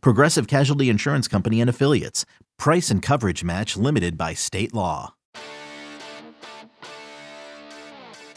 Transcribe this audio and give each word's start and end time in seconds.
Progressive 0.00 0.46
Casualty 0.46 0.88
Insurance 0.88 1.28
Company 1.28 1.60
and 1.60 1.70
Affiliates. 1.70 2.24
Price 2.58 2.90
and 2.90 3.02
coverage 3.02 3.44
match 3.44 3.76
limited 3.76 4.16
by 4.16 4.34
state 4.34 4.74
law. 4.74 5.14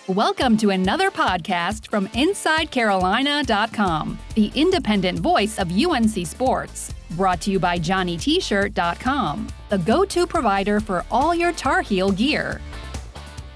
Welcome 0.08 0.56
to 0.60 0.70
another 0.70 1.12
podcast 1.12 1.90
from 1.90 2.08
InsideCarolina.com, 2.08 4.18
the 4.36 4.50
independent 4.56 5.20
voice 5.20 5.60
of 5.60 5.70
UNC 5.70 6.26
Sports. 6.26 6.94
Brought 7.12 7.42
to 7.42 7.52
you 7.52 7.60
by 7.60 7.78
JohnnyT-shirt.com, 7.78 9.48
the 9.68 9.78
go-to 9.80 10.26
provider 10.26 10.80
for 10.80 11.04
all 11.12 11.36
your 11.36 11.52
Tar 11.52 11.82
Heel 11.82 12.12
gear. 12.12 12.62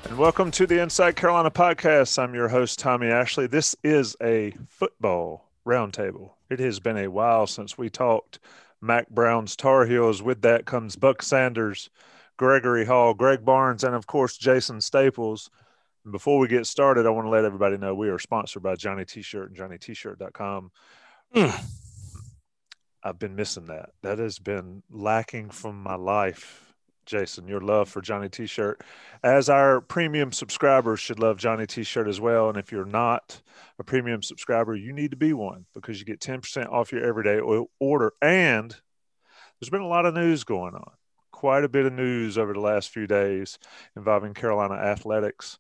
And 0.03 0.17
welcome 0.17 0.51
to 0.51 0.67
the 0.67 0.81
Inside 0.81 1.15
Carolina 1.15 1.49
podcast. 1.49 2.21
I'm 2.21 2.35
your 2.35 2.49
host, 2.49 2.79
Tommy 2.79 3.07
Ashley. 3.07 3.48
This 3.48 3.73
is 3.81 4.17
a 4.21 4.53
football 4.67 5.49
roundtable. 5.65 6.31
It 6.51 6.59
has 6.59 6.81
been 6.81 6.97
a 6.97 7.07
while 7.07 7.47
since 7.47 7.77
we 7.77 7.89
talked 7.89 8.39
Mack 8.81 9.09
Brown's 9.09 9.55
Tar 9.55 9.85
Heels. 9.85 10.21
With 10.21 10.41
that 10.41 10.65
comes 10.65 10.97
Buck 10.97 11.21
Sanders, 11.21 11.89
Gregory 12.35 12.83
Hall, 12.83 13.13
Greg 13.13 13.45
Barnes, 13.45 13.85
and 13.85 13.95
of 13.95 14.05
course, 14.05 14.35
Jason 14.35 14.81
Staples. 14.81 15.49
And 16.03 16.11
before 16.11 16.39
we 16.39 16.49
get 16.49 16.67
started, 16.67 17.05
I 17.05 17.09
want 17.11 17.26
to 17.26 17.29
let 17.29 17.45
everybody 17.45 17.77
know 17.77 17.95
we 17.95 18.09
are 18.09 18.20
sponsored 18.20 18.63
by 18.63 18.76
Johnny 18.76 19.05
T-Shirt 19.05 19.49
and 19.49 19.57
JohnnyT-shirt.com. 19.57 20.71
Mm. 21.34 21.63
I've 23.01 23.17
been 23.17 23.37
missing 23.37 23.67
that. 23.67 23.91
That 24.01 24.20
has 24.20 24.37
been 24.37 24.83
lacking 24.89 25.51
from 25.51 25.81
my 25.81 25.95
life 25.95 26.70
Jason, 27.12 27.45
your 27.45 27.59
love 27.59 27.90
for 27.90 28.01
Johnny 28.01 28.29
T-shirt, 28.29 28.81
as 29.21 29.49
our 29.49 29.81
premium 29.81 30.31
subscribers 30.31 31.01
should 31.01 31.20
love 31.20 31.37
Johnny 31.37 31.67
T-shirt 31.67 32.07
as 32.07 32.21
well. 32.21 32.48
And 32.48 32.57
if 32.57 32.71
you're 32.71 32.85
not 32.85 33.41
a 33.77 33.84
premium 33.84 34.23
subscriber, 34.23 34.76
you 34.76 34.93
need 34.93 35.12
to 35.12 35.17
be 35.17 35.34
one 35.34 35.65
because 35.73 35.99
you 35.99 36.05
get 36.05 36.21
10% 36.21 36.71
off 36.71 36.93
your 36.93 37.04
everyday 37.04 37.39
order. 37.79 38.13
And 38.21 38.73
there's 39.59 39.70
been 39.70 39.82
a 39.82 39.87
lot 39.87 40.05
of 40.05 40.13
news 40.13 40.45
going 40.45 40.73
on, 40.73 40.91
quite 41.34 41.65
a 41.65 41.70
bit 41.70 41.85
of 41.85 41.91
news 41.91 42.37
over 42.37 42.54
the 42.54 42.62
last 42.62 42.91
few 42.91 43.07
days 43.07 43.59
involving 43.98 44.34
Carolina 44.34 44.76
athletics, 44.76 45.59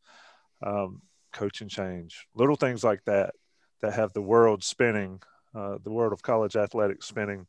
um, 0.65 1.01
coaching 1.33 1.67
change, 1.67 2.27
little 2.33 2.55
things 2.55 2.81
like 2.81 3.03
that 3.07 3.35
that 3.81 3.93
have 3.93 4.13
the 4.13 4.21
world 4.21 4.63
spinning, 4.63 5.21
uh, 5.53 5.79
the 5.83 5.91
world 5.91 6.13
of 6.13 6.21
college 6.21 6.55
athletics 6.55 7.07
spinning. 7.07 7.45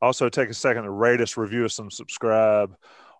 Also, 0.00 0.28
take 0.28 0.48
a 0.48 0.54
second 0.54 0.84
to 0.84 0.90
rate 0.90 1.20
us, 1.20 1.36
review 1.36 1.64
us, 1.64 1.80
and 1.80 1.92
subscribe 1.92 2.76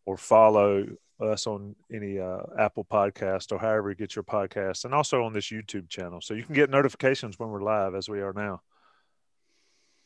or 0.09 0.17
follow 0.17 0.87
us 1.21 1.47
on 1.47 1.77
any 1.93 2.19
uh, 2.19 2.39
Apple 2.59 2.87
podcast 2.91 3.53
or 3.53 3.59
however 3.59 3.91
you 3.91 3.95
get 3.95 4.17
your 4.17 4.23
podcast, 4.23 4.87
and 4.87 4.95
also 4.95 5.23
on 5.23 5.35
this 5.35 5.51
YouTube 5.51 5.91
channel. 5.91 6.23
So 6.23 6.33
you 6.33 6.43
can 6.43 6.55
get 6.55 6.71
notifications 6.71 7.39
when 7.39 7.51
we're 7.51 7.63
live 7.63 7.95
as 7.95 8.09
we 8.09 8.23
are 8.23 8.33
now. 8.33 8.63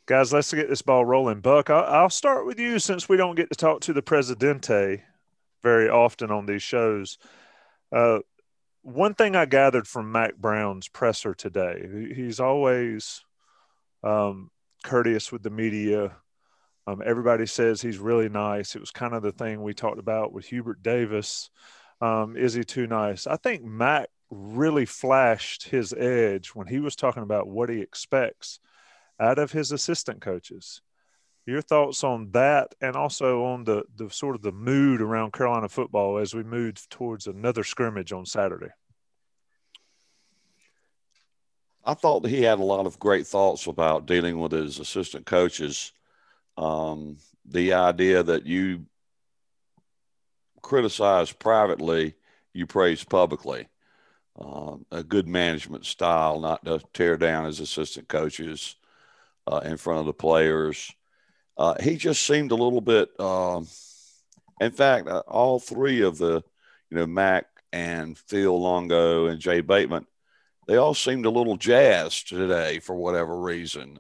Guys, 0.06 0.32
let's 0.32 0.52
get 0.52 0.68
this 0.68 0.82
ball 0.82 1.04
rolling. 1.04 1.38
Buck, 1.38 1.70
I'll, 1.70 2.10
start 2.10 2.46
with 2.46 2.58
you 2.58 2.80
since 2.80 3.08
we 3.08 3.16
don't 3.16 3.36
get 3.36 3.48
to 3.50 3.56
talk 3.56 3.82
to 3.82 3.92
the 3.92 4.02
Presidente 4.02 5.04
very 5.62 5.88
often 5.88 6.32
on 6.32 6.46
these 6.46 6.64
shows. 6.64 7.16
Uh, 7.92 8.18
one 8.80 9.14
thing 9.14 9.36
I 9.36 9.44
gathered 9.44 9.86
from 9.86 10.10
Mack 10.10 10.34
Brown's 10.34 10.88
presser 10.88 11.32
today, 11.32 12.10
he's 12.16 12.40
always 12.40 13.22
um, 14.02 14.50
courteous 14.82 15.30
with 15.30 15.44
the 15.44 15.50
media, 15.50 16.16
um, 16.86 17.02
everybody 17.04 17.46
says 17.46 17.80
he's 17.80 17.98
really 17.98 18.28
nice. 18.28 18.74
It 18.74 18.80
was 18.80 18.90
kind 18.90 19.14
of 19.14 19.22
the 19.22 19.32
thing 19.32 19.62
we 19.62 19.74
talked 19.74 20.00
about 20.00 20.32
with 20.32 20.46
Hubert 20.46 20.82
Davis. 20.82 21.50
Um, 22.00 22.36
is 22.36 22.54
he 22.54 22.64
too 22.64 22.86
nice? 22.86 23.26
I 23.26 23.36
think 23.36 23.62
Mack 23.62 24.08
really 24.30 24.86
flashed 24.86 25.68
his 25.68 25.92
edge 25.92 26.48
when 26.48 26.66
he 26.66 26.80
was 26.80 26.96
talking 26.96 27.22
about 27.22 27.46
what 27.46 27.68
he 27.68 27.80
expects 27.80 28.58
out 29.20 29.38
of 29.38 29.52
his 29.52 29.70
assistant 29.70 30.20
coaches. 30.20 30.80
Your 31.46 31.62
thoughts 31.62 32.02
on 32.02 32.30
that, 32.32 32.74
and 32.80 32.96
also 32.96 33.44
on 33.44 33.64
the 33.64 33.82
the 33.96 34.08
sort 34.10 34.36
of 34.36 34.42
the 34.42 34.52
mood 34.52 35.00
around 35.00 35.32
Carolina 35.32 35.68
football 35.68 36.18
as 36.18 36.34
we 36.34 36.44
move 36.44 36.88
towards 36.88 37.26
another 37.26 37.64
scrimmage 37.64 38.12
on 38.12 38.26
Saturday. 38.26 38.70
I 41.84 41.94
thought 41.94 42.26
he 42.26 42.42
had 42.42 42.60
a 42.60 42.64
lot 42.64 42.86
of 42.86 42.98
great 43.00 43.26
thoughts 43.26 43.66
about 43.66 44.06
dealing 44.06 44.38
with 44.38 44.52
his 44.52 44.78
assistant 44.78 45.26
coaches 45.26 45.92
um, 46.62 47.16
the 47.44 47.72
idea 47.72 48.22
that 48.22 48.46
you 48.46 48.86
criticize 50.62 51.32
privately, 51.32 52.14
you 52.52 52.66
praise 52.66 53.02
publicly. 53.02 53.68
Uh, 54.38 54.76
a 54.90 55.02
good 55.02 55.28
management 55.28 55.84
style, 55.84 56.40
not 56.40 56.64
to 56.64 56.80
tear 56.94 57.18
down 57.18 57.44
his 57.44 57.60
assistant 57.60 58.08
coaches 58.08 58.76
uh, 59.46 59.60
in 59.64 59.76
front 59.76 60.00
of 60.00 60.06
the 60.06 60.12
players. 60.12 60.90
Uh, 61.58 61.74
he 61.82 61.96
just 61.96 62.22
seemed 62.22 62.50
a 62.50 62.54
little 62.56 62.80
bit. 62.80 63.08
Um, 63.20 63.66
in 64.60 64.70
fact, 64.70 65.08
uh, 65.08 65.22
all 65.28 65.58
three 65.58 66.00
of 66.00 66.16
the, 66.16 66.42
you 66.90 66.96
know, 66.96 67.06
Mack 67.06 67.46
and 67.72 68.16
Phil 68.16 68.58
Longo 68.58 69.26
and 69.26 69.38
Jay 69.38 69.60
Bateman, 69.60 70.06
they 70.66 70.76
all 70.76 70.94
seemed 70.94 71.26
a 71.26 71.30
little 71.30 71.56
jazzed 71.56 72.28
today 72.28 72.78
for 72.78 72.94
whatever 72.94 73.38
reason. 73.38 73.98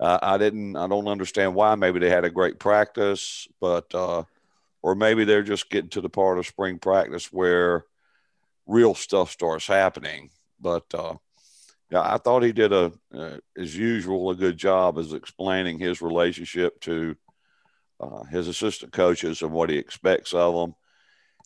Uh, 0.00 0.18
I 0.20 0.38
didn't, 0.38 0.76
I 0.76 0.86
don't 0.88 1.08
understand 1.08 1.54
why. 1.54 1.74
Maybe 1.76 1.98
they 1.98 2.10
had 2.10 2.24
a 2.24 2.30
great 2.30 2.58
practice, 2.58 3.46
but, 3.60 3.94
uh, 3.94 4.24
or 4.82 4.94
maybe 4.94 5.24
they're 5.24 5.42
just 5.42 5.70
getting 5.70 5.90
to 5.90 6.00
the 6.00 6.08
part 6.08 6.38
of 6.38 6.46
spring 6.46 6.78
practice 6.78 7.32
where 7.32 7.84
real 8.66 8.94
stuff 8.94 9.30
starts 9.30 9.66
happening. 9.66 10.30
But, 10.60 10.84
uh, 10.92 11.14
yeah, 11.90 12.02
I 12.02 12.18
thought 12.18 12.42
he 12.42 12.52
did 12.52 12.72
a, 12.72 12.92
uh, 13.14 13.38
as 13.56 13.76
usual, 13.76 14.30
a 14.30 14.34
good 14.34 14.56
job 14.56 14.98
as 14.98 15.12
explaining 15.12 15.78
his 15.78 16.02
relationship 16.02 16.80
to 16.80 17.16
uh, 18.00 18.24
his 18.24 18.48
assistant 18.48 18.92
coaches 18.92 19.42
and 19.42 19.52
what 19.52 19.70
he 19.70 19.76
expects 19.76 20.34
of 20.34 20.54
them. 20.54 20.74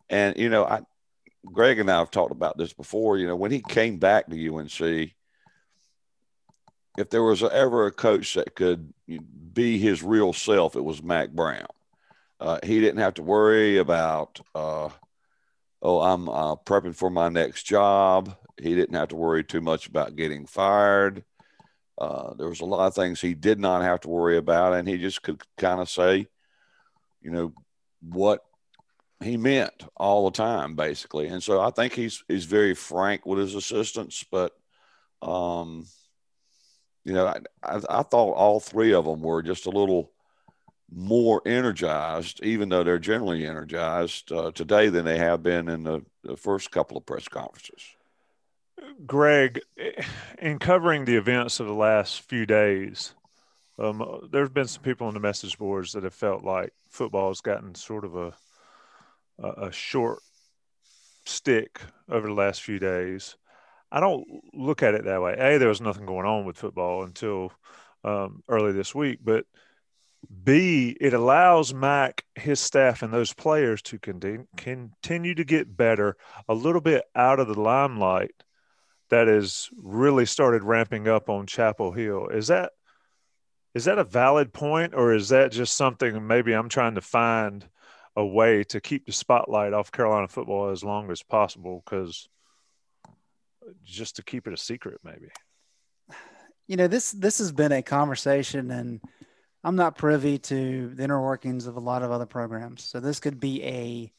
And, 0.08 0.36
you 0.38 0.48
know, 0.48 0.64
I, 0.64 0.80
Greg 1.44 1.78
and 1.78 1.90
I 1.90 1.98
have 1.98 2.10
talked 2.10 2.32
about 2.32 2.56
this 2.56 2.72
before. 2.72 3.18
You 3.18 3.26
know, 3.26 3.36
when 3.36 3.50
he 3.50 3.60
came 3.60 3.98
back 3.98 4.28
to 4.28 4.56
UNC, 4.56 5.12
if 6.98 7.10
there 7.10 7.22
was 7.22 7.44
ever 7.44 7.86
a 7.86 7.92
coach 7.92 8.34
that 8.34 8.56
could 8.56 8.92
be 9.52 9.78
his 9.78 10.02
real 10.02 10.32
self, 10.32 10.74
it 10.74 10.84
was 10.84 11.00
Mack 11.00 11.30
Brown. 11.30 11.68
Uh, 12.40 12.58
he 12.64 12.80
didn't 12.80 13.00
have 13.00 13.14
to 13.14 13.22
worry 13.22 13.78
about, 13.78 14.40
uh, 14.52 14.88
oh, 15.80 16.00
I'm 16.00 16.28
uh, 16.28 16.56
prepping 16.56 16.96
for 16.96 17.08
my 17.08 17.28
next 17.28 17.62
job. 17.62 18.34
He 18.60 18.74
didn't 18.74 18.96
have 18.96 19.08
to 19.08 19.16
worry 19.16 19.44
too 19.44 19.60
much 19.60 19.86
about 19.86 20.16
getting 20.16 20.44
fired. 20.46 21.24
Uh, 21.96 22.34
there 22.34 22.48
was 22.48 22.60
a 22.60 22.64
lot 22.64 22.88
of 22.88 22.94
things 22.94 23.20
he 23.20 23.34
did 23.34 23.60
not 23.60 23.82
have 23.82 24.00
to 24.00 24.08
worry 24.08 24.36
about, 24.36 24.74
and 24.74 24.88
he 24.88 24.98
just 24.98 25.22
could 25.22 25.40
kind 25.56 25.80
of 25.80 25.88
say, 25.88 26.26
you 27.22 27.30
know, 27.30 27.52
what 28.00 28.44
he 29.22 29.36
meant 29.36 29.84
all 29.96 30.28
the 30.28 30.36
time, 30.36 30.74
basically. 30.74 31.28
And 31.28 31.42
so 31.42 31.60
I 31.60 31.70
think 31.70 31.92
he's 31.92 32.24
he's 32.28 32.44
very 32.44 32.74
frank 32.74 33.24
with 33.24 33.38
his 33.38 33.54
assistants, 33.54 34.24
but 34.30 34.52
um, 35.22 35.86
you 37.08 37.14
know, 37.14 37.26
I, 37.26 37.38
I, 37.62 37.80
I, 37.88 38.02
thought 38.02 38.34
all 38.34 38.60
three 38.60 38.92
of 38.92 39.06
them 39.06 39.22
were 39.22 39.42
just 39.42 39.64
a 39.64 39.70
little 39.70 40.12
more 40.92 41.40
energized, 41.46 42.44
even 42.44 42.68
though 42.68 42.84
they're 42.84 42.98
generally 42.98 43.46
energized 43.46 44.30
uh, 44.30 44.50
today 44.52 44.90
than 44.90 45.06
they 45.06 45.16
have 45.16 45.42
been 45.42 45.70
in 45.70 45.84
the, 45.84 46.04
the 46.22 46.36
first 46.36 46.70
couple 46.70 46.98
of 46.98 47.06
press 47.06 47.26
conferences. 47.26 47.82
Greg, 49.06 49.60
in 50.38 50.58
covering 50.58 51.06
the 51.06 51.16
events 51.16 51.60
of 51.60 51.66
the 51.66 51.72
last 51.72 52.20
few 52.20 52.44
days, 52.44 53.14
um, 53.78 54.28
there's 54.30 54.50
been 54.50 54.68
some 54.68 54.82
people 54.82 55.06
on 55.06 55.14
the 55.14 55.20
message 55.20 55.56
boards 55.56 55.92
that 55.92 56.04
have 56.04 56.14
felt 56.14 56.44
like 56.44 56.74
football 56.90 57.28
has 57.28 57.40
gotten 57.40 57.74
sort 57.74 58.04
of 58.04 58.16
a 58.16 58.34
a, 59.38 59.68
a 59.68 59.72
short 59.72 60.18
stick 61.24 61.80
over 62.10 62.26
the 62.26 62.34
last 62.34 62.62
few 62.62 62.78
days. 62.78 63.36
I 63.90 64.00
don't 64.00 64.26
look 64.52 64.82
at 64.82 64.94
it 64.94 65.04
that 65.04 65.22
way. 65.22 65.34
A, 65.38 65.58
there 65.58 65.68
was 65.68 65.80
nothing 65.80 66.06
going 66.06 66.26
on 66.26 66.44
with 66.44 66.58
football 66.58 67.04
until 67.04 67.52
um, 68.04 68.42
early 68.48 68.72
this 68.72 68.94
week, 68.94 69.20
but 69.22 69.44
B, 70.44 70.96
it 71.00 71.14
allows 71.14 71.72
Mack, 71.72 72.24
his 72.34 72.60
staff, 72.60 73.02
and 73.02 73.12
those 73.12 73.32
players 73.32 73.82
to 73.82 73.98
continue, 73.98 74.46
continue 74.56 75.34
to 75.34 75.44
get 75.44 75.76
better 75.76 76.16
a 76.48 76.54
little 76.54 76.80
bit 76.80 77.04
out 77.14 77.40
of 77.40 77.48
the 77.48 77.60
limelight 77.60 78.34
that 79.10 79.28
has 79.28 79.70
really 79.76 80.26
started 80.26 80.62
ramping 80.64 81.08
up 81.08 81.30
on 81.30 81.46
Chapel 81.46 81.92
Hill. 81.92 82.28
Is 82.28 82.48
that 82.48 82.72
Is 83.74 83.84
that 83.84 83.98
a 83.98 84.04
valid 84.04 84.52
point, 84.52 84.92
or 84.94 85.14
is 85.14 85.28
that 85.28 85.52
just 85.52 85.76
something 85.76 86.26
maybe 86.26 86.52
I'm 86.52 86.68
trying 86.68 86.96
to 86.96 87.00
find 87.00 87.66
a 88.16 88.26
way 88.26 88.64
to 88.64 88.80
keep 88.80 89.06
the 89.06 89.12
spotlight 89.12 89.72
off 89.72 89.92
Carolina 89.92 90.26
football 90.26 90.70
as 90.70 90.82
long 90.82 91.10
as 91.10 91.22
possible? 91.22 91.82
Because 91.84 92.28
just 93.84 94.16
to 94.16 94.22
keep 94.22 94.46
it 94.46 94.52
a 94.52 94.56
secret, 94.56 95.00
maybe. 95.04 95.28
You 96.66 96.76
know 96.76 96.86
this 96.86 97.12
this 97.12 97.38
has 97.38 97.50
been 97.50 97.72
a 97.72 97.82
conversation, 97.82 98.70
and 98.70 99.00
I'm 99.64 99.76
not 99.76 99.96
privy 99.96 100.38
to 100.38 100.88
the 100.94 101.04
inner 101.04 101.22
workings 101.22 101.66
of 101.66 101.76
a 101.76 101.80
lot 101.80 102.02
of 102.02 102.10
other 102.10 102.26
programs. 102.26 102.84
So 102.84 103.00
this 103.00 103.20
could 103.20 103.40
be 103.40 103.64
a, 103.64 104.12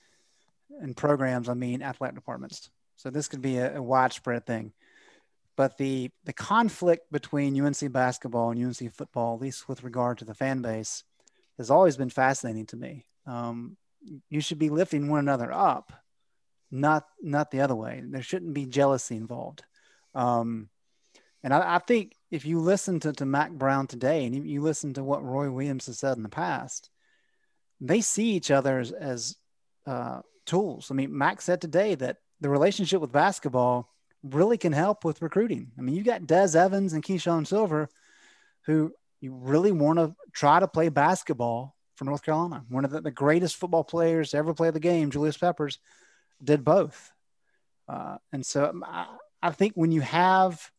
in 0.81 0.93
programs, 0.95 1.47
I 1.47 1.53
mean 1.53 1.81
athletic 1.81 2.15
departments. 2.15 2.69
So 2.95 3.09
this 3.09 3.27
could 3.27 3.41
be 3.41 3.57
a, 3.57 3.77
a 3.77 3.81
widespread 3.81 4.45
thing. 4.45 4.73
But 5.55 5.77
the 5.77 6.09
the 6.23 6.33
conflict 6.33 7.11
between 7.11 7.59
UNC 7.59 7.91
basketball 7.91 8.51
and 8.51 8.63
UNC 8.63 8.93
football, 8.93 9.35
at 9.35 9.41
least 9.41 9.67
with 9.67 9.83
regard 9.83 10.17
to 10.19 10.25
the 10.25 10.33
fan 10.33 10.61
base, 10.61 11.03
has 11.57 11.69
always 11.69 11.97
been 11.97 12.09
fascinating 12.09 12.65
to 12.67 12.77
me. 12.77 13.05
Um, 13.25 13.77
you 14.29 14.41
should 14.41 14.59
be 14.59 14.69
lifting 14.69 15.09
one 15.09 15.19
another 15.19 15.51
up, 15.51 15.91
not 16.71 17.05
not 17.21 17.51
the 17.51 17.61
other 17.61 17.75
way. 17.75 18.01
There 18.05 18.21
shouldn't 18.21 18.53
be 18.53 18.65
jealousy 18.65 19.15
involved. 19.15 19.63
Um, 20.15 20.69
and 21.43 21.53
I, 21.53 21.75
I, 21.75 21.79
think 21.79 22.13
if 22.31 22.45
you 22.45 22.59
listen 22.59 22.99
to, 23.01 23.13
to 23.13 23.25
Mack 23.25 23.51
Brown 23.51 23.87
today 23.87 24.25
and 24.25 24.47
you, 24.47 24.61
listen 24.61 24.93
to 24.95 25.03
what 25.03 25.23
Roy 25.23 25.49
Williams 25.49 25.85
has 25.85 25.99
said 25.99 26.17
in 26.17 26.23
the 26.23 26.29
past, 26.29 26.89
they 27.79 28.01
see 28.01 28.31
each 28.31 28.51
other 28.51 28.79
as, 28.79 28.91
as 28.91 29.35
uh, 29.85 30.21
tools. 30.45 30.89
I 30.91 30.95
mean, 30.95 31.17
Mack 31.17 31.41
said 31.41 31.61
today 31.61 31.95
that 31.95 32.17
the 32.41 32.49
relationship 32.49 32.99
with 32.99 33.11
basketball 33.11 33.89
really 34.23 34.57
can 34.57 34.73
help 34.73 35.05
with 35.05 35.21
recruiting. 35.21 35.71
I 35.77 35.81
mean, 35.81 35.95
you've 35.95 36.05
got 36.05 36.27
Des 36.27 36.57
Evans 36.57 36.93
and 36.93 37.03
Keeshawn 37.03 37.47
Silver, 37.47 37.87
who 38.65 38.91
you 39.21 39.33
really 39.33 39.71
want 39.71 39.99
to 39.99 40.15
try 40.33 40.59
to 40.59 40.67
play 40.67 40.89
basketball 40.89 41.75
for 41.95 42.05
North 42.05 42.23
Carolina. 42.23 42.63
One 42.69 42.85
of 42.85 42.91
the, 42.91 43.01
the 43.01 43.11
greatest 43.11 43.57
football 43.57 43.83
players 43.83 44.31
to 44.31 44.37
ever 44.37 44.53
play 44.53 44.71
the 44.71 44.79
game, 44.79 45.11
Julius 45.11 45.37
Peppers, 45.37 45.79
did 46.43 46.63
both. 46.63 47.11
Uh, 47.87 48.17
and 48.31 48.45
so 48.45 48.65
um, 48.65 48.83
I, 48.85 49.07
I 49.41 49.51
think 49.51 49.73
when 49.75 49.91
you 49.91 50.01
have 50.01 50.71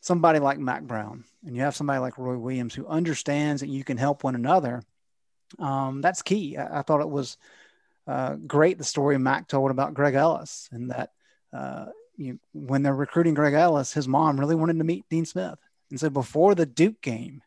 somebody 0.00 0.38
like 0.38 0.58
Mack 0.58 0.82
Brown 0.82 1.24
and 1.44 1.56
you 1.56 1.62
have 1.62 1.76
somebody 1.76 1.98
like 2.00 2.18
Roy 2.18 2.36
Williams 2.36 2.74
who 2.74 2.86
understands 2.86 3.60
that 3.60 3.68
you 3.68 3.84
can 3.84 3.96
help 3.96 4.24
one 4.24 4.34
another, 4.34 4.82
um, 5.58 6.00
that's 6.00 6.22
key. 6.22 6.56
I, 6.56 6.80
I, 6.80 6.82
thought 6.82 7.00
it 7.00 7.10
was 7.10 7.36
uh, 8.06 8.34
great 8.34 8.78
the 8.78 8.84
story 8.84 9.18
Mack 9.18 9.48
told 9.48 9.70
about 9.70 9.94
Greg 9.94 10.14
Ellis 10.14 10.68
and 10.72 10.90
that 10.90 11.10
uh, 11.52 11.86
you, 12.16 12.38
when 12.52 12.82
they're 12.82 12.94
recruiting 12.94 13.34
Greg 13.34 13.54
Ellis, 13.54 13.92
his 13.92 14.06
mom 14.06 14.38
really 14.38 14.54
wanted 14.54 14.78
to 14.78 14.84
meet 14.84 15.08
Dean 15.08 15.24
Smith. 15.24 15.58
And 15.90 15.98
so 15.98 16.10
before 16.10 16.54
the 16.54 16.66
Duke 16.66 17.00
game, 17.00 17.42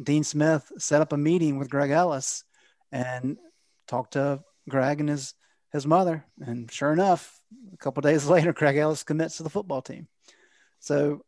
Dean 0.00 0.24
Smith 0.24 0.70
set 0.78 1.02
up 1.02 1.12
a 1.12 1.16
meeting 1.16 1.58
with 1.58 1.70
Greg 1.70 1.90
Ellis 1.90 2.44
and 2.92 3.38
talked 3.88 4.12
to 4.12 4.42
Greg 4.68 5.00
and 5.00 5.08
his 5.08 5.34
his 5.72 5.86
mother. 5.86 6.24
And 6.40 6.70
sure 6.70 6.92
enough, 6.92 7.40
a 7.72 7.76
couple 7.76 8.00
days 8.00 8.26
later, 8.28 8.52
Craig 8.52 8.76
Ellis 8.76 9.02
commits 9.02 9.36
to 9.36 9.42
the 9.42 9.50
football 9.50 9.82
team. 9.82 10.08
So 10.78 11.24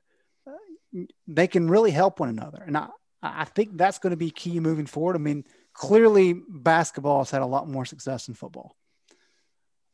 uh, 0.46 1.00
they 1.26 1.46
can 1.46 1.68
really 1.68 1.90
help 1.90 2.20
one 2.20 2.28
another. 2.28 2.62
And 2.66 2.76
I, 2.76 2.88
I 3.22 3.44
think 3.44 3.76
that's 3.76 3.98
going 3.98 4.12
to 4.12 4.16
be 4.16 4.30
key 4.30 4.60
moving 4.60 4.86
forward. 4.86 5.16
I 5.16 5.20
mean, 5.20 5.44
clearly 5.74 6.34
basketball 6.48 7.18
has 7.18 7.30
had 7.30 7.42
a 7.42 7.46
lot 7.46 7.68
more 7.68 7.84
success 7.84 8.26
than 8.26 8.34
football. 8.34 8.76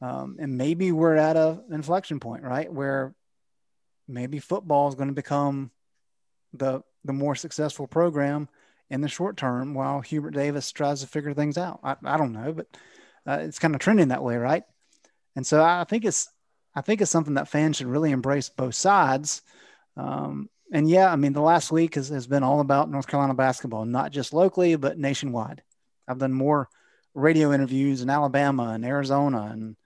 Um, 0.00 0.37
and 0.39 0.56
maybe 0.56 0.93
we're 0.93 1.17
at 1.17 1.37
an 1.37 1.62
inflection 1.73 2.21
point, 2.21 2.45
right? 2.45 2.73
Where 2.73 3.15
maybe 4.06 4.39
football 4.39 4.89
is 4.89 4.95
going 4.95 5.09
to 5.09 5.15
become 5.15 5.71
the 6.53 6.83
the 7.05 7.12
more 7.12 7.35
successful 7.35 7.87
program 7.87 8.49
in 8.91 9.00
the 9.00 9.09
short 9.09 9.37
term 9.37 9.75
while 9.75 10.00
Hubert 10.00 10.33
Davis 10.33 10.73
tries 10.73 11.00
to 11.00 11.06
figure 11.06 11.35
things 11.35 11.59
out. 11.59 11.81
I, 11.83 11.97
I 12.05 12.17
don't 12.17 12.33
know, 12.33 12.53
but 12.53 12.67
uh, 13.28 13.38
it's 13.42 13.58
kind 13.58 13.75
of 13.75 13.80
trending 13.80 14.08
that 14.08 14.22
way, 14.22 14.36
right? 14.36 14.62
And 15.36 15.46
so 15.46 15.62
I 15.62 15.84
think 15.84 16.04
it's 16.04 16.28
I 16.75 16.80
think 16.80 17.00
it's 17.00 17.10
something 17.10 17.34
that 17.34 17.48
fans 17.48 17.76
should 17.76 17.86
really 17.86 18.10
embrace 18.10 18.48
both 18.48 18.75
sides. 18.75 19.42
Um, 19.96 20.48
and 20.72 20.88
yeah, 20.88 21.12
I 21.12 21.16
mean, 21.16 21.32
the 21.32 21.40
last 21.40 21.72
week 21.72 21.96
has, 21.96 22.08
has 22.08 22.26
been 22.26 22.42
all 22.42 22.60
about 22.60 22.90
North 22.90 23.06
Carolina 23.06 23.34
basketball, 23.34 23.84
not 23.84 24.12
just 24.12 24.32
locally, 24.32 24.76
but 24.76 24.98
nationwide. 24.98 25.62
I've 26.06 26.19
done 26.19 26.32
more 26.32 26.69
radio 27.14 27.52
interviews 27.52 28.00
in 28.00 28.10
Alabama 28.10 28.70
and 28.75 28.84
Arizona 28.84 29.48
and 29.52 29.76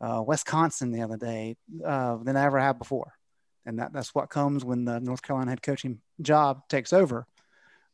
uh, 0.00 0.22
Wisconsin 0.26 0.92
the 0.92 1.02
other 1.02 1.16
day 1.16 1.56
uh, 1.84 2.16
than 2.16 2.36
I 2.36 2.44
ever 2.44 2.58
have 2.58 2.78
before. 2.78 3.12
And 3.66 3.78
that, 3.78 3.92
that's 3.92 4.14
what 4.14 4.30
comes 4.30 4.64
when 4.64 4.84
the 4.84 4.98
North 4.98 5.22
Carolina 5.22 5.50
head 5.50 5.62
coaching 5.62 6.00
job 6.22 6.68
takes 6.68 6.92
over. 6.92 7.26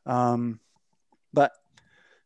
Um, 0.04 0.60
but 1.32 1.52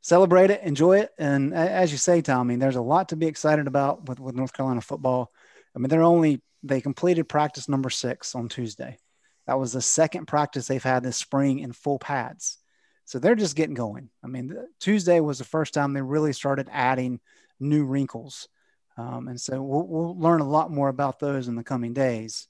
celebrate 0.00 0.50
it, 0.50 0.62
enjoy 0.62 1.00
it. 1.00 1.10
And 1.18 1.54
as 1.54 1.92
you 1.92 1.98
say, 1.98 2.22
Tommy, 2.22 2.56
there's 2.56 2.76
a 2.76 2.82
lot 2.82 3.10
to 3.10 3.16
be 3.16 3.26
excited 3.26 3.66
about 3.66 4.08
with, 4.08 4.20
with 4.20 4.34
North 4.34 4.52
Carolina 4.52 4.80
football. 4.80 5.30
I 5.74 5.78
mean, 5.78 5.88
they're 5.88 6.02
only, 6.02 6.42
they 6.62 6.80
completed 6.80 7.28
practice 7.28 7.68
number 7.68 7.90
six 7.90 8.34
on 8.34 8.48
Tuesday. 8.48 8.98
That 9.46 9.58
was 9.58 9.72
the 9.72 9.82
second 9.82 10.26
practice 10.26 10.66
they've 10.66 10.82
had 10.82 11.02
this 11.02 11.16
spring 11.16 11.58
in 11.58 11.72
full 11.72 11.98
pads. 11.98 12.58
So 13.04 13.18
they're 13.18 13.34
just 13.34 13.56
getting 13.56 13.74
going. 13.74 14.10
I 14.22 14.28
mean, 14.28 14.56
Tuesday 14.78 15.18
was 15.18 15.38
the 15.38 15.44
first 15.44 15.74
time 15.74 15.92
they 15.92 16.02
really 16.02 16.32
started 16.32 16.68
adding 16.70 17.18
new 17.58 17.84
wrinkles. 17.84 18.48
Um, 18.96 19.28
and 19.28 19.40
so 19.40 19.60
we'll, 19.62 19.86
we'll, 19.86 20.18
learn 20.18 20.40
a 20.40 20.48
lot 20.48 20.70
more 20.70 20.88
about 20.88 21.18
those 21.18 21.48
in 21.48 21.56
the 21.56 21.64
coming 21.64 21.92
days. 21.92 22.46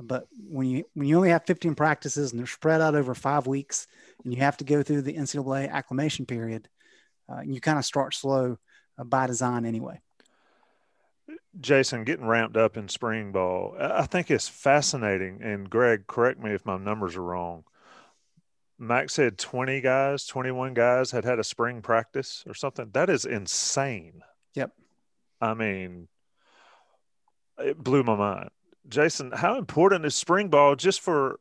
But 0.00 0.28
when 0.48 0.66
you 0.66 0.84
when 0.94 1.08
you 1.08 1.16
only 1.16 1.30
have 1.30 1.44
15 1.44 1.74
practices 1.74 2.30
and 2.30 2.38
they're 2.38 2.46
spread 2.46 2.80
out 2.80 2.94
over 2.94 3.14
five 3.14 3.46
weeks, 3.46 3.86
and 4.22 4.32
you 4.32 4.40
have 4.40 4.56
to 4.58 4.64
go 4.64 4.82
through 4.82 5.02
the 5.02 5.14
NCAA 5.14 5.70
acclimation 5.70 6.24
period, 6.24 6.68
uh, 7.28 7.40
you 7.40 7.60
kind 7.60 7.78
of 7.78 7.84
start 7.84 8.14
slow 8.14 8.58
uh, 8.98 9.04
by 9.04 9.26
design 9.26 9.64
anyway. 9.64 10.00
Jason, 11.60 12.04
getting 12.04 12.26
ramped 12.26 12.56
up 12.56 12.76
in 12.76 12.88
spring 12.88 13.32
ball, 13.32 13.74
I 13.78 14.06
think 14.06 14.30
it's 14.30 14.48
fascinating. 14.48 15.40
And 15.42 15.68
Greg, 15.68 16.06
correct 16.06 16.40
me 16.40 16.52
if 16.52 16.64
my 16.64 16.78
numbers 16.78 17.16
are 17.16 17.22
wrong. 17.22 17.64
Max 18.78 19.14
said 19.14 19.38
20 19.38 19.80
guys, 19.80 20.24
21 20.26 20.72
guys 20.74 21.10
had 21.10 21.24
had 21.24 21.40
a 21.40 21.44
spring 21.44 21.82
practice 21.82 22.44
or 22.46 22.54
something. 22.54 22.90
That 22.92 23.10
is 23.10 23.24
insane. 23.24 24.22
Yep. 24.54 24.70
I 25.40 25.54
mean, 25.54 26.06
it 27.58 27.76
blew 27.76 28.04
my 28.04 28.16
mind. 28.16 28.50
Jason, 28.88 29.32
how 29.32 29.58
important 29.58 30.04
is 30.04 30.14
spring 30.14 30.48
ball 30.48 30.76
just 30.76 31.00
for 31.00 31.40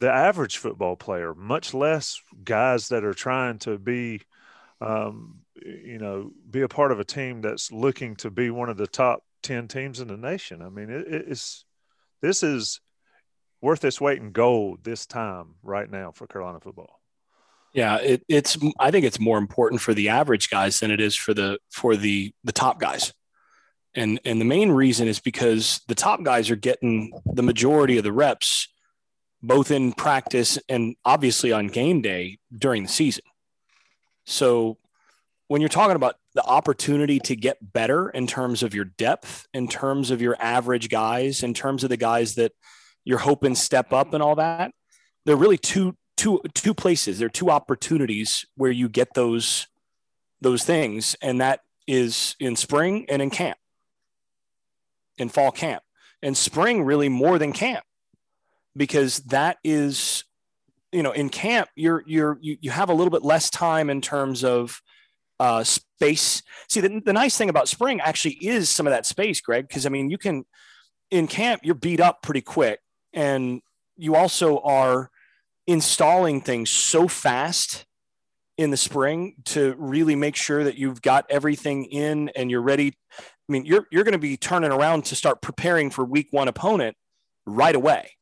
the 0.00 0.10
average 0.10 0.58
football 0.58 0.96
player, 0.96 1.34
much 1.34 1.72
less 1.72 2.20
guys 2.44 2.88
that 2.88 3.04
are 3.04 3.14
trying 3.14 3.58
to 3.60 3.78
be, 3.78 4.20
um, 4.84 5.40
you 5.64 5.98
know, 5.98 6.30
be 6.50 6.62
a 6.62 6.68
part 6.68 6.92
of 6.92 7.00
a 7.00 7.04
team 7.04 7.40
that's 7.40 7.72
looking 7.72 8.16
to 8.16 8.30
be 8.30 8.50
one 8.50 8.68
of 8.68 8.76
the 8.76 8.86
top 8.86 9.22
10 9.42 9.68
teams 9.68 10.00
in 10.00 10.08
the 10.08 10.16
nation? 10.16 10.62
I 10.62 10.68
mean, 10.68 10.90
it, 10.90 11.06
it's 11.08 11.64
this 12.20 12.42
is 12.42 12.80
worth 13.60 13.84
its 13.84 14.00
weight 14.00 14.20
in 14.20 14.32
gold 14.32 14.84
this 14.84 15.06
time 15.06 15.54
right 15.62 15.90
now 15.90 16.12
for 16.12 16.26
Carolina 16.26 16.60
football. 16.60 17.00
Yeah, 17.72 17.96
it, 17.96 18.22
it's. 18.28 18.56
I 18.78 18.92
think 18.92 19.04
it's 19.04 19.18
more 19.18 19.36
important 19.36 19.80
for 19.80 19.94
the 19.94 20.10
average 20.10 20.48
guys 20.48 20.78
than 20.78 20.92
it 20.92 21.00
is 21.00 21.16
for 21.16 21.34
the 21.34 21.58
for 21.70 21.96
the 21.96 22.32
the 22.44 22.52
top 22.52 22.78
guys, 22.78 23.12
and 23.96 24.20
and 24.24 24.40
the 24.40 24.44
main 24.44 24.70
reason 24.70 25.08
is 25.08 25.18
because 25.18 25.80
the 25.88 25.96
top 25.96 26.22
guys 26.22 26.50
are 26.50 26.56
getting 26.56 27.12
the 27.26 27.42
majority 27.42 27.98
of 27.98 28.04
the 28.04 28.12
reps, 28.12 28.68
both 29.42 29.72
in 29.72 29.92
practice 29.92 30.56
and 30.68 30.94
obviously 31.04 31.50
on 31.50 31.66
game 31.66 32.00
day 32.00 32.38
during 32.56 32.84
the 32.84 32.88
season. 32.88 33.24
So, 34.24 34.78
when 35.48 35.60
you're 35.60 35.68
talking 35.68 35.96
about 35.96 36.16
the 36.34 36.44
opportunity 36.44 37.20
to 37.20 37.36
get 37.36 37.58
better 37.72 38.08
in 38.08 38.26
terms 38.26 38.62
of 38.62 38.74
your 38.74 38.86
depth, 38.86 39.46
in 39.52 39.68
terms 39.68 40.10
of 40.10 40.22
your 40.22 40.36
average 40.40 40.88
guys, 40.88 41.42
in 41.42 41.52
terms 41.52 41.84
of 41.84 41.90
the 41.90 41.98
guys 41.98 42.36
that 42.36 42.52
you're 43.04 43.18
hoping 43.18 43.54
step 43.54 43.92
up 43.92 44.14
and 44.14 44.22
all 44.22 44.36
that, 44.36 44.72
there 45.26 45.34
are 45.34 45.38
really 45.38 45.58
two 45.58 45.96
two 46.16 46.40
two 46.54 46.74
places. 46.74 47.18
There 47.18 47.26
are 47.26 47.30
two 47.30 47.50
opportunities 47.50 48.46
where 48.56 48.70
you 48.70 48.88
get 48.88 49.14
those 49.14 49.66
those 50.40 50.64
things, 50.64 51.16
and 51.22 51.40
that 51.40 51.60
is 51.86 52.36
in 52.40 52.56
spring 52.56 53.06
and 53.08 53.20
in 53.20 53.30
camp, 53.30 53.58
in 55.18 55.28
fall 55.28 55.50
camp. 55.50 55.82
And 56.22 56.36
spring 56.36 56.84
really 56.84 57.10
more 57.10 57.38
than 57.38 57.52
camp, 57.52 57.84
because 58.74 59.18
that 59.24 59.58
is, 59.62 60.24
you 60.94 61.02
know, 61.02 61.12
in 61.12 61.28
camp 61.28 61.68
you're 61.74 62.04
you're 62.06 62.38
you, 62.40 62.56
you 62.60 62.70
have 62.70 62.88
a 62.88 62.94
little 62.94 63.10
bit 63.10 63.24
less 63.24 63.50
time 63.50 63.90
in 63.90 64.00
terms 64.00 64.44
of 64.44 64.80
uh, 65.40 65.64
space. 65.64 66.42
See, 66.68 66.80
the, 66.80 67.02
the 67.04 67.12
nice 67.12 67.36
thing 67.36 67.48
about 67.48 67.68
spring 67.68 68.00
actually 68.00 68.34
is 68.34 68.70
some 68.70 68.86
of 68.86 68.92
that 68.92 69.04
space, 69.04 69.40
Greg, 69.40 69.66
because 69.66 69.86
I 69.86 69.88
mean, 69.88 70.08
you 70.08 70.18
can 70.18 70.44
in 71.10 71.26
camp 71.26 71.62
you're 71.64 71.74
beat 71.74 72.00
up 72.00 72.22
pretty 72.22 72.40
quick, 72.40 72.78
and 73.12 73.60
you 73.96 74.14
also 74.14 74.60
are 74.60 75.10
installing 75.66 76.40
things 76.40 76.70
so 76.70 77.08
fast 77.08 77.86
in 78.56 78.70
the 78.70 78.76
spring 78.76 79.34
to 79.44 79.74
really 79.76 80.14
make 80.14 80.36
sure 80.36 80.62
that 80.62 80.78
you've 80.78 81.02
got 81.02 81.26
everything 81.28 81.86
in 81.86 82.28
and 82.36 82.52
you're 82.52 82.62
ready. 82.62 82.94
I 83.18 83.52
mean, 83.52 83.64
you're 83.64 83.86
you're 83.90 84.04
going 84.04 84.12
to 84.12 84.18
be 84.18 84.36
turning 84.36 84.70
around 84.70 85.06
to 85.06 85.16
start 85.16 85.42
preparing 85.42 85.90
for 85.90 86.04
week 86.04 86.28
one 86.30 86.46
opponent 86.46 86.96
right 87.46 87.74
away. 87.74 88.13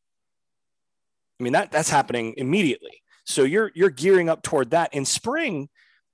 I 1.43 1.45
mean, 1.45 1.55
that 1.55 1.73
that's 1.73 1.91
happening 1.91 2.35
immediately. 2.37 3.03
So 3.25 3.43
you're 3.43 3.73
you're 3.75 3.91
gearing 3.91 4.29
up 4.29 4.45
toward 4.45 4.71
that. 4.71 4.95
In 4.95 5.05
spring, 5.05 5.69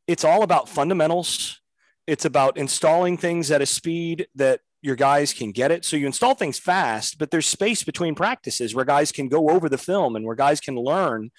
it's 0.07 0.25
all 0.25 0.43
about 0.43 0.71
fundamentals. 0.71 1.61
It's 2.07 2.25
about 2.25 2.57
installing 2.57 3.19
things 3.19 3.51
at 3.51 3.61
a 3.61 3.67
speed 3.67 4.29
that 4.37 4.61
your 4.81 4.97
guys 4.97 5.35
can 5.35 5.53
get 5.53 5.71
it. 5.71 5.85
So 5.85 5.99
you 5.99 6.07
install 6.07 6.35
things 6.35 6.59
fast, 6.59 7.19
but 7.19 7.31
there's 7.31 7.45
space 7.45 7.85
between 7.85 8.15
practices 8.15 8.75
where 8.75 8.87
guys 8.87 9.13
can 9.13 9.29
go 9.29 9.51
over 9.51 9.69
the 9.69 9.77
film 9.77 10.17
and 10.17 10.25
where 10.25 10.35
guys 10.35 10.61
can 10.61 10.77
learn 10.77 11.31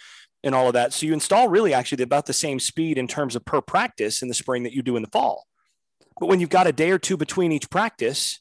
and 0.44 0.54
all 0.54 0.68
of 0.68 0.74
that. 0.74 0.94
So 0.94 1.08
you 1.08 1.14
install 1.14 1.48
really 1.48 1.74
actually 1.74 2.04
about 2.04 2.28
the 2.28 2.34
same 2.34 2.60
speed 2.60 3.00
in 3.00 3.08
terms 3.08 3.36
of 3.36 3.44
per 3.44 3.60
practice 3.60 4.22
in 4.22 4.28
the 4.28 4.36
spring 4.36 4.62
that 4.64 4.74
you 4.74 4.84
do 4.84 4.98
in 4.98 5.02
the 5.02 5.10
fall. 5.10 5.48
But 6.20 6.28
when 6.28 6.40
you've 6.40 6.50
got 6.50 6.68
a 6.68 6.72
day 6.72 6.92
or 6.92 7.00
two 7.00 7.18
between 7.18 7.52
each 7.52 7.72
practice, 7.72 8.40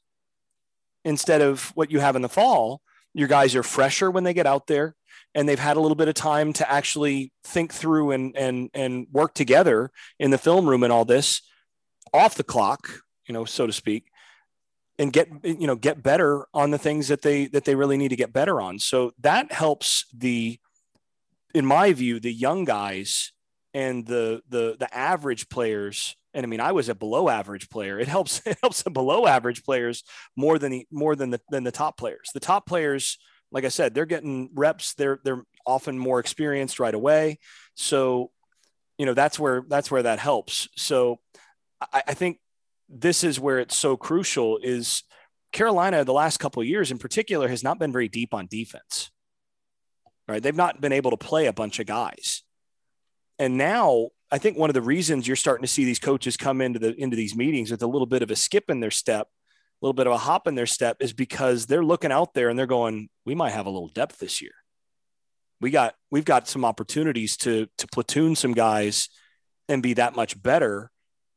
instead 1.07 1.41
of 1.41 1.71
what 1.75 1.91
you 1.91 2.01
have 2.01 2.17
in 2.17 2.23
the 2.23 2.29
fall, 2.29 2.83
your 3.15 3.29
guys 3.29 3.57
are 3.57 3.63
fresher 3.63 4.11
when 4.11 4.25
they 4.25 4.35
get 4.35 4.47
out 4.47 4.67
there 4.67 4.95
and 5.35 5.49
they've 5.49 5.59
had 5.59 5.77
a 5.77 5.81
little 5.81 5.97
bit 5.97 6.09
of 6.09 6.15
time 6.15 6.53
to 6.55 6.71
actually 6.71 7.33
think 7.45 7.73
through 7.73 8.11
and 8.13 8.37
and 8.37 8.71
and 8.75 9.07
work 9.13 9.35
together 9.35 9.91
in 10.19 10.31
the 10.31 10.39
film 10.39 10.69
room 10.69 10.83
and 10.83 10.93
all 10.93 11.05
this 11.05 11.43
off 12.13 12.35
the 12.35 12.45
clock, 12.45 12.89
you 13.27 13.33
know, 13.33 13.45
so 13.45 13.67
to 13.67 13.73
speak, 13.73 14.11
and 14.99 15.13
get 15.13 15.29
you 15.43 15.67
know 15.67 15.77
get 15.77 16.03
better 16.03 16.47
on 16.55 16.71
the 16.71 16.79
things 16.79 17.09
that 17.09 17.23
they 17.23 17.47
that 17.47 17.65
they 17.65 17.75
really 17.75 17.97
need 17.97 18.09
to 18.09 18.17
get 18.17 18.33
better 18.33 18.61
on. 18.61 18.79
So 18.79 19.13
that 19.21 19.53
helps 19.53 20.07
the, 20.17 20.59
in 21.55 21.67
my 21.67 21.93
view, 21.93 22.21
the 22.21 22.33
young 22.33 22.65
guys 22.65 23.33
and 23.75 24.07
the 24.07 24.43
the 24.49 24.77
the 24.79 24.93
average 24.97 25.49
players 25.49 26.17
and 26.35 26.45
I 26.45 26.49
mean 26.49 26.61
I 26.61 26.73
was 26.73 26.89
a 26.89 26.95
below 26.95 27.29
average 27.29 27.69
player. 27.69 27.99
It 27.99 28.09
helps 28.09 28.43
it 28.47 28.59
helps 28.63 28.83
the 28.83 28.91
below 28.91 29.27
average 29.27 29.65
players 29.65 30.05
more 30.37 30.59
than 30.59 30.73
the 30.73 30.87
more 30.91 31.15
than 31.17 31.31
the 31.31 31.41
than 31.51 31.65
the 31.65 31.73
top 31.73 31.97
players. 31.97 32.31
The 32.35 32.41
top 32.41 32.67
players, 32.67 33.19
like 33.51 33.65
I 33.65 33.69
said, 33.69 33.95
they're 33.95 34.07
getting 34.07 34.51
reps. 34.55 34.95
They're 34.95 35.21
they're 35.25 35.43
often 35.67 35.99
more 35.99 36.21
experienced 36.21 36.81
right 36.81 36.95
away. 36.95 37.39
So, 37.75 38.31
you 38.99 39.07
know 39.07 39.15
that's 39.15 39.39
where 39.39 39.65
that's 39.69 39.91
where 39.91 40.03
that 40.03 40.19
helps. 40.19 40.69
So, 40.77 41.21
I, 41.81 42.03
I 42.09 42.15
think 42.15 42.41
this 42.89 43.25
is 43.25 43.39
where 43.41 43.59
it's 43.59 43.77
so 43.77 43.97
crucial. 43.97 44.59
Is 44.63 45.03
Carolina 45.53 46.05
the 46.05 46.13
last 46.13 46.39
couple 46.39 46.63
years 46.63 46.91
in 46.91 46.99
particular 46.99 47.49
has 47.49 47.63
not 47.63 47.79
been 47.79 47.93
very 47.93 48.09
deep 48.09 48.35
on 48.35 48.47
defense. 48.47 49.11
Right, 50.27 50.43
they've 50.43 50.55
not 50.55 50.81
been 50.81 50.93
able 50.93 51.11
to 51.11 51.17
play 51.17 51.47
a 51.47 51.55
bunch 51.55 51.79
of 51.79 51.87
guys, 51.87 52.43
and 53.39 53.57
now 53.57 54.11
I 54.31 54.37
think 54.37 54.59
one 54.59 54.69
of 54.69 54.75
the 54.75 54.83
reasons 54.83 55.27
you're 55.27 55.37
starting 55.37 55.63
to 55.63 55.69
see 55.69 55.87
these 55.87 55.99
coaches 55.99 56.37
come 56.37 56.61
into 56.61 56.79
the 56.79 56.95
into 57.01 57.17
these 57.17 57.35
meetings 57.35 57.71
with 57.71 57.83
a 57.83 57.87
little 57.87 58.07
bit 58.07 58.23
of 58.23 58.31
a 58.31 58.37
skip 58.37 58.69
in 58.69 58.81
their 58.81 58.91
step, 58.91 59.29
little 59.81 59.95
bit 59.95 60.07
of 60.07 60.13
a 60.13 60.19
hop 60.19 60.47
in 60.47 60.55
their 60.55 60.67
step, 60.67 60.97
is 61.01 61.13
because 61.13 61.67
they're 61.67 61.85
looking 61.85 62.13
out 62.13 62.35
there 62.35 62.49
and 62.49 62.59
they're 62.59 62.67
going, 62.67 63.09
"We 63.25 63.35
might 63.35 63.51
have 63.51 63.67
a 63.67 63.71
little 63.71 63.89
depth 63.89 64.19
this 64.19 64.43
year. 64.43 64.53
We 65.61 65.71
got 65.71 65.95
we've 66.11 66.25
got 66.25 66.49
some 66.49 66.65
opportunities 66.65 67.37
to 67.39 67.69
to 67.79 67.87
platoon 67.89 68.37
some 68.37 68.53
guys 68.53 69.09
and 69.69 69.83
be 69.83 69.95
that 69.95 70.17
much 70.17 70.41
better 70.41 70.91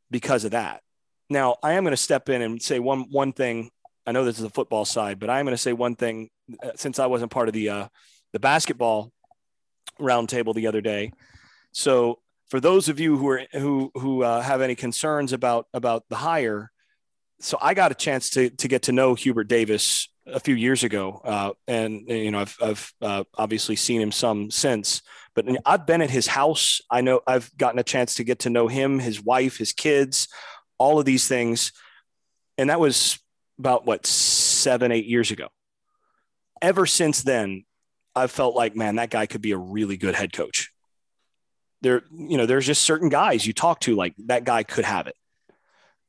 because 0.10 0.43
of 0.45 0.51
that." 0.51 0.81
Now, 1.29 1.55
I 1.63 1.74
am 1.74 1.83
going 1.83 1.91
to 1.91 1.98
step 1.98 2.29
in 2.29 2.41
and 2.41 2.62
say 2.62 2.79
one 2.79 3.05
one 3.10 3.33
thing. 3.33 3.71
I 4.05 4.12
know 4.12 4.25
this 4.25 4.38
is 4.38 4.43
the 4.43 4.50
football 4.50 4.86
side, 4.86 5.19
but 5.19 5.29
I'm 5.29 5.45
going 5.45 5.55
to 5.55 5.62
say 5.62 5.74
one 5.74 5.95
thing 5.95 6.29
uh, 6.62 6.71
since 6.75 7.00
I 7.00 7.05
wasn't 7.05 7.31
part 7.31 7.48
of 7.48 7.53
the 7.53 7.69
uh, 7.69 7.88
the 8.33 8.39
basketball 8.39 9.12
roundtable 10.00 10.53
the 10.53 10.67
other 10.67 10.81
day. 10.81 11.12
So 11.71 12.19
for 12.50 12.60
those 12.60 12.89
of 12.89 13.00
you 13.00 13.17
who 13.17 13.29
are 13.29 13.43
who 13.53 13.91
who 13.95 14.24
uh, 14.24 14.41
have 14.41 14.62
any 14.62 14.75
concerns 14.75 15.31
about 15.31 15.67
about 15.74 16.03
the 16.10 16.17
hire, 16.17 16.71
so 17.41 17.57
I 17.62 17.74
got 17.74 17.91
a 17.91 17.95
chance 17.95 18.29
to 18.31 18.50
to 18.50 18.67
get 18.67 18.83
to 18.83 18.91
know 18.91 19.15
Hubert 19.15 19.45
Davis 19.45 20.07
a 20.25 20.39
few 20.39 20.55
years 20.55 20.83
ago, 20.83 21.21
uh, 21.24 21.51
and 21.67 22.07
you 22.07 22.31
know 22.31 22.39
I've 22.39 22.57
I've 22.62 22.93
uh, 23.01 23.24
obviously 23.38 23.75
seen 23.75 24.01
him 24.01 24.12
some 24.12 24.51
since. 24.51 25.01
But 25.33 25.45
I've 25.65 25.86
been 25.86 26.01
at 26.01 26.10
his 26.10 26.27
house. 26.27 26.81
I 26.89 27.01
know 27.01 27.21
I've 27.25 27.55
gotten 27.57 27.79
a 27.79 27.83
chance 27.83 28.15
to 28.15 28.25
get 28.25 28.39
to 28.39 28.50
know 28.50 28.67
him, 28.67 29.00
his 29.00 29.24
wife, 29.24 29.57
his 29.57 29.71
kids, 29.71 30.27
all 30.77 31.00
of 31.00 31.05
these 31.05 31.27
things, 31.27 31.71
and 32.57 32.69
that 32.69 32.79
was 32.79 33.17
about 33.57 33.86
what 33.86 34.05
seven 34.05 34.91
eight 34.91 35.05
years 35.05 35.31
ago. 35.31 35.48
Ever 36.62 36.86
since 36.86 37.24
then, 37.24 37.63
I've 38.15 38.31
felt 38.31 38.55
like 38.55 38.75
man, 38.75 38.98
that 38.98 39.10
guy 39.10 39.25
could 39.25 39.41
be 39.41 39.51
a 39.51 39.57
really 39.57 39.98
good 39.98 40.15
head 40.15 40.33
coach 40.33 40.69
there, 41.81 42.03
you 42.12 42.38
know, 42.38 42.45
there's 42.45 42.65
just 42.65 42.83
certain 42.83 43.10
guys 43.10 43.45
you 43.45 43.53
talk 43.53 43.79
to, 43.81 43.95
like 43.95 44.13
that 44.27 44.43
guy 44.43 44.63
could 44.63 44.86
have 44.86 45.07
it. 45.07 45.15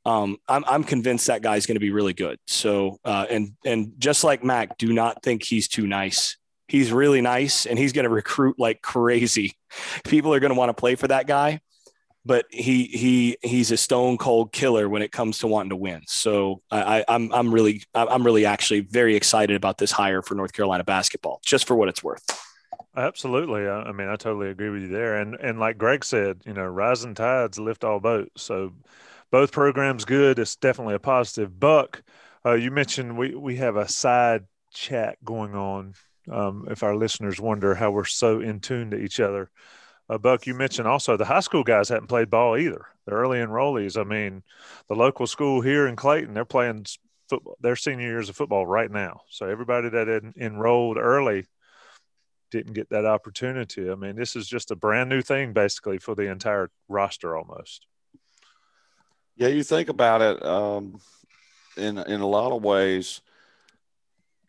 Um, 0.05 0.37
I'm, 0.47 0.63
I'm 0.67 0.83
convinced 0.83 1.27
that 1.27 1.41
guy's 1.41 1.65
going 1.65 1.75
to 1.75 1.79
be 1.79 1.91
really 1.91 2.13
good. 2.13 2.39
So, 2.47 2.99
uh, 3.05 3.25
and, 3.29 3.53
and 3.65 3.93
just 3.97 4.23
like 4.23 4.43
Mack, 4.43 4.77
do 4.77 4.91
not 4.91 5.23
think 5.23 5.43
he's 5.43 5.67
too 5.67 5.87
nice. 5.87 6.37
He's 6.67 6.91
really 6.91 7.21
nice 7.21 7.65
and 7.65 7.77
he's 7.77 7.93
going 7.93 8.03
to 8.03 8.09
recruit 8.09 8.59
like 8.59 8.81
crazy. 8.81 9.53
People 10.03 10.33
are 10.33 10.39
going 10.39 10.51
to 10.53 10.57
want 10.57 10.69
to 10.69 10.73
play 10.73 10.95
for 10.95 11.07
that 11.07 11.27
guy, 11.27 11.61
but 12.25 12.45
he, 12.49 12.85
he, 12.85 13.37
he's 13.41 13.71
a 13.71 13.77
stone 13.77 14.17
cold 14.17 14.51
killer 14.51 14.89
when 14.89 15.01
it 15.01 15.11
comes 15.11 15.39
to 15.39 15.47
wanting 15.47 15.69
to 15.69 15.75
win. 15.75 16.01
So 16.07 16.61
I, 16.69 17.05
I'm, 17.07 17.33
I'm 17.33 17.53
really, 17.53 17.83
I'm 17.93 18.25
really 18.25 18.45
actually 18.45 18.81
very 18.81 19.15
excited 19.15 19.55
about 19.55 19.77
this 19.77 19.91
hire 19.91 20.21
for 20.21 20.35
North 20.35 20.53
Carolina 20.53 20.83
basketball, 20.83 21.39
just 21.45 21.67
for 21.67 21.75
what 21.75 21.89
it's 21.89 22.03
worth. 22.03 22.23
Absolutely. 22.95 23.67
I, 23.67 23.83
I 23.83 23.91
mean, 23.91 24.07
I 24.07 24.15
totally 24.15 24.49
agree 24.49 24.69
with 24.69 24.83
you 24.83 24.87
there. 24.89 25.17
And 25.17 25.35
and 25.35 25.59
like 25.59 25.77
Greg 25.77 26.05
said, 26.05 26.41
you 26.45 26.53
know, 26.53 26.65
rising 26.65 27.15
tides 27.15 27.57
lift 27.57 27.83
all 27.83 27.99
boats. 27.99 28.43
So 28.43 28.73
both 29.33 29.51
programs 29.51 30.05
good. 30.05 30.37
It's 30.37 30.55
definitely 30.55 30.93
a 30.93 30.99
positive. 30.99 31.59
Buck, 31.59 32.03
uh, 32.45 32.53
you 32.53 32.69
mentioned 32.69 33.17
we 33.17 33.33
we 33.33 33.55
have 33.55 33.77
a 33.77 33.87
side 33.87 34.43
chat 34.71 35.17
going 35.25 35.55
on. 35.55 35.95
Um, 36.31 36.67
if 36.69 36.83
our 36.83 36.95
listeners 36.95 37.41
wonder 37.41 37.73
how 37.73 37.89
we're 37.89 38.05
so 38.05 38.41
in 38.41 38.59
tune 38.59 38.91
to 38.91 38.97
each 38.97 39.19
other, 39.19 39.49
uh, 40.07 40.19
Buck, 40.19 40.45
you 40.45 40.53
mentioned 40.53 40.87
also 40.87 41.17
the 41.17 41.25
high 41.25 41.39
school 41.39 41.63
guys 41.63 41.89
haven't 41.89 42.09
played 42.09 42.29
ball 42.29 42.55
either. 42.55 42.85
The 43.07 43.13
early 43.13 43.39
enrollees. 43.39 43.99
I 43.99 44.03
mean, 44.03 44.43
the 44.87 44.93
local 44.93 45.25
school 45.25 45.61
here 45.61 45.87
in 45.87 45.95
Clayton, 45.95 46.35
they're 46.35 46.45
playing 46.45 46.85
football. 47.27 47.57
Their 47.59 47.75
senior 47.75 48.05
years 48.07 48.29
of 48.29 48.35
football 48.35 48.67
right 48.67 48.91
now. 48.91 49.21
So 49.31 49.47
everybody 49.47 49.89
that 49.89 50.09
en- 50.09 50.35
enrolled 50.37 50.97
early 50.97 51.47
didn't 52.51 52.73
get 52.73 52.91
that 52.91 53.05
opportunity. 53.05 53.89
I 53.89 53.95
mean, 53.95 54.15
this 54.15 54.35
is 54.35 54.47
just 54.47 54.69
a 54.69 54.75
brand 54.75 55.09
new 55.09 55.23
thing 55.23 55.53
basically 55.53 55.97
for 55.97 56.13
the 56.13 56.29
entire 56.29 56.69
roster 56.87 57.35
almost. 57.35 57.87
Yeah, 59.35 59.47
you 59.47 59.63
think 59.63 59.89
about 59.89 60.21
it 60.21 60.45
um, 60.45 60.99
in 61.75 61.97
in 61.97 62.21
a 62.21 62.27
lot 62.27 62.51
of 62.51 62.63
ways. 62.63 63.21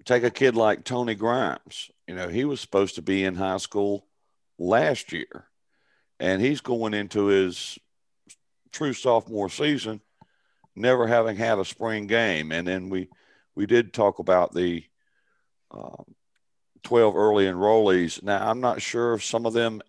Take 0.05 0.25
a 0.25 0.31
kid 0.31 0.55
like 0.55 0.85
Tony 0.85 1.15
Grimes. 1.15 1.91
You 2.07 2.15
know, 2.15 2.29
he 2.29 2.45
was 2.45 2.61
supposed 2.61 2.97
to 2.97 3.03
be 3.03 3.25
in 3.25 3.35
high 3.35 3.57
school 3.57 4.07
last 4.59 5.13
year, 5.13 5.47
and 6.21 6.43
he's 6.43 6.61
going 6.61 6.93
into 6.93 7.27
his 7.27 7.79
true 8.73 8.93
sophomore 8.93 9.49
season, 9.49 10.03
never 10.77 11.07
having 11.07 11.37
had 11.37 11.59
a 11.59 11.65
spring 11.65 12.07
game. 12.07 12.53
And 12.53 12.67
then 12.69 12.91
we 12.91 13.09
we 13.55 13.65
did 13.65 13.95
talk 13.95 14.19
about 14.19 14.53
the 14.53 14.85
um, 15.71 16.05
12 16.83 17.17
early 17.17 17.47
enrollees. 17.47 18.23
Now, 18.23 18.49
I'm 18.51 18.61
not 18.61 18.83
sure 18.83 19.15
if 19.15 19.25
some 19.25 19.47
of 19.47 19.55
them 19.55 19.81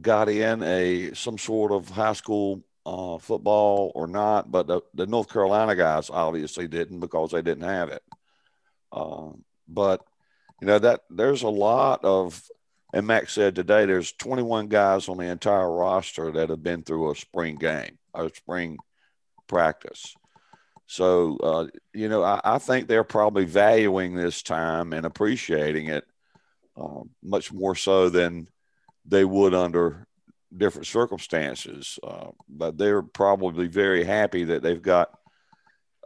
got 0.00 0.28
in 0.28 0.62
a 0.62 1.12
some 1.14 1.38
sort 1.38 1.72
of 1.72 1.88
high 1.88 2.12
school 2.12 2.62
uh, 2.86 3.18
football 3.18 3.92
or 3.94 4.06
not, 4.06 4.50
but 4.50 4.66
the, 4.66 4.80
the, 4.94 5.06
North 5.06 5.32
Carolina 5.32 5.74
guys 5.74 6.10
obviously 6.10 6.68
didn't 6.68 7.00
because 7.00 7.30
they 7.30 7.42
didn't 7.42 7.64
have 7.64 7.88
it. 7.88 8.02
Uh, 8.92 9.30
but 9.66 10.04
you 10.60 10.66
know 10.66 10.78
that 10.78 11.00
there's 11.10 11.42
a 11.42 11.48
lot 11.48 12.04
of, 12.04 12.42
and 12.92 13.06
Max 13.06 13.32
said 13.32 13.54
today 13.54 13.86
there's 13.86 14.12
21 14.12 14.68
guys 14.68 15.08
on 15.08 15.16
the 15.16 15.24
entire 15.24 15.70
roster 15.70 16.30
that 16.32 16.50
have 16.50 16.62
been 16.62 16.82
through 16.82 17.10
a 17.10 17.16
spring 17.16 17.56
game, 17.56 17.98
a 18.14 18.30
spring 18.34 18.78
practice. 19.46 20.14
So, 20.86 21.38
uh, 21.38 21.66
you 21.94 22.08
know, 22.08 22.22
I, 22.22 22.40
I, 22.44 22.58
think 22.58 22.86
they're 22.86 23.04
probably 23.04 23.46
valuing 23.46 24.14
this 24.14 24.42
time 24.42 24.92
and 24.92 25.06
appreciating 25.06 25.86
it 25.86 26.04
uh, 26.76 27.00
much 27.22 27.52
more 27.52 27.74
so 27.74 28.10
than 28.10 28.48
they 29.06 29.24
would 29.24 29.54
under 29.54 30.06
different 30.56 30.86
circumstances. 30.86 31.98
Uh, 32.02 32.28
but 32.48 32.78
they're 32.78 33.02
probably 33.02 33.66
very 33.66 34.04
happy 34.04 34.44
that 34.44 34.62
they've 34.62 34.82
got 34.82 35.10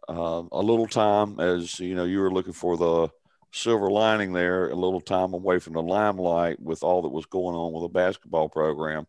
uh, 0.08 0.42
a 0.52 0.62
little 0.62 0.86
time, 0.86 1.38
as 1.38 1.78
you 1.78 1.94
know, 1.94 2.04
you 2.04 2.20
were 2.20 2.32
looking 2.32 2.54
for 2.54 2.76
the 2.76 3.08
silver 3.52 3.90
lining 3.90 4.32
there, 4.32 4.70
a 4.70 4.74
little 4.74 5.00
time 5.00 5.34
away 5.34 5.58
from 5.58 5.74
the 5.74 5.82
limelight 5.82 6.60
with 6.60 6.82
all 6.82 7.02
that 7.02 7.08
was 7.08 7.26
going 7.26 7.54
on 7.54 7.72
with 7.72 7.82
the 7.82 7.88
basketball 7.88 8.48
program. 8.48 9.06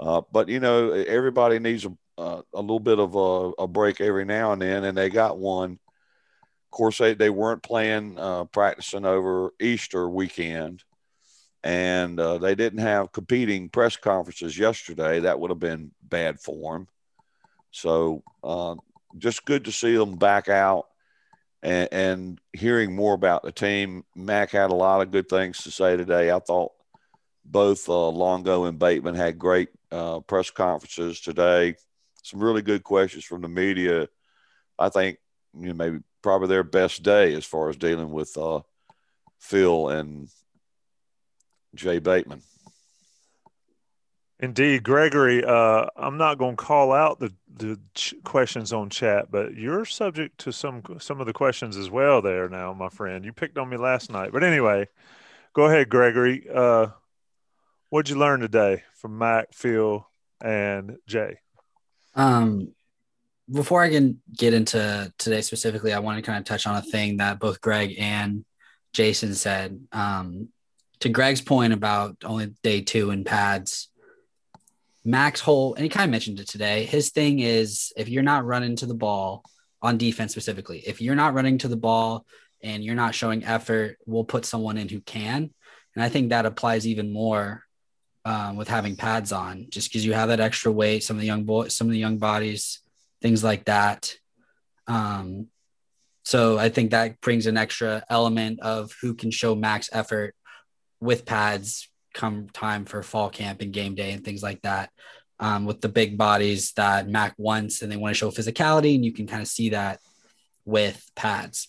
Uh, 0.00 0.22
but 0.32 0.48
you 0.48 0.60
know, 0.60 0.92
everybody 0.92 1.58
needs 1.58 1.86
a, 2.18 2.42
a 2.54 2.60
little 2.60 2.80
bit 2.80 2.98
of 2.98 3.14
a, 3.14 3.62
a, 3.62 3.68
break 3.68 4.00
every 4.00 4.24
now 4.24 4.52
and 4.52 4.62
then, 4.62 4.84
and 4.84 4.96
they 4.96 5.10
got 5.10 5.38
one. 5.38 5.72
Of 5.72 6.70
course, 6.70 6.98
they, 6.98 7.14
they 7.14 7.30
weren't 7.30 7.62
playing 7.62 8.18
uh, 8.18 8.44
practicing 8.44 9.04
over 9.04 9.52
Easter 9.60 10.08
weekend, 10.08 10.84
and 11.64 12.18
uh, 12.20 12.38
they 12.38 12.54
didn't 12.54 12.80
have 12.80 13.12
competing 13.12 13.68
press 13.68 13.96
conferences 13.96 14.56
yesterday. 14.56 15.20
That 15.20 15.40
would 15.40 15.50
have 15.50 15.58
been 15.58 15.92
bad 16.02 16.40
form. 16.40 16.88
So, 17.70 18.22
uh, 18.42 18.76
just 19.16 19.44
good 19.44 19.64
to 19.64 19.72
see 19.72 19.96
them 19.96 20.16
back 20.16 20.48
out 20.48 20.86
and, 21.62 21.88
and 21.92 22.40
hearing 22.52 22.94
more 22.94 23.14
about 23.14 23.42
the 23.42 23.52
team. 23.52 24.04
Mack 24.14 24.50
had 24.50 24.70
a 24.70 24.74
lot 24.74 25.00
of 25.00 25.10
good 25.10 25.28
things 25.28 25.62
to 25.64 25.70
say 25.70 25.96
today. 25.96 26.30
I 26.30 26.38
thought 26.38 26.72
both 27.44 27.88
uh, 27.88 28.08
Longo 28.08 28.64
and 28.64 28.78
Bateman 28.78 29.14
had 29.14 29.38
great 29.38 29.70
uh, 29.90 30.20
press 30.20 30.50
conferences 30.50 31.20
today. 31.20 31.74
Some 32.22 32.40
really 32.40 32.62
good 32.62 32.84
questions 32.84 33.24
from 33.24 33.42
the 33.42 33.48
media. 33.48 34.08
I 34.78 34.90
think 34.90 35.18
you 35.58 35.68
know 35.68 35.74
maybe 35.74 36.00
probably 36.22 36.48
their 36.48 36.64
best 36.64 37.02
day 37.02 37.34
as 37.34 37.44
far 37.44 37.68
as 37.68 37.76
dealing 37.76 38.10
with 38.10 38.36
uh, 38.36 38.60
Phil 39.38 39.88
and 39.88 40.28
Jay 41.74 41.98
Bateman. 41.98 42.42
Indeed, 44.40 44.84
Gregory. 44.84 45.44
Uh, 45.44 45.86
I'm 45.96 46.16
not 46.16 46.38
going 46.38 46.56
to 46.56 46.62
call 46.62 46.92
out 46.92 47.18
the 47.18 47.32
the 47.52 47.78
ch- 47.94 48.14
questions 48.22 48.72
on 48.72 48.88
chat, 48.88 49.32
but 49.32 49.54
you're 49.54 49.84
subject 49.84 50.38
to 50.38 50.52
some 50.52 50.82
some 51.00 51.20
of 51.20 51.26
the 51.26 51.32
questions 51.32 51.76
as 51.76 51.90
well. 51.90 52.22
There 52.22 52.48
now, 52.48 52.72
my 52.72 52.88
friend. 52.88 53.24
You 53.24 53.32
picked 53.32 53.58
on 53.58 53.68
me 53.68 53.76
last 53.76 54.12
night, 54.12 54.30
but 54.32 54.44
anyway, 54.44 54.88
go 55.54 55.64
ahead, 55.64 55.88
Gregory. 55.88 56.46
Uh, 56.52 56.88
what'd 57.90 58.10
you 58.10 58.16
learn 58.16 58.40
today 58.40 58.84
from 58.94 59.18
Mack, 59.18 59.52
Phil, 59.52 60.06
and 60.40 60.98
Jay? 61.08 61.40
Um, 62.14 62.74
before 63.50 63.82
I 63.82 63.90
can 63.90 64.20
get 64.36 64.54
into 64.54 65.12
today 65.18 65.40
specifically, 65.40 65.92
I 65.92 65.98
want 65.98 66.16
to 66.16 66.22
kind 66.22 66.38
of 66.38 66.44
touch 66.44 66.66
on 66.66 66.76
a 66.76 66.82
thing 66.82 67.16
that 67.16 67.40
both 67.40 67.60
Greg 67.60 67.96
and 67.98 68.44
Jason 68.92 69.34
said. 69.34 69.80
Um, 69.90 70.50
to 71.00 71.08
Greg's 71.08 71.40
point 71.40 71.72
about 71.72 72.16
only 72.24 72.54
day 72.62 72.80
two 72.80 73.10
in 73.10 73.24
pads, 73.24 73.88
Max 75.04 75.40
whole, 75.40 75.74
and 75.74 75.82
he 75.82 75.88
kind 75.88 76.04
of 76.04 76.10
mentioned 76.10 76.40
it 76.40 76.48
today. 76.48 76.84
His 76.84 77.10
thing 77.10 77.38
is 77.38 77.92
if 77.96 78.08
you're 78.08 78.22
not 78.22 78.44
running 78.44 78.76
to 78.76 78.86
the 78.86 78.94
ball 78.94 79.42
on 79.80 79.96
defense 79.96 80.32
specifically, 80.32 80.80
if 80.80 81.00
you're 81.00 81.14
not 81.14 81.34
running 81.34 81.58
to 81.58 81.68
the 81.68 81.76
ball 81.76 82.26
and 82.62 82.84
you're 82.84 82.94
not 82.94 83.14
showing 83.14 83.44
effort, 83.44 83.96
we'll 84.06 84.24
put 84.24 84.44
someone 84.44 84.76
in 84.76 84.88
who 84.88 85.00
can. 85.00 85.50
And 85.94 86.04
I 86.04 86.08
think 86.08 86.30
that 86.30 86.46
applies 86.46 86.86
even 86.86 87.12
more 87.12 87.62
um, 88.24 88.56
with 88.56 88.68
having 88.68 88.96
pads 88.96 89.32
on, 89.32 89.68
just 89.70 89.88
because 89.88 90.04
you 90.04 90.12
have 90.12 90.28
that 90.28 90.40
extra 90.40 90.70
weight. 90.70 91.04
Some 91.04 91.16
of 91.16 91.20
the 91.20 91.26
young 91.26 91.44
boys, 91.44 91.74
some 91.74 91.86
of 91.86 91.92
the 91.92 91.98
young 91.98 92.18
bodies, 92.18 92.80
things 93.22 93.42
like 93.42 93.64
that. 93.64 94.14
Um, 94.86 95.46
so 96.24 96.58
I 96.58 96.68
think 96.68 96.90
that 96.90 97.20
brings 97.22 97.46
an 97.46 97.56
extra 97.56 98.04
element 98.10 98.60
of 98.60 98.92
who 99.00 99.14
can 99.14 99.30
show 99.30 99.54
max 99.54 99.88
effort 99.92 100.34
with 101.00 101.24
pads 101.24 101.88
come 102.14 102.48
time 102.48 102.84
for 102.84 103.02
fall 103.02 103.30
camp 103.30 103.60
and 103.60 103.72
game 103.72 103.94
day 103.94 104.12
and 104.12 104.24
things 104.24 104.42
like 104.42 104.62
that. 104.62 104.90
Um, 105.40 105.66
with 105.66 105.80
the 105.80 105.88
big 105.88 106.18
bodies 106.18 106.72
that 106.72 107.08
Mack 107.08 107.34
wants 107.38 107.82
and 107.82 107.92
they 107.92 107.96
want 107.96 108.12
to 108.12 108.18
show 108.18 108.30
physicality, 108.32 108.96
and 108.96 109.04
you 109.04 109.12
can 109.12 109.28
kind 109.28 109.40
of 109.40 109.46
see 109.46 109.70
that 109.70 110.00
with 110.64 111.00
pads. 111.14 111.68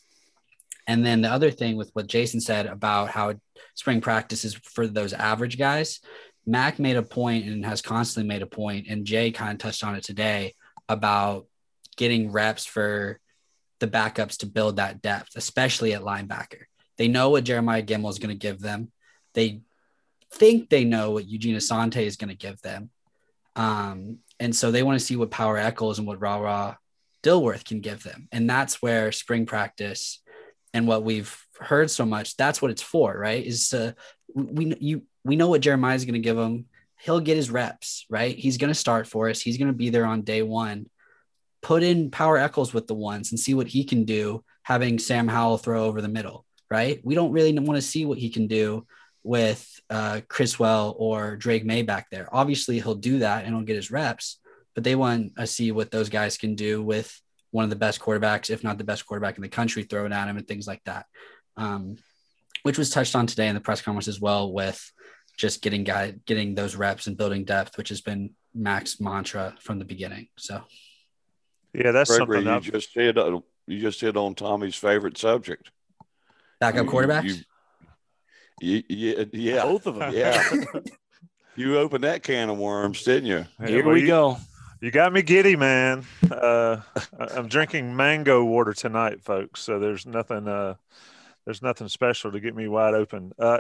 And 0.88 1.06
then 1.06 1.22
the 1.22 1.30
other 1.30 1.52
thing 1.52 1.78
with 1.78 1.92
what 1.94 2.08
Jason 2.08 2.42
said 2.42 2.66
about 2.66 3.12
how 3.12 3.36
spring 3.76 4.02
practice 4.02 4.44
is 4.44 4.56
for 4.56 4.88
those 4.88 5.14
average 5.14 5.60
guys, 5.60 6.00
Mack 6.48 6.80
made 6.80 6.96
a 6.96 7.04
point 7.04 7.46
and 7.46 7.64
has 7.64 7.84
constantly 7.84 8.28
made 8.28 8.42
a 8.42 8.48
point, 8.48 8.88
and 8.90 9.06
Jay 9.06 9.30
kind 9.30 9.52
of 9.52 9.60
touched 9.60 9.84
on 9.84 9.96
it 9.96 10.04
today 10.04 10.56
about 10.88 11.46
getting 11.96 12.32
reps 12.32 12.66
for 12.66 13.20
the 13.80 13.88
backups 13.88 14.38
to 14.38 14.48
build 14.48 14.78
that 14.78 15.02
depth, 15.02 15.36
especially 15.36 15.94
at 15.94 16.02
linebacker. 16.02 16.64
They 16.98 17.08
know 17.08 17.30
what 17.30 17.44
Jeremiah 17.44 17.84
Gemmel 17.84 18.10
is 18.10 18.20
going 18.20 18.34
to 18.34 18.48
give 18.48 18.60
them. 18.60 18.92
They 19.34 19.62
think 20.32 20.70
they 20.70 20.84
know 20.84 21.12
what 21.12 21.28
Eugene 21.28 21.56
Asante 21.56 22.04
is 22.04 22.18
going 22.18 22.30
to 22.30 22.36
give 22.36 22.62
them. 22.62 22.90
Um, 23.56 24.20
and 24.40 24.56
so 24.56 24.72
they 24.72 24.84
want 24.84 25.00
to 25.00 25.06
see 25.06 25.16
what 25.16 25.32
Power 25.32 25.58
Echols 25.58 26.00
and 26.00 26.08
what 26.08 26.22
Ra 26.22 26.38
Ra 26.38 26.76
Dilworth 27.24 27.66
can 27.66 27.82
give 27.82 28.04
them. 28.04 28.28
And 28.32 28.50
that's 28.50 28.82
where 28.82 29.12
spring 29.12 29.46
practice 29.46 30.22
and 30.74 30.88
what 30.88 31.04
we've 31.04 31.36
heard 31.60 31.90
so 31.90 32.06
much, 32.06 32.38
that's 32.38 32.62
what 32.62 32.72
it's 32.72 32.82
for, 32.82 33.18
right? 33.18 33.46
Is 33.46 33.70
to, 33.70 33.96
we, 34.34 34.76
you, 34.80 35.04
we 35.24 35.36
know 35.36 35.50
what 35.50 35.62
Jeremiah 35.62 35.96
is 35.96 36.06
going 36.06 36.14
to 36.14 36.20
give 36.20 36.38
him. 36.38 36.66
He'll 37.02 37.20
get 37.20 37.38
his 37.38 37.50
reps, 37.50 38.06
right? 38.10 38.38
He's 38.38 38.58
going 38.58 38.70
to 38.70 38.76
start 38.76 39.08
for 39.08 39.30
us. 39.30 39.42
He's 39.42 39.58
going 39.58 39.68
to 39.70 39.74
be 39.74 39.90
there 39.90 40.06
on 40.06 40.22
day 40.22 40.42
one. 40.42 40.90
Put 41.62 41.84
in 41.84 42.12
Power 42.12 42.38
Echols 42.38 42.74
with 42.74 42.88
the 42.88 42.94
ones 42.94 43.32
and 43.32 43.40
see 43.40 43.54
what 43.54 43.68
he 43.68 43.84
can 43.84 44.06
do, 44.06 44.44
having 44.64 45.00
Sam 45.00 45.28
Howell 45.28 45.58
throw 45.58 45.86
over 45.86 46.02
the 46.02 46.08
middle, 46.08 46.46
right? 46.70 47.02
We 47.04 47.16
don't 47.16 47.32
really 47.32 47.58
want 47.58 47.76
to 47.76 47.82
see 47.82 48.06
what 48.06 48.18
he 48.18 48.30
can 48.30 48.48
do 48.48 48.86
with 49.24 49.68
uh, 49.90 50.22
Criswell 50.28 50.96
or 50.98 51.36
Drake 51.36 51.66
Maye 51.66 51.82
back 51.84 52.10
there. 52.10 52.28
Obviously, 52.32 52.80
he'll 52.80 52.96
do 52.96 53.20
that 53.20 53.46
and 53.46 53.54
he'll 53.56 53.66
get 53.66 53.76
his 53.76 53.92
reps, 53.92 54.40
but 54.76 54.84
they 54.84 54.96
want 54.96 55.36
to 55.38 55.46
see 55.48 55.72
what 55.72 55.92
those 55.92 56.10
guys 56.10 56.38
can 56.38 56.56
do 56.56 56.82
with 56.82 57.20
one 57.52 57.64
of 57.64 57.70
the 57.70 57.76
best 57.76 58.00
quarterbacks, 58.00 58.50
if 58.50 58.64
not 58.64 58.78
the 58.78 58.84
best 58.84 59.06
quarterback 59.06 59.36
in 59.38 59.42
the 59.42 59.50
country, 59.50 59.84
throwing 59.84 60.14
at 60.14 60.28
him 60.28 60.38
and 60.38 60.48
things 60.48 60.68
like 60.68 60.84
that. 60.86 61.06
Um, 61.58 61.98
which 62.64 62.78
was 62.78 62.90
touched 62.90 63.16
on 63.16 63.26
today 63.26 63.48
in 63.48 63.56
the 63.56 63.62
press 63.62 63.82
conference 63.82 64.08
as 64.08 64.20
well, 64.22 64.52
with 64.52 64.92
just 65.38 65.62
getting 65.62 65.84
guy 65.84 66.16
getting 66.26 66.54
those 66.56 66.76
reps 66.76 67.08
and 67.08 67.18
building 67.18 67.46
depth, 67.46 67.78
which 67.78 67.90
has 67.90 68.02
been 68.02 68.32
Mack's 68.54 69.00
mantra 69.00 69.56
from 69.62 69.80
the 69.80 69.86
beginning. 69.86 70.28
So, 70.38 70.62
yeah, 71.74 71.92
that's 71.92 72.10
Gregory, 72.10 72.38
something 72.38 72.52
you 72.52 72.56
I've, 72.56 72.64
just 72.64 72.94
hit 72.94 73.16
you 73.16 73.80
just 73.80 74.02
hit 74.02 74.18
on 74.18 74.36
Tommy's 74.36 74.76
favorite 74.76 75.18
subject. 75.18 75.72
backup 76.60 76.86
You- 76.86 76.92
quarterbacks. 76.92 77.24
you- 77.24 77.34
you- 77.36 77.44
yeah, 78.62 79.24
yeah, 79.32 79.64
Both 79.64 79.88
of 79.88 79.96
them. 79.96 80.14
yeah. 80.14 80.44
you 81.56 81.78
opened 81.78 82.04
that 82.04 82.24
can 82.24 82.50
of 82.50 82.58
worms, 82.58 83.04
didn't 83.04 83.26
you? 83.28 83.46
Here 83.66 83.84
Well, 83.84 83.94
we 83.96 84.02
you- 84.02 84.08
go. 84.08 84.38
You 84.82 84.92
got 84.92 85.12
me 85.12 85.22
giddy, 85.22 85.58
man. 85.58 86.06
Uh, 86.32 86.78
I- 87.20 87.28
I'm 87.36 87.50
drinking 87.50 87.96
mango 87.98 88.46
water 88.46 88.74
tonight, 88.74 89.22
folks. 89.22 89.62
So 89.62 89.78
there's 89.78 90.06
nothing, 90.06 90.48
uh, 90.48 90.76
there's 91.44 91.62
nothing 91.62 91.90
special 91.90 92.32
to 92.32 92.40
get 92.40 92.56
me 92.56 92.70
wide 92.70 92.94
open. 92.94 93.34
Uh, 93.38 93.60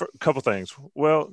a 0.00 0.18
couple 0.18 0.40
things. 0.42 0.74
Well, 0.94 1.30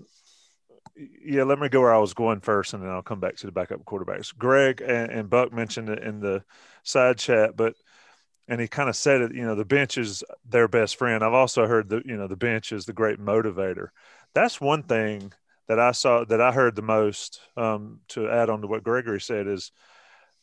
yeah, 1.25 1.43
let 1.43 1.59
me 1.59 1.67
go 1.67 1.81
where 1.81 1.93
I 1.93 1.97
was 1.97 2.13
going 2.13 2.41
first, 2.41 2.73
and 2.73 2.83
then 2.83 2.89
I'll 2.89 3.01
come 3.01 3.19
back 3.19 3.37
to 3.37 3.47
the 3.47 3.51
backup 3.51 3.83
quarterbacks. 3.85 4.37
Greg 4.37 4.81
and, 4.81 5.11
and 5.11 5.29
Buck 5.29 5.51
mentioned 5.51 5.89
it 5.89 6.03
in 6.03 6.19
the 6.19 6.43
side 6.83 7.17
chat, 7.17 7.55
but 7.57 7.73
and 8.47 8.62
he 8.62 8.67
kind 8.67 8.89
of 8.89 8.95
said 8.95 9.21
it. 9.21 9.34
You 9.34 9.43
know, 9.43 9.55
the 9.55 9.65
bench 9.65 9.97
is 9.97 10.23
their 10.47 10.67
best 10.67 10.97
friend. 10.97 11.23
I've 11.23 11.34
also 11.34 11.67
heard 11.67 11.89
that 11.89 12.05
you 12.05 12.17
know 12.17 12.27
the 12.27 12.36
bench 12.36 12.71
is 12.71 12.86
the 12.86 12.93
great 12.93 13.19
motivator. 13.19 13.89
That's 14.34 14.62
one 14.62 14.84
thing 14.84 15.34
that 15.67 15.79
I 15.79 15.91
saw 15.91 16.25
that 16.25 16.41
I 16.41 16.51
heard 16.51 16.75
the 16.75 16.81
most. 16.81 17.39
Um, 17.58 18.01
to 18.10 18.29
add 18.29 18.49
on 18.49 18.62
to 18.62 18.67
what 18.67 18.84
Gregory 18.84 19.21
said 19.21 19.47
is 19.47 19.71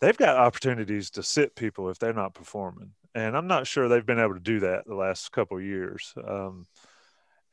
they've 0.00 0.16
got 0.16 0.36
opportunities 0.36 1.10
to 1.10 1.22
sit 1.22 1.54
people 1.54 1.90
if 1.90 1.98
they're 1.98 2.12
not 2.12 2.34
performing, 2.34 2.92
and 3.14 3.36
I'm 3.36 3.46
not 3.46 3.66
sure 3.66 3.88
they've 3.88 4.04
been 4.04 4.20
able 4.20 4.34
to 4.34 4.40
do 4.40 4.60
that 4.60 4.86
the 4.86 4.94
last 4.94 5.32
couple 5.32 5.60
years. 5.60 6.14
Um, 6.26 6.66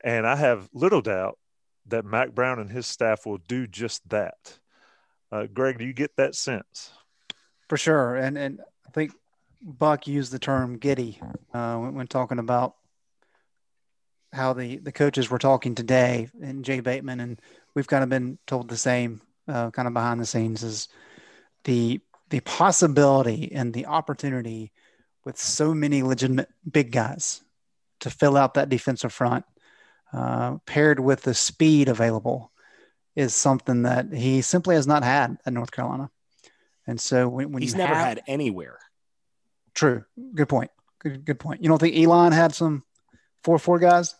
and 0.02 0.26
I 0.26 0.36
have 0.36 0.68
little 0.72 1.02
doubt 1.02 1.38
that 1.86 2.04
Mack 2.04 2.34
Brown 2.34 2.58
and 2.58 2.70
his 2.70 2.86
staff 2.86 3.26
will 3.26 3.38
do 3.38 3.66
just 3.66 4.08
that. 4.08 4.58
Uh, 5.30 5.46
Greg, 5.46 5.78
do 5.78 5.84
you 5.84 5.92
get 5.92 6.16
that 6.16 6.34
sense? 6.34 6.90
for 7.70 7.78
sure. 7.78 8.16
And 8.16 8.36
and 8.36 8.60
I 8.86 8.90
think 8.90 9.12
Buck 9.62 10.06
used 10.06 10.32
the 10.32 10.38
term 10.38 10.78
giddy 10.78 11.20
uh, 11.52 11.76
when, 11.76 11.94
when 11.94 12.06
talking 12.06 12.38
about 12.38 12.76
how 14.32 14.52
the 14.52 14.78
the 14.78 14.92
coaches 14.92 15.30
were 15.30 15.38
talking 15.38 15.74
today 15.74 16.28
and 16.42 16.64
Jay 16.64 16.80
Bateman 16.80 17.20
and 17.20 17.40
we've 17.74 17.88
kind 17.88 18.02
of 18.04 18.08
been 18.08 18.38
told 18.46 18.68
the 18.68 18.76
same 18.76 19.20
uh, 19.48 19.70
kind 19.70 19.88
of 19.88 19.94
behind 19.94 20.20
the 20.20 20.26
scenes 20.26 20.62
is 20.62 20.88
the 21.64 22.00
the 22.30 22.40
possibility 22.40 23.50
and 23.52 23.72
the 23.72 23.86
opportunity 23.86 24.72
with 25.24 25.36
so 25.36 25.74
many 25.74 26.02
legitimate 26.02 26.48
big 26.70 26.92
guys 26.92 27.42
to 28.00 28.10
fill 28.10 28.36
out 28.36 28.54
that 28.54 28.68
defensive 28.68 29.12
front 29.12 29.44
uh, 30.12 30.56
paired 30.64 31.00
with 31.00 31.22
the 31.22 31.34
speed 31.34 31.88
available 31.88 32.52
is 33.16 33.34
something 33.34 33.82
that 33.82 34.12
he 34.12 34.40
simply 34.40 34.74
has 34.76 34.86
not 34.86 35.02
had 35.02 35.36
at 35.44 35.52
North 35.52 35.70
Carolina. 35.72 36.10
And 36.86 37.00
so 37.00 37.28
when, 37.28 37.52
when 37.52 37.62
He's 37.62 37.74
never 37.74 37.94
have, 37.94 38.06
had 38.06 38.22
anywhere. 38.26 38.78
True, 39.80 40.04
good 40.34 40.50
point, 40.50 40.70
good, 40.98 41.24
good 41.24 41.40
point. 41.40 41.62
You 41.62 41.70
don't 41.70 41.78
think 41.78 41.96
Elon 41.96 42.32
had 42.32 42.54
some 42.54 42.82
four 43.42 43.58
four 43.58 43.78
guys? 43.78 44.14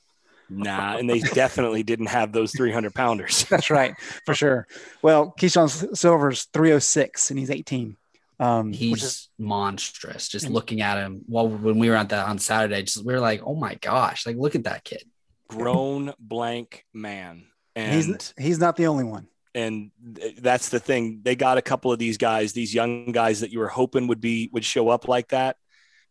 Nah, 0.49 0.97
and 0.97 1.09
they 1.09 1.21
definitely 1.21 1.83
didn't 1.83 2.07
have 2.07 2.33
those 2.33 2.53
300 2.53 2.95
pounders. 2.95 3.45
That's 3.51 3.69
right, 3.69 3.95
for 4.25 4.33
sure. 4.33 4.67
Well, 5.03 5.35
Keeshawn 5.39 5.95
Silver's 5.95 6.45
three 6.55 6.73
oh 6.73 6.79
six 6.79 7.29
and 7.29 7.39
he's 7.39 7.51
eighteen. 7.51 7.99
Um, 8.39 8.73
He's 8.73 9.03
is 9.03 9.29
monstrous. 9.39 10.29
Just 10.29 10.47
and- 10.47 10.55
looking 10.55 10.81
at 10.81 10.97
him. 10.97 11.25
while 11.27 11.47
when 11.47 11.79
we 11.79 11.91
were 11.91 11.97
at 11.97 12.09
that 12.09 12.27
on 12.27 12.39
Saturday, 12.39 12.83
just 12.85 13.05
we 13.05 13.13
were 13.13 13.21
like, 13.21 13.43
oh 13.45 13.55
my 13.55 13.75
gosh, 13.75 14.25
like 14.25 14.37
look 14.39 14.55
at 14.55 14.65
that 14.65 14.83
kid. 14.83 15.05
Grown 15.47 16.15
blank 16.19 16.87
man. 16.95 17.45
And 17.77 17.95
he's 17.95 18.33
he's 18.39 18.59
not 18.59 18.77
the 18.77 18.87
only 18.87 19.05
one. 19.05 19.29
And 19.55 19.91
that's 20.39 20.69
the 20.69 20.81
thing. 20.81 21.21
They 21.23 21.35
got 21.37 21.59
a 21.59 21.63
couple 21.63 21.93
of 21.93 21.99
these 21.99 22.19
guys, 22.19 22.53
these 22.53 22.75
young 22.75 23.13
guys 23.13 23.41
that 23.41 23.51
you 23.51 23.59
were 23.59 23.69
hoping 23.69 24.07
would 24.07 24.21
be 24.21 24.49
would 24.53 24.65
show 24.65 24.89
up 24.89 25.09
like 25.09 25.29
that, 25.29 25.57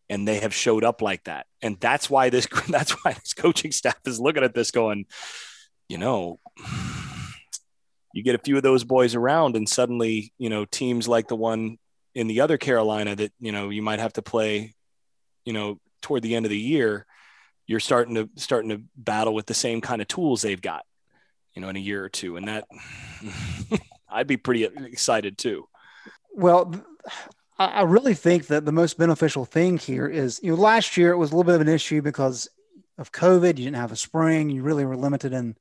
and 0.10 0.28
they 0.28 0.39
have 0.39 0.54
showed 0.54 0.84
up 0.84 1.02
like 1.02 1.23
that. 1.25 1.45
And 1.62 1.80
that's 1.80 2.10
why 2.10 2.30
this 2.30 2.47
that's 2.69 2.91
why 3.04 3.13
this 3.13 3.34
coaching 3.34 3.71
staff 3.71 3.99
is 4.06 4.19
looking 4.19 4.43
at 4.43 4.54
this 4.54 4.71
going, 4.71 5.06
you 5.88 5.97
know, 5.97 6.39
you 8.13 8.23
get 8.23 8.36
a 8.36 8.39
few 8.39 8.58
of 8.58 8.63
those 8.63 8.84
boys 8.84 9.15
around, 9.15 9.56
and 9.56 9.67
suddenly, 9.67 10.34
you 10.38 10.49
know, 10.49 10.65
teams 10.65 11.08
like 11.08 11.28
the 11.28 11.36
one 11.36 11.78
in 12.15 12.28
the 12.28 12.41
other 12.41 12.58
Carolina 12.58 13.15
that 13.15 13.32
you 13.39 13.52
know 13.52 13.69
you 13.69 13.82
might 13.82 13.99
have 13.99 14.13
to 14.13 14.21
play, 14.21 14.75
you 15.45 15.54
know, 15.54 15.80
toward 16.02 16.23
the 16.23 16.36
end 16.36 16.45
of 16.45 16.49
the 16.49 16.58
year. 16.58 17.06
you're 17.67 17.80
starting 17.80 18.15
to 18.15 18.30
starting 18.36 18.71
to 18.71 18.82
battle 18.97 19.34
with 19.34 19.45
the 19.45 19.54
same 19.54 19.80
kind 19.80 20.02
of 20.02 20.08
tools 20.08 20.41
they've 20.41 20.62
got, 20.62 20.84
you 21.53 21.62
know, 21.62 21.69
in 21.69 21.75
a 21.75 21.79
year 21.79 22.03
or 22.03 22.09
two, 22.09 22.38
and 22.38 22.47
that 22.47 22.67
I'd 24.09 24.27
be 24.27 24.38
pretty 24.38 24.63
excited 24.63 25.38
too. 25.38 25.67
Well, 26.33 26.73
I 27.57 27.81
really 27.81 28.13
think 28.13 28.47
that 28.47 28.65
the 28.65 28.71
most 28.71 28.97
beneficial 28.97 29.43
thing 29.43 29.77
here 29.77 30.07
is, 30.07 30.39
you 30.41 30.55
know, 30.55 30.62
last 30.62 30.95
year 30.95 31.12
it 31.12 31.17
was 31.17 31.31
a 31.31 31.35
little 31.35 31.43
bit 31.43 31.55
of 31.55 31.62
an 31.62 31.73
issue 31.73 32.01
because 32.01 32.47
of 32.97 33.12
COVID. 33.12 33.57
You 33.57 33.65
didn't 33.65 33.75
have 33.75 33.91
a 33.91 33.97
spring. 33.97 34.49
You 34.49 34.63
really 34.63 34.85
were 34.85 34.95
limited 34.95 35.33
in 35.33 35.57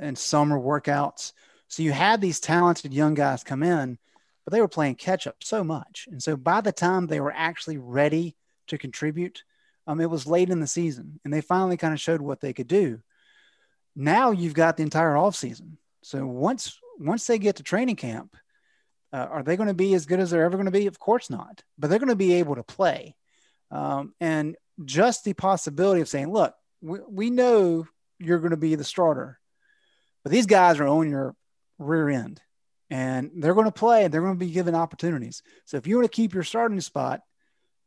in 0.00 0.16
summer 0.16 0.58
workouts. 0.58 1.32
So 1.68 1.82
you 1.82 1.92
had 1.92 2.20
these 2.20 2.40
talented 2.40 2.92
young 2.92 3.14
guys 3.14 3.44
come 3.44 3.62
in, 3.62 3.98
but 4.44 4.52
they 4.52 4.60
were 4.60 4.68
playing 4.68 4.94
catch 4.96 5.26
up 5.26 5.36
so 5.42 5.64
much. 5.64 6.08
And 6.10 6.22
so 6.22 6.36
by 6.36 6.60
the 6.60 6.72
time 6.72 7.06
they 7.06 7.20
were 7.20 7.32
actually 7.34 7.78
ready 7.78 8.36
to 8.68 8.78
contribute, 8.78 9.42
um, 9.86 10.00
it 10.00 10.10
was 10.10 10.26
late 10.26 10.50
in 10.50 10.60
the 10.60 10.66
season, 10.66 11.20
and 11.24 11.32
they 11.32 11.40
finally 11.40 11.76
kind 11.76 11.94
of 11.94 12.00
showed 12.00 12.20
what 12.20 12.40
they 12.40 12.52
could 12.52 12.66
do. 12.66 13.00
Now 13.96 14.30
you've 14.30 14.54
got 14.54 14.76
the 14.76 14.82
entire 14.82 15.16
off 15.16 15.34
season. 15.34 15.78
So 16.02 16.26
once 16.26 16.78
once 16.98 17.26
they 17.26 17.38
get 17.38 17.56
to 17.56 17.62
training 17.62 17.96
camp, 17.96 18.36
uh, 19.12 19.26
are 19.30 19.42
they 19.42 19.56
going 19.56 19.68
to 19.68 19.74
be 19.74 19.94
as 19.94 20.06
good 20.06 20.20
as 20.20 20.30
they're 20.30 20.44
ever 20.44 20.56
going 20.56 20.66
to 20.66 20.70
be? 20.70 20.86
Of 20.86 20.98
course 20.98 21.30
not. 21.30 21.64
But 21.78 21.88
they're 21.88 21.98
going 21.98 22.10
to 22.10 22.16
be 22.16 22.34
able 22.34 22.56
to 22.56 22.62
play. 22.62 23.16
Um, 23.70 24.14
and 24.20 24.56
just 24.84 25.24
the 25.24 25.32
possibility 25.32 26.00
of 26.00 26.08
saying, 26.08 26.32
look, 26.32 26.54
we, 26.80 26.98
we 27.08 27.30
know 27.30 27.86
you're 28.18 28.38
going 28.38 28.50
to 28.50 28.56
be 28.56 28.74
the 28.74 28.84
starter, 28.84 29.38
but 30.22 30.32
these 30.32 30.46
guys 30.46 30.78
are 30.78 30.86
on 30.86 31.08
your 31.08 31.34
rear 31.78 32.08
end 32.08 32.40
and 32.90 33.30
they're 33.36 33.54
going 33.54 33.66
to 33.66 33.72
play 33.72 34.04
and 34.04 34.12
they're 34.12 34.20
going 34.20 34.38
to 34.38 34.44
be 34.44 34.52
given 34.52 34.74
opportunities. 34.74 35.42
So 35.64 35.76
if 35.76 35.86
you 35.86 35.96
want 35.96 36.10
to 36.10 36.16
keep 36.16 36.34
your 36.34 36.44
starting 36.44 36.80
spot, 36.80 37.20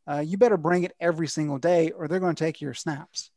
uh, 0.08 0.18
you 0.18 0.36
better 0.36 0.56
bring 0.56 0.84
it 0.84 0.94
every 1.00 1.28
single 1.28 1.58
day 1.58 1.90
or 1.90 2.08
they're 2.08 2.20
going 2.20 2.34
to 2.34 2.44
take 2.44 2.60
your 2.60 2.74
snaps. 2.74 3.30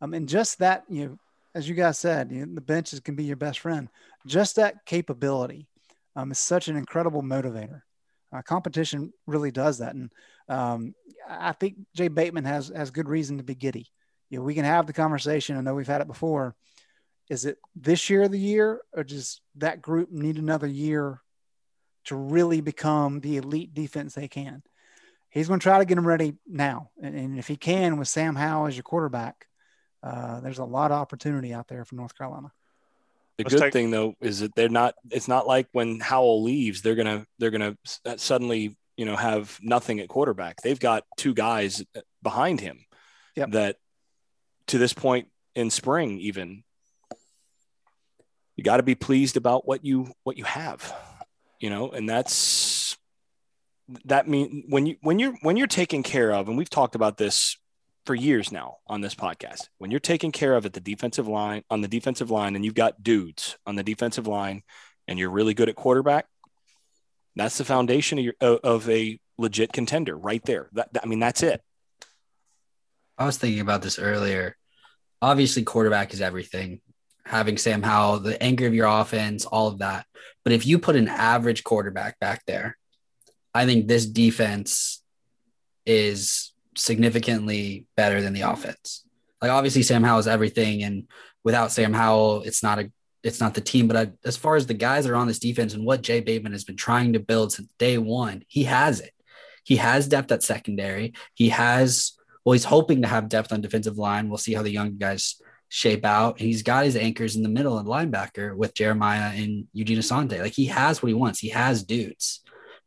Um, 0.00 0.14
and 0.14 0.28
just 0.28 0.60
that, 0.60 0.84
you 0.88 1.06
know, 1.06 1.18
as 1.54 1.68
you 1.68 1.74
guys 1.74 1.98
said, 1.98 2.30
you 2.30 2.46
know, 2.46 2.54
the 2.54 2.60
benches 2.60 3.00
can 3.00 3.14
be 3.14 3.24
your 3.24 3.36
best 3.36 3.58
friend. 3.58 3.88
Just 4.26 4.56
that 4.56 4.84
capability 4.86 5.68
um, 6.16 6.30
is 6.30 6.38
such 6.38 6.68
an 6.68 6.76
incredible 6.76 7.22
motivator. 7.22 7.82
Uh, 8.32 8.42
competition 8.42 9.12
really 9.26 9.50
does 9.50 9.78
that, 9.78 9.94
and 9.94 10.10
um, 10.48 10.94
I 11.28 11.50
think 11.52 11.78
Jay 11.96 12.06
Bateman 12.06 12.44
has 12.44 12.68
has 12.74 12.92
good 12.92 13.08
reason 13.08 13.38
to 13.38 13.42
be 13.44 13.56
giddy. 13.56 13.88
You 14.28 14.38
know, 14.38 14.44
we 14.44 14.54
can 14.54 14.64
have 14.64 14.86
the 14.86 14.92
conversation. 14.92 15.56
I 15.56 15.62
know 15.62 15.74
we've 15.74 15.86
had 15.86 16.00
it 16.00 16.06
before. 16.06 16.54
Is 17.28 17.44
it 17.44 17.58
this 17.74 18.08
year 18.08 18.22
of 18.22 18.30
the 18.30 18.38
year, 18.38 18.82
or 18.92 19.02
does 19.02 19.40
that 19.56 19.82
group 19.82 20.12
need 20.12 20.36
another 20.36 20.68
year 20.68 21.20
to 22.04 22.14
really 22.14 22.60
become 22.60 23.18
the 23.18 23.36
elite 23.36 23.74
defense 23.74 24.14
they 24.14 24.28
can? 24.28 24.62
He's 25.28 25.48
going 25.48 25.60
to 25.60 25.64
try 25.64 25.78
to 25.78 25.84
get 25.84 25.96
them 25.96 26.06
ready 26.06 26.34
now, 26.46 26.90
and, 27.02 27.16
and 27.16 27.38
if 27.38 27.48
he 27.48 27.56
can, 27.56 27.98
with 27.98 28.08
Sam 28.08 28.36
Howell 28.36 28.68
as 28.68 28.76
your 28.76 28.84
quarterback, 28.84 29.46
uh, 30.02 30.40
there's 30.40 30.58
a 30.58 30.64
lot 30.64 30.90
of 30.90 30.98
opportunity 30.98 31.52
out 31.52 31.68
there 31.68 31.84
for 31.84 31.94
North 31.94 32.16
Carolina. 32.16 32.52
The 33.36 33.44
Let's 33.44 33.54
good 33.54 33.60
take- 33.60 33.72
thing 33.72 33.90
though 33.90 34.14
is 34.20 34.40
that 34.40 34.54
they're 34.54 34.68
not. 34.68 34.94
It's 35.10 35.28
not 35.28 35.46
like 35.46 35.68
when 35.72 36.00
Howell 36.00 36.42
leaves, 36.42 36.82
they're 36.82 36.94
gonna 36.94 37.26
they're 37.38 37.50
gonna 37.50 37.76
uh, 38.04 38.16
suddenly 38.16 38.76
you 38.96 39.04
know 39.06 39.16
have 39.16 39.58
nothing 39.62 40.00
at 40.00 40.08
quarterback. 40.08 40.60
They've 40.62 40.78
got 40.78 41.04
two 41.16 41.34
guys 41.34 41.82
uh, 41.96 42.00
behind 42.22 42.60
him 42.60 42.84
yep. 43.34 43.50
that 43.52 43.76
to 44.68 44.78
this 44.78 44.92
point 44.92 45.28
in 45.54 45.70
spring 45.70 46.18
even 46.20 46.62
you 48.56 48.64
got 48.64 48.76
to 48.76 48.82
be 48.82 48.94
pleased 48.94 49.36
about 49.36 49.66
what 49.66 49.84
you 49.84 50.12
what 50.22 50.36
you 50.36 50.44
have 50.44 50.94
you 51.58 51.70
know 51.70 51.90
and 51.90 52.08
that's 52.08 52.96
that 54.04 54.28
mean 54.28 54.64
when 54.68 54.86
you 54.86 54.96
when 55.00 55.18
you're 55.18 55.34
when 55.42 55.56
you're 55.56 55.66
taken 55.66 56.02
care 56.02 56.32
of 56.32 56.48
and 56.48 56.56
we've 56.56 56.70
talked 56.70 56.94
about 56.94 57.16
this 57.16 57.56
for 58.06 58.14
years 58.14 58.50
now 58.50 58.76
on 58.86 59.00
this 59.00 59.14
podcast. 59.14 59.68
When 59.78 59.90
you're 59.90 60.00
taken 60.00 60.32
care 60.32 60.54
of 60.54 60.66
at 60.66 60.72
the 60.72 60.80
defensive 60.80 61.28
line, 61.28 61.62
on 61.70 61.80
the 61.80 61.88
defensive 61.88 62.30
line, 62.30 62.56
and 62.56 62.64
you've 62.64 62.74
got 62.74 63.02
dudes 63.02 63.56
on 63.66 63.76
the 63.76 63.82
defensive 63.82 64.26
line, 64.26 64.62
and 65.06 65.18
you're 65.18 65.30
really 65.30 65.54
good 65.54 65.68
at 65.68 65.76
quarterback, 65.76 66.26
that's 67.36 67.58
the 67.58 67.64
foundation 67.64 68.18
of, 68.18 68.24
your, 68.24 68.34
of 68.40 68.88
a 68.88 69.18
legit 69.38 69.72
contender 69.72 70.16
right 70.16 70.44
there. 70.44 70.68
That, 70.72 70.92
that, 70.92 71.02
I 71.04 71.06
mean, 71.06 71.20
that's 71.20 71.42
it. 71.42 71.60
I 73.18 73.26
was 73.26 73.36
thinking 73.36 73.60
about 73.60 73.82
this 73.82 73.98
earlier. 73.98 74.56
Obviously, 75.22 75.62
quarterback 75.62 76.14
is 76.14 76.20
everything. 76.20 76.80
Having 77.26 77.58
Sam 77.58 77.82
Howell, 77.82 78.20
the 78.20 78.42
anchor 78.42 78.66
of 78.66 78.74
your 78.74 78.86
offense, 78.86 79.44
all 79.44 79.68
of 79.68 79.78
that. 79.78 80.06
But 80.42 80.52
if 80.52 80.66
you 80.66 80.78
put 80.78 80.96
an 80.96 81.08
average 81.08 81.62
quarterback 81.62 82.18
back 82.18 82.42
there, 82.46 82.76
I 83.54 83.66
think 83.66 83.86
this 83.86 84.06
defense 84.06 85.02
is 85.84 86.52
significantly 86.80 87.86
better 87.96 88.20
than 88.20 88.32
the 88.32 88.42
offense. 88.42 89.04
Like 89.40 89.50
obviously 89.50 89.82
Sam 89.82 90.02
Howell 90.02 90.20
is 90.20 90.26
everything, 90.26 90.82
and 90.82 91.06
without 91.44 91.72
Sam 91.72 91.92
Howell, 91.92 92.42
it's 92.42 92.62
not 92.62 92.78
a 92.78 92.90
it's 93.22 93.40
not 93.40 93.54
the 93.54 93.60
team. 93.60 93.86
But 93.86 93.96
I, 93.96 94.10
as 94.24 94.36
far 94.36 94.56
as 94.56 94.66
the 94.66 94.74
guys 94.74 95.04
that 95.04 95.12
are 95.12 95.16
on 95.16 95.26
this 95.28 95.38
defense 95.38 95.74
and 95.74 95.84
what 95.84 96.02
Jay 96.02 96.20
Bateman 96.20 96.52
has 96.52 96.64
been 96.64 96.76
trying 96.76 97.12
to 97.12 97.20
build 97.20 97.52
since 97.52 97.68
day 97.78 97.98
one, 97.98 98.44
he 98.48 98.64
has 98.64 99.00
it. 99.00 99.12
He 99.64 99.76
has 99.76 100.08
depth 100.08 100.32
at 100.32 100.42
secondary. 100.42 101.12
He 101.34 101.50
has 101.50 102.12
well, 102.44 102.54
he's 102.54 102.64
hoping 102.64 103.02
to 103.02 103.08
have 103.08 103.28
depth 103.28 103.52
on 103.52 103.60
defensive 103.60 103.98
line. 103.98 104.28
We'll 104.28 104.38
see 104.38 104.54
how 104.54 104.62
the 104.62 104.70
young 104.70 104.96
guys 104.96 105.36
shape 105.68 106.04
out. 106.04 106.40
He's 106.40 106.62
got 106.62 106.84
his 106.84 106.96
anchors 106.96 107.36
in 107.36 107.42
the 107.42 107.48
middle 107.48 107.78
and 107.78 107.86
linebacker 107.86 108.56
with 108.56 108.74
Jeremiah 108.74 109.32
and 109.34 109.66
Eugene 109.72 109.98
Asante. 109.98 110.40
Like 110.40 110.54
he 110.54 110.66
has 110.66 111.02
what 111.02 111.08
he 111.08 111.14
wants. 111.14 111.38
He 111.38 111.50
has 111.50 111.84
dudes 111.84 112.40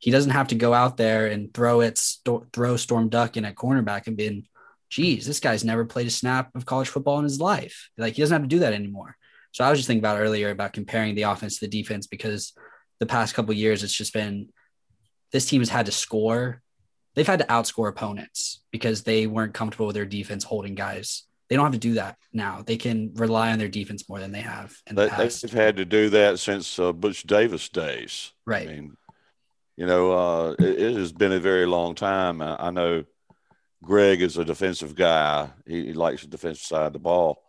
he 0.04 0.12
doesn't 0.12 0.32
have 0.32 0.50
to 0.50 0.56
go 0.56 0.74
out 0.74 0.98
there 0.98 1.28
and 1.28 1.54
throw 1.54 1.80
it, 1.80 1.98
st- 1.98 2.52
throw 2.52 2.76
Storm 2.76 3.08
Duck 3.08 3.38
in 3.38 3.46
at 3.46 3.56
cornerback 3.56 4.06
and 4.08 4.18
being, 4.18 4.46
geez, 4.90 5.26
this 5.26 5.40
guy's 5.40 5.64
never 5.64 5.86
played 5.86 6.08
a 6.08 6.10
snap 6.10 6.54
of 6.56 6.66
college 6.66 6.90
football 6.90 7.20
in 7.20 7.24
his 7.24 7.40
life. 7.40 7.90
Like 7.98 8.16
he 8.16 8.22
doesn't 8.22 8.36
have 8.36 8.42
to 8.42 8.54
do 8.54 8.60
that 8.60 8.74
anymore. 8.74 9.16
So 9.54 9.64
I 9.64 9.70
was 9.70 9.80
just 9.80 9.88
thinking 9.88 10.02
about 10.02 10.20
earlier 10.20 10.50
about 10.50 10.74
comparing 10.74 11.16
the 11.16 11.22
offense 11.22 11.58
to 11.58 11.68
the 11.68 11.82
defense 11.82 12.06
because 12.06 12.52
the 13.00 13.06
past 13.06 13.34
couple 13.34 13.54
years 13.54 13.82
it's 13.82 13.94
just 13.94 14.14
been 14.14 14.50
this 15.32 15.46
team 15.46 15.62
has 15.62 15.70
had 15.70 15.86
to 15.86 15.94
score. 15.94 16.62
They've 17.16 17.26
had 17.26 17.40
to 17.40 17.46
outscore 17.46 17.88
opponents 17.88 18.62
because 18.72 19.04
they 19.04 19.26
weren't 19.26 19.54
comfortable 19.54 19.86
with 19.86 19.96
their 19.96 20.06
defense 20.06 20.44
holding 20.44 20.76
guys. 20.76 21.24
They 21.48 21.56
don't 21.56 21.64
have 21.64 21.72
to 21.72 21.80
do 21.80 21.94
that 21.94 22.18
now. 22.34 22.62
They 22.66 22.76
can 22.76 23.14
rely 23.14 23.54
on 23.54 23.58
their 23.58 23.70
defense 23.70 24.10
more 24.10 24.20
than 24.20 24.34
they 24.34 24.42
have 24.42 24.76
in 24.86 24.98
the 24.98 25.04
they, 25.04 25.10
past. 25.10 25.44
They've 25.44 25.54
had 25.54 25.78
to 25.78 25.86
do 25.86 26.10
that 26.10 26.40
since 26.40 26.78
uh, 26.78 26.92
Butch 26.92 27.24
Davis 27.24 27.70
days. 27.70 28.34
Right. 28.46 28.68
I 28.68 28.74
mean, 28.74 28.98
you 29.76 29.86
know, 29.86 30.12
uh, 30.12 30.56
it, 30.60 30.82
it, 30.82 30.96
has 30.98 31.12
been 31.12 31.32
a 31.32 31.40
very 31.40 31.66
long 31.66 31.96
time. 31.96 32.42
I, 32.42 32.68
I, 32.68 32.72
know 32.72 33.06
Greg 33.84 34.22
is 34.22 34.38
a 34.38 34.46
defensive 34.46 34.96
guy. 34.96 35.50
He, 35.66 35.88
he, 35.88 35.94
likes 35.94 36.22
the 36.22 36.28
defensive 36.28 36.66
side 36.66 36.88
of 36.88 36.94
the 36.94 37.00
ball. 37.00 37.44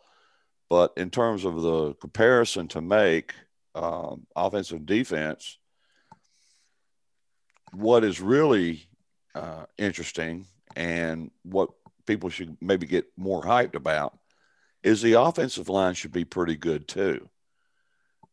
But 0.71 0.95
in 0.97 1.11
terms 1.11 1.45
of 1.45 1.61
the 1.61 1.95
comparison 1.95 2.69
to 2.69 2.81
make 2.81 3.35
um, 3.75 4.27
offensive 4.35 4.87
defense, 4.87 5.59
what 7.73 8.05
is 8.05 8.21
really 8.21 8.87
uh, 9.35 9.67
interesting 9.77 10.47
and 10.77 11.31
what 11.43 11.71
people 12.07 12.31
should 12.31 12.57
maybe 12.61 12.87
get 12.87 13.07
more 13.17 13.43
hyped 13.43 13.75
about 13.75 14.19
is 14.83 15.03
the 15.03 15.21
offensive 15.21 15.69
line 15.69 15.95
should 15.95 16.13
be 16.13 16.25
pretty 16.25 16.57
good 16.57 16.89
too. 16.89 17.29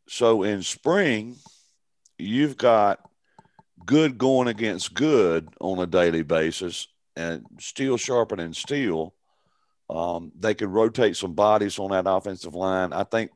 So 0.08 0.44
in 0.44 0.64
spring, 0.64 1.38
you've 2.18 2.58
got 2.58 3.00
good 3.86 4.18
going 4.18 4.48
against 4.48 4.94
good 4.94 5.50
on 5.60 5.80
a 5.80 5.86
daily 5.86 6.24
basis 6.24 6.88
and 7.16 7.46
steel 7.60 7.98
sharpening 7.98 8.54
steel, 8.54 9.14
um, 9.90 10.32
they 10.40 10.54
could 10.54 10.70
rotate 10.70 11.18
some 11.18 11.34
bodies 11.34 11.78
on 11.80 11.92
that 11.92 12.10
offensive 12.10 12.56
line. 12.56 12.94
I 12.94 13.04
think 13.04 13.32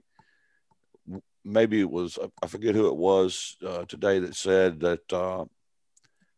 maybe 1.43 1.79
it 1.79 1.89
was, 1.89 2.17
I 2.41 2.47
forget 2.47 2.75
who 2.75 2.87
it 2.87 2.95
was 2.95 3.57
uh, 3.65 3.85
today 3.85 4.19
that 4.19 4.35
said 4.35 4.79
that 4.81 5.13
uh, 5.13 5.45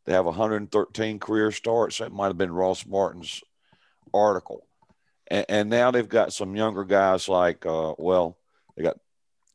they 0.06 0.13
have 0.13 0.26
113 0.26 1.20
career 1.20 1.52
starts. 1.52 2.00
That 2.00 2.12
might 2.12 2.28
have 2.28 2.38
been 2.38 2.52
Ross 2.52 2.86
Martin's 2.86 3.41
article. 4.13 4.65
And, 5.30 5.46
and 5.50 5.70
now 5.70 5.91
they've 5.91 6.08
got 6.08 6.34
some 6.34 6.56
younger 6.56 6.84
guys 6.84 7.30
like, 7.30 7.65
uh, 7.65 7.93
well, 7.98 8.38
they 8.76 8.84
got 8.84 8.98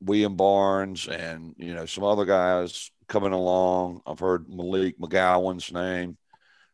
William 0.01 0.37
Barnes 0.37 1.09
and, 1.09 1.55
you 1.59 1.75
know, 1.75 1.87
some 1.87 2.05
other 2.05 2.25
guys 2.25 2.91
coming 3.13 3.33
along. 3.33 4.01
I've 4.07 4.19
heard 4.19 4.49
Malik 4.49 4.99
McGowan's 4.99 5.71
name. 5.71 6.17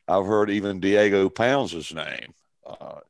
I've 0.06 0.24
heard 0.24 0.50
even 0.50 0.78
Diego 0.78 1.28
Pounds' 1.28 1.92
name. 1.92 2.32
Uh, 2.64 3.00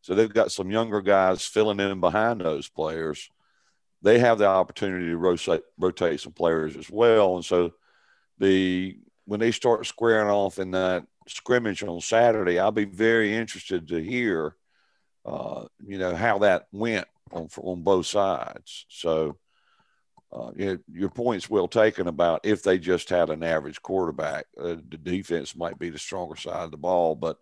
so 0.00 0.14
they've 0.14 0.32
got 0.32 0.50
some 0.50 0.70
younger 0.70 1.02
guys 1.02 1.44
filling 1.44 1.80
in 1.80 2.00
behind 2.00 2.40
those 2.40 2.66
players. 2.66 3.30
They 4.00 4.18
have 4.20 4.38
the 4.38 4.46
opportunity 4.46 5.08
to 5.08 5.18
rotate, 5.18 5.64
rotate 5.78 6.20
some 6.20 6.32
players 6.32 6.78
as 6.78 6.90
well. 6.90 7.36
And 7.36 7.44
so 7.44 7.72
the 8.38 8.96
when 9.26 9.38
they 9.38 9.50
start 9.50 9.84
squaring 9.84 10.30
off 10.30 10.58
in 10.58 10.70
that 10.70 11.04
scrimmage 11.26 11.82
on 11.82 12.00
Saturday, 12.00 12.58
I'll 12.58 12.72
be 12.72 12.86
very 12.86 13.34
interested 13.34 13.88
to 13.88 14.02
hear, 14.02 14.56
uh, 15.26 15.64
you 15.84 15.98
know, 15.98 16.16
how 16.16 16.38
that 16.38 16.68
went 16.72 17.06
on 17.32 17.48
on 17.58 17.82
both 17.82 18.06
sides. 18.06 18.86
So 18.88 19.36
uh, 20.30 20.50
know, 20.54 20.78
your 20.92 21.08
point's 21.08 21.48
well 21.48 21.68
taken 21.68 22.06
about 22.06 22.40
if 22.44 22.62
they 22.62 22.78
just 22.78 23.08
had 23.08 23.30
an 23.30 23.42
average 23.42 23.80
quarterback, 23.80 24.46
uh, 24.60 24.76
the 24.88 24.98
defense 24.98 25.56
might 25.56 25.78
be 25.78 25.90
the 25.90 25.98
stronger 25.98 26.36
side 26.36 26.64
of 26.64 26.70
the 26.70 26.76
ball. 26.76 27.14
But 27.14 27.38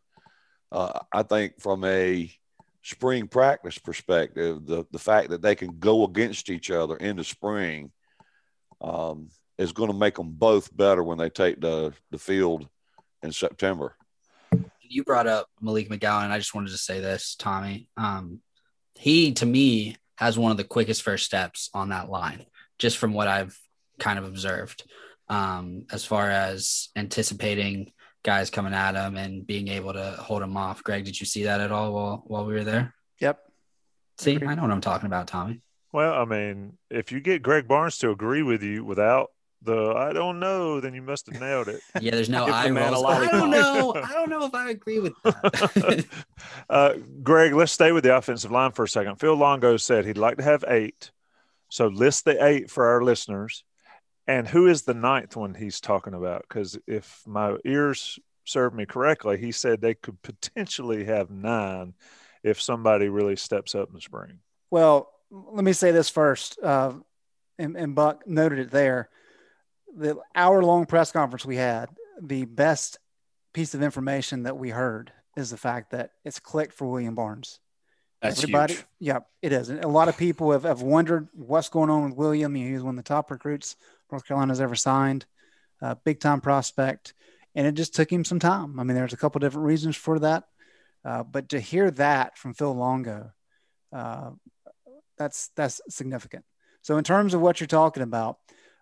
uh, 0.70 1.00
I 1.12 1.22
think 1.22 1.60
from 1.60 1.84
a 1.84 2.30
spring 2.82 3.26
practice 3.26 3.78
perspective, 3.78 4.64
the 4.66 4.84
the 4.92 4.98
fact 4.98 5.30
that 5.30 5.42
they 5.42 5.54
can 5.54 5.78
go 5.78 6.04
against 6.04 6.48
each 6.48 6.70
other 6.70 6.96
in 6.96 7.16
the 7.16 7.24
spring 7.24 7.90
um, 8.80 9.30
is 9.58 9.72
going 9.72 9.90
to 9.90 9.96
make 9.96 10.14
them 10.14 10.30
both 10.30 10.74
better 10.76 11.02
when 11.02 11.18
they 11.18 11.30
take 11.30 11.60
the 11.60 11.92
the 12.10 12.18
field 12.18 12.68
in 13.22 13.32
September. 13.32 13.96
You 14.88 15.02
brought 15.02 15.26
up 15.26 15.48
Malik 15.60 15.88
McGowan. 15.88 16.30
I 16.30 16.38
just 16.38 16.54
wanted 16.54 16.70
to 16.70 16.78
say 16.78 17.00
this, 17.00 17.34
Tommy. 17.34 17.88
Um, 17.96 18.40
he 18.94 19.32
to 19.34 19.46
me 19.46 19.96
has 20.16 20.38
one 20.38 20.50
of 20.50 20.56
the 20.56 20.64
quickest 20.64 21.02
first 21.02 21.26
steps 21.26 21.68
on 21.74 21.90
that 21.90 22.08
line, 22.08 22.46
just 22.78 22.98
from 22.98 23.12
what 23.12 23.28
I've 23.28 23.58
kind 23.98 24.18
of 24.18 24.24
observed. 24.24 24.84
Um, 25.28 25.86
as 25.90 26.04
far 26.04 26.30
as 26.30 26.88
anticipating 26.94 27.92
guys 28.22 28.50
coming 28.50 28.74
at 28.74 28.94
him 28.94 29.16
and 29.16 29.46
being 29.46 29.68
able 29.68 29.92
to 29.92 30.10
hold 30.18 30.42
him 30.42 30.56
off. 30.56 30.82
Greg, 30.82 31.04
did 31.04 31.18
you 31.18 31.26
see 31.26 31.44
that 31.44 31.60
at 31.60 31.72
all 31.72 31.92
while 31.92 32.24
while 32.26 32.44
we 32.44 32.54
were 32.54 32.64
there? 32.64 32.94
Yep. 33.20 33.40
See, 34.18 34.38
I 34.44 34.54
know 34.54 34.62
what 34.62 34.70
I'm 34.70 34.80
talking 34.80 35.06
about, 35.06 35.28
Tommy. 35.28 35.62
Well, 35.92 36.12
I 36.12 36.24
mean, 36.24 36.76
if 36.90 37.12
you 37.12 37.20
get 37.20 37.42
Greg 37.42 37.68
Barnes 37.68 37.98
to 37.98 38.10
agree 38.10 38.42
with 38.42 38.62
you 38.62 38.84
without 38.84 39.30
the 39.62 39.94
I 39.96 40.12
don't 40.12 40.40
know, 40.40 40.80
then 40.80 40.92
you 40.94 41.02
must 41.02 41.26
have 41.26 41.40
nailed 41.40 41.68
it. 41.68 41.80
Yeah, 42.00 42.10
there's 42.12 42.28
no 42.28 42.46
Give 42.64 42.74
the 42.74 42.80
I 42.80 42.88
a 42.88 42.90
rolls. 42.92 43.04
I 43.04 43.30
don't 43.30 43.50
know. 43.50 43.94
I 44.04 44.12
don't 44.12 44.30
know 44.30 44.44
if 44.44 44.54
I 44.54 44.70
agree 44.70 44.98
with 44.98 45.14
that. 45.22 46.04
uh, 46.70 46.94
Greg, 47.22 47.54
let's 47.54 47.72
stay 47.72 47.92
with 47.92 48.04
the 48.04 48.16
offensive 48.16 48.50
line 48.50 48.72
for 48.72 48.84
a 48.84 48.88
second. 48.88 49.16
Phil 49.16 49.34
Longo 49.34 49.76
said 49.76 50.04
he'd 50.04 50.18
like 50.18 50.38
to 50.38 50.42
have 50.42 50.64
eight. 50.68 51.10
So 51.76 51.88
list 51.88 52.24
the 52.24 52.42
eight 52.42 52.70
for 52.70 52.86
our 52.86 53.02
listeners. 53.02 53.62
And 54.26 54.48
who 54.48 54.66
is 54.66 54.82
the 54.82 54.94
ninth 54.94 55.36
one 55.36 55.52
he's 55.52 55.78
talking 55.78 56.14
about? 56.14 56.46
Because 56.48 56.78
if 56.86 57.22
my 57.26 57.54
ears 57.66 58.18
serve 58.46 58.72
me 58.72 58.86
correctly, 58.86 59.36
he 59.36 59.52
said 59.52 59.82
they 59.82 59.92
could 59.92 60.22
potentially 60.22 61.04
have 61.04 61.28
nine 61.28 61.92
if 62.42 62.62
somebody 62.62 63.10
really 63.10 63.36
steps 63.36 63.74
up 63.74 63.88
in 63.88 63.94
the 63.94 64.00
spring. 64.00 64.38
Well, 64.70 65.12
let 65.30 65.64
me 65.64 65.74
say 65.74 65.90
this 65.90 66.08
first, 66.08 66.58
uh, 66.62 66.94
and, 67.58 67.76
and 67.76 67.94
Buck 67.94 68.26
noted 68.26 68.58
it 68.58 68.70
there. 68.70 69.10
The 69.94 70.16
hour 70.34 70.62
long 70.62 70.86
press 70.86 71.12
conference 71.12 71.44
we 71.44 71.56
had, 71.56 71.90
the 72.18 72.46
best 72.46 72.96
piece 73.52 73.74
of 73.74 73.82
information 73.82 74.44
that 74.44 74.56
we 74.56 74.70
heard 74.70 75.12
is 75.36 75.50
the 75.50 75.58
fact 75.58 75.90
that 75.90 76.12
it's 76.24 76.40
clicked 76.40 76.72
for 76.72 76.86
William 76.86 77.14
Barnes. 77.14 77.60
That's 78.28 78.42
Everybody, 78.42 78.74
huge. 78.74 78.84
yeah, 79.00 79.18
it 79.42 79.52
is. 79.52 79.68
And 79.68 79.84
a 79.84 79.88
lot 79.88 80.08
of 80.08 80.16
people 80.16 80.52
have, 80.52 80.64
have 80.64 80.82
wondered 80.82 81.28
what's 81.32 81.68
going 81.68 81.90
on 81.90 82.04
with 82.04 82.14
William. 82.14 82.54
He 82.54 82.72
was 82.72 82.82
one 82.82 82.98
of 82.98 83.04
the 83.04 83.08
top 83.08 83.30
recruits 83.30 83.76
North 84.10 84.26
Carolina's 84.26 84.60
ever 84.60 84.74
signed, 84.74 85.26
uh, 85.82 85.94
big 86.04 86.20
time 86.20 86.40
prospect. 86.40 87.14
And 87.54 87.66
it 87.66 87.72
just 87.72 87.94
took 87.94 88.12
him 88.12 88.24
some 88.24 88.38
time. 88.38 88.78
I 88.78 88.84
mean, 88.84 88.96
there's 88.96 89.12
a 89.12 89.16
couple 89.16 89.38
different 89.38 89.66
reasons 89.66 89.96
for 89.96 90.18
that. 90.18 90.44
Uh, 91.04 91.22
but 91.22 91.50
to 91.50 91.60
hear 91.60 91.90
that 91.92 92.36
from 92.36 92.52
Phil 92.52 92.74
Longo, 92.74 93.32
uh, 93.92 94.30
that's 95.16 95.50
that's 95.56 95.80
significant. 95.88 96.44
So 96.82 96.98
in 96.98 97.04
terms 97.04 97.32
of 97.32 97.40
what 97.40 97.60
you're 97.60 97.66
talking 97.66 98.02
about, 98.02 98.38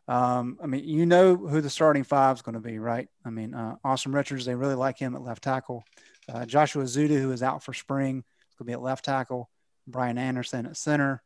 um, 0.08 0.58
I 0.62 0.66
mean, 0.66 0.84
you 0.84 1.06
know 1.06 1.36
who 1.36 1.60
the 1.60 1.70
starting 1.70 2.04
five 2.04 2.36
is 2.36 2.42
going 2.42 2.54
to 2.54 2.60
be, 2.60 2.78
right? 2.78 3.08
I 3.24 3.30
mean, 3.30 3.54
uh, 3.54 3.76
Asim 3.84 4.14
Richards, 4.14 4.44
they 4.44 4.54
really 4.54 4.74
like 4.74 4.98
him 4.98 5.14
at 5.14 5.22
left 5.22 5.42
tackle. 5.42 5.84
Uh, 6.28 6.44
Joshua 6.44 6.84
Ezeudu, 6.84 7.20
who 7.20 7.32
is 7.32 7.42
out 7.42 7.62
for 7.62 7.72
spring, 7.72 8.24
going 8.56 8.66
to 8.66 8.70
be 8.70 8.72
at 8.72 8.82
left 8.82 9.04
tackle. 9.04 9.50
Brian 9.86 10.18
Anderson 10.18 10.66
at 10.66 10.76
center. 10.76 11.22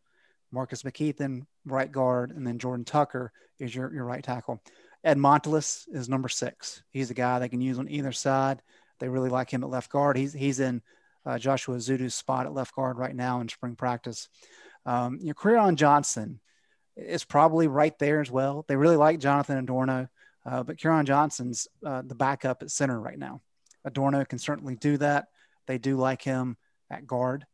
Marcus 0.51 0.83
McKethan, 0.83 1.43
right 1.67 1.91
guard, 1.91 2.31
and 2.31 2.47
then 2.47 2.59
Jordan 2.59 2.85
Tucker 2.85 3.33
is 3.59 3.75
your, 3.75 3.93
your 3.93 4.05
right 4.05 4.25
tackle. 4.25 4.63
Ed 5.05 5.19
Montilus 5.19 5.87
is 5.93 6.09
number 6.09 6.29
six. 6.29 6.83
He's 6.91 7.11
a 7.11 7.15
guy 7.15 7.39
they 7.39 7.49
can 7.49 7.61
use 7.61 7.79
on 7.79 7.89
either 7.89 8.13
side. 8.13 8.63
They 8.99 9.09
really 9.09 9.29
like 9.29 9.51
him 9.51 9.63
at 9.63 9.71
left 9.71 9.91
guard. 9.91 10.17
He's 10.17 10.33
he's 10.33 10.59
in 10.59 10.83
uh, 11.25 11.39
Joshua 11.39 11.77
Ezeudu's 11.77 12.15
spot 12.15 12.47
at 12.47 12.55
left 12.55 12.75
guard 12.75 12.99
right 12.99 13.15
now 13.15 13.41
in 13.41 13.49
spring 13.49 13.77
practice. 13.77 14.29
Um, 14.87 15.19
you 15.21 15.35
Johnson 15.75 16.41
is 16.97 17.25
probably 17.25 17.69
right 17.69 17.97
there 17.99 18.21
as 18.21 18.31
well. 18.31 18.65
They 18.67 18.77
really 18.77 18.97
like 18.97 19.21
Jonathan 19.21 19.59
Adorno, 19.59 20.09
uh, 20.45 20.63
but 20.65 20.81
Quiron 20.81 21.07
Johnson's 21.07 21.69
uh, 21.85 22.03
the 22.05 22.15
backup 22.15 22.63
at 22.63 22.71
center 22.71 22.99
right 22.99 23.19
now. 23.19 23.41
Adorno 23.85 24.25
can 24.25 24.39
certainly 24.39 24.75
do 24.75 24.97
that. 24.97 25.27
They 25.67 25.79
do 25.79 25.97
like 25.97 26.23
him 26.23 26.57
at 26.91 27.07
guard, 27.07 27.47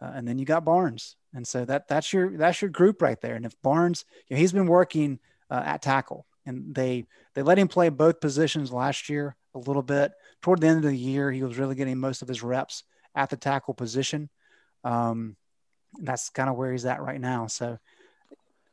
uh, 0.00 0.12
and 0.14 0.26
then 0.26 0.38
you 0.38 0.44
got 0.44 0.64
Barnes, 0.64 1.16
and 1.34 1.46
so 1.46 1.64
that 1.64 1.88
that's 1.88 2.12
your 2.12 2.36
that's 2.36 2.62
your 2.62 2.70
group 2.70 3.02
right 3.02 3.20
there. 3.20 3.34
And 3.34 3.46
if 3.46 3.60
Barnes, 3.62 4.04
you 4.28 4.36
know, 4.36 4.40
he's 4.40 4.52
been 4.52 4.66
working 4.66 5.18
uh, 5.50 5.62
at 5.64 5.82
tackle, 5.82 6.26
and 6.46 6.74
they 6.74 7.06
they 7.34 7.42
let 7.42 7.58
him 7.58 7.68
play 7.68 7.88
both 7.88 8.20
positions 8.20 8.72
last 8.72 9.08
year 9.08 9.36
a 9.54 9.58
little 9.58 9.82
bit. 9.82 10.12
Toward 10.42 10.60
the 10.60 10.68
end 10.68 10.84
of 10.84 10.90
the 10.90 10.96
year, 10.96 11.30
he 11.30 11.42
was 11.42 11.58
really 11.58 11.74
getting 11.74 11.98
most 11.98 12.22
of 12.22 12.28
his 12.28 12.42
reps 12.42 12.84
at 13.14 13.30
the 13.30 13.36
tackle 13.36 13.74
position. 13.74 14.28
Um, 14.84 15.36
that's 16.00 16.30
kind 16.30 16.48
of 16.48 16.56
where 16.56 16.72
he's 16.72 16.86
at 16.86 17.02
right 17.02 17.20
now. 17.20 17.46
So 17.48 17.78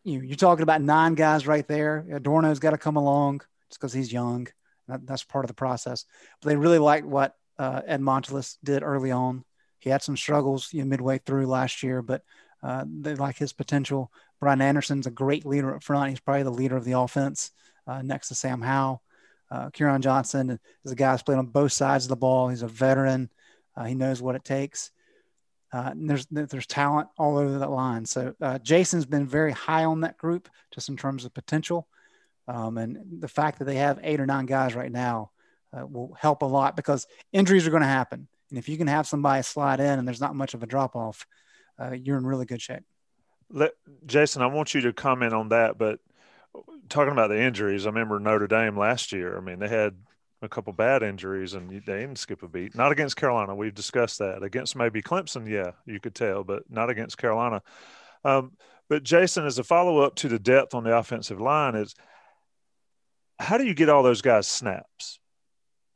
you 0.03 0.21
you're 0.21 0.35
talking 0.35 0.63
about 0.63 0.81
nine 0.81 1.15
guys 1.15 1.47
right 1.47 1.67
there. 1.67 2.05
Adorno's 2.11 2.59
got 2.59 2.71
to 2.71 2.77
come 2.77 2.95
along 2.95 3.41
just 3.69 3.79
because 3.79 3.93
he's 3.93 4.13
young. 4.13 4.47
That, 4.87 5.05
that's 5.05 5.23
part 5.23 5.43
of 5.45 5.49
the 5.49 5.55
process. 5.55 6.05
But 6.41 6.49
they 6.49 6.55
really 6.55 6.79
liked 6.79 7.05
what 7.05 7.35
uh, 7.59 7.81
Ed 7.85 8.01
Montilus 8.01 8.57
did 8.63 8.83
early 8.83 9.11
on. 9.11 9.43
He 9.79 9.89
had 9.89 10.03
some 10.03 10.17
struggles 10.17 10.73
you 10.73 10.81
know, 10.81 10.85
midway 10.87 11.19
through 11.19 11.47
last 11.47 11.83
year, 11.83 12.01
but 12.01 12.23
uh, 12.63 12.85
they 12.87 13.15
like 13.15 13.37
his 13.37 13.53
potential. 13.53 14.11
Brian 14.39 14.61
Anderson's 14.61 15.07
a 15.07 15.11
great 15.11 15.45
leader 15.45 15.75
up 15.75 15.83
front. 15.83 16.09
He's 16.09 16.19
probably 16.19 16.43
the 16.43 16.51
leader 16.51 16.77
of 16.77 16.85
the 16.85 16.99
offense 16.99 17.51
uh, 17.85 18.01
next 18.01 18.29
to 18.29 18.35
Sam 18.35 18.61
Howell. 18.61 19.01
Uh, 19.49 19.69
Quiron 19.69 20.01
Johnson 20.01 20.59
is 20.83 20.91
a 20.91 20.95
guy 20.95 21.11
who's 21.11 21.23
played 21.23 21.37
on 21.37 21.47
both 21.47 21.71
sides 21.71 22.05
of 22.05 22.09
the 22.09 22.15
ball. 22.15 22.49
He's 22.49 22.63
a 22.63 22.67
veteran. 22.67 23.29
Uh, 23.75 23.85
he 23.85 23.95
knows 23.95 24.21
what 24.21 24.35
it 24.35 24.43
takes. 24.43 24.91
Uh, 25.71 25.93
there's 25.95 26.25
there's 26.31 26.65
talent 26.65 27.09
all 27.17 27.37
over 27.37 27.59
that 27.59 27.69
line. 27.69 28.05
So 28.05 28.33
uh, 28.41 28.57
Jason's 28.59 29.05
been 29.05 29.27
very 29.27 29.51
high 29.51 29.83
on 29.83 30.01
that 30.01 30.17
group, 30.17 30.49
just 30.73 30.89
in 30.89 30.95
terms 30.95 31.25
of 31.25 31.33
potential, 31.33 31.87
um, 32.47 32.77
and 32.77 33.21
the 33.21 33.27
fact 33.27 33.59
that 33.59 33.65
they 33.65 33.75
have 33.75 33.99
eight 34.01 34.21
or 34.21 34.25
nine 34.25 34.45
guys 34.45 34.75
right 34.75 34.91
now 34.91 35.31
uh, 35.77 35.85
will 35.85 36.15
help 36.19 36.41
a 36.41 36.45
lot 36.45 36.77
because 36.77 37.05
injuries 37.33 37.67
are 37.67 37.71
going 37.71 37.81
to 37.81 37.87
happen. 37.87 38.27
And 38.49 38.57
if 38.57 38.69
you 38.69 38.77
can 38.77 38.87
have 38.87 39.07
somebody 39.07 39.43
slide 39.43 39.79
in 39.79 39.99
and 39.99 40.07
there's 40.07 40.21
not 40.21 40.35
much 40.35 40.53
of 40.53 40.63
a 40.63 40.67
drop 40.67 40.95
off, 40.95 41.25
uh, 41.79 41.91
you're 41.91 42.17
in 42.17 42.25
really 42.25 42.45
good 42.45 42.61
shape. 42.61 42.83
Let, 43.49 43.71
Jason, 44.05 44.41
I 44.41 44.47
want 44.47 44.73
you 44.73 44.81
to 44.81 44.93
comment 44.93 45.33
on 45.33 45.49
that. 45.49 45.77
But 45.77 45.99
talking 46.89 47.11
about 47.11 47.29
the 47.29 47.41
injuries, 47.41 47.85
I 47.85 47.89
remember 47.89 48.19
Notre 48.19 48.47
Dame 48.47 48.77
last 48.77 49.11
year. 49.11 49.37
I 49.37 49.41
mean, 49.41 49.59
they 49.59 49.67
had 49.67 49.95
a 50.41 50.49
couple 50.49 50.73
bad 50.73 51.03
injuries 51.03 51.53
and 51.53 51.69
they 51.69 51.79
didn't 51.79 52.17
skip 52.17 52.43
a 52.43 52.47
beat. 52.47 52.75
Not 52.75 52.91
against 52.91 53.15
Carolina. 53.15 53.55
We've 53.55 53.73
discussed 53.73 54.19
that. 54.19 54.43
Against 54.43 54.75
maybe 54.75 55.01
Clemson, 55.01 55.47
yeah, 55.47 55.71
you 55.85 55.99
could 55.99 56.15
tell, 56.15 56.43
but 56.43 56.63
not 56.69 56.89
against 56.89 57.17
Carolina. 57.17 57.61
Um, 58.23 58.51
but 58.89 59.03
Jason, 59.03 59.45
as 59.45 59.59
a 59.59 59.63
follow 59.63 59.99
up 59.99 60.15
to 60.15 60.29
the 60.29 60.39
depth 60.39 60.73
on 60.73 60.83
the 60.83 60.95
offensive 60.95 61.41
line, 61.41 61.75
is 61.75 61.95
how 63.39 63.57
do 63.57 63.65
you 63.65 63.73
get 63.73 63.89
all 63.89 64.03
those 64.03 64.21
guys 64.21 64.47
snaps? 64.47 65.19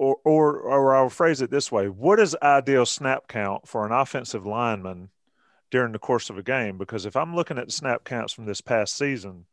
Or, 0.02 0.18
or, 0.26 0.58
or 0.58 0.96
I'll 0.96 1.10
phrase 1.10 1.44
it 1.44 1.52
this 1.52 1.72
way: 1.72 1.88
What 1.88 2.20
is 2.20 2.36
ideal 2.42 2.88
snap 2.88 3.28
count 3.28 3.68
for 3.68 3.86
an 3.86 3.92
offensive 3.92 4.48
lineman 4.48 5.10
during 5.70 5.92
the 5.92 6.00
course 6.00 6.32
of 6.32 6.40
a 6.40 6.44
game? 6.44 6.80
Because 6.80 7.06
if 7.06 7.16
I'm 7.16 7.36
looking 7.36 7.60
at 7.60 7.68
the 7.68 7.72
snap 7.72 8.04
counts 8.04 8.34
from 8.34 8.48
this 8.48 8.62
past 8.62 8.98
season, 8.98 9.46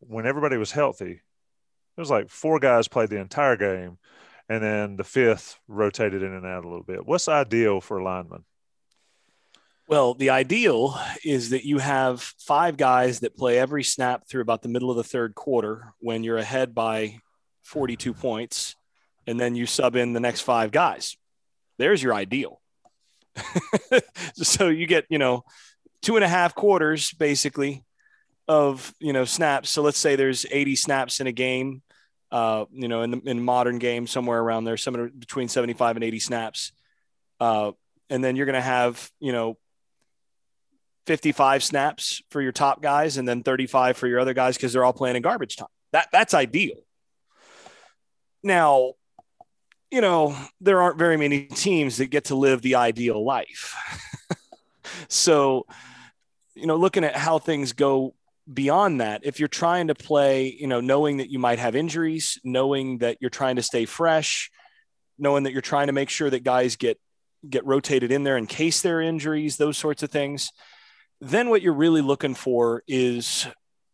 when 0.00 0.24
everybody 0.24 0.56
was 0.56 0.72
healthy, 0.72 1.10
it 1.10 2.00
was 2.00 2.08
like 2.08 2.30
four 2.30 2.58
guys 2.58 2.88
played 2.88 3.10
the 3.10 3.20
entire 3.20 3.58
game, 3.58 3.98
and 4.48 4.64
then 4.64 4.96
the 4.96 5.04
fifth 5.04 5.58
rotated 5.68 6.22
in 6.22 6.32
and 6.32 6.46
out 6.46 6.64
a 6.64 6.68
little 6.68 6.84
bit. 6.84 7.04
What's 7.04 7.28
ideal 7.28 7.82
for 7.82 7.98
a 7.98 8.04
lineman? 8.04 8.46
Well, 9.88 10.14
the 10.14 10.30
ideal 10.30 10.98
is 11.22 11.50
that 11.50 11.66
you 11.66 11.76
have 11.76 12.22
five 12.22 12.78
guys 12.78 13.20
that 13.20 13.36
play 13.36 13.58
every 13.58 13.84
snap 13.84 14.26
through 14.26 14.40
about 14.40 14.62
the 14.62 14.70
middle 14.70 14.90
of 14.90 14.96
the 14.96 15.04
third 15.04 15.34
quarter 15.34 15.92
when 15.98 16.24
you're 16.24 16.38
ahead 16.38 16.74
by 16.74 17.18
42 17.64 18.14
points, 18.14 18.74
and 19.26 19.38
then 19.38 19.54
you 19.54 19.66
sub 19.66 19.96
in 19.96 20.12
the 20.12 20.20
next 20.20 20.40
five 20.40 20.70
guys. 20.70 21.16
There's 21.78 22.02
your 22.02 22.14
ideal. 22.14 22.60
so 24.34 24.68
you 24.68 24.86
get, 24.86 25.06
you 25.08 25.18
know, 25.18 25.44
two 26.02 26.16
and 26.16 26.24
a 26.24 26.28
half 26.28 26.54
quarters 26.54 27.12
basically 27.12 27.84
of, 28.48 28.94
you 28.98 29.12
know, 29.12 29.24
snaps. 29.24 29.70
So 29.70 29.82
let's 29.82 29.98
say 29.98 30.16
there's 30.16 30.44
80 30.50 30.76
snaps 30.76 31.20
in 31.20 31.26
a 31.26 31.32
game, 31.32 31.82
uh, 32.30 32.66
you 32.72 32.88
know, 32.88 33.02
in 33.02 33.10
the 33.10 33.20
in 33.24 33.42
modern 33.42 33.78
game, 33.78 34.06
somewhere 34.06 34.40
around 34.40 34.64
there, 34.64 34.76
somewhere 34.76 35.08
between 35.08 35.48
75 35.48 35.96
and 35.96 36.04
80 36.04 36.18
snaps. 36.18 36.72
Uh, 37.40 37.72
and 38.10 38.22
then 38.22 38.36
you're 38.36 38.46
going 38.46 38.54
to 38.54 38.60
have, 38.60 39.10
you 39.20 39.32
know, 39.32 39.56
55 41.06 41.64
snaps 41.64 42.22
for 42.30 42.40
your 42.40 42.52
top 42.52 42.80
guys 42.80 43.16
and 43.16 43.26
then 43.26 43.42
35 43.42 43.96
for 43.96 44.06
your 44.06 44.20
other 44.20 44.34
guys 44.34 44.56
because 44.56 44.72
they're 44.72 44.84
all 44.84 44.92
playing 44.92 45.16
in 45.16 45.22
garbage 45.22 45.56
time. 45.56 45.68
That 45.92 46.08
that's 46.12 46.34
ideal. 46.34 46.76
Now, 48.42 48.94
you 49.92 50.00
know, 50.00 50.34
there 50.60 50.80
aren't 50.80 50.98
very 50.98 51.18
many 51.18 51.44
teams 51.44 51.98
that 51.98 52.06
get 52.06 52.24
to 52.24 52.34
live 52.34 52.62
the 52.62 52.76
ideal 52.76 53.22
life. 53.22 53.76
so, 55.08 55.66
you 56.54 56.66
know, 56.66 56.76
looking 56.76 57.04
at 57.04 57.14
how 57.14 57.38
things 57.38 57.74
go 57.74 58.14
beyond 58.52 59.02
that, 59.02 59.20
if 59.24 59.38
you're 59.38 59.48
trying 59.48 59.88
to 59.88 59.94
play, 59.94 60.56
you 60.58 60.66
know, 60.66 60.80
knowing 60.80 61.18
that 61.18 61.28
you 61.28 61.38
might 61.38 61.58
have 61.58 61.76
injuries, 61.76 62.40
knowing 62.42 62.98
that 62.98 63.18
you're 63.20 63.30
trying 63.30 63.56
to 63.56 63.62
stay 63.62 63.84
fresh, 63.84 64.50
knowing 65.18 65.42
that 65.44 65.52
you're 65.52 65.60
trying 65.60 65.88
to 65.88 65.92
make 65.92 66.08
sure 66.08 66.30
that 66.30 66.42
guys 66.42 66.76
get 66.76 66.98
get 67.48 67.66
rotated 67.66 68.12
in 68.12 68.22
there 68.22 68.38
in 68.38 68.46
case 68.46 68.80
there 68.80 68.98
are 68.98 69.02
injuries, 69.02 69.58
those 69.58 69.76
sorts 69.76 70.02
of 70.02 70.10
things. 70.10 70.50
Then 71.20 71.50
what 71.50 71.60
you're 71.60 71.74
really 71.74 72.00
looking 72.00 72.34
for 72.34 72.82
is 72.88 73.46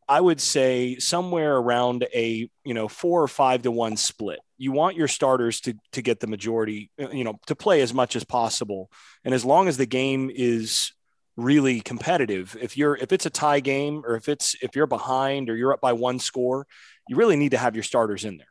I 0.08 0.20
would 0.20 0.40
say 0.40 0.96
somewhere 0.98 1.56
around 1.56 2.06
a 2.14 2.48
you 2.64 2.74
know 2.74 2.86
four 2.86 3.20
or 3.20 3.28
five 3.28 3.62
to 3.62 3.72
one 3.72 3.96
split. 3.96 4.38
You 4.58 4.72
want 4.72 4.96
your 4.96 5.08
starters 5.08 5.60
to 5.62 5.74
to 5.92 6.02
get 6.02 6.20
the 6.20 6.26
majority, 6.26 6.90
you 6.98 7.24
know, 7.24 7.38
to 7.46 7.54
play 7.56 7.80
as 7.80 7.94
much 7.94 8.16
as 8.16 8.24
possible, 8.24 8.90
and 9.24 9.32
as 9.32 9.44
long 9.44 9.68
as 9.68 9.76
the 9.76 9.86
game 9.86 10.30
is 10.34 10.92
really 11.36 11.80
competitive, 11.80 12.56
if 12.60 12.76
you're 12.76 12.96
if 12.96 13.12
it's 13.12 13.26
a 13.26 13.30
tie 13.30 13.60
game 13.60 14.02
or 14.04 14.16
if 14.16 14.28
it's 14.28 14.56
if 14.60 14.74
you're 14.74 14.88
behind 14.88 15.48
or 15.48 15.56
you're 15.56 15.72
up 15.72 15.80
by 15.80 15.92
one 15.92 16.18
score, 16.18 16.66
you 17.08 17.16
really 17.16 17.36
need 17.36 17.52
to 17.52 17.58
have 17.58 17.74
your 17.76 17.84
starters 17.84 18.24
in 18.24 18.36
there. 18.36 18.48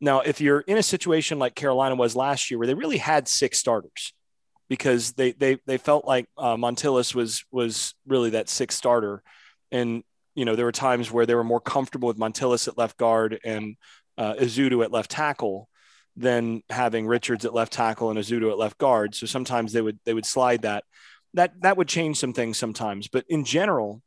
Now, 0.00 0.20
if 0.20 0.40
you're 0.40 0.60
in 0.60 0.78
a 0.78 0.82
situation 0.82 1.38
like 1.38 1.54
Carolina 1.54 1.94
was 1.94 2.16
last 2.16 2.50
year, 2.50 2.58
where 2.58 2.66
they 2.66 2.74
really 2.74 2.98
had 2.98 3.28
six 3.28 3.58
starters, 3.58 4.12
because 4.68 5.12
they 5.12 5.32
they 5.32 5.58
they 5.66 5.76
felt 5.78 6.06
like 6.06 6.26
uh, 6.38 6.56
Montilus 6.56 7.14
was 7.14 7.44
was 7.52 7.94
really 8.06 8.30
that 8.30 8.48
sixth 8.48 8.78
starter, 8.78 9.22
and 9.70 10.02
you 10.34 10.44
know, 10.44 10.56
there 10.56 10.64
were 10.64 10.72
times 10.72 11.12
where 11.12 11.26
they 11.26 11.34
were 11.34 11.44
more 11.44 11.60
comfortable 11.60 12.08
with 12.08 12.18
Montilus 12.18 12.66
at 12.66 12.76
left 12.76 12.96
guard 12.96 13.38
and 13.44 13.76
uh, 14.18 14.34
Ezeudu 14.34 14.84
at 14.84 14.92
left 14.92 15.10
tackle 15.10 15.68
than 16.16 16.62
having 16.70 17.06
Richards 17.06 17.44
at 17.44 17.54
left 17.54 17.72
tackle 17.72 18.10
and 18.10 18.18
Ezeudu 18.18 18.50
at 18.50 18.58
left 18.58 18.78
guard. 18.78 19.14
So 19.14 19.26
sometimes 19.26 19.72
they 19.72 19.80
would 19.80 19.98
they 20.04 20.14
would 20.14 20.26
slide 20.26 20.62
that. 20.62 20.84
That 21.34 21.60
that 21.62 21.76
would 21.76 21.88
change 21.88 22.18
some 22.18 22.32
things 22.32 22.58
sometimes. 22.58 23.08
But 23.08 23.24
in 23.28 23.44
general, 23.44 24.02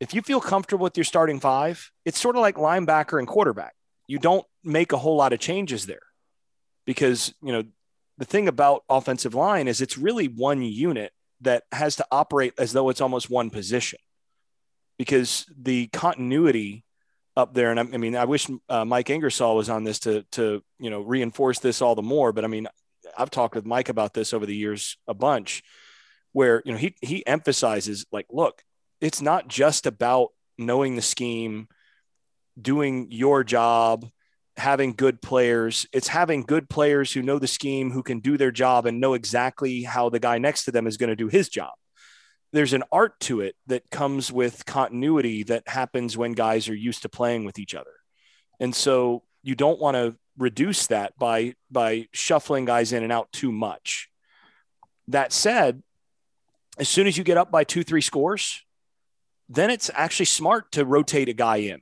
if 0.00 0.14
you 0.14 0.22
feel 0.22 0.40
comfortable 0.40 0.84
with 0.84 0.96
your 0.96 1.04
starting 1.04 1.40
five, 1.40 1.90
it's 2.04 2.20
sort 2.20 2.36
of 2.36 2.42
like 2.42 2.56
linebacker 2.56 3.18
and 3.18 3.28
quarterback. 3.28 3.74
You 4.08 4.18
don't 4.18 4.46
make 4.64 4.92
a 4.92 4.98
whole 4.98 5.16
lot 5.16 5.32
of 5.32 5.40
changes 5.40 5.86
there 5.86 6.02
because 6.86 7.34
you 7.42 7.52
know 7.52 7.64
the 8.18 8.24
thing 8.24 8.48
about 8.48 8.84
offensive 8.88 9.34
line 9.34 9.68
is 9.68 9.80
it's 9.80 9.98
really 9.98 10.26
one 10.26 10.62
unit 10.62 11.12
that 11.42 11.64
has 11.72 11.96
to 11.96 12.06
operate 12.10 12.54
as 12.58 12.72
though 12.72 12.88
it's 12.88 13.00
almost 13.00 13.28
one 13.28 13.50
position 13.50 13.98
because 14.98 15.46
the 15.60 15.88
continuity 15.88 16.84
up 17.36 17.54
there, 17.54 17.70
and 17.70 17.80
I, 17.80 17.82
I 17.82 17.96
mean, 17.96 18.16
I 18.16 18.24
wish 18.24 18.48
uh, 18.68 18.84
Mike 18.84 19.10
Ingersoll 19.10 19.56
was 19.56 19.70
on 19.70 19.84
this 19.84 20.00
to 20.00 20.22
to 20.32 20.62
you 20.78 20.90
know 20.90 21.00
reinforce 21.00 21.58
this 21.58 21.80
all 21.80 21.94
the 21.94 22.02
more. 22.02 22.32
But 22.32 22.44
I 22.44 22.48
mean, 22.48 22.68
I've 23.16 23.30
talked 23.30 23.54
with 23.54 23.66
Mike 23.66 23.88
about 23.88 24.14
this 24.14 24.32
over 24.32 24.46
the 24.46 24.56
years 24.56 24.96
a 25.06 25.14
bunch, 25.14 25.62
where 26.32 26.62
you 26.64 26.72
know 26.72 26.78
he 26.78 26.94
he 27.00 27.26
emphasizes 27.26 28.06
like, 28.12 28.26
look, 28.30 28.62
it's 29.00 29.22
not 29.22 29.48
just 29.48 29.86
about 29.86 30.30
knowing 30.58 30.96
the 30.96 31.02
scheme, 31.02 31.68
doing 32.60 33.08
your 33.10 33.44
job, 33.44 34.06
having 34.56 34.92
good 34.92 35.22
players. 35.22 35.86
It's 35.92 36.08
having 36.08 36.42
good 36.42 36.68
players 36.68 37.12
who 37.12 37.22
know 37.22 37.38
the 37.38 37.46
scheme, 37.46 37.90
who 37.90 38.02
can 38.02 38.20
do 38.20 38.36
their 38.36 38.50
job 38.50 38.84
and 38.84 39.00
know 39.00 39.14
exactly 39.14 39.82
how 39.82 40.10
the 40.10 40.20
guy 40.20 40.38
next 40.38 40.64
to 40.64 40.70
them 40.70 40.86
is 40.86 40.98
going 40.98 41.10
to 41.10 41.16
do 41.16 41.28
his 41.28 41.48
job 41.48 41.72
there's 42.52 42.72
an 42.72 42.84
art 42.92 43.18
to 43.20 43.40
it 43.40 43.56
that 43.66 43.90
comes 43.90 44.30
with 44.30 44.66
continuity 44.66 45.42
that 45.44 45.66
happens 45.66 46.16
when 46.16 46.32
guys 46.32 46.68
are 46.68 46.74
used 46.74 47.02
to 47.02 47.08
playing 47.08 47.44
with 47.44 47.58
each 47.58 47.74
other. 47.74 47.90
And 48.60 48.74
so 48.74 49.22
you 49.42 49.54
don't 49.54 49.80
want 49.80 49.96
to 49.96 50.16
reduce 50.38 50.86
that 50.86 51.18
by 51.18 51.54
by 51.70 52.08
shuffling 52.12 52.64
guys 52.64 52.92
in 52.92 53.02
and 53.02 53.12
out 53.12 53.32
too 53.32 53.52
much. 53.52 54.08
That 55.08 55.32
said, 55.32 55.82
as 56.78 56.88
soon 56.88 57.06
as 57.06 57.18
you 57.18 57.24
get 57.24 57.36
up 57.36 57.50
by 57.50 57.64
2-3 57.64 58.02
scores, 58.02 58.64
then 59.48 59.68
it's 59.68 59.90
actually 59.92 60.26
smart 60.26 60.72
to 60.72 60.84
rotate 60.84 61.28
a 61.28 61.34
guy 61.34 61.56
in 61.56 61.80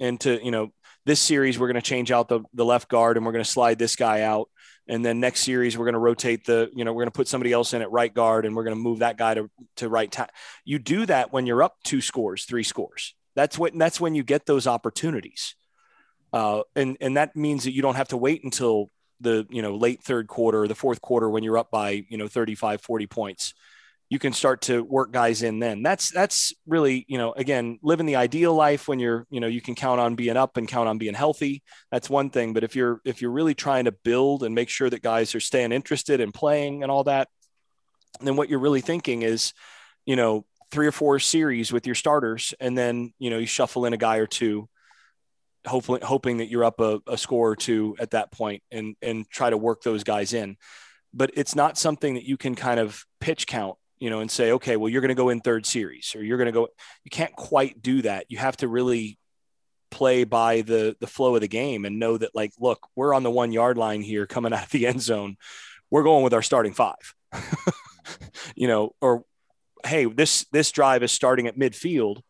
and 0.00 0.18
to, 0.20 0.44
you 0.44 0.50
know, 0.50 0.72
this 1.04 1.20
series 1.20 1.58
we're 1.58 1.68
going 1.68 1.74
to 1.74 1.82
change 1.82 2.10
out 2.10 2.28
the, 2.28 2.40
the 2.54 2.64
left 2.64 2.88
guard 2.88 3.16
and 3.16 3.26
we're 3.26 3.32
going 3.32 3.44
to 3.44 3.50
slide 3.50 3.78
this 3.78 3.94
guy 3.94 4.22
out 4.22 4.48
and 4.88 5.04
then 5.04 5.20
next 5.20 5.40
series 5.40 5.78
we're 5.78 5.84
going 5.84 5.92
to 5.94 5.98
rotate 5.98 6.44
the 6.44 6.70
you 6.74 6.84
know 6.84 6.92
we're 6.92 7.02
going 7.02 7.12
to 7.12 7.16
put 7.16 7.28
somebody 7.28 7.52
else 7.52 7.72
in 7.72 7.82
at 7.82 7.90
right 7.90 8.12
guard 8.12 8.44
and 8.46 8.56
we're 8.56 8.64
going 8.64 8.76
to 8.76 8.82
move 8.82 8.98
that 9.00 9.16
guy 9.16 9.34
to, 9.34 9.50
to 9.76 9.88
right 9.88 10.10
tackle 10.10 10.34
you 10.64 10.78
do 10.78 11.06
that 11.06 11.32
when 11.32 11.46
you're 11.46 11.62
up 11.62 11.76
two 11.84 12.00
scores 12.00 12.44
three 12.44 12.62
scores. 12.62 13.14
That's 13.34 13.58
what 13.58 13.76
that's 13.76 14.00
when 14.00 14.14
you 14.14 14.22
get 14.22 14.46
those 14.46 14.66
opportunities. 14.66 15.54
Uh, 16.32 16.62
and 16.76 16.96
and 17.00 17.16
that 17.16 17.36
means 17.36 17.64
that 17.64 17.72
you 17.72 17.82
don't 17.82 17.94
have 17.94 18.08
to 18.08 18.16
wait 18.16 18.44
until 18.44 18.90
the 19.20 19.46
you 19.50 19.62
know 19.62 19.76
late 19.76 20.02
third 20.02 20.26
quarter 20.26 20.62
or 20.62 20.68
the 20.68 20.74
fourth 20.74 21.00
quarter 21.00 21.30
when 21.30 21.42
you're 21.42 21.58
up 21.58 21.70
by 21.70 22.04
you 22.08 22.18
know 22.18 22.28
35 22.28 22.80
40 22.80 23.06
points 23.06 23.54
you 24.12 24.18
can 24.18 24.34
start 24.34 24.60
to 24.60 24.82
work 24.82 25.10
guys 25.10 25.42
in 25.42 25.58
then. 25.58 25.82
That's 25.82 26.10
that's 26.10 26.52
really 26.66 27.06
you 27.08 27.16
know 27.16 27.32
again 27.32 27.78
living 27.82 28.04
the 28.04 28.16
ideal 28.16 28.54
life 28.54 28.86
when 28.86 28.98
you're 28.98 29.26
you 29.30 29.40
know 29.40 29.46
you 29.46 29.62
can 29.62 29.74
count 29.74 30.00
on 30.00 30.16
being 30.16 30.36
up 30.36 30.58
and 30.58 30.68
count 30.68 30.86
on 30.86 30.98
being 30.98 31.14
healthy. 31.14 31.62
That's 31.90 32.10
one 32.10 32.28
thing. 32.28 32.52
But 32.52 32.62
if 32.62 32.76
you're 32.76 33.00
if 33.06 33.22
you're 33.22 33.30
really 33.30 33.54
trying 33.54 33.86
to 33.86 33.92
build 33.92 34.42
and 34.42 34.54
make 34.54 34.68
sure 34.68 34.90
that 34.90 35.02
guys 35.02 35.34
are 35.34 35.40
staying 35.40 35.72
interested 35.72 36.20
in 36.20 36.30
playing 36.30 36.82
and 36.82 36.92
all 36.92 37.04
that 37.04 37.28
then 38.20 38.36
what 38.36 38.50
you're 38.50 38.58
really 38.58 38.82
thinking 38.82 39.22
is 39.22 39.54
you 40.04 40.14
know 40.14 40.44
three 40.70 40.86
or 40.86 40.92
four 40.92 41.18
series 41.18 41.72
with 41.72 41.86
your 41.86 41.94
starters. 41.94 42.52
And 42.60 42.76
then 42.76 43.14
you 43.18 43.30
know 43.30 43.38
you 43.38 43.46
shuffle 43.46 43.86
in 43.86 43.94
a 43.94 43.96
guy 44.08 44.18
or 44.18 44.26
two 44.26 44.68
hopefully 45.66 46.00
hoping 46.02 46.36
that 46.36 46.50
you're 46.50 46.64
up 46.64 46.80
a, 46.80 47.00
a 47.06 47.16
score 47.16 47.52
or 47.52 47.56
two 47.56 47.96
at 47.98 48.10
that 48.10 48.30
point 48.30 48.62
and 48.70 48.94
and 49.00 49.26
try 49.30 49.48
to 49.48 49.56
work 49.56 49.82
those 49.82 50.04
guys 50.04 50.34
in. 50.34 50.58
But 51.14 51.30
it's 51.32 51.54
not 51.54 51.78
something 51.78 52.12
that 52.16 52.24
you 52.24 52.36
can 52.36 52.54
kind 52.54 52.78
of 52.78 53.06
pitch 53.18 53.46
count 53.46 53.78
you 54.02 54.10
know, 54.10 54.18
and 54.18 54.28
say, 54.28 54.50
okay, 54.50 54.76
well, 54.76 54.88
you're 54.88 55.00
going 55.00 55.10
to 55.10 55.14
go 55.14 55.28
in 55.28 55.38
third 55.38 55.64
series 55.64 56.16
or 56.16 56.24
you're 56.24 56.36
going 56.36 56.46
to 56.46 56.52
go, 56.52 56.66
you 57.04 57.10
can't 57.12 57.36
quite 57.36 57.80
do 57.80 58.02
that. 58.02 58.26
You 58.28 58.36
have 58.36 58.56
to 58.56 58.66
really 58.66 59.16
play 59.92 60.24
by 60.24 60.62
the, 60.62 60.96
the 60.98 61.06
flow 61.06 61.36
of 61.36 61.40
the 61.40 61.46
game 61.46 61.84
and 61.84 62.00
know 62.00 62.18
that 62.18 62.34
like, 62.34 62.50
look, 62.58 62.88
we're 62.96 63.14
on 63.14 63.22
the 63.22 63.30
one 63.30 63.52
yard 63.52 63.78
line 63.78 64.02
here 64.02 64.26
coming 64.26 64.52
out 64.52 64.64
of 64.64 64.70
the 64.70 64.88
end 64.88 65.00
zone. 65.00 65.36
We're 65.88 66.02
going 66.02 66.24
with 66.24 66.34
our 66.34 66.42
starting 66.42 66.72
five, 66.72 67.14
you 68.56 68.66
know, 68.66 68.92
or, 69.00 69.24
Hey, 69.86 70.06
this, 70.06 70.46
this 70.50 70.72
drive 70.72 71.04
is 71.04 71.12
starting 71.12 71.46
at 71.46 71.56
midfield 71.56 72.22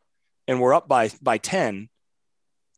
and 0.46 0.60
we're 0.60 0.74
up 0.74 0.88
by, 0.88 1.10
by 1.22 1.38
10 1.38 1.88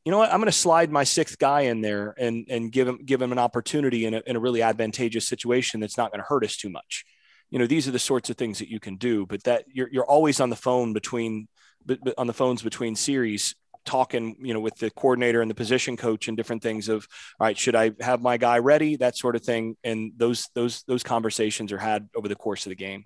you 0.05 0.13
know 0.13 0.19
what? 0.19 0.31
I'm 0.31 0.39
going 0.39 0.47
to 0.47 0.53
slide 0.53 0.93
my 0.93 1.03
sixth 1.05 1.39
guy 1.39 1.63
in 1.63 1.81
there 1.81 2.15
and 2.19 2.47
and 2.51 2.71
give 2.71 2.87
him 2.87 2.99
give 3.07 3.23
him 3.23 3.33
an 3.33 3.39
opportunity 3.39 4.05
in 4.05 4.13
a, 4.13 4.23
in 4.27 4.37
a 4.37 4.39
really 4.39 4.61
advantageous 4.61 5.27
situation 5.27 5.81
that's 5.81 5.97
not 5.97 6.11
going 6.11 6.21
to 6.21 6.27
hurt 6.29 6.45
us 6.45 6.59
too 6.59 6.69
much 6.69 7.07
you 7.55 7.61
know 7.61 7.69
these 7.69 7.87
are 7.87 7.93
the 7.93 8.01
sorts 8.01 8.31
of 8.31 8.37
things 8.37 8.59
that 8.59 8.69
you 8.69 8.81
can 8.81 8.97
do 8.97 9.25
but 9.27 9.45
that 9.45 9.65
you're, 9.73 9.89
you're 9.93 10.05
always 10.05 10.41
on 10.41 10.51
the 10.51 10.57
phone 10.57 10.93
between 10.93 11.47
but, 11.87 12.01
on 12.19 12.27
the 12.27 12.33
phones 12.33 12.63
between 12.63 12.97
series 12.97 13.55
talking 13.85 14.37
you 14.41 14.53
know 14.53 14.59
with 14.59 14.77
the 14.79 14.91
coordinator 14.91 15.41
and 15.41 15.49
the 15.49 15.55
position 15.55 15.97
coach 15.97 16.27
and 16.27 16.37
different 16.37 16.65
things 16.65 16.89
of 16.89 17.07
all 17.39 17.47
right 17.47 17.57
should 17.57 17.77
i 17.77 17.93
have 18.01 18.21
my 18.21 18.37
guy 18.37 18.59
ready? 18.59 18.97
That 18.97 19.17
sort 19.17 19.37
of 19.37 19.43
thing. 19.43 19.77
And 19.85 20.13
those 20.17 20.49
those 20.55 20.83
those 20.89 21.05
conversations 21.05 21.71
are 21.71 21.79
had 21.79 22.09
over 22.17 22.27
the 22.27 22.35
course 22.35 22.67
of 22.67 22.71
the 22.71 22.77
game. 22.77 23.05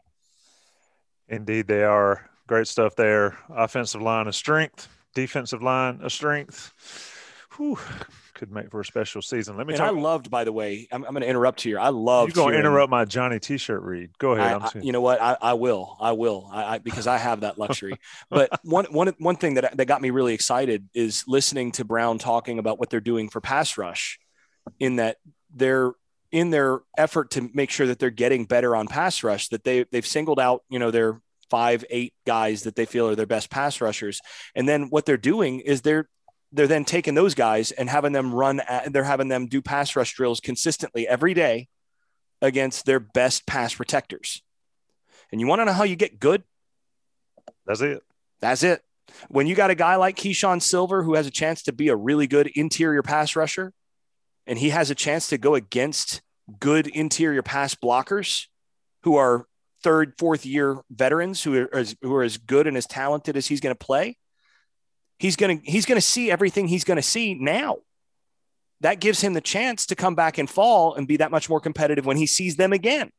Indeed 1.29 1.67
they 1.67 1.85
are. 1.85 2.31
Great 2.47 2.69
stuff 2.69 2.97
there. 2.97 3.37
Offensive 3.51 4.01
line 4.01 4.29
of 4.29 4.35
strength 4.35 4.89
defensive 5.15 5.63
line 5.63 6.01
of 6.03 6.13
strength. 6.13 6.73
Whew 7.57 7.79
could 8.39 8.51
make 8.51 8.71
for 8.71 8.81
a 8.81 8.85
special 8.85 9.21
season. 9.21 9.57
Let 9.57 9.67
me. 9.67 9.75
And 9.75 9.79
talk. 9.79 9.89
I 9.89 9.91
loved, 9.91 10.31
by 10.31 10.45
the 10.45 10.53
way. 10.53 10.87
I'm, 10.91 11.05
I'm 11.05 11.13
going 11.13 11.23
to 11.23 11.29
interrupt 11.29 11.61
here. 11.61 11.79
I 11.79 11.89
love. 11.89 12.29
You're 12.29 12.45
going 12.45 12.55
to 12.55 12.61
interrupt 12.61 12.91
my 12.91 13.05
Johnny 13.05 13.39
T-shirt 13.39 13.83
read. 13.83 14.17
Go 14.19 14.33
ahead. 14.33 14.63
I, 14.63 14.67
I, 14.67 14.71
you 14.81 14.93
know 14.93 15.01
what? 15.01 15.21
I, 15.21 15.37
I 15.41 15.53
will. 15.55 15.97
I 16.01 16.13
will. 16.13 16.49
I, 16.51 16.79
because 16.79 17.07
I 17.07 17.19
have 17.19 17.41
that 17.41 17.59
luxury. 17.59 17.99
but 18.31 18.49
one 18.65 18.87
one 18.87 19.09
one 19.19 19.37
thing 19.37 19.55
that 19.55 19.77
that 19.77 19.85
got 19.87 20.01
me 20.01 20.11
really 20.11 20.35
excited 20.35 20.89
is 20.95 21.25
listening 21.27 21.73
to 21.73 21.85
Brown 21.85 22.19
talking 22.19 22.59
about 22.59 22.79
what 22.79 22.89
they're 22.89 23.01
doing 23.01 23.29
for 23.29 23.41
pass 23.41 23.77
rush, 23.77 24.19
in 24.79 24.97
that 24.97 25.17
they're 25.55 25.93
in 26.31 26.51
their 26.51 26.81
effort 26.97 27.33
to 27.33 27.51
make 27.53 27.71
sure 27.71 27.87
that 27.89 27.99
they're 27.99 28.11
getting 28.11 28.45
better 28.45 28.77
on 28.77 28.87
pass 28.87 29.23
rush. 29.23 29.49
That 29.49 29.65
they 29.65 29.85
they've 29.91 30.07
singled 30.07 30.39
out 30.39 30.63
you 30.71 30.79
know 30.79 30.91
their 30.91 31.21
five 31.51 31.85
eight 31.91 32.15
guys 32.27 32.63
that 32.63 32.77
they 32.77 32.85
feel 32.87 33.09
are 33.09 33.17
their 33.17 33.27
best 33.27 33.51
pass 33.51 33.81
rushers, 33.81 34.21
and 34.55 34.69
then 34.69 34.85
what 34.91 35.07
they're 35.07 35.17
doing 35.17 35.61
is 35.61 35.83
they're 35.83 36.09
they're 36.53 36.67
then 36.67 36.85
taking 36.85 37.15
those 37.15 37.35
guys 37.35 37.73
and 37.73 37.89
having 37.91 38.13
them 38.13 38.35
run 38.35 38.61
at, 38.61 38.93
they're 38.93 39.05
having 39.05 39.29
them 39.29 39.47
do 39.47 39.61
pass 39.61 39.95
rush 39.97 40.15
drills 40.15 40.41
consistently 40.41 41.07
every 41.07 41.35
day 41.35 41.69
against 42.41 42.87
their 42.87 43.01
best 43.01 43.47
pass 43.47 43.75
protectors. 43.75 44.43
And 45.31 45.41
you 45.41 45.47
want 45.47 45.61
to 45.61 45.65
know 45.65 45.73
how 45.73 45.85
you 45.85 45.97
get 45.97 46.21
good? 46.21 46.43
That's 47.67 47.81
it. 47.81 48.03
That's 48.41 48.63
it. 48.63 48.83
When 49.29 49.47
you 49.47 49.55
got 49.55 49.71
a 49.71 49.75
guy 49.75 49.97
like 49.97 50.17
Keeshawn 50.17 50.63
Silver 50.63 51.03
who 51.03 51.15
has 51.15 51.27
a 51.27 51.31
chance 51.31 51.63
to 51.65 51.73
be 51.73 51.89
a 51.89 51.97
really 51.97 52.27
good 52.27 52.47
interior 52.49 53.03
pass 53.03 53.37
rusher, 53.37 53.73
and 54.47 54.59
he 54.59 54.71
has 54.71 54.91
a 54.91 54.95
chance 54.95 55.29
to 55.29 55.39
go 55.39 55.55
against 55.55 56.23
good 56.61 56.87
interior 56.87 57.43
pass 57.43 57.75
blockers 57.75 58.47
who 59.03 59.17
are 59.17 59.47
third, 59.83 60.15
fourth 60.19 60.47
year 60.47 60.81
veterans 60.91 61.43
who 61.43 61.63
are, 61.63 61.75
as, 61.75 61.97
who 62.03 62.15
are 62.15 62.23
as 62.23 62.39
good 62.39 62.67
and 62.67 62.77
as 62.77 62.87
talented 62.87 63.37
as 63.37 63.47
he's 63.47 63.61
going 63.61 63.75
to 63.75 63.79
play, 63.79 64.17
he's 65.19 65.37
going 65.37 65.61
to 65.61 65.71
he's 65.71 65.87
going 65.87 65.97
to 65.97 66.07
see 66.07 66.31
everything 66.31 66.69
he's 66.69 66.85
going 66.85 66.97
to 66.97 67.03
see 67.03 67.35
now. 67.35 67.79
That 68.81 69.01
gives 69.01 69.21
him 69.21 69.35
the 69.35 69.41
chance 69.41 69.87
to 69.87 69.97
come 69.97 70.15
back 70.15 70.39
in 70.39 70.47
fall 70.47 70.95
and 70.95 71.09
be 71.09 71.17
that 71.17 71.33
much 71.33 71.51
more 71.51 71.61
competitive 71.61 72.07
when 72.07 72.17
he 72.17 72.27
sees 72.27 72.57
them 72.57 72.73
again 72.73 73.11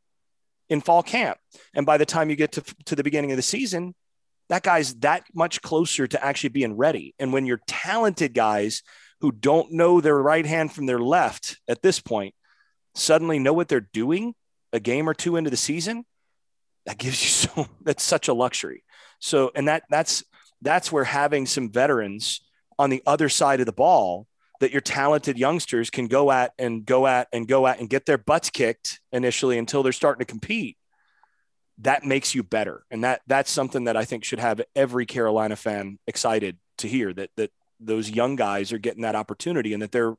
in 0.70 0.80
fall 0.80 1.04
camp. 1.04 1.38
And 1.74 1.86
by 1.86 1.98
the 1.98 2.06
time 2.06 2.30
you 2.30 2.38
get 2.38 2.54
to, 2.54 2.64
to 2.86 2.96
the 2.96 3.04
beginning 3.04 3.32
of 3.32 3.38
the 3.38 3.44
season 3.44 3.94
that 4.50 4.64
guy's 4.64 4.96
that 4.96 5.24
much 5.34 5.62
closer 5.62 6.08
to 6.08 6.24
actually 6.24 6.50
being 6.50 6.76
ready. 6.76 7.14
And 7.20 7.32
when 7.32 7.46
you're 7.46 7.62
talented 7.68 8.34
guys 8.34 8.84
who 9.22 9.32
don't 9.32 9.72
know 9.72 10.02
their 10.02 10.18
right 10.18 10.46
hand 10.46 10.74
from 10.74 10.88
their 10.88 11.00
left 11.00 11.60
at 11.68 11.82
this 11.82 12.00
point 12.00 12.34
suddenly 12.96 13.40
know 13.40 13.54
what 13.54 13.70
they're 13.70 13.80
doing 13.80 14.34
a 14.74 14.80
game 14.80 15.08
or 15.08 15.14
two 15.14 15.36
into 15.36 15.50
the 15.50 15.58
season, 15.58 16.04
that 16.86 16.98
gives 16.98 17.24
you 17.24 17.30
so 17.30 17.68
that's 17.82 18.04
such 18.04 18.28
a 18.28 18.34
luxury. 18.34 18.84
So, 19.20 19.52
and 19.56 19.68
that 19.68 19.84
that's 19.90 20.24
that's 20.62 20.92
where 20.92 21.06
having 21.06 21.46
some 21.46 21.72
veterans 21.72 22.42
on 22.78 22.90
the 22.90 23.04
other 23.06 23.30
side 23.30 23.60
of 23.60 23.66
the 23.66 23.72
ball 23.72 24.28
that 24.60 24.72
your 24.72 24.82
talented 24.82 25.38
youngsters 25.38 25.90
can 25.90 26.08
go 26.08 26.32
at 26.32 26.52
and 26.60 26.86
go 26.86 27.08
at 27.08 27.28
and 27.32 27.48
go 27.48 27.66
at 27.66 27.80
and 27.80 27.90
get 27.90 28.06
their 28.06 28.18
butts 28.18 28.50
kicked 28.50 29.00
initially 29.12 29.58
until 29.58 29.84
they're 29.84 29.94
starting 29.94 30.20
to 30.20 30.26
compete 30.26 30.78
that 31.82 32.04
makes 32.04 32.36
you 32.36 32.44
better. 32.44 32.84
And 32.92 33.04
that 33.04 33.22
that's 33.28 33.50
something 33.50 33.86
that 33.86 33.98
i 33.98 34.06
think 34.06 34.24
should 34.24 34.40
have 34.40 34.62
every 34.76 35.06
carolina 35.06 35.56
fan 35.56 35.98
excited 36.08 36.58
to 36.80 36.88
hear 36.88 37.14
that 37.14 37.30
that 37.38 37.52
those 37.80 38.10
young 38.10 38.36
guys 38.36 38.74
are 38.74 38.78
getting 38.78 39.04
that 39.04 39.16
opportunity 39.16 39.74
and 39.74 39.82
that 39.82 39.92
they're 39.92 40.16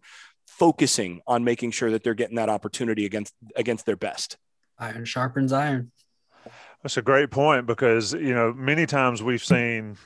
focusing 0.46 1.20
on 1.26 1.44
making 1.44 1.70
sure 1.70 1.90
that 1.90 2.02
they're 2.02 2.14
getting 2.14 2.36
that 2.36 2.48
opportunity 2.48 3.04
against 3.04 3.34
against 3.56 3.86
their 3.86 3.96
best. 3.96 4.36
Iron 4.78 5.04
sharpens 5.04 5.52
iron. 5.52 5.92
That's 6.82 6.96
a 6.96 7.02
great 7.02 7.30
point 7.30 7.66
because 7.66 8.14
you 8.14 8.34
know 8.34 8.52
many 8.54 8.86
times 8.86 9.22
we've 9.22 9.44
seen 9.44 9.98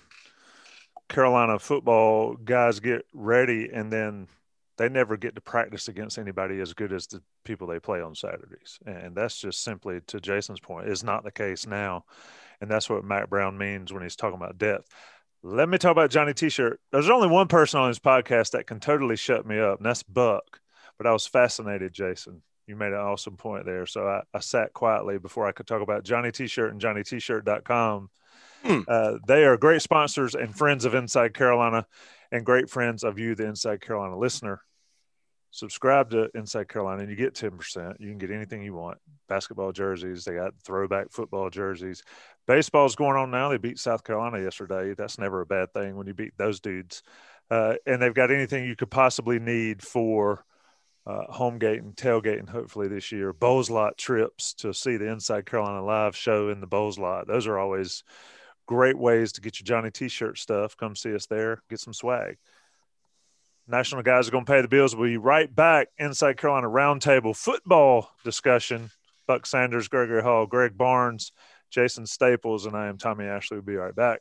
Carolina 1.08 1.58
football 1.58 2.34
guys 2.34 2.80
get 2.80 3.06
ready 3.12 3.68
and 3.72 3.92
then 3.92 4.28
they 4.76 4.88
never 4.88 5.16
get 5.16 5.34
to 5.36 5.40
practice 5.40 5.88
against 5.88 6.18
anybody 6.18 6.60
as 6.60 6.74
good 6.74 6.92
as 6.92 7.06
the 7.06 7.22
people 7.44 7.66
they 7.66 7.78
play 7.78 8.00
on 8.00 8.14
Saturdays. 8.14 8.78
And 8.84 9.14
that's 9.14 9.40
just 9.40 9.62
simply 9.62 10.00
to 10.08 10.20
Jason's 10.20 10.60
point, 10.60 10.88
is 10.88 11.04
not 11.04 11.22
the 11.22 11.30
case 11.30 11.66
now. 11.66 12.04
And 12.60 12.70
that's 12.70 12.90
what 12.90 13.04
Mack 13.04 13.28
Brown 13.30 13.56
means 13.56 13.92
when 13.92 14.02
he's 14.02 14.16
talking 14.16 14.36
about 14.36 14.58
depth. 14.58 14.88
Let 15.42 15.68
me 15.68 15.78
talk 15.78 15.92
about 15.92 16.10
Johnny 16.10 16.32
T-shirt. 16.32 16.80
There's 16.90 17.10
only 17.10 17.28
one 17.28 17.48
person 17.48 17.78
on 17.78 17.90
this 17.90 17.98
podcast 17.98 18.52
that 18.52 18.66
can 18.66 18.80
totally 18.80 19.16
shut 19.16 19.46
me 19.46 19.60
up, 19.60 19.78
and 19.78 19.86
that's 19.86 20.02
Buck. 20.02 20.60
But 20.96 21.06
I 21.06 21.12
was 21.12 21.26
fascinated, 21.26 21.92
Jason. 21.92 22.42
You 22.66 22.76
made 22.76 22.92
an 22.92 22.98
awesome 22.98 23.36
point 23.36 23.66
there. 23.66 23.84
So 23.84 24.08
I, 24.08 24.22
I 24.32 24.40
sat 24.40 24.72
quietly 24.72 25.18
before 25.18 25.46
I 25.46 25.52
could 25.52 25.66
talk 25.66 25.82
about 25.82 26.04
Johnny 26.04 26.32
T-shirt 26.32 26.72
and 26.72 26.80
JohnnyT-shirt.com 26.80 28.08
Hmm. 28.64 28.80
Uh, 28.88 29.18
they 29.26 29.44
are 29.44 29.56
great 29.56 29.82
sponsors 29.82 30.34
and 30.34 30.56
friends 30.56 30.84
of 30.84 30.94
Inside 30.94 31.34
Carolina 31.34 31.86
and 32.32 32.46
great 32.46 32.70
friends 32.70 33.04
of 33.04 33.18
you, 33.18 33.34
the 33.34 33.46
Inside 33.46 33.80
Carolina 33.80 34.18
listener. 34.18 34.62
Subscribe 35.50 36.10
to 36.10 36.30
Inside 36.34 36.68
Carolina 36.68 37.02
and 37.02 37.10
you 37.10 37.16
get 37.16 37.34
10%. 37.34 38.00
You 38.00 38.08
can 38.08 38.18
get 38.18 38.30
anything 38.30 38.62
you 38.62 38.74
want 38.74 38.98
basketball 39.28 39.72
jerseys, 39.72 40.24
they 40.24 40.34
got 40.34 40.54
throwback 40.64 41.10
football 41.10 41.50
jerseys. 41.50 42.02
Baseball's 42.46 42.96
going 42.96 43.16
on 43.16 43.30
now. 43.30 43.48
They 43.48 43.56
beat 43.56 43.78
South 43.78 44.04
Carolina 44.04 44.42
yesterday. 44.42 44.94
That's 44.96 45.18
never 45.18 45.40
a 45.40 45.46
bad 45.46 45.72
thing 45.72 45.96
when 45.96 46.06
you 46.06 46.14
beat 46.14 46.36
those 46.36 46.60
dudes. 46.60 47.02
Uh, 47.50 47.74
and 47.86 48.00
they've 48.00 48.14
got 48.14 48.30
anything 48.30 48.64
you 48.64 48.76
could 48.76 48.90
possibly 48.90 49.38
need 49.38 49.82
for 49.82 50.44
uh, 51.06 51.24
home 51.30 51.58
gate 51.58 51.82
and 51.82 51.94
tailgating 51.94 52.48
hopefully 52.48 52.88
this 52.88 53.12
year. 53.12 53.32
Bowles 53.32 53.70
lot 53.70 53.98
trips 53.98 54.54
to 54.54 54.72
see 54.72 54.96
the 54.96 55.10
Inside 55.10 55.46
Carolina 55.46 55.84
live 55.84 56.16
show 56.16 56.48
in 56.48 56.60
the 56.60 56.66
Bowles 56.66 56.98
lot. 56.98 57.26
Those 57.26 57.46
are 57.46 57.58
always 57.58 58.02
great 58.66 58.98
ways 58.98 59.32
to 59.32 59.40
get 59.40 59.60
your 59.60 59.64
Johnny 59.64 59.90
T-shirt 59.90 60.38
stuff. 60.38 60.76
Come 60.76 60.96
see 60.96 61.14
us 61.14 61.26
there, 61.26 61.62
get 61.68 61.80
some 61.80 61.94
swag. 61.94 62.38
National 63.66 64.02
guys 64.02 64.28
are 64.28 64.30
going 64.30 64.44
to 64.44 64.52
pay 64.52 64.60
the 64.60 64.68
bills. 64.68 64.94
We'll 64.94 65.08
be 65.08 65.16
right 65.16 65.54
back 65.54 65.88
inside 65.98 66.36
Carolina 66.36 66.68
Roundtable 66.68 67.34
football 67.34 68.10
discussion. 68.22 68.90
Buck 69.26 69.46
Sanders, 69.46 69.88
Gregory 69.88 70.22
Hall, 70.22 70.46
Greg 70.46 70.76
Barnes, 70.76 71.32
Jason 71.70 72.06
Staples, 72.06 72.66
and 72.66 72.76
I 72.76 72.88
am 72.88 72.98
Tommy 72.98 73.24
Ashley. 73.24 73.56
We'll 73.56 73.64
be 73.64 73.76
right 73.76 73.94
back. 73.94 74.20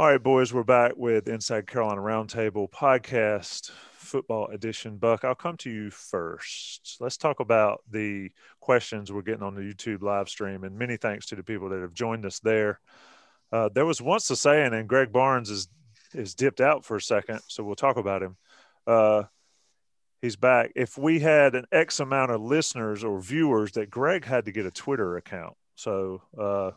All 0.00 0.06
right, 0.06 0.22
boys, 0.22 0.52
we're 0.52 0.62
back 0.62 0.92
with 0.96 1.26
Inside 1.26 1.66
Carolina 1.66 2.00
Roundtable 2.00 2.70
podcast, 2.70 3.72
football 3.94 4.46
edition. 4.46 4.96
Buck, 4.96 5.24
I'll 5.24 5.34
come 5.34 5.56
to 5.56 5.70
you 5.70 5.90
first. 5.90 6.98
Let's 7.00 7.16
talk 7.16 7.40
about 7.40 7.82
the 7.90 8.30
questions 8.60 9.10
we're 9.10 9.22
getting 9.22 9.42
on 9.42 9.56
the 9.56 9.60
YouTube 9.60 10.02
live 10.02 10.28
stream, 10.28 10.62
and 10.62 10.78
many 10.78 10.98
thanks 10.98 11.26
to 11.26 11.34
the 11.34 11.42
people 11.42 11.70
that 11.70 11.80
have 11.80 11.94
joined 11.94 12.24
us 12.26 12.38
there. 12.38 12.78
Uh, 13.50 13.70
there 13.74 13.84
was 13.84 14.00
once 14.00 14.30
a 14.30 14.36
saying, 14.36 14.72
and 14.72 14.88
Greg 14.88 15.10
Barnes 15.10 15.50
is 15.50 15.66
is 16.14 16.36
dipped 16.36 16.60
out 16.60 16.84
for 16.84 16.94
a 16.94 17.02
second, 17.02 17.40
so 17.48 17.64
we'll 17.64 17.74
talk 17.74 17.96
about 17.96 18.22
him. 18.22 18.36
Uh, 18.86 19.24
he's 20.22 20.36
back. 20.36 20.70
If 20.76 20.96
we 20.96 21.18
had 21.18 21.56
an 21.56 21.64
X 21.72 21.98
amount 21.98 22.30
of 22.30 22.40
listeners 22.40 23.02
or 23.02 23.20
viewers, 23.20 23.72
that 23.72 23.90
Greg 23.90 24.24
had 24.24 24.44
to 24.44 24.52
get 24.52 24.64
a 24.64 24.70
Twitter 24.70 25.16
account. 25.16 25.54
So, 25.74 26.22
uh, 26.38 26.70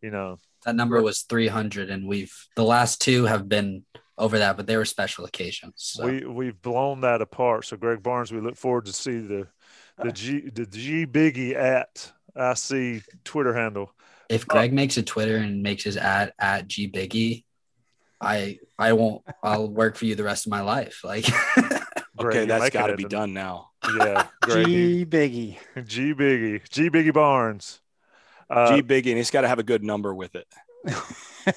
you 0.00 0.10
know, 0.10 0.38
that 0.66 0.74
number 0.74 1.00
was 1.00 1.22
300, 1.22 1.90
and 1.90 2.06
we've 2.06 2.34
the 2.56 2.64
last 2.64 3.00
two 3.00 3.24
have 3.24 3.48
been 3.48 3.84
over 4.18 4.38
that, 4.40 4.56
but 4.56 4.66
they 4.66 4.76
were 4.76 4.84
special 4.84 5.24
occasions. 5.24 5.74
So. 5.76 6.06
We 6.06 6.26
we've 6.26 6.60
blown 6.60 7.02
that 7.02 7.22
apart. 7.22 7.64
So 7.64 7.76
Greg 7.76 8.02
Barnes, 8.02 8.32
we 8.32 8.40
look 8.40 8.56
forward 8.56 8.86
to 8.86 8.92
see 8.92 9.20
the 9.20 9.46
the 10.02 10.12
G 10.12 10.50
the 10.50 10.66
G 10.66 11.06
Biggie 11.06 11.54
at 11.54 12.12
IC 12.34 13.04
Twitter 13.24 13.54
handle. 13.54 13.92
If 14.28 14.46
Greg 14.46 14.72
makes 14.72 14.96
a 14.96 15.04
Twitter 15.04 15.36
and 15.36 15.62
makes 15.62 15.84
his 15.84 15.96
ad 15.96 16.32
at 16.38 16.66
G 16.66 16.90
Biggie, 16.90 17.44
I 18.20 18.58
I 18.76 18.92
won't. 18.94 19.22
I'll 19.44 19.68
work 19.68 19.94
for 19.94 20.06
you 20.06 20.16
the 20.16 20.24
rest 20.24 20.46
of 20.46 20.50
my 20.50 20.62
life. 20.62 21.02
Like, 21.04 21.26
okay, 22.18 22.44
that's 22.44 22.70
got 22.70 22.88
to 22.88 22.96
be 22.96 23.04
done 23.04 23.32
now. 23.32 23.68
Yeah, 23.84 24.26
G 24.48 25.06
Biggie, 25.06 25.58
G 25.84 26.12
Biggie, 26.12 26.68
G 26.68 26.90
Biggie 26.90 27.14
Barnes. 27.14 27.80
Uh, 28.48 28.76
G 28.76 28.82
Biggie, 28.82 29.08
and 29.08 29.16
he's 29.16 29.30
got 29.30 29.42
to 29.42 29.48
have 29.48 29.58
a 29.58 29.64
good 29.64 29.82
number 29.82 30.14
with 30.14 30.36
it. 30.36 30.46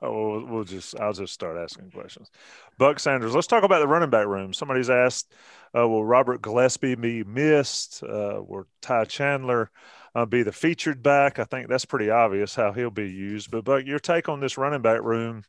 we'll, 0.00 0.46
we'll, 0.46 0.64
just 0.64 0.98
I'll 1.00 1.12
just 1.12 1.32
start 1.32 1.56
asking 1.56 1.90
questions. 1.90 2.30
Buck 2.78 3.00
Sanders, 3.00 3.34
let's 3.34 3.46
talk 3.46 3.64
about 3.64 3.80
the 3.80 3.88
running 3.88 4.10
back 4.10 4.26
room. 4.26 4.52
Somebody's 4.52 4.90
asked, 4.90 5.32
uh, 5.76 5.86
will 5.88 6.04
Robert 6.04 6.42
Gillespie 6.42 6.94
be 6.94 7.24
missed? 7.24 8.02
Uh, 8.02 8.40
will 8.46 8.66
Ty 8.80 9.06
Chandler 9.06 9.70
uh, 10.14 10.26
be 10.26 10.42
the 10.42 10.52
featured 10.52 11.02
back? 11.02 11.38
I 11.38 11.44
think 11.44 11.68
that's 11.68 11.84
pretty 11.84 12.10
obvious 12.10 12.54
how 12.54 12.72
he'll 12.72 12.90
be 12.90 13.10
used. 13.10 13.50
But 13.50 13.64
Buck, 13.64 13.84
your 13.84 13.98
take 13.98 14.28
on 14.28 14.40
this 14.40 14.56
running 14.56 14.82
back 14.82 15.02
room? 15.02 15.42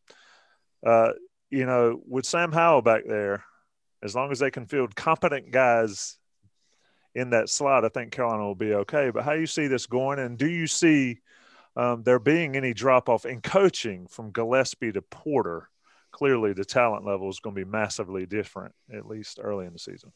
Uh, 0.85 1.11
you 1.49 1.65
know, 1.65 2.01
with 2.07 2.25
Sam 2.25 2.51
Howell 2.51 2.81
back 2.81 3.03
there, 3.07 3.43
as 4.03 4.15
long 4.15 4.31
as 4.31 4.39
they 4.39 4.51
can 4.51 4.65
field 4.65 4.95
competent 4.95 5.51
guys 5.51 6.17
in 7.15 7.29
that 7.29 7.49
slot, 7.49 7.85
I 7.85 7.89
think 7.89 8.11
Carolina 8.11 8.43
will 8.43 8.55
be 8.55 8.73
okay. 8.73 9.09
But 9.09 9.23
how 9.23 9.31
you 9.31 9.47
see 9.47 9.67
this 9.67 9.87
going? 9.87 10.19
And 10.19 10.37
do 10.37 10.49
you 10.49 10.67
see 10.67 11.21
um, 11.75 12.03
there 12.03 12.19
being 12.19 12.55
any 12.55 12.73
drop 12.73 13.07
off 13.09 13.25
in 13.25 13.41
coaching 13.41 14.05
from 14.07 14.31
Gillespie 14.31 14.91
to 14.91 15.01
Porter? 15.01 15.69
Clearly, 16.11 16.53
the 16.53 16.65
talent 16.65 17.05
level 17.05 17.29
is 17.29 17.39
going 17.39 17.55
to 17.55 17.65
be 17.65 17.69
massively 17.69 18.25
different, 18.25 18.73
at 18.93 19.07
least 19.07 19.39
early 19.41 19.65
in 19.65 19.73
the 19.73 19.79
season. 19.79 20.13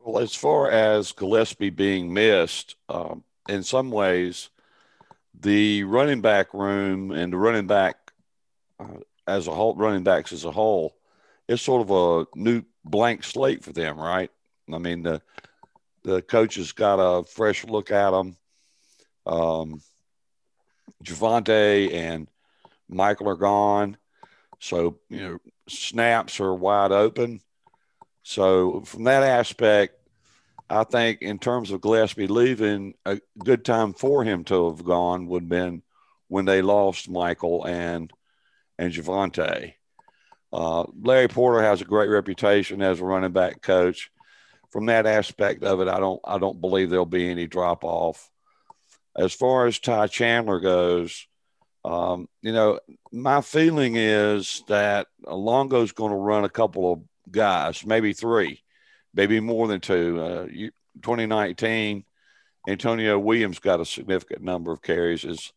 Well, 0.00 0.22
as 0.22 0.34
far 0.34 0.70
as 0.70 1.12
Gillespie 1.12 1.70
being 1.70 2.12
missed, 2.12 2.74
um, 2.88 3.22
in 3.48 3.62
some 3.62 3.90
ways, 3.90 4.50
the 5.38 5.84
running 5.84 6.20
back 6.20 6.52
room 6.52 7.12
and 7.12 7.32
the 7.32 7.36
running 7.36 7.68
back 7.68 7.96
uh, 8.80 8.98
as 9.26 9.46
a 9.46 9.54
whole, 9.54 9.76
running 9.76 10.02
backs 10.02 10.32
as 10.32 10.44
a 10.44 10.50
whole, 10.50 10.96
is 11.46 11.62
sort 11.62 11.88
of 11.88 11.90
a 11.90 12.26
new 12.36 12.62
blank 12.84 13.22
slate 13.22 13.62
for 13.62 13.72
them, 13.72 13.98
right? 13.98 14.30
I 14.72 14.78
mean, 14.78 15.02
the 15.02 15.22
the 16.04 16.22
coaches 16.22 16.72
got 16.72 16.96
a 16.96 17.24
fresh 17.24 17.64
look 17.64 17.90
at 17.90 18.10
them. 18.10 18.36
Um, 19.24 19.80
Javonte 21.04 21.92
and 21.92 22.28
Michael 22.88 23.28
are 23.28 23.36
gone, 23.36 23.96
so 24.60 24.98
you 25.08 25.20
know 25.20 25.38
snaps 25.68 26.40
are 26.40 26.54
wide 26.54 26.92
open. 26.92 27.40
So 28.22 28.82
from 28.82 29.04
that 29.04 29.22
aspect, 29.22 29.96
I 30.70 30.84
think 30.84 31.22
in 31.22 31.38
terms 31.38 31.70
of 31.70 31.80
Gillespie 31.80 32.28
leaving, 32.28 32.94
a 33.04 33.20
good 33.38 33.64
time 33.64 33.92
for 33.92 34.24
him 34.24 34.44
to 34.44 34.70
have 34.70 34.84
gone 34.84 35.26
would 35.26 35.44
have 35.44 35.48
been 35.48 35.82
when 36.28 36.44
they 36.44 36.62
lost 36.62 37.10
Michael 37.10 37.64
and 37.66 38.12
and 38.78 38.92
Javonte. 38.92 39.74
Uh, 40.52 40.84
Larry 41.00 41.28
Porter 41.28 41.62
has 41.62 41.80
a 41.80 41.86
great 41.86 42.08
reputation 42.08 42.82
as 42.82 43.00
a 43.00 43.04
running 43.04 43.32
back 43.32 43.62
coach. 43.62 44.11
From 44.72 44.86
that 44.86 45.06
aspect 45.06 45.62
of 45.62 45.80
it, 45.80 45.88
I 45.88 46.00
don't 46.00 46.20
I 46.24 46.38
don't 46.38 46.60
believe 46.60 46.90
there'll 46.90 47.06
be 47.06 47.30
any 47.30 47.46
drop 47.46 47.84
off. 47.84 48.30
As 49.16 49.32
far 49.32 49.66
as 49.66 49.78
Ty 49.78 50.06
Chandler 50.06 50.58
goes, 50.60 51.26
um, 51.84 52.28
you 52.40 52.52
know, 52.52 52.80
my 53.12 53.42
feeling 53.42 53.96
is 53.96 54.64
that 54.68 55.06
Longo's 55.26 55.92
going 55.92 56.10
to 56.12 56.16
run 56.16 56.44
a 56.44 56.48
couple 56.48 56.92
of 56.92 57.00
guys, 57.30 57.84
maybe 57.84 58.14
three 58.14 58.62
maybe 59.14 59.40
more 59.40 59.68
than 59.68 59.80
two. 59.80 60.20
Uh, 60.20 60.46
2019, 61.02 62.04
Antonio 62.68 63.18
Williams 63.18 63.58
got 63.58 63.80
a 63.80 63.84
significant 63.84 64.42
number 64.42 64.72
of 64.72 64.82
carries, 64.82 65.24
as 65.24 65.52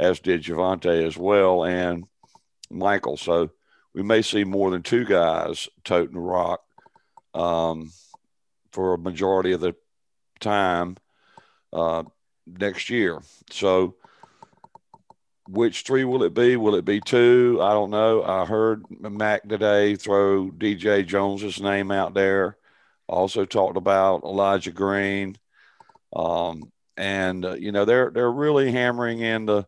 as 0.00 0.18
did 0.18 0.42
Javonte 0.42 1.06
as 1.06 1.16
well, 1.16 1.64
and 1.64 2.04
Michael. 2.68 3.16
So 3.16 3.50
we 3.94 4.02
may 4.02 4.22
see 4.22 4.42
more 4.42 4.70
than 4.70 4.82
two 4.82 5.04
guys 5.04 5.68
toting 5.84 6.14
the 6.14 6.20
rock 6.20 6.60
um, 7.32 7.92
for 8.74 8.94
a 8.94 8.98
majority 8.98 9.52
of 9.52 9.60
the 9.60 9.74
time 10.40 10.96
uh, 11.72 12.02
next 12.46 12.90
year. 12.90 13.22
So 13.50 13.94
which 15.48 15.82
three 15.82 16.04
will 16.04 16.24
it 16.24 16.34
be? 16.34 16.56
Will 16.56 16.74
it 16.74 16.84
be 16.84 17.00
two? 17.00 17.58
I 17.62 17.70
don't 17.70 17.90
know. 17.90 18.22
I 18.24 18.44
heard 18.44 18.84
Mack 19.00 19.48
today 19.48 19.94
throw 19.94 20.50
DJ 20.50 21.06
Jones's 21.06 21.60
name 21.60 21.90
out 21.90 22.14
there. 22.14 22.56
Also 23.06 23.44
talked 23.44 23.76
about 23.76 24.24
Elijah 24.24 24.72
Green, 24.72 25.36
um, 26.16 26.72
and 26.96 27.44
uh, 27.44 27.52
you 27.52 27.70
know 27.70 27.84
they're 27.84 28.10
they're 28.10 28.32
really 28.32 28.72
hammering 28.72 29.20
in 29.20 29.44
the 29.44 29.66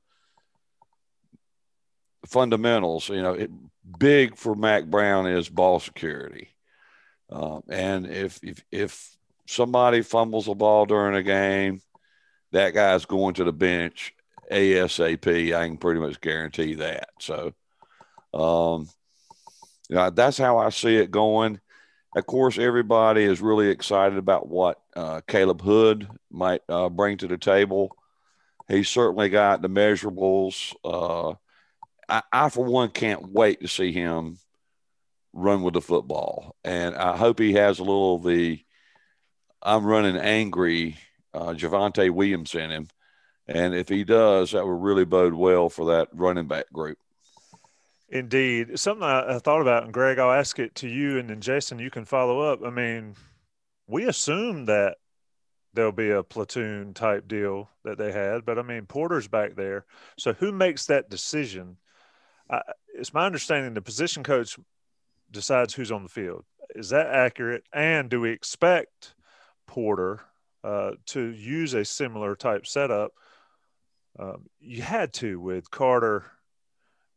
fundamentals. 2.27 3.11
You 3.11 3.23
know, 3.23 3.35
it, 3.35 3.51
big 3.99 4.37
for 4.37 4.55
Mack 4.55 4.87
Brown 4.87 5.27
is 5.27 5.51
ball 5.51 5.81
security, 5.81 6.56
uh, 7.31 7.61
and 7.69 8.07
if 8.07 8.41
if 8.43 8.65
if 8.71 9.17
somebody 9.47 10.03
fumbles 10.03 10.49
a 10.49 10.55
ball 10.55 10.87
during 10.87 11.17
a 11.17 11.23
game, 11.23 11.81
that 12.53 12.75
guy's 12.75 13.05
going 13.05 13.35
to 13.35 13.45
the 13.45 13.53
bench 13.53 14.15
ASAP. 14.51 15.55
I 15.55 15.67
can 15.67 15.77
pretty 15.77 16.01
much 16.01 16.21
guarantee 16.21 16.75
that. 16.77 17.09
So, 17.21 17.53
um, 18.33 18.89
yeah, 19.89 20.11
that's 20.11 20.39
how 20.39 20.59
I 20.59 20.71
see 20.71 20.97
it 20.97 21.11
going. 21.11 21.61
Of 22.17 22.27
course, 22.27 22.59
everybody 22.59 23.25
is 23.25 23.41
really 23.41 23.69
excited 23.69 24.19
about 24.19 24.49
what 24.49 24.81
uh, 24.95 25.21
Caleb 25.27 25.61
Hood 25.61 26.09
might 26.31 26.63
uh, 26.69 26.89
bring 26.89 27.19
to 27.19 27.29
the 27.29 27.37
table. 27.37 27.95
He's 28.69 28.89
certainly 28.89 29.29
got 29.29 29.63
the 29.63 29.69
measurables. 29.69 30.75
Uh, 30.85 31.35
I, 32.09 32.23
I, 32.33 32.49
for 32.49 32.65
one, 32.65 32.89
can't 32.91 33.33
wait 33.33 33.61
to 33.61 33.69
see 33.69 33.93
him 33.93 34.39
run 35.37 35.63
with 35.63 35.75
the 35.75 35.81
football. 35.81 36.57
And 36.65 36.97
I 36.97 37.17
hope 37.17 37.39
he 37.39 37.53
has 37.55 37.79
a 37.79 37.85
little 37.85 38.17
of 38.17 38.25
the 38.25 38.61
I'm 39.63 39.85
running 39.85 40.17
angry 40.17 40.97
uh, 41.35 41.53
Javonte 41.53 42.11
Williams 42.11 42.55
in 42.55 42.71
him. 42.71 42.89
And 43.47 43.75
if 43.75 43.89
he 43.89 44.05
does, 44.05 44.53
that 44.53 44.67
would 44.67 44.83
really 44.83 45.05
bode 45.05 45.35
well 45.35 45.69
for 45.69 45.87
that 45.87 46.09
running 46.13 46.49
back 46.49 46.73
group. 46.73 46.99
Indeed. 48.09 48.79
Something 48.79 49.05
I, 49.05 49.37
I, 49.37 49.39
thought 49.39 49.61
about, 49.61 49.85
and 49.85 49.93
Greg, 49.93 50.19
I'll 50.19 50.33
ask 50.33 50.59
it 50.59 50.75
to 50.77 50.89
you, 50.89 51.19
and 51.19 51.29
then 51.29 51.41
Jason, 51.41 51.79
you 51.79 51.91
can 51.91 52.05
follow 52.05 52.41
up. 52.41 52.61
I 52.65 52.71
mean, 52.71 53.15
we 53.87 54.07
assume 54.07 54.67
that 54.67 54.97
there'll 55.75 55.93
be 55.93 56.11
a 56.11 56.23
platoon 56.23 56.95
type 56.95 57.29
deal 57.29 57.69
that 57.85 57.99
they 57.99 58.13
had, 58.13 58.45
but 58.45 58.59
I 58.59 58.63
mean, 58.63 58.87
Porter's 58.87 59.29
back 59.29 59.57
there. 59.57 59.85
So 60.19 60.33
who 60.33 60.53
makes 60.53 60.87
that 60.87 61.11
decision? 61.11 61.77
I, 62.49 62.63
it's 62.95 63.13
my 63.13 63.27
understanding 63.27 63.75
the 63.75 63.83
position 63.83 64.23
coach 64.23 64.57
decides 65.31 65.75
who's 65.75 65.93
on 65.93 66.03
the 66.03 66.09
field. 66.09 66.45
Is 66.75 66.91
that 66.91 67.07
accurate? 67.07 67.65
And 67.73 68.09
do 68.09 68.21
we 68.21 68.31
expect 68.31 69.15
Porter 69.67 70.21
uh, 70.65 70.93
to 71.07 71.21
use 71.21 71.75
a 71.75 71.85
similar 71.85 72.35
type 72.37 72.67
setup? 72.67 73.13
Um, 74.19 74.47
you 74.61 74.83
had 74.83 75.13
to 75.15 75.39
with 75.39 75.71
Carter 75.71 76.25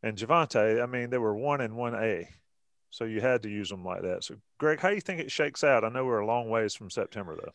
and 0.02 0.16
Javonte, 0.16 0.82
I 0.82 0.86
mean, 0.86 1.10
they 1.10 1.18
were 1.18 1.36
one 1.36 1.60
and 1.60 1.76
one 1.76 1.94
A. 1.94 2.28
So 2.90 3.04
you 3.04 3.20
had 3.20 3.42
to 3.42 3.48
use 3.48 3.68
them 3.68 3.84
like 3.84 4.02
that. 4.02 4.24
So 4.24 4.36
Greg, 4.58 4.80
how 4.80 4.88
do 4.88 4.94
you 4.94 5.00
think 5.00 5.20
it 5.20 5.30
shakes 5.30 5.62
out? 5.62 5.84
I 5.84 5.88
know 5.88 6.04
we're 6.04 6.20
a 6.20 6.26
long 6.26 6.48
ways 6.48 6.74
from 6.74 6.90
September 6.90 7.36
though. 7.36 7.52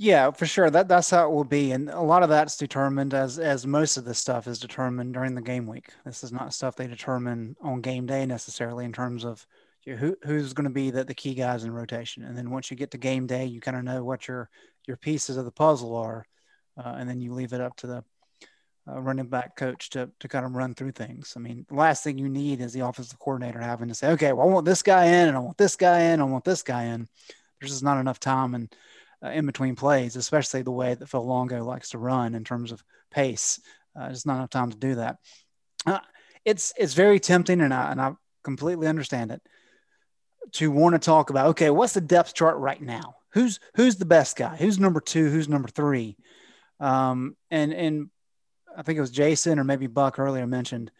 Yeah, 0.00 0.30
for 0.30 0.46
sure. 0.46 0.70
That 0.70 0.86
that's 0.86 1.10
how 1.10 1.28
it 1.28 1.34
will 1.34 1.42
be, 1.42 1.72
and 1.72 1.90
a 1.90 2.00
lot 2.00 2.22
of 2.22 2.28
that's 2.28 2.56
determined 2.56 3.14
as 3.14 3.38
as 3.40 3.66
most 3.66 3.96
of 3.96 4.04
this 4.04 4.20
stuff 4.20 4.46
is 4.46 4.60
determined 4.60 5.12
during 5.12 5.34
the 5.34 5.42
game 5.42 5.66
week. 5.66 5.90
This 6.04 6.22
is 6.22 6.30
not 6.30 6.54
stuff 6.54 6.76
they 6.76 6.86
determine 6.86 7.56
on 7.60 7.80
game 7.80 8.06
day 8.06 8.24
necessarily 8.24 8.84
in 8.84 8.92
terms 8.92 9.24
of 9.24 9.44
who 9.96 10.16
who's 10.22 10.52
going 10.52 10.64
to 10.64 10.70
be 10.70 10.90
the, 10.90 11.04
the 11.04 11.14
key 11.14 11.34
guys 11.34 11.64
in 11.64 11.70
rotation. 11.70 12.24
And 12.24 12.36
then 12.36 12.50
once 12.50 12.70
you 12.70 12.76
get 12.76 12.90
to 12.92 12.98
game 12.98 13.26
day, 13.26 13.46
you 13.46 13.60
kind 13.60 13.76
of 13.76 13.84
know 13.84 14.04
what 14.04 14.28
your 14.28 14.48
your 14.86 14.96
pieces 14.96 15.36
of 15.36 15.44
the 15.44 15.52
puzzle 15.52 15.96
are, 15.96 16.26
uh, 16.76 16.94
and 16.98 17.08
then 17.08 17.20
you 17.20 17.34
leave 17.34 17.52
it 17.52 17.60
up 17.60 17.76
to 17.76 17.86
the 17.86 18.04
uh, 18.88 19.00
running 19.00 19.26
back 19.26 19.56
coach 19.56 19.90
to, 19.90 20.10
to 20.20 20.28
kind 20.28 20.46
of 20.46 20.54
run 20.54 20.74
through 20.74 20.92
things. 20.92 21.34
I 21.36 21.40
mean, 21.40 21.66
the 21.68 21.74
last 21.74 22.02
thing 22.02 22.18
you 22.18 22.28
need 22.28 22.60
is 22.60 22.72
the 22.72 22.86
offensive 22.86 23.18
coordinator 23.18 23.60
having 23.60 23.88
to 23.88 23.94
say, 23.94 24.10
okay, 24.12 24.32
well, 24.32 24.48
I 24.48 24.52
want 24.52 24.64
this 24.64 24.82
guy 24.82 25.06
in 25.06 25.28
and 25.28 25.36
I 25.36 25.40
want 25.40 25.58
this 25.58 25.76
guy 25.76 26.00
in, 26.00 26.12
and 26.14 26.22
I 26.22 26.26
want 26.26 26.44
this 26.44 26.62
guy 26.62 26.84
in. 26.84 27.06
There's 27.60 27.72
just 27.72 27.82
not 27.82 27.98
enough 27.98 28.20
time 28.20 28.54
and 28.54 28.74
uh, 29.22 29.30
in 29.30 29.46
between 29.46 29.74
plays, 29.74 30.16
especially 30.16 30.62
the 30.62 30.70
way 30.70 30.94
that 30.94 31.08
Phil 31.08 31.26
Longo 31.26 31.64
likes 31.64 31.90
to 31.90 31.98
run 31.98 32.34
in 32.34 32.44
terms 32.44 32.72
of 32.72 32.82
pace. 33.10 33.60
Uh, 33.96 34.06
there's 34.06 34.26
not 34.26 34.36
enough 34.36 34.50
time 34.50 34.70
to 34.70 34.76
do 34.76 34.94
that. 34.94 35.16
Uh, 35.84 35.98
it's 36.44 36.72
it's 36.78 36.94
very 36.94 37.18
tempting, 37.18 37.60
and 37.60 37.74
I 37.74 37.90
and 37.90 38.00
I 38.00 38.12
completely 38.44 38.86
understand 38.86 39.32
it 39.32 39.42
to 40.52 40.70
want 40.70 40.94
to 40.94 40.98
talk 40.98 41.30
about 41.30 41.48
okay, 41.48 41.70
what's 41.70 41.94
the 41.94 42.00
depth 42.00 42.34
chart 42.34 42.56
right 42.58 42.80
now? 42.80 43.16
Who's 43.32 43.60
who's 43.74 43.96
the 43.96 44.04
best 44.04 44.36
guy? 44.36 44.56
Who's 44.56 44.78
number 44.78 45.00
two? 45.00 45.30
Who's 45.30 45.48
number 45.48 45.68
three? 45.68 46.16
Um, 46.80 47.36
and 47.50 47.72
and 47.72 48.10
I 48.76 48.82
think 48.82 48.96
it 48.96 49.02
was 49.02 49.10
Jason 49.10 49.58
or 49.58 49.64
maybe 49.64 49.86
Buck 49.86 50.18
earlier 50.18 50.46
mentioned 50.46 50.90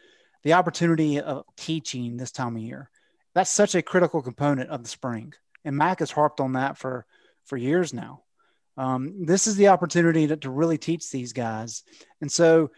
the 0.42 0.54
opportunity 0.54 1.20
of 1.20 1.44
teaching 1.56 2.16
this 2.16 2.32
time 2.32 2.56
of 2.56 2.62
year. 2.62 2.90
That's 3.34 3.50
such 3.50 3.74
a 3.74 3.82
critical 3.82 4.22
component 4.22 4.70
of 4.70 4.82
the 4.82 4.88
spring. 4.88 5.34
And 5.64 5.76
Mack 5.76 6.00
has 6.00 6.10
harped 6.10 6.40
on 6.40 6.54
that 6.54 6.78
for, 6.78 7.06
for 7.44 7.56
years 7.56 7.92
now. 7.92 8.22
Um, 8.76 9.26
this 9.26 9.46
is 9.46 9.56
the 9.56 9.68
opportunity 9.68 10.26
to, 10.28 10.36
to 10.38 10.50
really 10.50 10.78
teach 10.78 11.10
these 11.10 11.32
guys. 11.32 11.82
And 12.20 12.30
so 12.30 12.70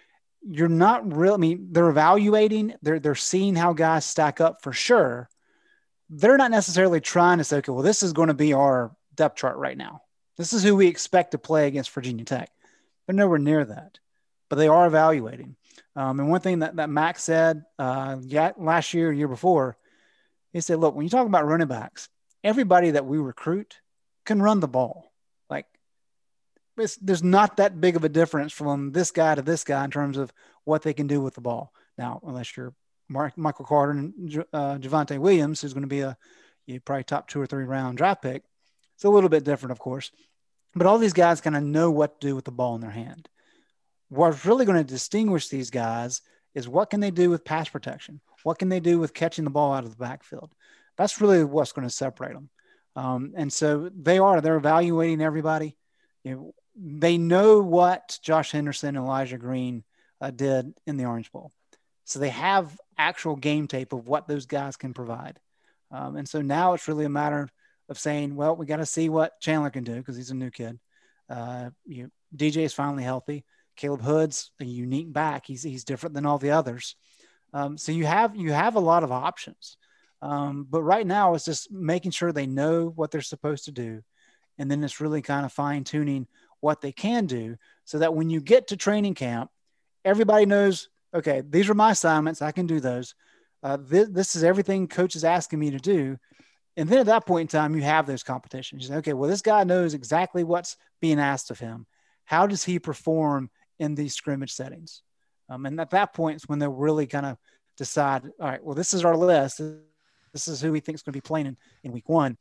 you're 0.43 0.69
not 0.69 1.15
really, 1.15 1.35
I 1.35 1.37
mean, 1.37 1.69
they're 1.71 1.91
evaluating, 1.91 2.75
they're, 2.83 2.99
they're 2.99 3.15
seeing 3.15 3.55
how 3.55 3.75
guys 3.75 4.05
stack 4.05 4.41
up 4.41 4.63
for 4.63 4.73
sure. 4.73 5.29
They're 6.11 6.37
not 6.37 6.51
necessarily 6.51 7.01
trying 7.01 7.39
to 7.39 7.45
say, 7.45 7.59
okay, 7.59 7.73
well, 7.73 7.83
this 7.83 8.03
is 8.03 8.13
going 8.13 8.29
to 8.29 8.35
be 8.35 8.53
our 8.53 8.95
depth 9.15 9.37
chart 9.37 9.57
right 9.57 9.77
now. 9.77 10.03
This 10.37 10.53
is 10.53 10.63
who 10.63 10.77
we 10.77 10.89
expect 10.89 11.33
to 11.33 11.39
play 11.39 11.67
against 11.67 11.91
Virginia 11.91 12.25
Tech. 12.25 12.51
They're 13.07 13.15
nowhere 13.15 13.39
near 13.39 13.65
that 13.65 13.99
but 14.51 14.57
they 14.57 14.69
are 14.69 14.87
evaluating. 14.87 15.57
Um, 15.97 16.21
and 16.21 16.29
one 16.29 16.41
thing 16.41 16.59
that, 16.59 16.77
that 16.77 16.91
Max 16.91 17.23
said 17.23 17.65
uh, 17.79 18.19
last 18.59 18.93
year, 18.93 19.11
year 19.11 19.29
before, 19.29 19.79
he 20.53 20.61
said, 20.61 20.81
look, 20.81 20.95
when 20.95 21.05
you 21.05 21.11
talk 21.11 21.27
about 21.27 21.47
running 21.47 21.69
backs, 21.69 22.09
everybody 22.45 22.91
that 22.91 23.07
we 23.07 23.17
recruit 23.17 23.81
can 24.27 24.43
run 24.43 24.61
the 24.61 24.69
ball. 24.69 25.13
Like 25.49 25.67
there's 26.77 27.23
not 27.23 27.57
that 27.57 27.81
big 27.81 27.97
of 27.97 28.05
a 28.05 28.09
difference 28.09 28.53
from 28.53 28.93
this 28.93 29.13
guy 29.13 29.35
to 29.37 29.43
this 29.43 29.65
guy 29.65 29.85
in 29.85 29.91
terms 29.91 30.19
of 30.19 30.33
what 30.65 30.83
they 30.83 30.93
can 30.93 31.07
do 31.07 31.21
with 31.21 31.35
the 31.35 31.41
ball. 31.41 31.73
Now, 31.97 32.21
unless 32.27 32.57
you're 32.57 32.75
Mark, 33.11 33.37
Michael 33.37 33.67
Carter 33.67 33.93
and 33.93 34.45
uh, 34.53 34.77
Javonte 34.77 35.19
Williams, 35.19 35.61
who's 35.61 35.75
going 35.75 35.83
to 35.83 35.89
be 35.89 36.01
a 36.01 36.17
you 36.67 36.81
probably 36.81 37.05
top 37.05 37.29
two 37.29 37.41
or 37.41 37.47
three 37.47 37.65
round 37.65 37.99
draft 37.99 38.23
pick. 38.23 38.45
It's 38.95 39.05
a 39.05 39.11
little 39.11 39.29
bit 39.29 39.45
different, 39.45 39.73
of 39.73 39.79
course. 39.79 40.11
But 40.75 40.87
all 40.87 40.99
these 40.99 41.13
guys 41.13 41.41
kind 41.41 41.57
of 41.57 41.63
know 41.63 41.91
what 41.91 42.21
to 42.21 42.29
do 42.29 42.37
with 42.37 42.45
the 42.45 42.53
ball 42.53 42.77
in 42.77 42.81
their 42.81 42.91
hand 42.91 43.29
what's 44.11 44.45
really 44.45 44.67
going 44.67 44.79
to 44.79 44.85
distinguish 44.85 45.49
these 45.49 45.71
guys 45.71 46.21
is 46.55 46.69
what 46.69 46.91
can 46.91 47.01
they 47.01 47.11
do 47.11 47.31
with 47.31 47.45
pass 47.45 47.69
protection? 47.69 48.21
What 48.43 48.59
can 48.59 48.69
they 48.69 48.81
do 48.81 48.99
with 48.99 49.15
catching 49.15 49.45
the 49.45 49.51
ball 49.51 49.73
out 49.73 49.85
of 49.85 49.91
the 49.91 49.97
backfield? 49.97 50.53
That's 50.99 51.21
really 51.21 51.45
what's 51.45 51.73
going 51.73 51.89
to 51.89 51.95
separate 51.95 52.35
them. 52.35 52.51
Um, 52.97 53.33
and 53.37 53.53
so 53.53 53.91
they 53.95 54.19
are, 54.19 54.41
they're 54.41 54.57
evaluating 54.57 55.23
everybody. 55.23 55.77
You 56.25 56.35
know, 56.35 56.55
they 56.77 57.19
know 57.19 57.61
what 57.61 58.19
Josh 58.23 58.51
Henderson 58.51 58.97
and 58.97 59.05
Elijah 59.07 59.39
Green 59.39 59.85
uh, 60.21 60.31
did 60.31 60.75
in 60.87 60.97
the 60.97 61.05
Orange 61.05 61.31
Bowl. 61.31 61.53
So 62.05 62.19
they 62.19 62.31
have 62.31 62.77
actual 63.01 63.37
game 63.37 63.67
tape 63.67 63.93
of 63.93 64.07
what 64.07 64.29
those 64.29 64.47
guys 64.47 64.77
can 64.77 64.95
provide. 64.95 65.41
Um, 65.91 66.17
and 66.17 66.29
so 66.29 66.41
now 66.41 66.75
it's 66.75 66.87
really 66.87 67.05
a 67.05 67.11
matter 67.11 67.49
of 67.89 67.99
saying, 67.99 68.37
well, 68.37 68.55
we 68.55 68.67
got 68.67 68.77
to 68.77 68.87
see 68.87 69.09
what 69.09 69.41
Chandler 69.41 69.71
can 69.71 69.85
do 69.85 69.97
because 69.97 70.17
he's 70.17 70.31
a 70.31 70.35
new 70.35 70.51
kid. 70.51 70.79
Uh, 71.29 71.71
you, 71.85 72.11
DJ 72.37 72.59
is 72.59 72.75
finally 72.75 73.03
healthy. 73.03 73.45
Caleb 73.77 74.03
Hood's 74.03 74.53
a 74.61 74.65
unique 74.65 75.13
back. 75.13 75.47
He's 75.47 75.63
he's 75.63 75.85
different 75.85 76.15
than 76.15 76.27
all 76.27 76.39
the 76.39 76.51
others. 76.51 76.97
Um, 77.53 77.79
so 77.79 77.93
you 77.93 78.05
have 78.07 78.37
you 78.37 78.53
have 78.53 78.77
a 78.77 78.81
lot 78.81 79.03
of 79.03 79.11
options. 79.11 79.77
Um, 80.23 80.67
but 80.69 80.83
right 80.83 81.07
now 81.07 81.35
it's 81.35 81.47
just 81.47 81.71
making 81.73 82.11
sure 82.11 82.31
they 82.31 82.47
know 82.47 82.93
what 82.95 83.11
they're 83.11 83.23
supposed 83.23 83.65
to 83.65 83.73
do 83.73 84.03
And 84.59 84.71
then 84.71 84.85
it's 84.85 85.01
really 85.01 85.23
kind 85.23 85.47
of 85.47 85.53
fine 85.53 85.83
tuning 85.83 86.27
what 86.61 86.83
they 86.83 86.93
can 86.93 87.25
do 87.25 87.57
so 87.87 87.99
that 87.99 88.15
when 88.15 88.29
you 88.29 88.41
get 88.41 88.69
to 88.69 88.77
training 88.77 89.15
camp, 89.15 89.51
everybody 90.05 90.45
knows, 90.45 90.91
okay, 91.15 91.43
these 91.49 91.69
are 91.69 91.75
my 91.75 91.93
assignments. 91.93 92.43
I 92.43 92.53
can 92.53 92.67
do 92.67 92.81
those. 92.81 93.15
Uh, 93.63 93.79
this, 93.81 94.09
this 94.11 94.37
is 94.37 94.45
everything 94.45 94.89
coach 94.89 95.17
is 95.17 95.25
asking 95.25 95.59
me 95.59 95.71
to 95.71 95.79
do. 95.79 96.17
And 96.77 96.89
then 96.89 96.99
at 96.99 97.07
that 97.07 97.27
point 97.27 97.53
in 97.53 97.59
time, 97.59 97.75
you 97.75 97.83
have 97.83 98.07
those 98.07 98.23
competitions. 98.23 98.83
You 98.83 98.89
say, 98.89 98.97
okay, 98.97 99.13
well, 99.13 99.29
this 99.29 99.43
guy 99.43 99.65
knows 99.65 99.93
exactly 99.93 100.45
what's 100.45 100.77
being 101.01 101.19
asked 101.19 101.51
of 101.51 101.59
him. 101.59 101.87
How 102.25 102.47
does 102.47 102.65
he 102.65 102.79
perform 102.79 103.51
in 103.79 103.95
these 103.95 104.15
scrimmage 104.15 104.53
settings? 104.53 105.03
Um, 105.49 105.67
and 105.67 105.81
at 105.81 105.91
that 105.91 106.15
point 106.15 106.37
is 106.37 106.49
when 106.49 106.59
they'll 106.59 106.71
really 106.71 107.07
kind 107.07 107.27
of 107.27 107.37
decide, 107.77 108.25
all 108.41 108.49
right, 108.49 108.65
well, 108.65 108.77
this 108.77 108.95
is 108.95 109.05
our 109.05 109.17
list. 109.17 109.61
This 110.33 110.47
is 110.47 110.61
who 110.61 110.71
we 110.71 110.81
think 110.81 110.95
is 110.95 111.03
going 111.03 111.13
to 111.13 111.17
be 111.17 111.21
playing 111.21 111.47
in, 111.47 111.57
in 111.83 111.93
week 111.93 112.09
one. 112.09 112.39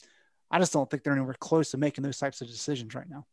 I 0.52 0.60
just 0.60 0.74
don't 0.74 0.90
think 0.90 1.04
they're 1.04 1.14
anywhere 1.14 1.36
close 1.40 1.72
to 1.72 1.78
making 1.78 2.04
those 2.04 2.18
types 2.18 2.42
of 2.42 2.48
decisions 2.48 2.94
right 2.94 3.10
now. 3.10 3.26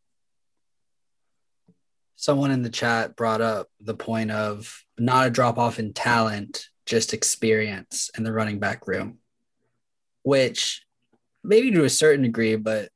Someone 2.17 2.51
in 2.51 2.63
the 2.63 2.69
chat 2.69 3.15
brought 3.15 3.41
up 3.41 3.69
the 3.79 3.93
point 3.93 4.31
of 4.31 4.83
not 4.97 5.27
a 5.27 5.29
drop 5.29 5.57
off 5.57 5.79
in 5.79 5.93
talent, 5.93 6.67
just 6.85 7.13
experience 7.13 8.09
in 8.17 8.23
the 8.23 8.33
running 8.33 8.59
back 8.59 8.87
room, 8.87 9.19
which 10.23 10.83
maybe 11.43 11.71
to 11.71 11.85
a 11.85 11.89
certain 11.89 12.23
degree, 12.23 12.55
but 12.55 12.89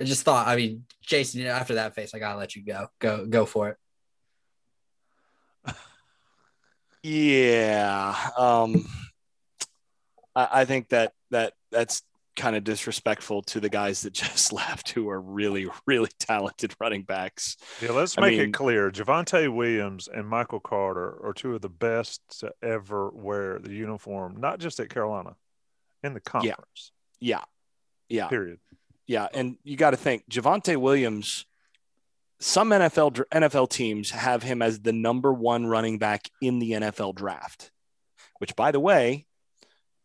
I 0.00 0.04
just 0.04 0.22
thought, 0.22 0.46
I 0.46 0.56
mean, 0.56 0.84
Jason, 1.02 1.40
you 1.40 1.46
know, 1.46 1.52
after 1.52 1.74
that 1.74 1.94
face, 1.94 2.14
I 2.14 2.18
gotta 2.18 2.38
let 2.38 2.56
you 2.56 2.64
go. 2.64 2.86
Go, 3.00 3.26
go 3.26 3.44
for 3.44 3.68
it. 3.70 3.76
Yeah. 7.02 8.14
Um, 8.36 8.86
I, 10.36 10.48
I 10.52 10.64
think 10.66 10.90
that 10.90 11.14
that 11.30 11.54
that's 11.72 12.02
kind 12.40 12.56
of 12.56 12.64
disrespectful 12.64 13.42
to 13.42 13.60
the 13.60 13.68
guys 13.68 14.02
that 14.02 14.12
just 14.14 14.52
left 14.52 14.90
who 14.90 15.08
are 15.10 15.20
really, 15.20 15.68
really 15.86 16.10
talented 16.18 16.74
running 16.80 17.02
backs. 17.02 17.56
Yeah, 17.80 17.92
let's 17.92 18.16
I 18.16 18.22
make 18.22 18.38
mean- 18.38 18.48
it 18.48 18.52
clear. 18.52 18.90
Javonte 18.90 19.54
Williams 19.54 20.08
and 20.08 20.26
Michael 20.26 20.60
Carter 20.60 21.18
are 21.24 21.32
two 21.34 21.54
of 21.54 21.60
the 21.60 21.68
best 21.68 22.22
to 22.40 22.52
ever 22.62 23.10
wear 23.10 23.58
the 23.58 23.72
uniform, 23.72 24.36
not 24.38 24.58
just 24.58 24.80
at 24.80 24.88
Carolina, 24.88 25.36
in 26.02 26.14
the 26.14 26.20
conference. 26.20 26.92
Yeah. 27.20 27.44
Yeah. 28.08 28.28
Period. 28.28 28.58
Yeah, 29.06 29.26
and 29.34 29.56
you 29.64 29.76
got 29.76 29.90
to 29.90 29.96
think 29.96 30.28
Javonte 30.30 30.76
Williams. 30.76 31.44
Some 32.38 32.70
NFL 32.70 33.24
NFL 33.32 33.68
teams 33.68 34.10
have 34.12 34.42
him 34.42 34.62
as 34.62 34.80
the 34.80 34.92
number 34.92 35.32
one 35.32 35.66
running 35.66 35.98
back 35.98 36.30
in 36.40 36.58
the 36.58 36.70
NFL 36.70 37.14
draft. 37.16 37.70
Which, 38.38 38.56
by 38.56 38.70
the 38.70 38.80
way, 38.80 39.26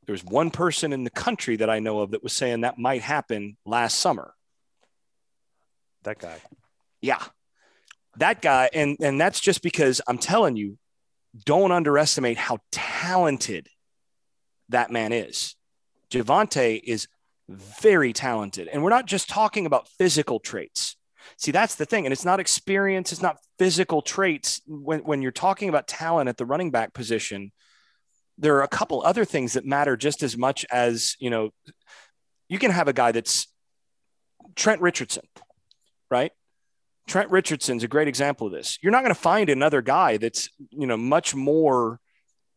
there's 0.06 0.24
one 0.24 0.52
person 0.52 0.94
in 0.94 1.04
the 1.04 1.10
country 1.10 1.56
that 1.58 1.70
I 1.70 1.80
know 1.80 2.00
of 2.00 2.12
that 2.12 2.24
was 2.24 2.34
saying 2.34 2.62
that 2.62 2.78
might 2.78 3.02
happen 3.02 3.58
last 3.66 4.00
summer. 4.00 4.34
That 6.04 6.20
guy. 6.20 6.38
Yeah, 7.02 7.24
that 8.18 8.42
guy, 8.42 8.70
and 8.74 8.98
and 9.00 9.20
that's 9.20 9.40
just 9.40 9.62
because 9.62 10.02
I'm 10.08 10.18
telling 10.18 10.56
you, 10.56 10.78
don't 11.46 11.72
underestimate 11.72 12.38
how 12.38 12.60
talented 12.72 13.68
that 14.70 14.92
man 14.92 15.12
is. 15.12 15.56
Javonte 16.10 16.82
is 16.84 17.08
very 17.50 18.14
talented, 18.14 18.68
and 18.68 18.84
we're 18.84 18.90
not 18.90 19.06
just 19.06 19.30
talking 19.30 19.66
about 19.66 19.88
physical 19.88 20.40
traits. 20.40 20.96
See, 21.38 21.52
that's 21.52 21.76
the 21.76 21.86
thing, 21.86 22.06
and 22.06 22.14
it's 22.14 22.26
not 22.26 22.40
experience, 22.40 23.12
it's 23.12 23.22
not 23.22 23.38
physical 23.58 24.02
traits. 24.02 24.62
When 24.68 25.00
when 25.02 25.22
you're 25.22 25.32
talking 25.32 25.70
about 25.70 25.88
talent 25.88 26.30
at 26.30 26.38
the 26.38 26.46
running 26.46 26.72
back 26.72 26.94
position, 26.94 27.52
there 28.38 28.56
are 28.58 28.64
a 28.64 28.68
couple 28.68 29.02
other 29.04 29.26
things 29.26 29.54
that 29.54 29.66
matter 29.66 29.96
just 29.96 30.24
as 30.24 30.38
much 30.38 30.66
as 30.72 31.16
you 31.20 31.30
know. 31.30 31.52
You 32.48 32.60
can 32.60 32.72
have 32.72 32.88
a 32.88 32.94
guy 32.94 33.12
that's 33.12 33.48
Trent 34.56 34.82
Richardson, 34.82 35.24
right? 36.12 36.32
Trent 37.08 37.30
Richardson's 37.30 37.84
a 37.84 37.88
great 37.88 38.08
example 38.08 38.48
of 38.48 38.54
this. 38.54 38.80
You're 38.82 38.92
not 38.92 39.02
going 39.02 39.14
to 39.14 39.20
find 39.20 39.50
another 39.50 39.82
guy 39.82 40.18
that's, 40.18 40.50
you 40.72 40.88
know, 40.88 40.98
much 40.98 41.36
more 41.36 42.00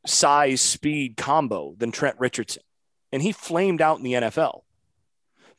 size 0.07 0.61
speed 0.61 1.17
combo 1.17 1.75
than 1.77 1.93
Trent 1.93 2.17
Richardson. 2.19 2.63
And 3.13 3.23
he 3.23 3.33
flamed 3.33 3.83
out 3.83 3.99
in 3.99 4.05
the 4.05 4.15
NFL 4.15 4.63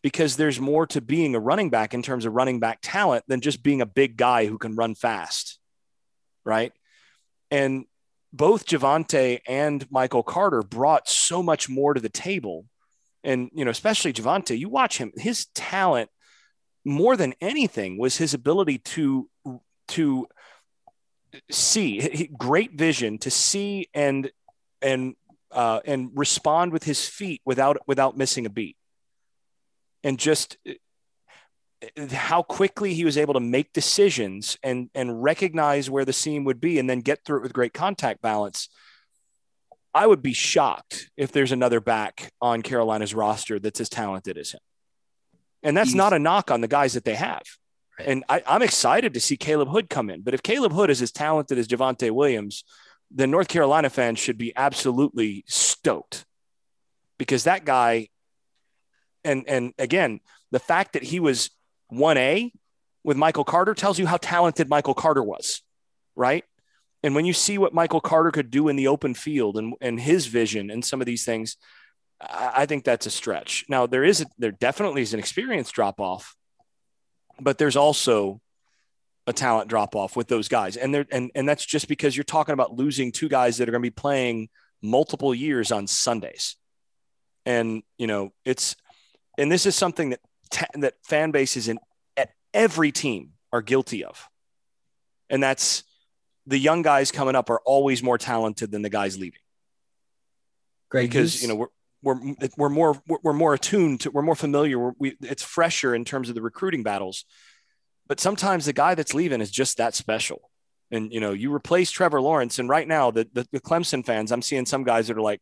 because 0.01 0.37
there's 0.37 0.59
more 0.59 0.87
to 0.87 1.01
being 1.01 1.35
a 1.35 1.39
running 1.39 1.69
back 1.69 1.93
in 1.93 2.01
terms 2.01 2.25
of 2.25 2.33
running 2.33 2.59
back 2.59 2.79
talent 2.81 3.25
than 3.27 3.41
just 3.41 3.61
being 3.61 3.81
a 3.81 3.85
big 3.85 4.17
guy 4.17 4.45
who 4.45 4.57
can 4.57 4.75
run 4.75 4.95
fast. 4.95 5.59
Right. 6.45 6.71
And 7.51 7.85
both 8.31 8.65
Javonte 8.65 9.39
and 9.47 9.89
Michael 9.91 10.23
Carter 10.23 10.61
brought 10.61 11.09
so 11.09 11.41
much 11.41 11.69
more 11.69 11.93
to 11.93 11.99
the 11.99 12.09
table. 12.09 12.65
And, 13.23 13.49
you 13.53 13.65
know, 13.65 13.71
especially 13.71 14.13
Javonte, 14.13 14.57
you 14.57 14.69
watch 14.69 14.97
him, 14.97 15.11
his 15.15 15.47
talent 15.55 16.09
more 16.85 17.17
than 17.17 17.33
anything 17.41 17.97
was 17.97 18.17
his 18.17 18.33
ability 18.33 18.79
to 18.79 19.29
to 19.89 20.27
see 21.51 22.29
great 22.37 22.73
vision 22.73 23.17
to 23.19 23.29
see 23.29 23.87
and 23.93 24.31
and 24.81 25.15
uh, 25.51 25.79
and 25.85 26.11
respond 26.13 26.71
with 26.71 26.83
his 26.83 27.07
feet 27.07 27.41
without 27.45 27.77
without 27.87 28.17
missing 28.17 28.45
a 28.45 28.49
beat 28.49 28.77
and 30.03 30.17
just 30.17 30.57
how 32.11 32.41
quickly 32.43 32.93
he 32.93 33.05
was 33.05 33.17
able 33.17 33.33
to 33.33 33.39
make 33.39 33.71
decisions 33.73 34.57
and 34.63 34.89
and 34.93 35.23
recognize 35.23 35.89
where 35.89 36.05
the 36.05 36.13
seam 36.13 36.43
would 36.43 36.59
be 36.59 36.77
and 36.79 36.89
then 36.89 36.99
get 36.99 37.23
through 37.23 37.37
it 37.37 37.43
with 37.43 37.53
great 37.53 37.73
contact 37.73 38.21
balance 38.21 38.67
i 39.93 40.05
would 40.05 40.21
be 40.21 40.33
shocked 40.33 41.09
if 41.15 41.31
there's 41.31 41.53
another 41.53 41.79
back 41.79 42.31
on 42.41 42.61
carolina's 42.61 43.13
roster 43.13 43.59
that's 43.59 43.79
as 43.79 43.87
talented 43.87 44.37
as 44.37 44.51
him 44.51 44.59
and 45.63 45.75
that's 45.75 45.89
He's- 45.89 45.97
not 45.97 46.13
a 46.13 46.19
knock 46.19 46.51
on 46.51 46.61
the 46.61 46.67
guys 46.67 46.93
that 46.93 47.03
they 47.05 47.15
have. 47.15 47.43
Right. 47.97 48.07
And 48.07 48.23
I, 48.29 48.41
I'm 48.47 48.61
excited 48.61 49.13
to 49.13 49.19
see 49.19 49.35
Caleb 49.35 49.67
Hood 49.67 49.89
come 49.89 50.09
in. 50.09 50.21
But 50.21 50.33
if 50.33 50.41
Caleb 50.41 50.71
Hood 50.71 50.89
is 50.89 51.01
as 51.01 51.11
talented 51.11 51.57
as 51.57 51.67
Javonte 51.67 52.11
Williams, 52.11 52.63
then 53.11 53.29
North 53.29 53.49
Carolina 53.49 53.89
fans 53.89 54.19
should 54.19 54.37
be 54.37 54.53
absolutely 54.55 55.43
stoked 55.47 56.25
because 57.17 57.43
that 57.43 57.65
guy, 57.65 58.07
and 59.25 59.43
and 59.49 59.73
again, 59.77 60.21
the 60.51 60.59
fact 60.59 60.93
that 60.93 61.03
he 61.03 61.19
was 61.19 61.49
1A 61.91 62.51
with 63.03 63.17
Michael 63.17 63.43
Carter 63.43 63.73
tells 63.73 63.99
you 63.99 64.05
how 64.05 64.17
talented 64.17 64.69
Michael 64.69 64.93
Carter 64.93 65.23
was, 65.23 65.61
right? 66.15 66.43
And 67.01 67.15
when 67.15 67.25
you 67.25 67.33
see 67.33 67.57
what 67.57 67.73
Michael 67.73 68.01
Carter 68.01 68.31
could 68.31 68.51
do 68.51 68.67
in 68.67 68.75
the 68.75 68.87
open 68.87 69.13
field 69.13 69.57
and, 69.57 69.73
and 69.79 69.99
his 69.99 70.27
vision 70.27 70.69
and 70.69 70.83
some 70.83 71.01
of 71.01 71.05
these 71.05 71.23
things, 71.23 71.57
I 72.21 72.65
think 72.65 72.83
that's 72.83 73.05
a 73.05 73.11
stretch. 73.11 73.65
Now 73.69 73.87
there 73.87 74.03
is 74.03 74.21
a, 74.21 74.25
there 74.37 74.51
definitely 74.51 75.01
is 75.01 75.13
an 75.13 75.19
experience 75.19 75.71
drop 75.71 76.01
off, 76.01 76.35
but 77.39 77.57
there's 77.57 77.77
also 77.77 78.41
a 79.25 79.31
talent 79.31 79.69
drop 79.69 79.95
off 79.95 80.15
with 80.15 80.27
those 80.27 80.49
guys, 80.49 80.75
and 80.75 80.93
there 80.93 81.05
and 81.11 81.31
and 81.35 81.47
that's 81.47 81.65
just 81.65 81.87
because 81.87 82.17
you're 82.17 82.23
talking 82.25 82.53
about 82.53 82.73
losing 82.73 83.11
two 83.11 83.29
guys 83.29 83.57
that 83.57 83.69
are 83.69 83.71
going 83.71 83.81
to 83.81 83.89
be 83.89 83.91
playing 83.91 84.49
multiple 84.81 85.33
years 85.33 85.71
on 85.71 85.87
Sundays, 85.87 86.57
and 87.45 87.83
you 87.97 88.07
know 88.07 88.33
it's 88.43 88.75
and 89.37 89.49
this 89.49 89.65
is 89.65 89.75
something 89.75 90.09
that 90.09 90.19
ta- 90.51 90.67
that 90.75 90.95
fan 91.03 91.31
bases 91.31 91.67
in 91.67 91.79
at 92.17 92.31
every 92.53 92.91
team 92.91 93.33
are 93.51 93.61
guilty 93.61 94.03
of, 94.03 94.29
and 95.29 95.41
that's 95.41 95.83
the 96.45 96.57
young 96.57 96.81
guys 96.81 97.11
coming 97.11 97.35
up 97.35 97.49
are 97.49 97.61
always 97.65 98.01
more 98.01 98.17
talented 98.17 98.71
than 98.71 98.81
the 98.81 98.89
guys 98.89 99.17
leaving. 99.17 99.39
Great, 100.89 101.09
because 101.09 101.41
you 101.41 101.47
know 101.47 101.55
we're 101.55 101.67
we're 102.01 102.35
we're 102.57 102.69
more 102.69 103.01
we're, 103.07 103.17
we're 103.23 103.33
more 103.33 103.53
attuned 103.53 104.01
to 104.01 104.11
we're 104.11 104.21
more 104.21 104.35
familiar. 104.35 104.79
We're, 104.79 104.93
we 104.97 105.15
it's 105.21 105.43
fresher 105.43 105.93
in 105.93 106.05
terms 106.05 106.29
of 106.29 106.35
the 106.35 106.41
recruiting 106.41 106.83
battles. 106.83 107.25
But 108.07 108.19
sometimes 108.19 108.65
the 108.65 108.73
guy 108.73 108.95
that's 108.95 109.13
leaving 109.13 109.41
is 109.41 109.51
just 109.51 109.77
that 109.77 109.93
special. 109.93 110.49
And 110.91 111.13
you 111.13 111.19
know 111.19 111.33
you 111.33 111.53
replace 111.53 111.91
Trevor 111.91 112.21
Lawrence. 112.21 112.57
And 112.57 112.67
right 112.67 112.87
now 112.87 113.11
the, 113.11 113.27
the 113.31 113.47
the 113.51 113.59
Clemson 113.59 114.03
fans 114.03 114.31
I'm 114.31 114.41
seeing 114.41 114.65
some 114.65 114.83
guys 114.83 115.07
that 115.07 115.17
are 115.17 115.21
like 115.21 115.41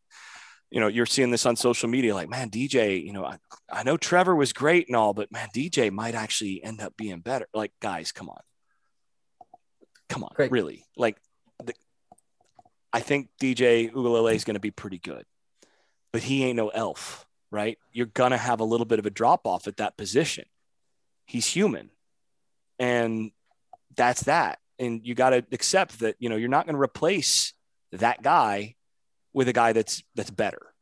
you 0.70 0.80
know 0.80 0.88
you're 0.88 1.05
seeing 1.05 1.32
this 1.32 1.45
on 1.45 1.55
social 1.55 1.89
media 1.89 2.13
like 2.13 2.30
man 2.30 2.49
DJ 2.49 3.03
you 3.03 3.13
know 3.13 3.26
I, 3.26 3.38
I 3.72 3.84
know 3.84 3.97
Trevor 3.97 4.36
was 4.36 4.53
great 4.53 4.88
and 4.88 4.95
all 4.95 5.13
but 5.13 5.32
man 5.32 5.49
DJ 5.53 5.91
might 5.91 6.15
actually 6.15 6.63
end 6.63 6.82
up 6.82 6.95
being 6.97 7.20
better 7.20 7.47
like 7.53 7.72
guys 7.82 8.11
come 8.11 8.30
on 8.30 8.41
come 10.09 10.24
on 10.24 10.32
Great. 10.36 10.51
really 10.51 10.86
like 10.95 11.18
the, 11.63 11.74
I 12.91 12.99
think 12.99 13.30
DJ 13.41 13.91
Uiagalelei 13.91 14.36
is 14.36 14.43
going 14.43 14.55
to 14.55 14.59
be 14.59 14.72
pretty 14.72 14.99
good 14.99 15.26
but 16.18 16.24
he 16.24 16.43
ain't 16.45 16.57
no 16.57 16.70
elf, 16.70 17.28
right? 17.51 17.78
You're 17.91 18.07
going 18.07 18.32
to 18.32 18.38
have 18.38 18.59
a 18.59 18.63
little 18.63 18.88
bit 18.88 18.97
of 18.97 19.05
a 19.05 19.11
drop 19.11 19.45
off 19.45 19.68
at 19.68 19.78
that 19.78 19.97
position. 19.97 20.45
He's 21.28 21.45
human. 21.45 21.91
And 22.80 23.30
that's 23.95 24.24
that. 24.24 24.57
And 24.80 25.05
you 25.05 25.13
got 25.13 25.30
to 25.32 25.45
accept 25.51 25.99
that, 25.99 26.15
you 26.18 26.30
know, 26.30 26.36
you're 26.36 26.49
not 26.49 26.65
going 26.65 26.76
to 26.76 26.82
replace 26.82 27.53
that 27.91 28.24
guy 28.24 28.76
with 29.38 29.47
a 29.47 29.53
guy 29.53 29.71
that's 29.71 30.01
that's 30.15 30.31
better. 30.31 30.73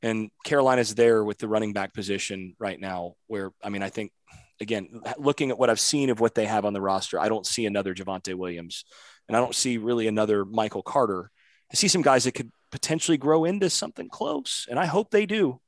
And 0.00 0.30
Carolina's 0.44 0.94
there 0.94 1.24
with 1.24 1.38
the 1.38 1.48
running 1.48 1.72
back 1.72 1.92
position 1.92 2.54
right 2.60 2.78
now 2.78 3.14
where 3.26 3.50
I 3.64 3.68
mean, 3.68 3.82
I 3.82 3.90
think 3.90 4.12
again, 4.60 5.00
looking 5.18 5.50
at 5.50 5.58
what 5.58 5.70
I've 5.70 5.80
seen 5.80 6.08
of 6.10 6.20
what 6.20 6.36
they 6.36 6.46
have 6.46 6.64
on 6.64 6.72
the 6.72 6.80
roster, 6.80 7.18
I 7.18 7.28
don't 7.28 7.44
see 7.44 7.66
another 7.66 7.96
Javonte 7.96 8.36
Williams 8.36 8.84
and 9.26 9.36
I 9.36 9.40
don't 9.40 9.56
see 9.56 9.76
really 9.76 10.06
another 10.06 10.44
Michael 10.44 10.84
Carter. 10.84 11.32
I 11.72 11.74
see 11.74 11.88
some 11.88 12.02
guys 12.02 12.22
that 12.24 12.34
could 12.34 12.52
potentially 12.70 13.18
grow 13.18 13.44
into 13.44 13.68
something 13.68 14.08
close, 14.08 14.68
and 14.70 14.78
I 14.78 14.86
hope 14.86 15.10
they 15.10 15.26
do. 15.26 15.60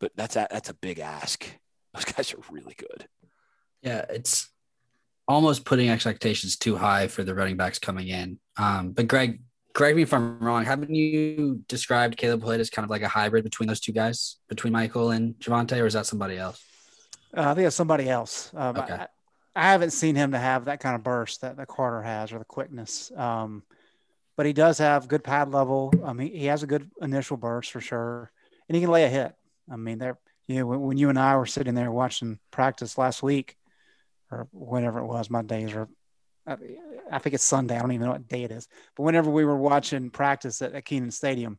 But 0.00 0.12
that's 0.14 0.36
a, 0.36 0.48
that's 0.50 0.68
a 0.68 0.74
big 0.74 0.98
ask. 0.98 1.46
Those 1.94 2.04
guys 2.04 2.34
are 2.34 2.40
really 2.50 2.76
good. 2.76 3.08
Yeah, 3.80 4.04
it's 4.10 4.50
almost 5.26 5.64
putting 5.64 5.88
expectations 5.88 6.58
too 6.58 6.76
high 6.76 7.08
for 7.08 7.24
the 7.24 7.34
running 7.34 7.56
backs 7.56 7.78
coming 7.78 8.08
in. 8.08 8.38
Um, 8.58 8.92
but 8.92 9.08
Greg, 9.08 9.40
correct 9.72 9.96
me 9.96 10.02
if 10.02 10.12
I'm 10.12 10.38
wrong. 10.38 10.64
Haven't 10.64 10.94
you 10.94 11.62
described 11.68 12.16
Caleb 12.16 12.42
Hood 12.42 12.60
as 12.60 12.70
kind 12.70 12.84
of 12.84 12.90
like 12.90 13.02
a 13.02 13.08
hybrid 13.08 13.44
between 13.44 13.68
those 13.68 13.80
two 13.80 13.92
guys, 13.92 14.36
between 14.48 14.72
Michael 14.72 15.10
and 15.10 15.34
Javonte, 15.38 15.80
or 15.80 15.86
is 15.86 15.94
that 15.94 16.06
somebody 16.06 16.38
else? 16.38 16.62
Uh, 17.36 17.50
I 17.50 17.54
think 17.54 17.66
it's 17.66 17.76
somebody 17.76 18.08
else. 18.08 18.50
Um, 18.54 18.76
Okay. 18.76 18.94
I, 18.94 19.06
I 19.54 19.72
haven't 19.72 19.90
seen 19.90 20.14
him 20.14 20.32
to 20.32 20.38
have 20.38 20.66
that 20.66 20.80
kind 20.80 20.94
of 20.94 21.02
burst 21.02 21.40
that, 21.40 21.56
that 21.56 21.68
Carter 21.68 22.02
has 22.02 22.32
or 22.32 22.38
the 22.38 22.44
quickness. 22.44 23.10
Um, 23.16 23.62
but 24.36 24.46
he 24.46 24.52
does 24.52 24.78
have 24.78 25.08
good 25.08 25.24
pad 25.24 25.50
level. 25.50 25.92
I 26.04 26.12
mean, 26.12 26.32
he 26.32 26.46
has 26.46 26.62
a 26.62 26.66
good 26.66 26.90
initial 27.02 27.36
burst 27.36 27.72
for 27.72 27.80
sure, 27.80 28.30
and 28.68 28.76
he 28.76 28.80
can 28.80 28.90
lay 28.90 29.04
a 29.04 29.08
hit. 29.08 29.34
I 29.70 29.76
mean, 29.76 29.98
there, 29.98 30.18
you 30.46 30.60
know, 30.60 30.66
when, 30.66 30.80
when 30.80 30.96
you 30.98 31.08
and 31.10 31.18
I 31.18 31.36
were 31.36 31.46
sitting 31.46 31.74
there 31.74 31.90
watching 31.90 32.38
practice 32.50 32.96
last 32.96 33.22
week, 33.22 33.56
or 34.30 34.48
whenever 34.52 35.00
it 35.00 35.06
was, 35.06 35.28
my 35.28 35.42
days 35.42 35.74
are, 35.74 35.88
I, 36.46 37.18
think 37.18 37.34
it's 37.34 37.44
Sunday. 37.44 37.76
I 37.76 37.80
don't 37.80 37.92
even 37.92 38.06
know 38.06 38.12
what 38.12 38.28
day 38.28 38.44
it 38.44 38.50
is. 38.50 38.66
But 38.96 39.04
whenever 39.04 39.30
we 39.30 39.44
were 39.44 39.56
watching 39.56 40.10
practice 40.10 40.62
at, 40.62 40.74
at 40.74 40.84
Kenan 40.84 41.10
Stadium, 41.10 41.58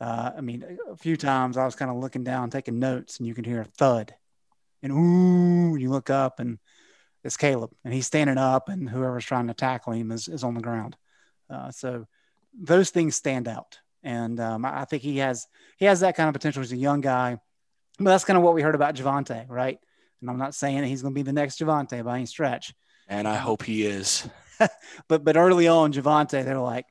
uh, 0.00 0.32
I 0.36 0.40
mean, 0.40 0.78
a 0.90 0.96
few 0.96 1.16
times 1.16 1.56
I 1.56 1.64
was 1.64 1.76
kind 1.76 1.90
of 1.90 1.98
looking 1.98 2.24
down, 2.24 2.50
taking 2.50 2.78
notes, 2.78 3.18
and 3.18 3.26
you 3.26 3.34
can 3.34 3.44
hear 3.44 3.60
a 3.60 3.64
thud, 3.64 4.14
and 4.82 4.92
ooh, 4.92 5.76
you 5.76 5.90
look 5.90 6.10
up 6.10 6.40
and 6.40 6.58
it's 7.22 7.38
Caleb, 7.38 7.70
and 7.84 7.94
he's 7.94 8.06
standing 8.06 8.36
up, 8.36 8.68
and 8.68 8.88
whoever's 8.88 9.24
trying 9.24 9.46
to 9.46 9.54
tackle 9.54 9.94
him 9.94 10.12
is, 10.12 10.28
is 10.28 10.44
on 10.44 10.54
the 10.54 10.60
ground. 10.60 10.96
Uh, 11.48 11.70
so 11.70 12.06
those 12.52 12.90
things 12.90 13.16
stand 13.16 13.48
out, 13.48 13.78
and 14.02 14.38
um, 14.40 14.64
I 14.64 14.84
think 14.84 15.02
he 15.02 15.18
has 15.18 15.46
he 15.78 15.86
has 15.86 16.00
that 16.00 16.16
kind 16.16 16.28
of 16.28 16.34
potential. 16.34 16.62
He's 16.62 16.72
a 16.72 16.76
young 16.76 17.00
guy, 17.00 17.38
but 17.98 18.10
that's 18.10 18.24
kind 18.24 18.36
of 18.36 18.42
what 18.42 18.54
we 18.54 18.62
heard 18.62 18.74
about 18.74 18.94
Javonte, 18.94 19.48
right? 19.48 19.78
And 20.20 20.28
I'm 20.28 20.38
not 20.38 20.54
saying 20.54 20.80
that 20.80 20.86
he's 20.86 21.02
going 21.02 21.14
to 21.14 21.18
be 21.18 21.22
the 21.22 21.32
next 21.32 21.58
Javonte 21.58 22.04
by 22.04 22.16
any 22.16 22.26
stretch, 22.26 22.74
And 23.08 23.28
I 23.28 23.36
hope 23.36 23.62
he 23.62 23.84
is. 23.84 24.28
but 25.08 25.24
but 25.24 25.36
early 25.36 25.68
on, 25.68 25.92
Javonte, 25.92 26.44
they're 26.44 26.58
like, 26.58 26.86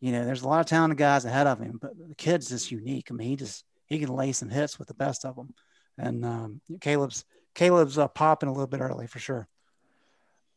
you 0.00 0.12
know, 0.12 0.24
there's 0.24 0.42
a 0.42 0.48
lot 0.48 0.60
of 0.60 0.66
talented 0.66 0.98
guys 0.98 1.24
ahead 1.24 1.46
of 1.46 1.58
him, 1.58 1.78
but 1.80 1.92
the 1.96 2.14
kid's 2.14 2.48
just 2.48 2.70
unique. 2.70 3.08
I 3.10 3.14
mean, 3.14 3.28
he 3.28 3.36
just 3.36 3.64
he 3.86 3.98
can 3.98 4.14
lay 4.14 4.32
some 4.32 4.50
hits 4.50 4.78
with 4.78 4.88
the 4.88 4.94
best 4.94 5.24
of 5.24 5.36
them, 5.36 5.54
and 5.96 6.24
um, 6.24 6.60
Caleb's 6.80 7.24
Caleb's 7.54 7.98
uh, 7.98 8.08
popping 8.08 8.48
a 8.48 8.52
little 8.52 8.66
bit 8.66 8.80
early 8.80 9.06
for 9.06 9.18
sure. 9.18 9.48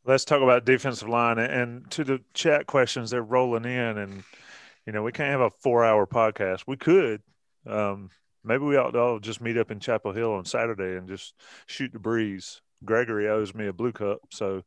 Let's 0.03 0.25
talk 0.25 0.41
about 0.41 0.65
defensive 0.65 1.07
line 1.07 1.37
and 1.37 1.89
to 1.91 2.03
the 2.03 2.21
chat 2.33 2.65
questions. 2.67 3.09
They're 3.09 3.23
rolling 3.23 3.65
in, 3.65 3.97
and 3.97 4.23
you 4.85 4.93
know 4.93 5.03
we 5.03 5.11
can't 5.11 5.31
have 5.31 5.41
a 5.41 5.51
four-hour 5.61 6.07
podcast. 6.07 6.63
We 6.67 6.77
could. 6.77 7.21
Um, 7.65 8.09
maybe 8.43 8.63
we 8.63 8.77
ought 8.77 8.91
to 8.91 8.99
all 8.99 9.19
just 9.19 9.41
meet 9.41 9.57
up 9.57 9.71
in 9.71 9.79
Chapel 9.79 10.11
Hill 10.11 10.33
on 10.33 10.45
Saturday 10.45 10.97
and 10.97 11.07
just 11.07 11.33
shoot 11.67 11.93
the 11.93 11.99
breeze. 11.99 12.61
Gregory 12.83 13.27
owes 13.29 13.53
me 13.53 13.67
a 13.67 13.73
blue 13.73 13.91
cup, 13.91 14.19
so 14.29 14.63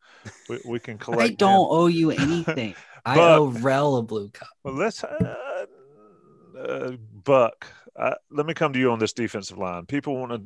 we, 0.48 0.60
we 0.66 0.78
can 0.78 0.98
collect. 1.04 1.22
I 1.22 1.34
don't 1.34 1.68
owe 1.70 1.86
you 1.86 2.10
anything. 2.10 2.74
I 3.04 3.16
But- 3.16 3.38
owe 3.38 3.46
Rel 3.46 3.96
a 3.96 4.02
blue 4.02 4.30
cup. 4.30 4.48
Well, 4.62 4.74
let's 4.74 5.02
uh, 5.04 5.66
uh, 6.58 6.92
Buck. 7.24 7.66
Uh, 7.96 8.14
let 8.30 8.44
me 8.46 8.54
come 8.54 8.72
to 8.72 8.78
you 8.78 8.90
on 8.90 8.98
this 8.98 9.12
defensive 9.12 9.56
line. 9.58 9.86
People 9.86 10.16
want 10.16 10.32
to 10.32 10.42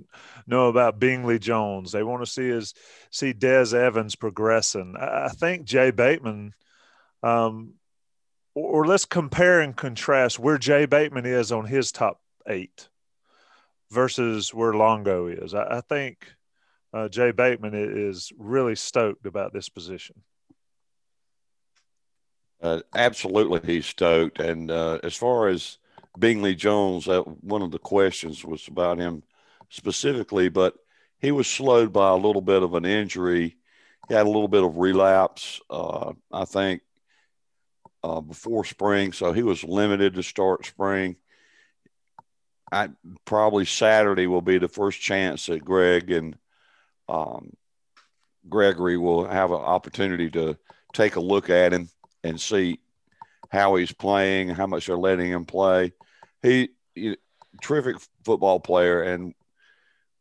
know 0.47 0.69
about 0.69 0.99
Bingley 0.99 1.39
Jones. 1.39 1.93
They 1.93 2.03
want 2.03 2.23
to 2.23 2.31
see 2.31 2.49
his 2.49 2.75
see 3.11 3.33
Des 3.33 3.75
Evans 3.75 4.17
progressing. 4.17 4.97
I, 4.99 5.27
I 5.27 5.29
think 5.29 5.65
Jay 5.65 5.91
Bateman. 5.91 6.53
Um, 7.23 7.75
or, 8.55 8.83
or 8.83 8.87
let's 8.87 9.05
compare 9.07 9.61
and 9.61 9.75
contrast 9.75 10.39
where 10.39 10.59
Jay 10.59 10.85
Bateman 10.87 11.25
is 11.27 11.51
on 11.53 11.65
his 11.65 11.91
top 11.91 12.21
eight 12.47 12.89
versus 13.91 14.53
where 14.53 14.75
Longo 14.75 15.27
is. 15.29 15.55
I, 15.55 15.79
I 15.79 15.81
think 15.81 16.27
uh, 16.93 17.09
Jay 17.09 17.31
Bateman 17.31 17.75
is 17.75 18.33
really 18.39 18.75
stoked 18.75 19.27
about 19.27 19.53
this 19.53 19.69
position. 19.69 20.23
Uh, 22.61 22.81
absolutely, 22.95 23.61
he's 23.65 23.87
stoked. 23.87 24.41
And 24.41 24.71
uh, 24.71 24.99
as 25.03 25.15
far 25.15 25.49
as 25.49 25.79
Bingley 26.19 26.55
Jones, 26.55 27.07
one 27.07 27.63
of 27.63 27.71
the 27.71 27.79
questions 27.79 28.45
was 28.45 28.67
about 28.67 28.99
him 28.99 29.23
specifically, 29.69 30.49
but 30.49 30.75
he 31.21 31.31
was 31.31 31.47
slowed 31.47 31.93
by 31.93 32.11
a 32.11 32.17
little 32.17 32.43
bit 32.43 32.63
of 32.63 32.75
an 32.75 32.85
injury. 32.85 33.57
He 34.09 34.15
had 34.15 34.27
a 34.27 34.31
little 34.31 34.49
bit 34.49 34.65
of 34.65 34.77
relapse, 34.77 35.61
uh, 35.71 36.13
I 36.33 36.45
think, 36.47 36.83
uh, 38.03 38.21
before 38.21 38.65
spring, 38.65 39.13
so 39.13 39.33
he 39.33 39.43
was 39.43 39.63
limited 39.65 40.15
to 40.15 40.23
start 40.23 40.65
spring. 40.67 41.17
I 42.71 42.91
probably 43.25 43.65
Saturday 43.65 44.27
will 44.27 44.43
be 44.43 44.59
the 44.59 44.69
first 44.69 45.01
chance 45.01 45.47
that 45.47 45.65
Greg 45.65 46.11
and 46.11 46.37
um, 47.09 47.53
Gregory 48.49 48.97
will 48.97 49.27
have 49.27 49.51
an 49.51 49.59
opportunity 49.59 50.31
to 50.31 50.57
take 50.93 51.17
a 51.17 51.21
look 51.21 51.51
at 51.51 51.73
him 51.73 51.89
and 52.25 52.41
see 52.41 52.81
how 53.51 53.77
he's 53.77 53.93
playing, 53.93 54.51
how 54.51 54.67
much 54.67 54.87
they're 54.87 54.97
letting 54.97 55.31
him 55.31 55.45
play. 55.45 55.93
He, 56.43 56.71
he 56.95 57.17
terrific 57.63 57.97
football 58.25 58.61
player, 58.61 59.03
and 59.03 59.35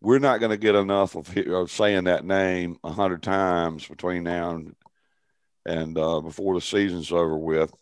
we're 0.02 0.20
not 0.20 0.40
going 0.40 0.52
to 0.52 0.58
get 0.58 0.76
enough 0.76 1.16
of, 1.16 1.36
of 1.38 1.72
saying 1.72 2.06
that 2.06 2.26
name 2.26 2.78
a 2.84 2.92
hundred 2.92 3.24
times 3.24 3.88
between 3.88 4.24
now 4.24 4.52
and 4.52 4.76
and 5.66 5.98
uh, 5.98 6.22
before 6.22 6.56
the 6.56 6.62
season's 6.62 7.12
over 7.12 7.38
with. 7.38 7.74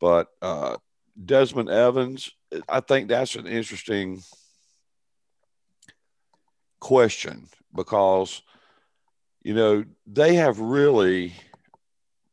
But 0.00 0.28
uh, 0.40 0.76
Desmond 1.22 1.68
Evans, 1.68 2.30
I 2.66 2.80
think 2.80 3.08
that's 3.08 3.34
an 3.34 3.46
interesting 3.46 4.22
question 6.80 7.48
because 7.74 8.42
you 9.42 9.54
know 9.54 9.84
they 10.06 10.34
have 10.34 10.58
really 10.58 11.34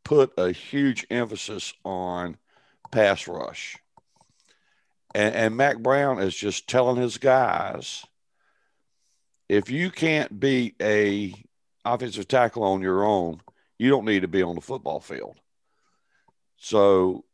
put 0.03 0.33
a 0.38 0.51
huge 0.51 1.05
emphasis 1.09 1.73
on 1.83 2.38
pass 2.91 3.27
rush. 3.27 3.77
And, 5.13 5.36
and 5.36 5.57
Mack 5.57 5.79
Brown 5.79 6.19
is 6.19 6.36
just 6.36 6.67
telling 6.67 7.01
his 7.01 7.17
guys, 7.17 8.05
if 9.49 9.69
you 9.69 9.89
can't 9.89 10.39
beat 10.39 10.75
a 10.81 11.33
offensive 11.83 12.27
tackle 12.27 12.63
on 12.63 12.81
your 12.81 13.03
own, 13.03 13.41
you 13.77 13.89
don't 13.89 14.05
need 14.05 14.21
to 14.21 14.27
be 14.27 14.41
on 14.43 14.55
the 14.55 14.61
football 14.61 14.99
field. 14.99 15.39
So 16.57 17.25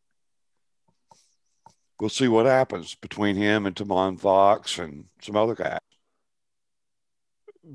we'll 2.00 2.10
see 2.10 2.28
what 2.28 2.46
happens 2.46 2.96
between 2.96 3.36
him 3.36 3.66
and 3.66 3.76
Tomari 3.76 4.20
Fox 4.20 4.78
and 4.78 5.06
some 5.22 5.36
other 5.36 5.56
guys. 5.56 5.80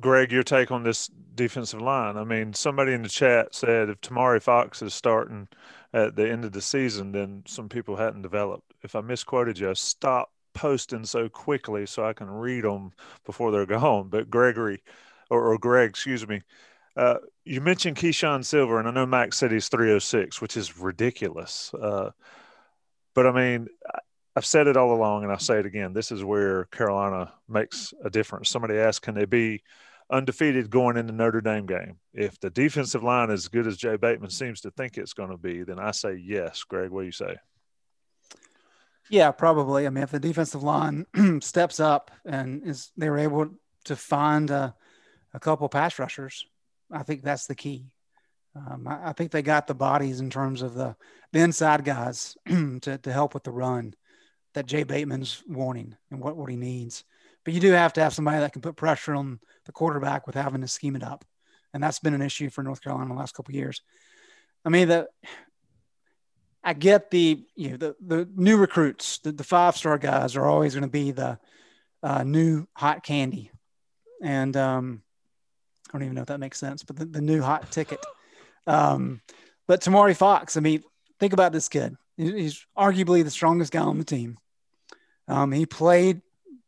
Greg, 0.01 0.33
your 0.33 0.43
take 0.43 0.71
on 0.71 0.83
this 0.83 1.09
defensive 1.35 1.81
line. 1.81 2.17
I 2.17 2.25
mean, 2.25 2.53
somebody 2.55 2.93
in 2.93 3.03
the 3.03 3.09
chat 3.09 3.55
said 3.55 3.89
if 3.89 4.01
Tomari 4.01 4.43
Fox 4.43 4.83
is 4.83 4.95
starting 4.95 5.49
at 5.93 6.17
the 6.17 6.29
end 6.29 6.45
of 6.45 6.53
the 6.53 6.61
season, 6.61 7.13
then 7.13 7.45
some 7.47 7.69
people 7.69 7.97
hadn't 7.97 8.23
developed. 8.23 8.73
If 8.83 8.97
I 8.97 9.01
misquoted 9.01 9.59
you, 9.59 9.75
stop 9.75 10.33
posting 10.55 11.05
so 11.05 11.29
quickly 11.29 11.87
so 11.87 12.05
I 12.05 12.15
can 12.15 12.29
read 12.29 12.65
them 12.65 12.93
before 13.25 13.53
they're 13.53 13.67
gone. 13.81 14.09
But 14.09 14.31
Gregory, 14.31 14.83
or, 15.31 15.53
or 15.53 15.59
Greg, 15.59 15.91
excuse 15.91 16.27
me, 16.27 16.43
uh, 16.97 17.19
you 17.45 17.61
mentioned 17.61 17.97
Keeshawn 17.97 18.45
Silver, 18.45 18.79
and 18.79 18.89
I 18.89 18.91
know 18.91 19.07
Max 19.07 19.37
said 19.39 19.53
he's 19.53 19.69
306, 19.69 20.41
which 20.41 20.57
is 20.57 20.79
ridiculous. 20.79 21.73
Uh, 21.75 22.11
but 23.15 23.27
I 23.27 23.33
mean, 23.33 23.69
I've 24.37 24.45
said 24.45 24.67
it 24.67 24.77
all 24.77 24.93
along, 24.93 25.23
and 25.23 25.33
I'll 25.33 25.39
say 25.39 25.59
it 25.59 25.65
again. 25.65 25.95
This 25.95 26.13
is 26.13 26.23
where 26.23 26.67
Carolina 26.67 27.33
makes 27.49 27.95
a 28.05 28.11
difference. 28.11 28.51
Somebody 28.51 28.77
asked, 28.77 29.01
can 29.01 29.15
they 29.15 29.25
be 29.25 29.63
undefeated 30.11 30.69
going 30.69 30.99
into 30.99 31.15
Notre 31.15 31.41
Dame 31.41 31.65
game? 31.65 31.97
If 32.13 32.39
the 32.39 32.51
defensive 32.51 33.03
line 33.03 33.31
is 33.31 33.45
as 33.45 33.49
good 33.49 33.67
as 33.67 33.79
Jay 33.79 33.97
Bateman 33.97 34.29
seems 34.29 34.61
to 34.61 34.71
think 34.71 34.99
it's 34.99 35.15
going 35.15 35.31
to 35.31 35.39
be, 35.39 35.63
then 35.63 35.79
I 35.79 35.93
say 35.93 36.17
yes. 36.23 36.65
Greg, 36.65 36.91
what 36.91 37.01
do 37.01 37.07
you 37.07 37.13
say? 37.13 37.37
Yeah, 39.09 39.31
probably. 39.31 39.87
I 39.87 39.91
mean, 39.91 40.05
if 40.05 40.11
the 40.11 40.21
defensive 40.21 40.63
line 40.63 41.07
steps 41.41 41.81
up 41.81 42.11
and 42.27 42.63
is 42.67 42.91
they 42.95 43.09
were 43.09 43.19
able 43.19 43.49
to 43.85 43.97
find 43.97 44.51
a, 44.51 44.75
a 45.33 45.41
couple 45.41 45.67
pass 45.71 45.99
rushers, 45.99 46.45
I 46.93 47.05
think 47.05 47.23
that's 47.23 47.47
the 47.47 47.55
key. 47.55 47.87
Um, 48.55 48.87
I, 48.87 49.09
I 49.09 49.13
think 49.15 49.31
they 49.31 49.43
got 49.43 49.67
the 49.67 49.75
bodies 49.75 50.21
in 50.21 50.29
terms 50.29 50.61
of 50.61 50.75
the, 50.75 50.95
the 51.33 51.39
inside 51.39 51.87
guys 51.87 52.37
to, 52.47 52.99
to 52.99 53.13
help 53.13 53.33
with 53.33 53.45
the 53.45 53.51
run 53.51 53.95
that 54.57 54.67
Jay 54.67 54.85
Bateman's 54.85 55.43
wanting 55.47 55.95
and 56.11 56.19
what, 56.19 56.37
what 56.37 56.51
he 56.51 56.57
needs. 56.57 57.05
But 57.45 57.55
you 57.55 57.61
do 57.61 57.71
have 57.73 57.93
to 57.93 58.03
have 58.03 58.15
somebody 58.15 58.39
that 58.39 58.53
can 58.53 58.63
put 58.63 58.75
pressure 58.75 59.15
on 59.15 59.39
the 59.67 59.73
quarterback 59.73 60.27
with 60.27 60.35
having 60.35 60.63
to 60.63 60.69
scheme 60.69 60.97
it 60.97 61.05
up. 61.05 61.25
And 61.73 61.83
that's 61.83 61.99
been 61.99 62.15
an 62.15 62.23
issue 62.23 62.49
for 62.49 62.63
North 62.63 62.83
Carolina 62.83 63.09
the 63.09 63.19
last 63.19 63.35
couple 63.35 63.55
years. 63.55 63.83
I 64.65 64.71
mean, 64.71 64.89
the 64.89 65.09
I 66.65 66.73
get 66.73 67.11
the 67.11 67.45
you 67.55 67.71
know 67.71 67.77
the 67.77 67.97
the 68.05 68.29
new 68.35 68.57
recruits, 68.57 69.19
the, 69.19 69.31
the 69.31 69.45
five 69.45 69.77
star 69.77 69.99
guys 69.99 70.35
are 70.35 70.47
always 70.47 70.75
going 70.75 70.83
to 70.83 70.89
be 70.89 71.13
the 71.13 71.39
uh, 72.03 72.25
new 72.25 72.67
hot 72.75 73.05
candy, 73.05 73.53
and 74.23 74.57
um, 74.57 75.03
I 75.89 75.93
don't 75.93 76.03
even 76.03 76.15
know 76.17 76.23
if 76.23 76.29
that 76.29 76.41
makes 76.41 76.59
sense, 76.59 76.83
but 76.83 76.97
the, 76.97 77.05
the 77.05 77.21
new 77.21 77.43
hot 77.43 77.71
ticket. 77.71 78.01
Um, 78.67 79.21
but 79.69 79.83
Tomari 79.83 80.17
Fox, 80.17 80.57
I 80.57 80.61
mean, 80.61 80.83
think 81.21 81.33
about 81.33 81.53
this 81.53 81.69
kid. 81.69 81.95
He's 82.17 82.67
arguably 82.77 83.23
the 83.23 83.31
strongest 83.31 83.71
guy 83.71 83.83
on 83.83 83.99
the 83.99 84.05
team. 84.05 84.39
Um, 85.29 85.53
he 85.53 85.67
played 85.67 86.23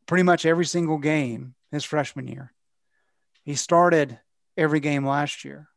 pretty 0.07 0.25
much 0.25 0.47
every 0.47 0.67
single 0.67 0.99
game 0.99 1.55
his 1.71 1.85
freshman 1.85 2.27
year. 2.27 2.53
He 3.45 3.55
started 3.55 4.19
every 4.57 4.81
game 4.81 5.07
last 5.07 5.45
year. 5.45 5.69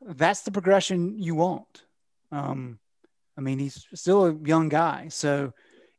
That's 0.00 0.42
the 0.42 0.52
progression 0.52 1.18
you 1.18 1.34
want. 1.34 1.84
Um, 2.30 2.78
I 3.36 3.40
mean, 3.40 3.58
he's 3.58 3.86
still 3.94 4.26
a 4.26 4.34
young 4.34 4.68
guy. 4.68 5.08
So 5.08 5.52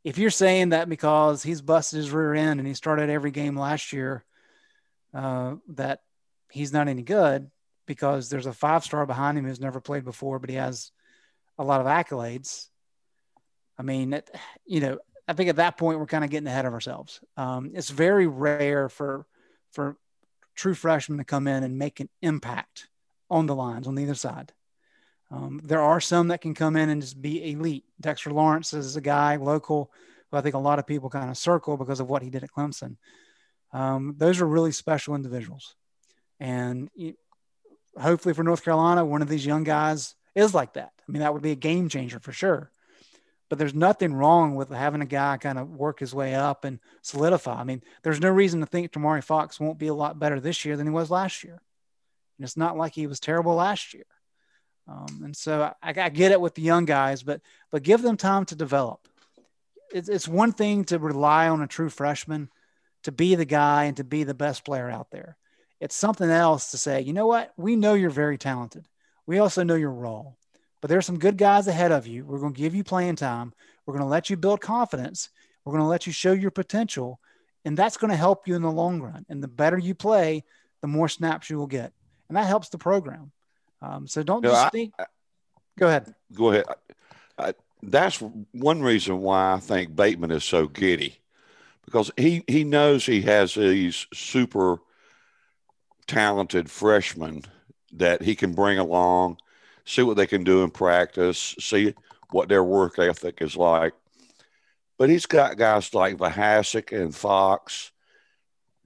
if 0.04 0.18
you're 0.18 0.30
saying 0.30 0.70
that 0.70 0.90
because 0.90 1.44
he's 1.44 1.62
busted 1.62 1.98
his 1.98 2.12
rear 2.12 2.34
end 2.34 2.60
and 2.60 2.68
he 2.68 2.74
started 2.74 3.10
every 3.10 3.32
game 3.32 3.58
last 3.58 3.92
year, 3.92 4.24
uh, 5.14 5.56
that 5.70 6.00
he's 6.52 6.72
not 6.72 6.88
any 6.88 7.04
good 7.04 7.50
because 7.86 8.30
there's 8.30 8.46
a 8.46 8.54
five 8.54 8.84
star 8.84 9.06
behind 9.06 9.38
him 9.38 9.46
who's 9.46 9.60
never 9.60 9.82
played 9.82 10.06
before, 10.06 10.40
but 10.40 10.50
he 10.50 10.56
has 10.56 10.92
a 11.58 11.64
lot 11.64 11.82
of 11.82 11.88
accolades. 11.88 12.68
I 13.78 13.84
mean, 13.84 14.22
you 14.66 14.80
know, 14.80 14.98
I 15.28 15.34
think 15.34 15.50
at 15.50 15.58
that 15.58 15.78
point 15.78 16.00
we're 16.00 16.06
kind 16.06 16.24
of 16.24 16.30
getting 16.30 16.48
ahead 16.48 16.66
of 16.66 16.74
ourselves. 16.74 17.20
Um, 17.36 17.72
it's 17.74 17.90
very 17.90 18.28
rare 18.28 18.90
for 18.90 19.26
for 19.72 19.98
true 20.56 20.74
freshmen 20.74 21.18
to 21.18 21.24
come 21.24 21.48
in 21.48 21.64
and 21.64 21.78
make 21.78 22.00
an 22.00 22.10
impact 22.22 22.88
on 23.30 23.46
the 23.46 23.56
lines 23.56 23.88
on 23.88 24.00
either 24.00 24.16
side. 24.16 24.54
Um, 25.30 25.60
there 25.64 25.82
are 25.82 26.00
some 26.00 26.30
that 26.30 26.42
can 26.42 26.54
come 26.54 26.78
in 26.78 26.90
and 26.90 27.02
just 27.02 27.22
be 27.22 27.52
elite. 27.52 27.84
Dexter 28.00 28.32
Lawrence 28.32 28.74
is 28.74 28.96
a 28.96 29.02
guy 29.02 29.36
local 29.36 29.92
who 30.32 30.38
I 30.38 30.42
think 30.42 30.56
a 30.56 30.60
lot 30.60 30.80
of 30.80 30.88
people 30.88 31.10
kind 31.10 31.30
of 31.30 31.38
circle 31.38 31.76
because 31.76 32.00
of 32.00 32.10
what 32.10 32.22
he 32.22 32.30
did 32.30 32.44
at 32.44 32.52
Clemson. 32.52 32.96
Um, 33.74 34.16
those 34.18 34.40
are 34.40 34.48
really 34.48 34.72
special 34.72 35.14
individuals, 35.16 35.76
and 36.40 36.90
hopefully 38.00 38.34
for 38.34 38.44
North 38.44 38.64
Carolina, 38.64 39.04
one 39.04 39.22
of 39.22 39.28
these 39.28 39.46
young 39.46 39.66
guys 39.66 40.16
is 40.36 40.54
like 40.54 40.74
that. 40.74 40.94
I 40.98 41.12
mean, 41.12 41.22
that 41.22 41.34
would 41.34 41.44
be 41.44 41.52
a 41.52 41.56
game 41.56 41.90
changer 41.90 42.20
for 42.20 42.32
sure 42.32 42.72
but 43.50 43.58
there's 43.58 43.74
nothing 43.74 44.14
wrong 44.14 44.56
with 44.56 44.70
having 44.70 45.02
a 45.02 45.06
guy 45.06 45.38
kind 45.38 45.58
of 45.58 45.70
work 45.70 46.00
his 46.00 46.14
way 46.14 46.36
up 46.36 46.66
and 46.66 46.80
solidify. 47.02 47.60
I 47.60 47.64
mean, 47.64 47.82
there's 48.04 48.20
no 48.20 48.30
reason 48.30 48.60
to 48.60 48.66
think 48.66 48.92
Tomari 48.92 49.24
Fox 49.24 49.60
won't 49.60 49.80
be 49.80 49.88
a 49.88 49.94
lot 49.94 50.20
better 50.20 50.40
this 50.40 50.66
year 50.66 50.76
than 50.76 50.88
he 50.88 50.92
was 50.92 51.10
last 51.10 51.44
year. 51.44 51.62
And 52.38 52.46
it's 52.46 52.58
not 52.58 52.78
like 52.78 52.94
he 52.94 53.08
was 53.08 53.20
terrible 53.20 53.56
last 53.56 53.94
year. 53.94 54.06
Um, 54.88 55.22
and 55.24 55.36
so 55.36 55.74
I, 55.82 55.90
I, 55.90 56.10
get 56.10 56.32
it 56.32 56.40
with 56.40 56.56
the 56.56 56.62
young 56.62 56.86
guys, 56.86 57.22
but 57.22 57.42
but 57.72 57.84
give 57.84 58.02
them 58.02 58.16
time 58.16 58.46
to 58.46 58.56
develop. 58.56 59.08
It's, 59.94 60.08
it's 60.08 60.30
one 60.30 60.54
thing 60.54 60.86
to 60.86 61.00
rely 61.00 61.50
on 61.50 61.62
a 61.62 61.68
true 61.68 61.90
freshman 61.90 62.50
to 63.04 63.12
be 63.12 63.36
the 63.36 63.46
guy 63.46 63.86
and 63.86 63.98
to 63.98 64.06
be 64.06 64.24
the 64.24 64.34
best 64.34 64.64
player 64.64 64.90
out 64.90 65.12
there. 65.12 65.38
It's 65.82 65.96
something 65.96 66.30
else 66.30 66.72
to 66.72 66.78
say, 66.78 67.02
you 67.02 67.14
know 67.14 67.28
what? 67.28 67.52
We 67.58 67.76
know 67.76 67.96
you're 67.96 68.10
very 68.10 68.38
talented. 68.38 68.88
We 69.26 69.40
also 69.40 69.64
know 69.64 69.76
you're 69.76 69.92
raw 69.92 70.32
but 70.82 70.90
there's 70.90 71.06
some 71.06 71.20
good 71.20 71.38
guys 71.38 71.68
ahead 71.68 71.92
of 71.92 72.08
you. 72.08 72.26
We're 72.26 72.40
going 72.40 72.54
to 72.54 72.60
give 72.60 72.76
you 72.76 72.84
playing 72.84 73.16
time. 73.16 73.54
We're 73.86 73.94
going 73.94 74.06
to 74.06 74.10
let 74.10 74.30
you 74.30 74.38
build 74.38 74.62
confidence. 74.62 75.30
We're 75.66 75.74
going 75.74 75.84
to 75.84 75.90
let 75.90 76.08
you 76.08 76.14
show 76.14 76.34
your 76.34 76.52
potential. 76.52 77.20
And 77.66 77.76
that's 77.76 77.98
going 77.98 78.12
to 78.12 78.18
help 78.18 78.48
you 78.48 78.56
in 78.56 78.62
the 78.62 78.72
long 78.72 79.02
run. 79.02 79.26
And 79.30 79.44
the 79.44 79.48
better 79.48 79.78
you 79.78 79.96
play, 79.96 80.44
the 80.82 80.88
more 80.88 81.10
snaps 81.10 81.50
you 81.50 81.58
will 81.58 81.68
get. 81.68 81.92
And 82.30 82.38
that 82.38 82.48
helps 82.48 82.70
the 82.70 82.78
program. 82.78 83.32
Um, 83.82 84.08
so 84.08 84.24
don't 84.24 84.44
just 84.44 84.56
I, 84.56 84.70
think. 84.70 84.94
Go 85.78 85.88
ahead. 85.88 86.14
Go 86.34 86.52
ahead. 86.52 86.66
I, 87.38 87.54
that's 87.84 88.22
one 88.52 88.82
reason 88.82 89.20
why 89.20 89.54
I 89.54 89.60
think 89.60 89.96
Bateman 89.96 90.32
is 90.32 90.44
so 90.44 90.68
giddy 90.68 91.20
because 91.86 92.12
he, 92.18 92.44
he 92.48 92.64
knows 92.64 93.06
he 93.06 93.22
has 93.22 93.54
these 93.54 94.08
super 94.14 94.80
talented 96.08 96.70
freshmen 96.72 97.44
that 97.94 98.22
he 98.22 98.36
can 98.36 98.54
bring 98.54 98.78
along 98.78 99.38
see 99.88 100.04
what 100.04 100.18
they 100.18 100.28
can 100.28 100.44
do 100.44 100.64
in 100.64 100.70
practice, 100.70 101.56
see 101.60 101.96
what 102.32 102.50
their 102.50 102.64
work 102.64 103.00
ethic 103.00 103.42
is 103.42 103.56
like. 103.56 103.94
But 105.00 105.10
he's 105.10 105.26
got 105.26 105.58
guys 105.58 105.94
like 105.94 106.18
Vohasek 106.18 106.96
and 106.96 107.16
Fox, 107.16 107.92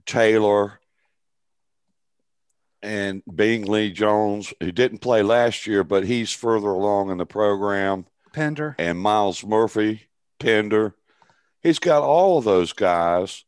Taylor, 0.06 0.78
and 2.82 3.22
Bingley 3.32 3.90
Jones, 3.90 4.54
who 4.60 4.70
didn't 4.70 4.98
play 4.98 5.22
last 5.22 5.66
year, 5.66 5.82
but 5.82 6.04
he's 6.04 6.32
further 6.32 6.68
along 6.68 7.10
in 7.10 7.18
the 7.18 7.26
program. 7.26 8.06
Pender. 8.32 8.76
And 8.78 8.98
Miles 8.98 9.44
Murphy, 9.44 10.08
Pender. 10.38 10.94
He's 11.62 11.78
got 11.78 12.02
all 12.02 12.38
of 12.38 12.44
those 12.44 12.72
guys, 12.72 13.44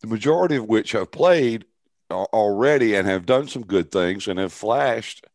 the 0.00 0.08
majority 0.08 0.56
of 0.56 0.66
which 0.66 0.92
have 0.92 1.10
played 1.10 1.66
already 2.10 2.94
and 2.94 3.06
have 3.06 3.26
done 3.26 3.48
some 3.48 3.64
good 3.64 3.90
things 3.90 4.28
and 4.28 4.38
have 4.38 4.52
flashed 4.52 5.26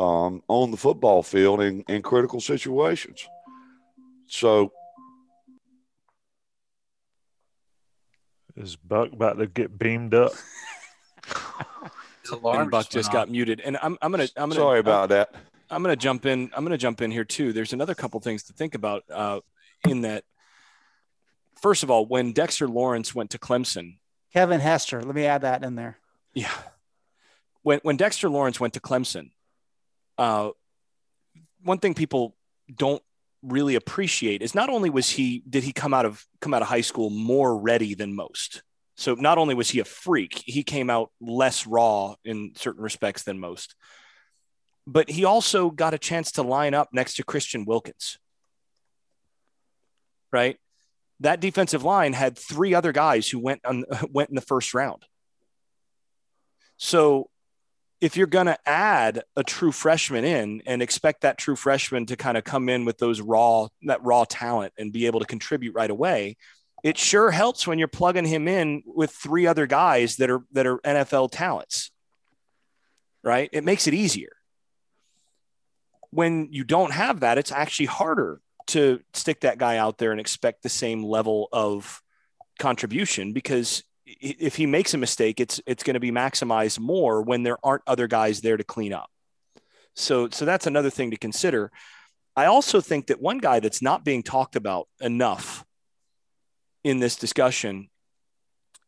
um, 0.00 0.42
on 0.48 0.70
the 0.70 0.76
football 0.76 1.22
field 1.22 1.60
in, 1.60 1.84
in 1.88 2.00
critical 2.00 2.40
situations. 2.40 3.28
So, 4.26 4.72
is 8.56 8.76
Buck 8.76 9.12
about 9.12 9.38
to 9.38 9.46
get 9.46 9.78
beamed 9.78 10.14
up? 10.14 10.32
and 12.44 12.70
Buck 12.70 12.88
just 12.88 13.12
got 13.12 13.28
muted, 13.28 13.60
and 13.60 13.76
I'm 13.82 13.98
I'm 14.00 14.10
gonna 14.10 14.28
I'm 14.36 14.48
gonna 14.48 14.54
sorry 14.54 14.80
about 14.80 15.04
I'm, 15.04 15.08
that. 15.10 15.34
I'm 15.68 15.82
gonna 15.82 15.96
jump 15.96 16.24
in. 16.24 16.50
I'm 16.56 16.64
gonna 16.64 16.78
jump 16.78 17.02
in 17.02 17.10
here 17.10 17.24
too. 17.24 17.52
There's 17.52 17.72
another 17.72 17.94
couple 17.94 18.18
things 18.20 18.44
to 18.44 18.52
think 18.54 18.74
about 18.74 19.04
uh, 19.12 19.40
in 19.86 20.02
that. 20.02 20.24
First 21.60 21.82
of 21.82 21.90
all, 21.90 22.06
when 22.06 22.32
Dexter 22.32 22.66
Lawrence 22.66 23.14
went 23.14 23.30
to 23.30 23.38
Clemson, 23.38 23.98
Kevin 24.32 24.60
Hester. 24.60 25.02
Let 25.02 25.14
me 25.14 25.26
add 25.26 25.42
that 25.42 25.62
in 25.62 25.74
there. 25.74 25.98
Yeah. 26.32 26.54
When 27.62 27.80
when 27.82 27.96
Dexter 27.98 28.30
Lawrence 28.30 28.58
went 28.58 28.74
to 28.74 28.80
Clemson, 28.80 29.30
uh, 30.20 30.50
one 31.62 31.78
thing 31.78 31.94
people 31.94 32.36
don't 32.72 33.02
really 33.42 33.74
appreciate 33.74 34.42
is 34.42 34.54
not 34.54 34.68
only 34.68 34.90
was 34.90 35.08
he 35.08 35.42
did 35.48 35.64
he 35.64 35.72
come 35.72 35.94
out 35.94 36.04
of 36.04 36.22
come 36.42 36.52
out 36.52 36.60
of 36.60 36.68
high 36.68 36.82
school 36.82 37.08
more 37.08 37.56
ready 37.56 37.94
than 37.94 38.14
most. 38.14 38.62
So 38.96 39.14
not 39.14 39.38
only 39.38 39.54
was 39.54 39.70
he 39.70 39.80
a 39.80 39.84
freak 39.84 40.42
he 40.44 40.62
came 40.62 40.90
out 40.90 41.10
less 41.22 41.66
raw 41.66 42.16
in 42.22 42.52
certain 42.54 42.82
respects 42.82 43.22
than 43.22 43.40
most. 43.40 43.74
But 44.86 45.08
he 45.08 45.24
also 45.24 45.70
got 45.70 45.94
a 45.94 45.98
chance 45.98 46.32
to 46.32 46.42
line 46.42 46.74
up 46.74 46.90
next 46.92 47.14
to 47.14 47.24
christian 47.24 47.64
wilkins. 47.64 48.18
Right? 50.30 50.58
That 51.20 51.40
defensive 51.40 51.82
line 51.82 52.12
had 52.12 52.36
three 52.36 52.74
other 52.74 52.92
guys 52.92 53.26
who 53.26 53.38
went 53.38 53.62
on 53.64 53.84
went 54.10 54.28
in 54.28 54.34
the 54.34 54.42
first 54.42 54.74
round. 54.74 55.02
So 56.76 57.30
if 58.00 58.16
you're 58.16 58.26
going 58.26 58.46
to 58.46 58.58
add 58.66 59.22
a 59.36 59.44
true 59.44 59.72
freshman 59.72 60.24
in 60.24 60.62
and 60.66 60.80
expect 60.80 61.20
that 61.20 61.36
true 61.36 61.56
freshman 61.56 62.06
to 62.06 62.16
kind 62.16 62.36
of 62.38 62.44
come 62.44 62.68
in 62.68 62.84
with 62.84 62.98
those 62.98 63.20
raw 63.20 63.68
that 63.82 64.02
raw 64.02 64.24
talent 64.28 64.72
and 64.78 64.92
be 64.92 65.06
able 65.06 65.20
to 65.20 65.26
contribute 65.26 65.74
right 65.74 65.90
away 65.90 66.36
it 66.82 66.96
sure 66.96 67.30
helps 67.30 67.66
when 67.66 67.78
you're 67.78 67.88
plugging 67.88 68.24
him 68.24 68.48
in 68.48 68.82
with 68.86 69.10
three 69.10 69.46
other 69.46 69.66
guys 69.66 70.16
that 70.16 70.30
are 70.30 70.42
that 70.52 70.66
are 70.66 70.78
NFL 70.78 71.30
talents 71.30 71.90
right? 73.22 73.50
It 73.52 73.64
makes 73.64 73.86
it 73.86 73.94
easier. 73.94 74.32
When 76.10 76.48
you 76.50 76.64
don't 76.64 76.92
have 76.92 77.20
that 77.20 77.38
it's 77.38 77.52
actually 77.52 77.86
harder 77.86 78.40
to 78.68 79.00
stick 79.14 79.40
that 79.40 79.58
guy 79.58 79.76
out 79.76 79.98
there 79.98 80.12
and 80.12 80.20
expect 80.20 80.62
the 80.62 80.68
same 80.68 81.04
level 81.04 81.48
of 81.52 82.02
contribution 82.58 83.32
because 83.32 83.84
if 84.20 84.56
he 84.56 84.66
makes 84.66 84.94
a 84.94 84.98
mistake, 84.98 85.40
it's 85.40 85.60
it's 85.66 85.82
going 85.82 85.94
to 85.94 86.00
be 86.00 86.12
maximized 86.12 86.78
more 86.78 87.22
when 87.22 87.42
there 87.42 87.58
aren't 87.62 87.82
other 87.86 88.06
guys 88.06 88.40
there 88.40 88.56
to 88.56 88.64
clean 88.64 88.92
up. 88.92 89.10
So 89.94 90.28
so 90.30 90.44
that's 90.44 90.66
another 90.66 90.90
thing 90.90 91.10
to 91.10 91.16
consider. 91.16 91.70
I 92.36 92.46
also 92.46 92.80
think 92.80 93.08
that 93.08 93.20
one 93.20 93.38
guy 93.38 93.60
that's 93.60 93.82
not 93.82 94.04
being 94.04 94.22
talked 94.22 94.56
about 94.56 94.88
enough 95.00 95.64
in 96.84 97.00
this 97.00 97.16
discussion 97.16 97.90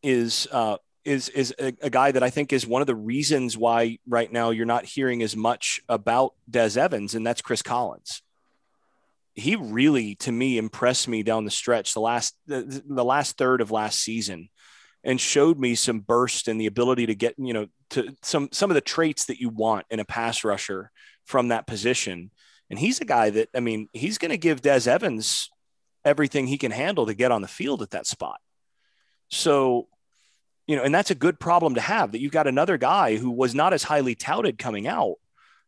is 0.01 0.47
uh, 0.51 0.77
is 1.05 1.29
is 1.29 1.53
a, 1.59 1.73
a, 1.81 1.89
guy 1.89 2.11
that 2.11 2.23
I 2.23 2.29
think 2.29 2.53
is 2.53 2.65
one 2.65 2.81
of 2.81 2.87
the 2.87 2.95
reasons 2.95 3.57
why 3.57 3.99
right 4.07 4.31
now 4.31 4.51
you're 4.51 4.65
not 4.65 4.85
hearing 4.85 5.21
as 5.21 5.35
much 5.35 5.81
about 5.89 6.33
Des 6.49 6.79
Evans, 6.79 7.15
and 7.15 7.25
that's 7.25 7.41
Chris 7.41 7.61
Collins. 7.61 8.21
He 9.35 9.55
really, 9.55 10.15
to 10.15 10.31
me, 10.31 10.57
impressed 10.57 11.07
me 11.07 11.23
down 11.23 11.45
the 11.45 11.51
stretch 11.51 11.93
the 11.93 12.01
last 12.01 12.35
the, 12.47 12.83
the 12.87 13.05
last 13.05 13.37
third 13.37 13.61
of 13.61 13.71
last 13.71 13.99
season 13.99 14.49
and 15.03 15.19
showed 15.19 15.59
me 15.59 15.75
some 15.75 15.99
burst 15.99 16.47
and 16.47 16.59
the 16.59 16.65
ability 16.65 17.05
to 17.07 17.15
get, 17.15 17.35
you 17.37 17.53
know, 17.53 17.67
to 17.91 18.15
some 18.21 18.49
some 18.51 18.71
of 18.71 18.75
the 18.75 18.81
traits 18.81 19.25
that 19.25 19.39
you 19.39 19.49
want 19.49 19.85
in 19.89 19.99
a 19.99 20.05
pass 20.05 20.43
rusher 20.43 20.91
from 21.25 21.49
that 21.49 21.67
position. 21.67 22.31
And 22.69 22.79
he's 22.79 23.01
a 23.01 23.05
guy 23.05 23.29
that, 23.29 23.49
I 23.53 23.59
mean, 23.59 23.87
he's 23.93 24.17
going 24.17 24.31
to 24.31 24.37
give 24.37 24.61
Des 24.61 24.89
Evans 24.89 25.49
everything 26.05 26.47
he 26.47 26.57
can 26.57 26.71
handle 26.71 27.05
to 27.05 27.13
get 27.13 27.31
on 27.31 27.41
the 27.41 27.47
field 27.47 27.81
at 27.81 27.91
that 27.91 28.07
spot. 28.07 28.39
So, 29.29 29.87
you 30.67 30.75
know, 30.75 30.83
and 30.83 30.93
that's 30.93 31.11
a 31.11 31.15
good 31.15 31.39
problem 31.39 31.75
to 31.75 31.81
have 31.81 32.11
that 32.11 32.19
you've 32.19 32.31
got 32.31 32.47
another 32.47 32.77
guy 32.77 33.17
who 33.17 33.31
was 33.31 33.53
not 33.53 33.73
as 33.73 33.83
highly 33.83 34.15
touted 34.15 34.57
coming 34.57 34.87
out, 34.87 35.15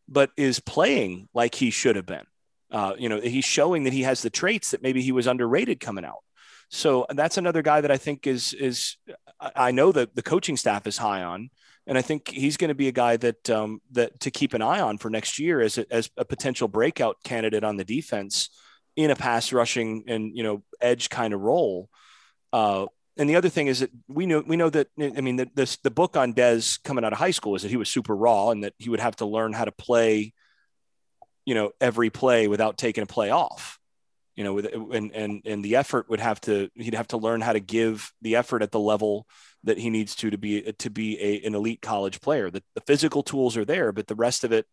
but 0.07 0.31
is 0.37 0.59
playing 0.59 1.27
like 1.33 1.55
he 1.55 1.69
should 1.69 1.95
have 1.95 2.05
been. 2.05 2.25
Uh, 2.71 2.93
you 2.97 3.09
know, 3.09 3.19
he's 3.21 3.45
showing 3.45 3.83
that 3.83 3.93
he 3.93 4.03
has 4.03 4.21
the 4.21 4.29
traits 4.29 4.71
that 4.71 4.81
maybe 4.81 5.01
he 5.01 5.11
was 5.11 5.27
underrated 5.27 5.79
coming 5.79 6.05
out. 6.05 6.23
So 6.69 7.05
that's 7.09 7.37
another 7.37 7.61
guy 7.61 7.81
that 7.81 7.91
I 7.91 7.97
think 7.97 8.27
is 8.27 8.53
is 8.53 8.97
I 9.39 9.71
know 9.71 9.91
that 9.91 10.15
the 10.15 10.23
coaching 10.23 10.57
staff 10.57 10.87
is 10.87 10.97
high 10.97 11.23
on, 11.23 11.49
and 11.87 11.97
I 11.97 12.01
think 12.01 12.29
he's 12.29 12.57
going 12.57 12.69
to 12.69 12.75
be 12.75 12.87
a 12.87 12.93
guy 12.93 13.17
that 13.17 13.49
um, 13.49 13.81
that 13.91 14.19
to 14.21 14.31
keep 14.31 14.53
an 14.53 14.61
eye 14.61 14.79
on 14.79 14.97
for 14.97 15.09
next 15.09 15.39
year 15.39 15.61
as 15.61 15.77
a, 15.77 15.85
as 15.93 16.09
a 16.17 16.25
potential 16.25 16.67
breakout 16.67 17.17
candidate 17.23 17.63
on 17.63 17.77
the 17.77 17.85
defense 17.85 18.49
in 18.95 19.11
a 19.11 19.15
pass 19.15 19.51
rushing 19.51 20.03
and 20.07 20.35
you 20.35 20.43
know 20.43 20.63
edge 20.81 21.09
kind 21.09 21.33
of 21.33 21.41
role. 21.41 21.89
Uh, 22.51 22.87
and 23.17 23.29
the 23.29 23.35
other 23.35 23.49
thing 23.49 23.67
is 23.67 23.79
that 23.79 23.91
we 24.07 24.25
know 24.25 24.43
we 24.45 24.57
know 24.57 24.69
that 24.69 24.87
I 24.99 25.21
mean 25.21 25.37
the, 25.37 25.49
this 25.55 25.77
the 25.77 25.91
book 25.91 26.17
on 26.17 26.33
Des 26.33 26.61
coming 26.83 27.05
out 27.05 27.13
of 27.13 27.19
high 27.19 27.31
school 27.31 27.55
is 27.55 27.61
that 27.61 27.71
he 27.71 27.77
was 27.77 27.89
super 27.89 28.15
raw 28.15 28.49
and 28.49 28.63
that 28.63 28.73
he 28.77 28.89
would 28.89 28.99
have 28.99 29.15
to 29.17 29.25
learn 29.25 29.53
how 29.53 29.65
to 29.65 29.71
play, 29.71 30.33
you 31.45 31.55
know, 31.55 31.71
every 31.79 32.09
play 32.09 32.47
without 32.47 32.77
taking 32.77 33.03
a 33.03 33.07
play 33.07 33.29
off, 33.29 33.79
you 34.35 34.43
know, 34.43 34.53
with 34.53 34.65
and 34.93 35.11
and 35.13 35.41
and 35.45 35.63
the 35.63 35.77
effort 35.77 36.09
would 36.09 36.19
have 36.19 36.41
to 36.41 36.69
he'd 36.75 36.93
have 36.93 37.07
to 37.09 37.17
learn 37.17 37.41
how 37.41 37.53
to 37.53 37.59
give 37.59 38.11
the 38.21 38.35
effort 38.35 38.61
at 38.61 38.71
the 38.71 38.79
level 38.79 39.27
that 39.63 39.77
he 39.77 39.89
needs 39.89 40.15
to 40.15 40.29
to 40.29 40.37
be 40.37 40.61
to 40.73 40.89
be 40.89 41.19
a, 41.19 41.45
an 41.45 41.55
elite 41.55 41.81
college 41.81 42.21
player. 42.21 42.49
The, 42.49 42.63
the 42.73 42.81
physical 42.81 43.23
tools 43.23 43.57
are 43.57 43.65
there, 43.65 43.91
but 43.91 44.07
the 44.07 44.15
rest 44.15 44.43
of 44.43 44.51
it 44.51 44.65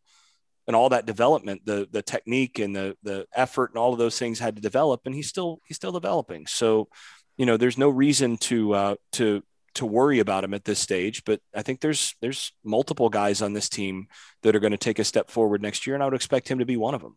and 0.66 0.76
all 0.76 0.88
that 0.90 1.06
development, 1.06 1.62
the 1.64 1.88
the 1.90 2.02
technique 2.02 2.58
and 2.58 2.74
the 2.74 2.96
the 3.02 3.26
effort 3.34 3.70
and 3.70 3.78
all 3.78 3.92
of 3.92 3.98
those 3.98 4.18
things 4.18 4.38
had 4.38 4.56
to 4.56 4.62
develop, 4.62 5.02
and 5.06 5.14
he's 5.14 5.28
still 5.28 5.60
he's 5.66 5.76
still 5.76 5.92
developing. 5.92 6.46
So 6.46 6.88
you 7.36 7.46
know, 7.46 7.56
there's 7.56 7.78
no 7.78 7.88
reason 7.88 8.36
to 8.38 8.72
uh, 8.72 8.94
to 9.12 9.42
to 9.74 9.86
worry 9.86 10.18
about 10.18 10.44
him 10.44 10.54
at 10.54 10.64
this 10.64 10.78
stage. 10.78 11.24
But 11.24 11.40
I 11.54 11.62
think 11.62 11.80
there's 11.80 12.14
there's 12.20 12.52
multiple 12.64 13.08
guys 13.08 13.42
on 13.42 13.52
this 13.52 13.68
team 13.68 14.06
that 14.42 14.54
are 14.54 14.60
going 14.60 14.72
to 14.72 14.76
take 14.76 14.98
a 14.98 15.04
step 15.04 15.30
forward 15.30 15.62
next 15.62 15.86
year, 15.86 15.94
and 15.94 16.02
I 16.02 16.06
would 16.06 16.14
expect 16.14 16.48
him 16.48 16.58
to 16.58 16.66
be 16.66 16.76
one 16.76 16.94
of 16.94 17.02
them. 17.02 17.16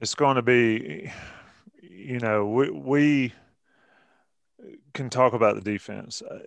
It's 0.00 0.14
going 0.14 0.36
to 0.36 0.42
be, 0.42 1.10
you 1.82 2.18
know, 2.18 2.46
we 2.46 2.70
we 2.70 3.32
can 4.94 5.10
talk 5.10 5.32
about 5.32 5.56
the 5.56 5.60
defense, 5.60 6.22
uh, 6.22 6.40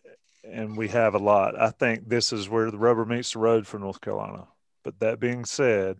and 0.43 0.77
we 0.77 0.87
have 0.89 1.15
a 1.15 1.19
lot. 1.19 1.59
I 1.59 1.71
think 1.71 2.07
this 2.07 2.31
is 2.31 2.49
where 2.49 2.71
the 2.71 2.77
rubber 2.77 3.05
meets 3.05 3.33
the 3.33 3.39
road 3.39 3.67
for 3.67 3.77
North 3.79 4.01
Carolina. 4.01 4.47
But 4.83 4.99
that 4.99 5.19
being 5.19 5.45
said, 5.45 5.97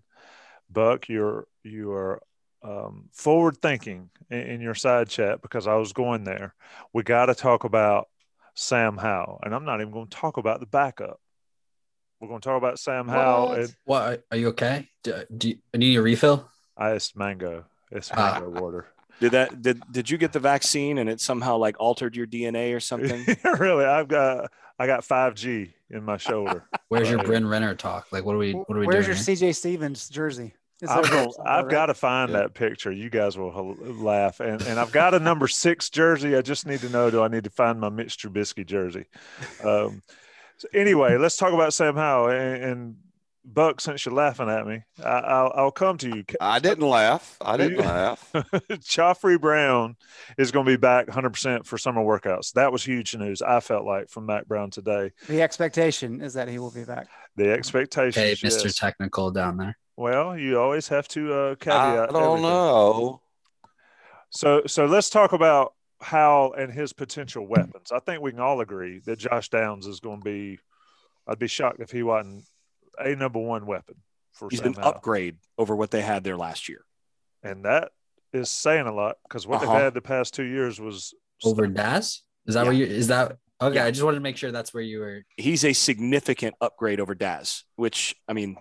Buck, 0.70 1.10
you're 1.10 1.46
you 1.64 1.92
are 1.92 2.22
um, 2.64 3.10
forward 3.12 3.58
thinking 3.58 4.10
in, 4.30 4.40
in, 4.40 4.62
your 4.62 4.76
side 4.76 5.10
chat 5.10 5.42
because 5.42 5.68
I 5.68 5.76
was 5.76 5.94
going 5.94 6.24
there. 6.24 6.54
We 6.94 7.04
got 7.04 7.26
to 7.26 7.36
talk 7.36 7.64
about 7.64 8.08
Sam 8.54 8.98
Howell, 8.98 9.40
and 9.44 9.54
I'm 9.54 9.66
not 9.66 9.82
even 9.82 9.92
going 9.92 10.08
to 10.08 10.18
talk 10.18 10.38
about 10.38 10.60
the 10.60 10.68
backup. 10.68 11.20
We're 12.20 12.28
going 12.28 12.42
to 12.42 12.48
talk 12.48 12.58
about 12.58 12.80
Sam 12.80 13.08
what? 13.08 13.16
Howell. 13.16 13.52
And, 13.54 13.76
what 13.86 14.24
are 14.32 14.38
you 14.38 14.50
okay? 14.50 14.90
Do, 15.04 15.24
do 15.36 15.50
you 15.50 15.58
need 15.74 15.96
a 15.96 16.02
refill? 16.02 16.51
I 16.82 16.94
it's 16.94 17.16
mango. 17.16 17.66
It's 17.92 18.10
ah. 18.12 18.40
mango 18.40 18.60
water. 18.60 18.88
Did 19.20 19.34
that 19.34 19.62
did 19.62 19.84
did 19.92 20.10
you 20.10 20.18
get 20.18 20.34
the 20.34 20.40
vaccine 20.40 20.98
and 20.98 21.08
it 21.08 21.22
somehow 21.22 21.58
like 21.58 21.80
altered 21.80 22.16
your 22.16 22.26
DNA 22.26 22.76
or 22.76 22.80
something? 22.80 23.24
really, 23.60 23.86
I've 23.86 24.08
got 24.08 24.52
I 24.80 24.88
got 24.88 25.04
5G 25.04 25.74
in 25.92 26.04
my 26.04 26.18
shoulder. 26.18 26.66
Where's 26.88 27.10
your 27.10 27.24
Bryn 27.24 27.48
Renner 27.48 27.76
talk? 27.76 28.08
Like, 28.12 28.26
what 28.26 28.34
are 28.34 28.40
we? 28.40 28.54
What 28.54 28.68
are 28.72 28.80
we 28.80 28.88
Where's 28.88 29.06
doing? 29.06 29.16
Where's 29.16 29.42
your 29.42 29.50
CJ 29.50 29.56
Stevens 29.56 30.10
jersey? 30.10 30.56
I've, 30.90 31.30
I've 31.46 31.70
got 31.70 31.88
to 31.88 31.94
find 31.94 32.32
yeah. 32.32 32.40
that 32.40 32.56
picture. 32.56 32.92
You 32.92 33.12
guys 33.12 33.38
will 33.38 33.76
laugh. 33.80 34.40
And 34.40 34.60
and 34.64 34.80
I've 34.80 34.92
got 34.92 35.14
a 35.14 35.20
number 35.20 35.48
six 35.48 35.92
jersey. 35.92 36.36
I 36.36 36.42
just 36.42 36.66
need 36.66 36.80
to 36.80 36.90
know 36.90 37.12
do 37.12 37.22
I 37.22 37.28
need 37.28 37.44
to 37.44 37.52
find 37.52 37.80
my 37.80 37.90
Mitch 37.90 38.18
Trubisky 38.18 38.66
jersey? 38.66 39.06
Um, 39.64 40.02
so 40.58 40.68
anyway, 40.74 41.18
let's 41.18 41.38
talk 41.38 41.54
about 41.54 41.76
Sam 41.76 41.96
Howell 41.96 42.30
and, 42.30 42.64
and 42.64 42.96
Buck. 43.44 43.82
Since 43.82 44.06
you're 44.06 44.16
laughing 44.16 44.50
at 44.50 44.68
me, 44.68 44.82
I, 45.04 45.44
will 45.44 45.52
I'll 45.56 45.72
come 45.72 45.98
to 46.00 46.10
you. 46.10 46.24
I 46.40 46.60
didn't 46.60 46.88
laugh. 46.88 47.38
I 47.42 47.58
didn't 47.58 47.80
laugh. 47.80 48.30
Khafre 48.34 49.40
Brown 49.40 49.96
is 50.38 50.52
going 50.52 50.66
to 50.66 50.72
be 50.72 50.78
back 50.78 51.08
100 51.08 51.30
percent 51.32 51.66
for 51.66 51.78
summer 51.78 52.02
workouts. 52.02 52.54
That 52.54 52.72
was 52.72 52.84
huge 52.84 53.16
news. 53.16 53.42
I 53.42 53.60
felt 53.60 53.86
like 53.86 54.10
from 54.10 54.26
Mack 54.26 54.48
Brown 54.48 54.70
today. 54.70 55.12
The 55.28 55.42
expectation 55.42 56.22
is 56.22 56.34
that 56.36 56.48
he 56.48 56.60
will 56.60 56.72
be 56.72 56.84
back. 56.84 57.08
The 57.36 57.52
expectation. 57.52 58.22
Hey, 58.22 58.34
Mr. 58.34 58.66
Yes. 58.66 58.76
Technical 58.76 59.32
down 59.32 59.58
there. 59.58 59.78
Well, 59.96 60.38
you 60.38 60.60
always 60.60 60.88
have 60.88 61.08
to 61.10 61.34
uh, 61.34 61.56
caveat. 61.56 62.10
I 62.10 62.12
don't 62.12 62.16
everything. 62.16 62.42
know. 62.44 63.22
So, 64.30 64.64
so 64.66 64.86
let's 64.86 65.10
talk 65.10 65.34
about 65.34 65.74
Howell 66.02 66.54
and 66.54 66.72
his 66.72 66.94
potential 66.94 67.46
weapons. 67.46 67.92
I 67.92 68.00
think 68.00 68.22
we 68.22 68.32
can 68.32 68.40
all 68.40 68.62
agree 68.62 69.00
that 69.06 69.20
Josh 69.20 69.50
Downs 69.50 69.86
is 69.88 70.00
going 70.00 70.20
to 70.20 70.24
be. 70.24 70.60
I'd 71.28 71.38
be 71.38 71.48
shocked 71.48 71.80
if 71.82 71.92
he 71.92 72.02
wasn't 72.02 72.46
a 73.06 73.16
number 73.16 73.40
one 73.40 73.66
weapon 73.66 73.96
for. 74.34 74.50
He's 74.50 74.60
Sam 74.60 74.70
an 74.70 74.74
Howell. 74.76 74.88
upgrade 74.90 75.38
over 75.58 75.76
what 75.76 75.92
they 75.92 76.02
had 76.02 76.24
there 76.24 76.38
last 76.38 76.70
year, 76.70 76.86
and 77.44 77.66
that 77.66 77.92
is 78.34 78.50
saying 78.50 78.88
a 78.88 78.94
lot 78.94 79.18
because 79.24 79.46
what 79.46 79.62
uh-huh. 79.62 79.74
they've 79.74 79.84
had 79.84 79.94
the 79.94 80.02
past 80.02 80.34
two 80.34 80.44
years 80.44 80.80
was 80.80 81.14
over 81.44 81.68
Daz. 81.68 82.22
Is 82.48 82.56
that 82.56 82.62
yeah. 82.62 82.64
where 82.64 82.74
you? 82.74 82.86
Is 82.86 83.08
that 83.08 83.38
okay? 83.62 83.76
Yeah. 83.76 83.86
I 83.86 83.92
just 83.92 84.04
wanted 84.04 84.16
to 84.16 84.22
make 84.22 84.38
sure 84.38 84.52
that's 84.52 84.74
where 84.74 84.84
you 84.84 85.00
were. 85.00 85.24
He's 85.38 85.64
a 85.66 85.74
significant 85.74 86.56
upgrade 86.62 87.00
over 87.00 87.16
Daz, 87.16 87.64
which 87.76 88.16
I 88.28 88.34
mean, 88.34 88.58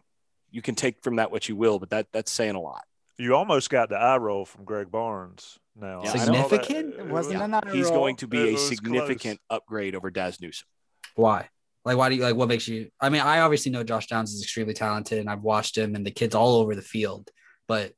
you 0.51 0.63
can 0.63 0.75
take 0.75 1.03
from 1.03 1.17
that 1.17 1.31
what 1.31 1.49
you 1.49 1.57
will, 1.57 1.79
but 1.79 1.91
that 1.91 2.07
that's 2.13 2.33
saying 2.33 2.55
a 2.55 2.61
lot. 2.61 2.85
You 3.19 3.35
almost 3.35 3.69
got 3.69 3.91
the 3.91 3.97
eye 3.97 4.17
roll 4.17 4.47
from 4.47 4.65
Greg 4.65 4.91
Barnes 4.91 5.59
now. 5.77 6.03
Yeah, 6.03 6.13
significant? 6.13 6.97
That, 6.97 7.09
Wasn't 7.09 7.39
yeah. 7.39 7.47
that 7.49 7.71
He's 7.71 7.91
going 7.91 8.17
to 8.17 8.27
be 8.27 8.55
a 8.55 8.59
significant 8.59 9.41
close. 9.49 9.59
upgrade 9.59 9.95
over 9.95 10.11
Daz 10.11 10.41
Newsome. 10.41 10.67
Why? 11.17 11.49
Like, 11.85 11.97
why 11.97 12.09
do 12.09 12.15
you 12.15 12.23
like? 12.23 12.37
What 12.37 12.49
makes 12.49 12.69
you? 12.69 12.91
I 13.01 13.09
mean, 13.09 13.23
I 13.23 13.41
obviously 13.41 13.73
know 13.73 13.83
Josh 13.83 14.07
Downs 14.07 14.33
is 14.33 14.43
extremely 14.43 14.75
talented, 14.75 15.19
and 15.19 15.31
I've 15.31 15.43
watched 15.43 15.77
him 15.79 15.95
and 15.95 16.05
the 16.05 16.11
kids 16.11 16.35
all 16.35 16.57
over 16.57 16.75
the 16.75 16.83
field. 16.83 17.31
But 17.67 17.93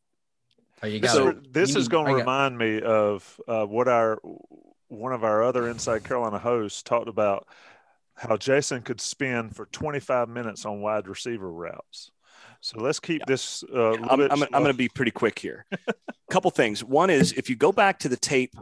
are 0.83 0.89
you 0.89 1.01
guys? 1.01 1.13
So 1.13 1.35
this 1.51 1.75
is 1.75 1.89
going 1.89 2.07
to 2.07 2.15
remind 2.15 2.57
me 2.57 2.81
of 2.81 3.41
uh, 3.49 3.65
what 3.67 3.89
our 3.89 4.21
one 4.89 5.13
of 5.13 5.25
our 5.25 5.43
other 5.43 5.69
Inside 5.69 6.05
Carolina 6.05 6.39
hosts 6.39 6.83
talked 6.83 7.09
about 7.09 7.49
how 8.15 8.37
Jason 8.37 8.83
could 8.83 9.01
spin 9.01 9.51
for 9.51 9.67
25 9.67 10.29
minutes 10.29 10.65
on 10.65 10.81
wide 10.81 11.09
receiver 11.09 11.51
routes. 11.51 12.11
So 12.61 12.79
let's 12.79 13.01
keep 13.01 13.21
yeah. 13.21 13.25
this. 13.27 13.65
Uh, 13.65 13.95
I'm, 13.95 14.21
I'm, 14.21 14.43
I'm 14.43 14.49
going 14.51 14.67
to 14.67 14.75
be 14.75 14.89
pretty 14.89 15.11
quick 15.11 15.39
here. 15.39 15.67
A 15.73 15.79
couple 16.31 16.51
things. 16.51 16.85
One 16.85 17.11
is 17.11 17.33
if 17.33 17.51
you 17.51 17.57
go 17.57 17.73
back 17.73 17.99
to 18.01 18.09
the 18.09 18.17
tape 18.17 18.55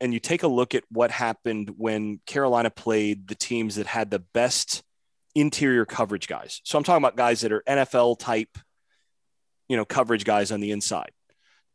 and 0.00 0.12
you 0.12 0.20
take 0.20 0.42
a 0.42 0.48
look 0.48 0.74
at 0.74 0.84
what 0.90 1.10
happened 1.10 1.70
when 1.76 2.20
Carolina 2.26 2.70
played 2.70 3.28
the 3.28 3.34
teams 3.34 3.76
that 3.76 3.86
had 3.86 4.10
the 4.10 4.18
best 4.18 4.82
interior 5.34 5.84
coverage 5.84 6.28
guys. 6.28 6.60
So 6.64 6.78
I'm 6.78 6.84
talking 6.84 7.02
about 7.02 7.16
guys 7.16 7.40
that 7.42 7.52
are 7.52 7.62
NFL 7.66 8.18
type, 8.18 8.58
you 9.68 9.76
know, 9.76 9.84
coverage 9.84 10.24
guys 10.24 10.52
on 10.52 10.60
the 10.60 10.70
inside. 10.70 11.10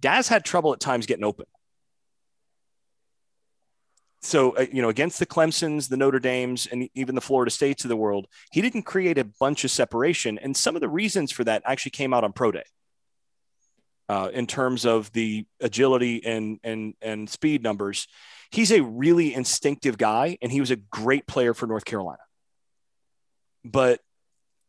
Daz 0.02 0.28
had 0.28 0.44
trouble 0.44 0.74
at 0.74 0.80
times 0.80 1.06
getting 1.06 1.24
open 1.26 1.46
so 4.22 4.52
uh, 4.52 4.66
you 4.72 4.82
know 4.82 4.90
against 4.90 5.20
the 5.20 5.26
clemsons 5.26 5.90
the 5.90 5.98
notre 5.98 6.20
dames 6.20 6.68
and 6.68 6.88
even 6.94 7.16
the 7.16 7.22
florida 7.22 7.52
states 7.52 7.84
of 7.84 7.90
the 7.90 7.96
world 7.96 8.28
he 8.52 8.62
didn't 8.62 8.84
create 8.84 9.18
a 9.18 9.26
bunch 9.40 9.64
of 9.64 9.72
separation 9.72 10.38
and 10.38 10.56
some 10.56 10.76
of 10.76 10.82
the 10.82 10.90
reasons 10.90 11.32
for 11.32 11.44
that 11.44 11.62
actually 11.66 11.92
came 11.92 12.14
out 12.14 12.24
on 12.24 12.32
pro 12.32 12.52
day 12.52 12.64
uh, 14.12 14.30
in 14.34 14.46
terms 14.48 14.86
of 14.86 15.12
the 15.14 15.46
agility 15.60 16.26
and 16.26 16.60
and 16.64 16.94
and 17.02 17.30
speed 17.30 17.64
numbers 17.64 18.08
he's 18.52 18.72
a 18.72 18.82
really 18.82 19.34
instinctive 19.34 19.98
guy 19.98 20.38
and 20.42 20.52
he 20.52 20.60
was 20.60 20.72
a 20.72 20.76
great 20.76 21.26
player 21.28 21.54
for 21.54 21.68
north 21.68 21.86
carolina 21.86 22.24
but 23.64 24.00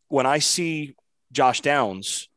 when 0.08 0.26
i 0.26 0.38
see 0.38 0.94
josh 1.32 1.60
downs 1.60 2.28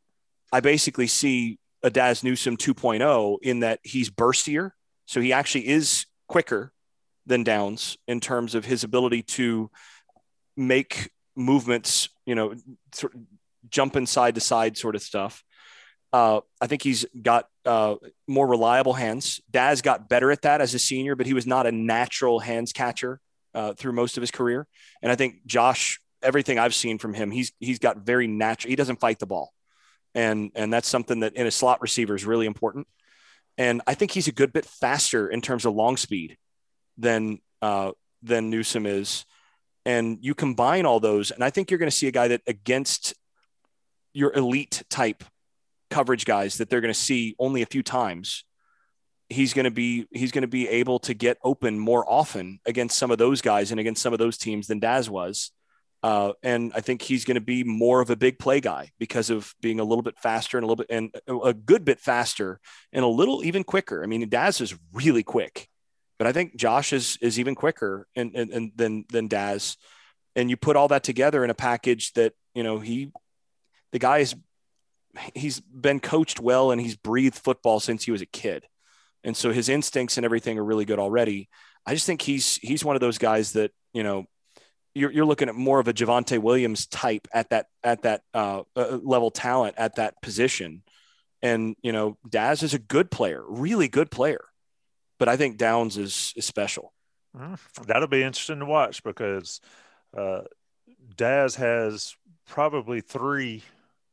i 0.52 0.60
basically 0.60 1.06
see 1.06 1.58
a 1.82 1.90
daz 1.90 2.24
newsome 2.24 2.56
2.0 2.56 3.38
in 3.42 3.60
that 3.60 3.78
he's 3.82 4.10
burstier 4.10 4.72
so 5.06 5.20
he 5.20 5.32
actually 5.32 5.68
is 5.68 6.06
quicker 6.28 6.72
than 7.26 7.44
Downs 7.44 7.96
in 8.06 8.20
terms 8.20 8.54
of 8.54 8.64
his 8.64 8.84
ability 8.84 9.22
to 9.22 9.70
make 10.56 11.10
movements, 11.34 12.08
you 12.24 12.34
know, 12.34 12.52
of 12.52 12.62
jumping 13.68 14.06
side 14.06 14.36
to 14.36 14.40
side 14.40 14.76
sort 14.76 14.94
of 14.94 15.02
stuff. 15.02 15.44
Uh, 16.12 16.40
I 16.60 16.66
think 16.66 16.82
he's 16.82 17.04
got 17.20 17.48
uh, 17.64 17.96
more 18.26 18.46
reliable 18.46 18.94
hands. 18.94 19.40
Daz 19.50 19.82
got 19.82 20.08
better 20.08 20.30
at 20.30 20.42
that 20.42 20.60
as 20.60 20.72
a 20.74 20.78
senior, 20.78 21.14
but 21.14 21.26
he 21.26 21.34
was 21.34 21.46
not 21.46 21.66
a 21.66 21.72
natural 21.72 22.38
hands 22.38 22.72
catcher 22.72 23.20
uh, 23.54 23.74
through 23.74 23.92
most 23.92 24.16
of 24.16 24.22
his 24.22 24.30
career. 24.30 24.66
And 25.02 25.10
I 25.10 25.16
think 25.16 25.44
Josh, 25.46 26.00
everything 26.22 26.58
I've 26.58 26.74
seen 26.74 26.98
from 26.98 27.14
him, 27.14 27.30
he's 27.30 27.52
he's 27.58 27.78
got 27.78 27.98
very 27.98 28.26
natural. 28.26 28.70
He 28.70 28.76
doesn't 28.76 29.00
fight 29.00 29.18
the 29.18 29.26
ball, 29.26 29.52
and 30.14 30.52
and 30.54 30.72
that's 30.72 30.88
something 30.88 31.20
that 31.20 31.34
in 31.34 31.46
a 31.46 31.50
slot 31.50 31.82
receiver 31.82 32.14
is 32.14 32.24
really 32.24 32.46
important. 32.46 32.86
And 33.58 33.82
I 33.86 33.94
think 33.94 34.10
he's 34.10 34.28
a 34.28 34.32
good 34.32 34.52
bit 34.52 34.66
faster 34.66 35.28
in 35.28 35.40
terms 35.40 35.64
of 35.64 35.74
long 35.74 35.96
speed 35.96 36.36
than 36.98 37.40
uh, 37.62 37.92
than 38.22 38.50
Newsome 38.50 38.86
is, 38.86 39.24
and 39.84 40.18
you 40.20 40.34
combine 40.34 40.86
all 40.86 41.00
those, 41.00 41.30
and 41.30 41.42
I 41.42 41.50
think 41.50 41.70
you're 41.70 41.78
going 41.78 41.90
to 41.90 41.96
see 41.96 42.08
a 42.08 42.12
guy 42.12 42.28
that 42.28 42.42
against 42.46 43.14
your 44.12 44.32
elite 44.34 44.82
type 44.88 45.24
coverage 45.90 46.24
guys 46.24 46.58
that 46.58 46.68
they're 46.68 46.80
going 46.80 46.92
to 46.92 46.98
see 46.98 47.34
only 47.38 47.62
a 47.62 47.66
few 47.66 47.82
times. 47.82 48.44
He's 49.28 49.54
going 49.54 49.64
to 49.64 49.70
be 49.70 50.06
he's 50.12 50.30
going 50.30 50.42
to 50.42 50.48
be 50.48 50.68
able 50.68 51.00
to 51.00 51.14
get 51.14 51.38
open 51.42 51.78
more 51.78 52.04
often 52.08 52.60
against 52.64 52.96
some 52.96 53.10
of 53.10 53.18
those 53.18 53.40
guys 53.42 53.70
and 53.70 53.80
against 53.80 54.02
some 54.02 54.12
of 54.12 54.18
those 54.18 54.38
teams 54.38 54.68
than 54.68 54.78
Daz 54.78 55.10
was. 55.10 55.50
Uh, 56.02 56.32
and 56.42 56.70
I 56.74 56.80
think 56.80 57.02
he's 57.02 57.24
going 57.24 57.34
to 57.34 57.40
be 57.40 57.64
more 57.64 58.00
of 58.00 58.10
a 58.10 58.16
big 58.16 58.38
play 58.38 58.60
guy 58.60 58.92
because 58.98 59.30
of 59.30 59.52
being 59.60 59.80
a 59.80 59.84
little 59.84 60.02
bit 60.02 60.16
faster 60.18 60.56
and 60.56 60.64
a 60.64 60.68
little 60.68 60.84
bit 60.84 60.86
and 60.90 61.12
a 61.44 61.52
good 61.52 61.84
bit 61.84 61.98
faster 61.98 62.60
and 62.92 63.04
a 63.04 63.08
little 63.08 63.44
even 63.44 63.64
quicker. 63.64 64.04
I 64.04 64.06
mean, 64.06 64.28
Daz 64.28 64.60
is 64.60 64.76
really 64.92 65.24
quick. 65.24 65.68
But 66.18 66.26
I 66.26 66.32
think 66.32 66.56
Josh 66.56 66.92
is 66.92 67.18
is 67.20 67.38
even 67.38 67.54
quicker 67.54 68.06
and, 68.16 68.34
and, 68.34 68.50
and 68.50 68.72
than 68.74 69.04
than 69.10 69.28
Daz. 69.28 69.76
And 70.34 70.48
you 70.50 70.56
put 70.56 70.76
all 70.76 70.88
that 70.88 71.02
together 71.02 71.44
in 71.44 71.50
a 71.50 71.54
package 71.54 72.12
that, 72.12 72.34
you 72.54 72.62
know, 72.62 72.78
he 72.78 73.10
the 73.92 73.98
guy 73.98 74.18
is 74.18 74.34
he's 75.34 75.60
been 75.60 76.00
coached 76.00 76.40
well 76.40 76.70
and 76.70 76.80
he's 76.80 76.96
breathed 76.96 77.36
football 77.36 77.80
since 77.80 78.04
he 78.04 78.10
was 78.10 78.22
a 78.22 78.26
kid. 78.26 78.66
And 79.24 79.36
so 79.36 79.50
his 79.50 79.68
instincts 79.68 80.16
and 80.16 80.24
everything 80.24 80.58
are 80.58 80.64
really 80.64 80.84
good 80.84 80.98
already. 80.98 81.48
I 81.84 81.94
just 81.94 82.06
think 82.06 82.22
he's 82.22 82.56
he's 82.56 82.84
one 82.84 82.96
of 82.96 83.00
those 83.00 83.18
guys 83.18 83.52
that 83.52 83.72
you 83.92 84.02
know 84.02 84.26
you're, 84.94 85.10
you're 85.10 85.26
looking 85.26 85.48
at 85.48 85.54
more 85.54 85.78
of 85.78 85.88
a 85.88 85.92
Javonte 85.92 86.38
Williams 86.38 86.86
type 86.86 87.28
at 87.32 87.50
that 87.50 87.66
at 87.84 88.02
that 88.02 88.22
uh, 88.32 88.62
uh, 88.74 88.98
level 89.02 89.30
talent 89.30 89.74
at 89.76 89.96
that 89.96 90.20
position, 90.22 90.82
and 91.42 91.76
you 91.82 91.92
know 91.92 92.16
Daz 92.28 92.62
is 92.62 92.74
a 92.74 92.78
good 92.78 93.10
player, 93.10 93.42
really 93.46 93.88
good 93.88 94.10
player, 94.10 94.44
but 95.18 95.28
I 95.28 95.36
think 95.36 95.58
Downs 95.58 95.96
is 95.96 96.32
is 96.34 96.46
special. 96.46 96.92
Mm, 97.36 97.58
that'll 97.86 98.08
be 98.08 98.22
interesting 98.22 98.60
to 98.60 98.64
watch 98.64 99.02
because 99.02 99.60
uh, 100.16 100.42
Daz 101.14 101.56
has 101.56 102.16
probably 102.46 103.00
three, 103.00 103.62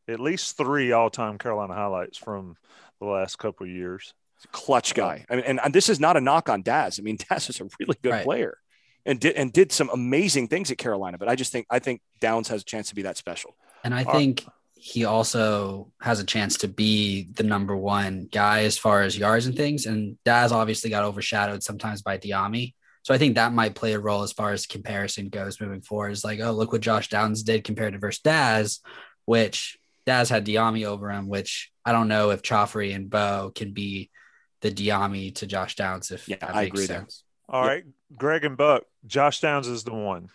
at 0.07 0.19
least 0.19 0.57
three 0.57 0.91
all-time 0.91 1.37
Carolina 1.37 1.73
highlights 1.73 2.17
from 2.17 2.55
the 2.99 3.05
last 3.05 3.37
couple 3.37 3.65
years. 3.67 4.13
Clutch 4.51 4.93
guy. 4.93 5.25
I 5.29 5.35
mean, 5.35 5.45
and, 5.45 5.59
and, 5.63 5.73
this 5.73 5.87
is 5.87 5.99
not 5.99 6.17
a 6.17 6.21
knock 6.21 6.49
on 6.49 6.63
Daz. 6.63 6.99
I 6.99 7.01
mean, 7.01 7.17
Daz 7.29 7.49
is 7.49 7.61
a 7.61 7.69
really 7.79 7.97
good 8.01 8.11
right. 8.11 8.25
player 8.25 8.57
and 9.05 9.19
did 9.19 9.35
and 9.35 9.51
did 9.51 9.71
some 9.71 9.89
amazing 9.89 10.47
things 10.47 10.71
at 10.71 10.77
Carolina. 10.77 11.17
But 11.17 11.29
I 11.29 11.35
just 11.35 11.51
think 11.51 11.65
I 11.69 11.79
think 11.79 12.01
Downs 12.19 12.47
has 12.49 12.61
a 12.61 12.65
chance 12.65 12.89
to 12.89 12.95
be 12.95 13.03
that 13.03 13.17
special. 13.17 13.55
And 13.83 13.93
I 13.93 14.03
think 14.03 14.43
uh, 14.45 14.51
he 14.75 15.05
also 15.05 15.91
has 16.01 16.19
a 16.19 16.25
chance 16.25 16.57
to 16.57 16.67
be 16.67 17.29
the 17.33 17.43
number 17.43 17.75
one 17.75 18.27
guy 18.31 18.63
as 18.63 18.77
far 18.77 19.01
as 19.01 19.17
yards 19.17 19.45
and 19.45 19.55
things. 19.55 19.85
And 19.85 20.17
Daz 20.25 20.51
obviously 20.51 20.89
got 20.89 21.05
overshadowed 21.05 21.63
sometimes 21.63 22.01
by 22.01 22.17
Dyami. 22.17 22.73
So 23.03 23.13
I 23.13 23.17
think 23.17 23.35
that 23.35 23.53
might 23.53 23.75
play 23.75 23.93
a 23.93 23.99
role 23.99 24.23
as 24.23 24.31
far 24.31 24.51
as 24.51 24.65
comparison 24.65 25.29
goes 25.29 25.59
moving 25.59 25.81
forward. 25.81 26.11
Is 26.11 26.23
like, 26.23 26.39
oh, 26.39 26.51
look 26.51 26.71
what 26.71 26.81
Josh 26.81 27.09
Downs 27.09 27.43
did 27.43 27.63
compared 27.65 27.93
to 27.93 27.99
versus 27.99 28.21
Daz, 28.21 28.79
which 29.25 29.77
Daz 30.05 30.29
had 30.29 30.45
Dyami 30.45 30.85
over 30.85 31.09
him, 31.09 31.27
which 31.27 31.71
I 31.85 31.91
don't 31.91 32.07
know 32.07 32.31
if 32.31 32.41
Khafre 32.41 32.93
and 32.93 33.09
Beau 33.09 33.51
can 33.53 33.71
be 33.71 34.09
the 34.61 34.71
Dyami 34.71 35.35
to 35.35 35.47
Josh 35.47 35.75
Downs. 35.75 36.11
If 36.11 36.27
yeah, 36.27 36.37
I 36.41 36.63
agree 36.63 36.85
sense. 36.85 37.23
there. 37.49 37.55
All 37.55 37.65
yep. 37.65 37.71
right, 37.71 37.83
Greg 38.17 38.45
and 38.45 38.57
Buck, 38.57 38.83
Josh 39.05 39.39
Downs 39.41 39.67
is 39.67 39.83
the 39.83 39.93
one. 39.93 40.29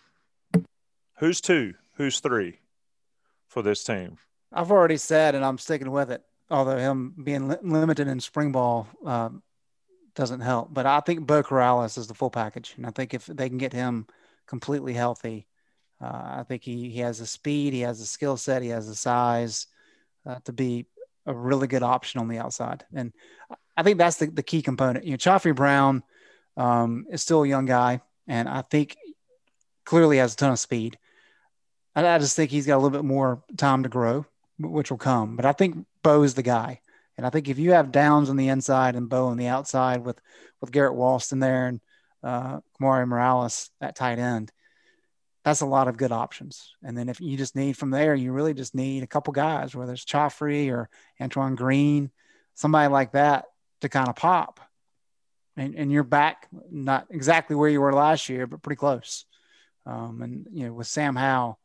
Who's 1.18 1.40
two? 1.40 1.74
Who's 1.94 2.20
three 2.20 2.60
for 3.48 3.62
this 3.62 3.82
team? 3.82 4.18
I've 4.52 4.70
already 4.70 4.96
said, 4.96 5.34
and 5.34 5.44
I'm 5.44 5.58
sticking 5.58 5.90
with 5.90 6.10
it. 6.10 6.22
Although 6.50 6.78
him 6.78 7.14
being 7.22 7.48
li- 7.48 7.56
limited 7.62 8.08
in 8.08 8.20
spring 8.20 8.52
ball 8.52 8.88
um, 9.04 9.42
doesn't 10.14 10.40
help. 10.40 10.72
But 10.72 10.86
I 10.86 11.00
think 11.00 11.26
Beau 11.26 11.42
Corrales 11.42 11.98
is 11.98 12.06
the 12.06 12.14
full 12.14 12.30
package, 12.30 12.74
and 12.76 12.86
I 12.86 12.90
think 12.90 13.12
if 13.12 13.26
they 13.26 13.48
can 13.48 13.58
get 13.58 13.72
him 13.72 14.06
completely 14.46 14.94
healthy, 14.94 15.46
I 16.00 16.44
think 16.46 16.62
he 16.62 16.90
he 16.90 17.00
has 17.00 17.18
the 17.18 17.26
speed, 17.26 17.72
he 17.72 17.80
has 17.80 17.98
the 17.98 18.06
skill 18.06 18.36
set, 18.36 18.62
he 18.62 18.68
has 18.68 18.86
the 18.86 18.94
size 18.94 19.66
uh, 20.26 20.38
to 20.44 20.52
be 20.52 20.86
a 21.26 21.34
really 21.34 21.66
good 21.66 21.82
option 21.82 22.20
on 22.20 22.28
the 22.28 22.38
outside. 22.38 22.84
And 22.94 23.12
I 23.76 23.82
think 23.82 23.98
that's 23.98 24.16
the, 24.16 24.26
the 24.26 24.42
key 24.42 24.62
component. 24.62 25.04
You 25.04 25.12
know, 25.12 25.16
Khafre 25.18 25.54
Brown 25.54 26.02
um, 26.56 27.06
is 27.10 27.22
still 27.22 27.42
a 27.42 27.48
young 27.48 27.66
guy, 27.66 28.00
and 28.26 28.48
I 28.48 28.62
think 28.62 28.96
clearly 29.84 30.18
has 30.18 30.34
a 30.34 30.36
ton 30.36 30.52
of 30.52 30.58
speed. 30.58 30.98
And 31.94 32.06
I 32.06 32.18
just 32.18 32.36
think 32.36 32.50
he's 32.50 32.66
got 32.66 32.76
a 32.76 32.80
little 32.80 32.90
bit 32.96 33.04
more 33.04 33.42
time 33.56 33.82
to 33.82 33.88
grow, 33.88 34.24
which 34.58 34.90
will 34.90 34.98
come. 34.98 35.36
But 35.36 35.46
I 35.46 35.52
think 35.52 35.86
Beau 36.02 36.22
is 36.22 36.34
the 36.34 36.42
guy. 36.42 36.80
And 37.16 37.26
I 37.26 37.30
think 37.30 37.48
if 37.48 37.58
you 37.58 37.72
have 37.72 37.90
Downs 37.90 38.30
on 38.30 38.36
the 38.36 38.48
inside 38.48 38.94
and 38.94 39.08
Beau 39.08 39.26
on 39.26 39.36
the 39.36 39.48
outside 39.48 40.04
with 40.04 40.20
with 40.60 40.70
Garrett 40.70 40.96
Walston 40.96 41.40
there 41.40 41.66
and 41.66 41.80
uh, 42.22 42.60
Kamari 42.80 43.06
Morales 43.06 43.70
at 43.80 43.96
tight 43.96 44.18
end, 44.18 44.52
that's 45.48 45.62
a 45.62 45.66
lot 45.66 45.88
of 45.88 45.96
good 45.96 46.12
options. 46.12 46.74
And 46.82 46.96
then 46.96 47.08
if 47.08 47.20
you 47.20 47.38
just 47.38 47.56
need 47.56 47.76
from 47.76 47.90
there, 47.90 48.14
you 48.14 48.32
really 48.32 48.52
just 48.52 48.74
need 48.74 49.02
a 49.02 49.06
couple 49.06 49.32
guys, 49.32 49.74
whether 49.74 49.94
it's 49.94 50.04
Khafre 50.04 50.70
or 50.70 50.90
Antoine 51.20 51.54
Green, 51.54 52.10
somebody 52.54 52.92
like 52.92 53.12
that 53.12 53.46
to 53.80 53.88
kind 53.88 54.08
of 54.08 54.16
pop. 54.16 54.60
And, 55.56 55.74
and 55.74 55.90
you're 55.90 56.04
back, 56.04 56.48
not 56.70 57.06
exactly 57.10 57.56
where 57.56 57.70
you 57.70 57.80
were 57.80 57.94
last 57.94 58.28
year, 58.28 58.46
but 58.46 58.62
pretty 58.62 58.78
close. 58.78 59.24
Um, 59.86 60.20
and 60.20 60.46
you 60.52 60.66
know, 60.66 60.74
with 60.74 60.86
Sam 60.86 61.16
Howell 61.16 61.58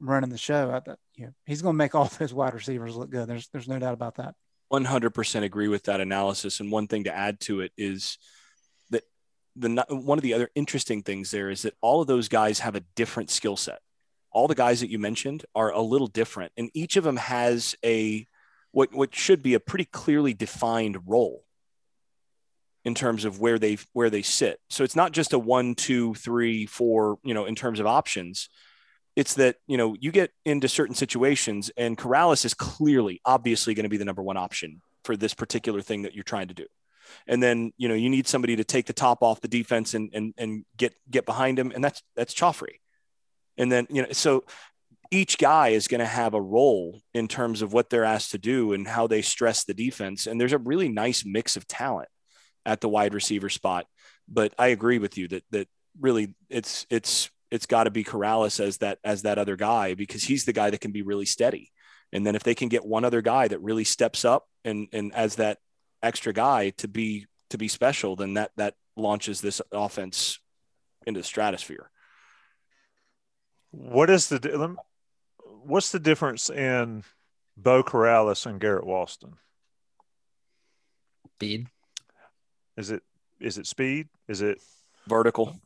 running 0.00 0.30
the 0.30 0.36
show, 0.36 0.72
I 0.72 0.80
thought, 0.80 0.98
you 1.14 1.26
know, 1.26 1.32
he's 1.46 1.62
going 1.62 1.74
to 1.74 1.78
make 1.78 1.94
all 1.94 2.10
those 2.18 2.34
wide 2.34 2.52
receivers 2.52 2.96
look 2.96 3.10
good. 3.10 3.28
There's 3.28 3.48
there's 3.48 3.68
no 3.68 3.78
doubt 3.78 3.94
about 3.94 4.16
that. 4.16 4.34
100% 4.72 5.42
agree 5.44 5.68
with 5.68 5.84
that 5.84 6.00
analysis. 6.00 6.58
And 6.58 6.72
one 6.72 6.88
thing 6.88 7.04
to 7.04 7.14
add 7.14 7.38
to 7.40 7.60
it 7.60 7.70
is 7.78 8.18
the 9.56 9.84
one 9.88 10.18
of 10.18 10.22
the 10.22 10.34
other 10.34 10.50
interesting 10.54 11.02
things 11.02 11.30
there 11.30 11.50
is 11.50 11.62
that 11.62 11.74
all 11.80 12.00
of 12.00 12.06
those 12.06 12.28
guys 12.28 12.60
have 12.60 12.74
a 12.74 12.84
different 12.94 13.30
skill 13.30 13.56
set. 13.56 13.80
All 14.30 14.48
the 14.48 14.54
guys 14.54 14.80
that 14.80 14.90
you 14.90 14.98
mentioned 14.98 15.44
are 15.54 15.70
a 15.70 15.80
little 15.80 16.08
different, 16.08 16.52
and 16.56 16.70
each 16.74 16.96
of 16.96 17.04
them 17.04 17.16
has 17.16 17.74
a 17.84 18.26
what 18.72 18.92
what 18.92 19.14
should 19.14 19.42
be 19.42 19.54
a 19.54 19.60
pretty 19.60 19.84
clearly 19.84 20.34
defined 20.34 20.98
role 21.06 21.44
in 22.84 22.94
terms 22.94 23.24
of 23.24 23.40
where 23.40 23.58
they 23.58 23.78
where 23.92 24.10
they 24.10 24.22
sit. 24.22 24.60
So 24.70 24.84
it's 24.84 24.96
not 24.96 25.12
just 25.12 25.32
a 25.32 25.38
one, 25.38 25.74
two, 25.74 26.14
three, 26.14 26.66
four, 26.66 27.18
you 27.22 27.34
know, 27.34 27.44
in 27.44 27.54
terms 27.54 27.80
of 27.80 27.86
options 27.86 28.48
it's 29.16 29.34
that 29.34 29.56
you 29.66 29.76
know 29.76 29.96
you 30.00 30.10
get 30.10 30.30
into 30.44 30.68
certain 30.68 30.94
situations 30.94 31.70
and 31.76 31.96
Corrales 31.96 32.44
is 32.44 32.54
clearly 32.54 33.20
obviously 33.24 33.74
going 33.74 33.84
to 33.84 33.90
be 33.90 33.96
the 33.96 34.04
number 34.04 34.22
one 34.22 34.36
option 34.36 34.80
for 35.04 35.16
this 35.16 35.34
particular 35.34 35.80
thing 35.80 36.02
that 36.02 36.14
you're 36.14 36.24
trying 36.24 36.48
to 36.48 36.54
do 36.54 36.66
and 37.26 37.42
then 37.42 37.72
you 37.76 37.88
know 37.88 37.94
you 37.94 38.10
need 38.10 38.26
somebody 38.26 38.56
to 38.56 38.64
take 38.64 38.86
the 38.86 38.92
top 38.92 39.22
off 39.22 39.40
the 39.40 39.48
defense 39.48 39.94
and 39.94 40.10
and 40.12 40.34
and 40.36 40.64
get 40.76 40.94
get 41.10 41.26
behind 41.26 41.58
him. 41.58 41.72
And 41.74 41.82
that's 41.82 42.02
that's 42.16 42.34
Khafre 42.34 42.74
and 43.56 43.70
then 43.70 43.86
you 43.90 44.02
know 44.02 44.08
so 44.12 44.44
each 45.10 45.38
guy 45.38 45.68
is 45.68 45.86
going 45.86 46.00
to 46.00 46.06
have 46.06 46.34
a 46.34 46.40
role 46.40 47.00
in 47.12 47.28
terms 47.28 47.62
of 47.62 47.72
what 47.72 47.88
they're 47.88 48.04
asked 48.04 48.32
to 48.32 48.38
do 48.38 48.72
and 48.72 48.88
how 48.88 49.06
they 49.06 49.22
stress 49.22 49.64
the 49.64 49.74
defense. 49.74 50.26
And 50.26 50.40
there's 50.40 50.52
a 50.52 50.58
really 50.58 50.88
nice 50.88 51.24
mix 51.24 51.56
of 51.56 51.68
talent 51.68 52.08
at 52.66 52.80
the 52.80 52.88
wide 52.88 53.14
receiver 53.14 53.48
spot. 53.48 53.86
But 54.28 54.54
I 54.58 54.68
agree 54.68 54.98
with 54.98 55.16
you 55.18 55.28
that 55.28 55.44
that 55.50 55.68
really 56.00 56.34
it's 56.48 56.86
it's 56.90 57.30
it's 57.50 57.66
got 57.66 57.84
to 57.84 57.90
be 57.90 58.02
Corrales 58.02 58.58
as 58.58 58.78
that 58.78 58.98
as 59.04 59.22
that 59.22 59.38
other 59.38 59.56
guy 59.56 59.94
because 59.94 60.24
he's 60.24 60.46
the 60.46 60.52
guy 60.52 60.70
that 60.70 60.80
can 60.80 60.92
be 60.92 61.02
really 61.02 61.26
steady. 61.26 61.70
And 62.12 62.26
then 62.26 62.34
if 62.34 62.42
they 62.42 62.54
can 62.54 62.68
get 62.68 62.84
one 62.84 63.04
other 63.04 63.22
guy 63.22 63.48
that 63.48 63.60
really 63.60 63.84
steps 63.84 64.24
up 64.24 64.46
and 64.64 64.88
and 64.92 65.14
as 65.14 65.36
that 65.36 65.58
extra 66.04 66.32
guy 66.32 66.70
to 66.70 66.88
be 66.88 67.26
to 67.50 67.58
be 67.58 67.68
special, 67.68 68.16
then 68.16 68.34
that 68.34 68.52
that 68.56 68.74
launches 68.96 69.40
this 69.40 69.60
offense 69.72 70.38
into 71.06 71.20
the 71.20 71.24
stratosphere. 71.24 71.90
What 73.70 74.10
is 74.10 74.28
the 74.28 74.76
what's 75.38 75.90
the 75.92 75.98
difference 75.98 76.50
in 76.50 77.04
Beau 77.56 77.82
Corrales 77.82 78.46
and 78.46 78.60
Garrett 78.60 78.84
Walston? 78.84 79.34
Speed. 81.36 81.68
Is 82.76 82.90
it 82.90 83.02
is 83.40 83.58
it 83.58 83.66
speed? 83.66 84.08
Is 84.28 84.42
it 84.42 84.60
vertical? 85.08 85.60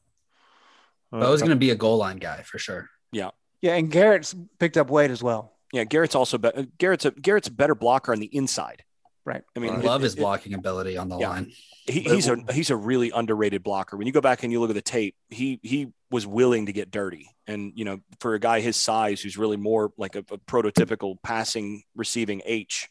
Uh, 1.12 1.20
Beau's 1.20 1.40
going 1.40 1.50
to 1.50 1.56
be 1.56 1.70
a 1.70 1.76
goal 1.76 1.98
line 1.98 2.18
guy 2.18 2.42
for 2.42 2.58
sure. 2.58 2.88
Yeah. 3.12 3.30
Yeah, 3.60 3.74
and 3.74 3.90
Garrett's 3.90 4.34
picked 4.58 4.76
up 4.76 4.90
weight 4.90 5.10
as 5.10 5.22
well. 5.22 5.52
Yeah, 5.72 5.84
Garrett's 5.84 6.14
also 6.14 6.38
be- 6.38 6.68
Garrett's 6.78 7.04
a 7.04 7.10
Garrett's 7.10 7.48
a 7.48 7.52
better 7.52 7.74
blocker 7.74 8.12
on 8.12 8.20
the 8.20 8.34
inside. 8.34 8.84
Right. 9.24 9.42
I 9.54 9.60
mean, 9.60 9.74
I 9.74 9.76
love 9.78 10.00
it, 10.00 10.04
his 10.04 10.16
blocking 10.16 10.52
it, 10.52 10.58
ability 10.58 10.96
on 10.96 11.08
the 11.08 11.18
yeah. 11.18 11.28
line. 11.28 11.52
He, 11.86 12.00
he's 12.00 12.28
a 12.28 12.36
he's 12.52 12.70
a 12.70 12.76
really 12.76 13.10
underrated 13.10 13.62
blocker. 13.62 13.96
When 13.96 14.06
you 14.06 14.12
go 14.12 14.20
back 14.20 14.42
and 14.42 14.52
you 14.52 14.60
look 14.60 14.70
at 14.70 14.74
the 14.74 14.82
tape, 14.82 15.16
he 15.28 15.58
he 15.62 15.88
was 16.10 16.26
willing 16.26 16.66
to 16.66 16.72
get 16.72 16.90
dirty, 16.90 17.30
and 17.46 17.72
you 17.74 17.84
know, 17.84 18.00
for 18.20 18.34
a 18.34 18.38
guy 18.38 18.60
his 18.60 18.76
size, 18.76 19.20
who's 19.20 19.36
really 19.38 19.56
more 19.56 19.92
like 19.96 20.16
a, 20.16 20.20
a 20.20 20.38
prototypical 20.38 21.16
passing 21.22 21.82
receiving 21.94 22.42
H, 22.44 22.88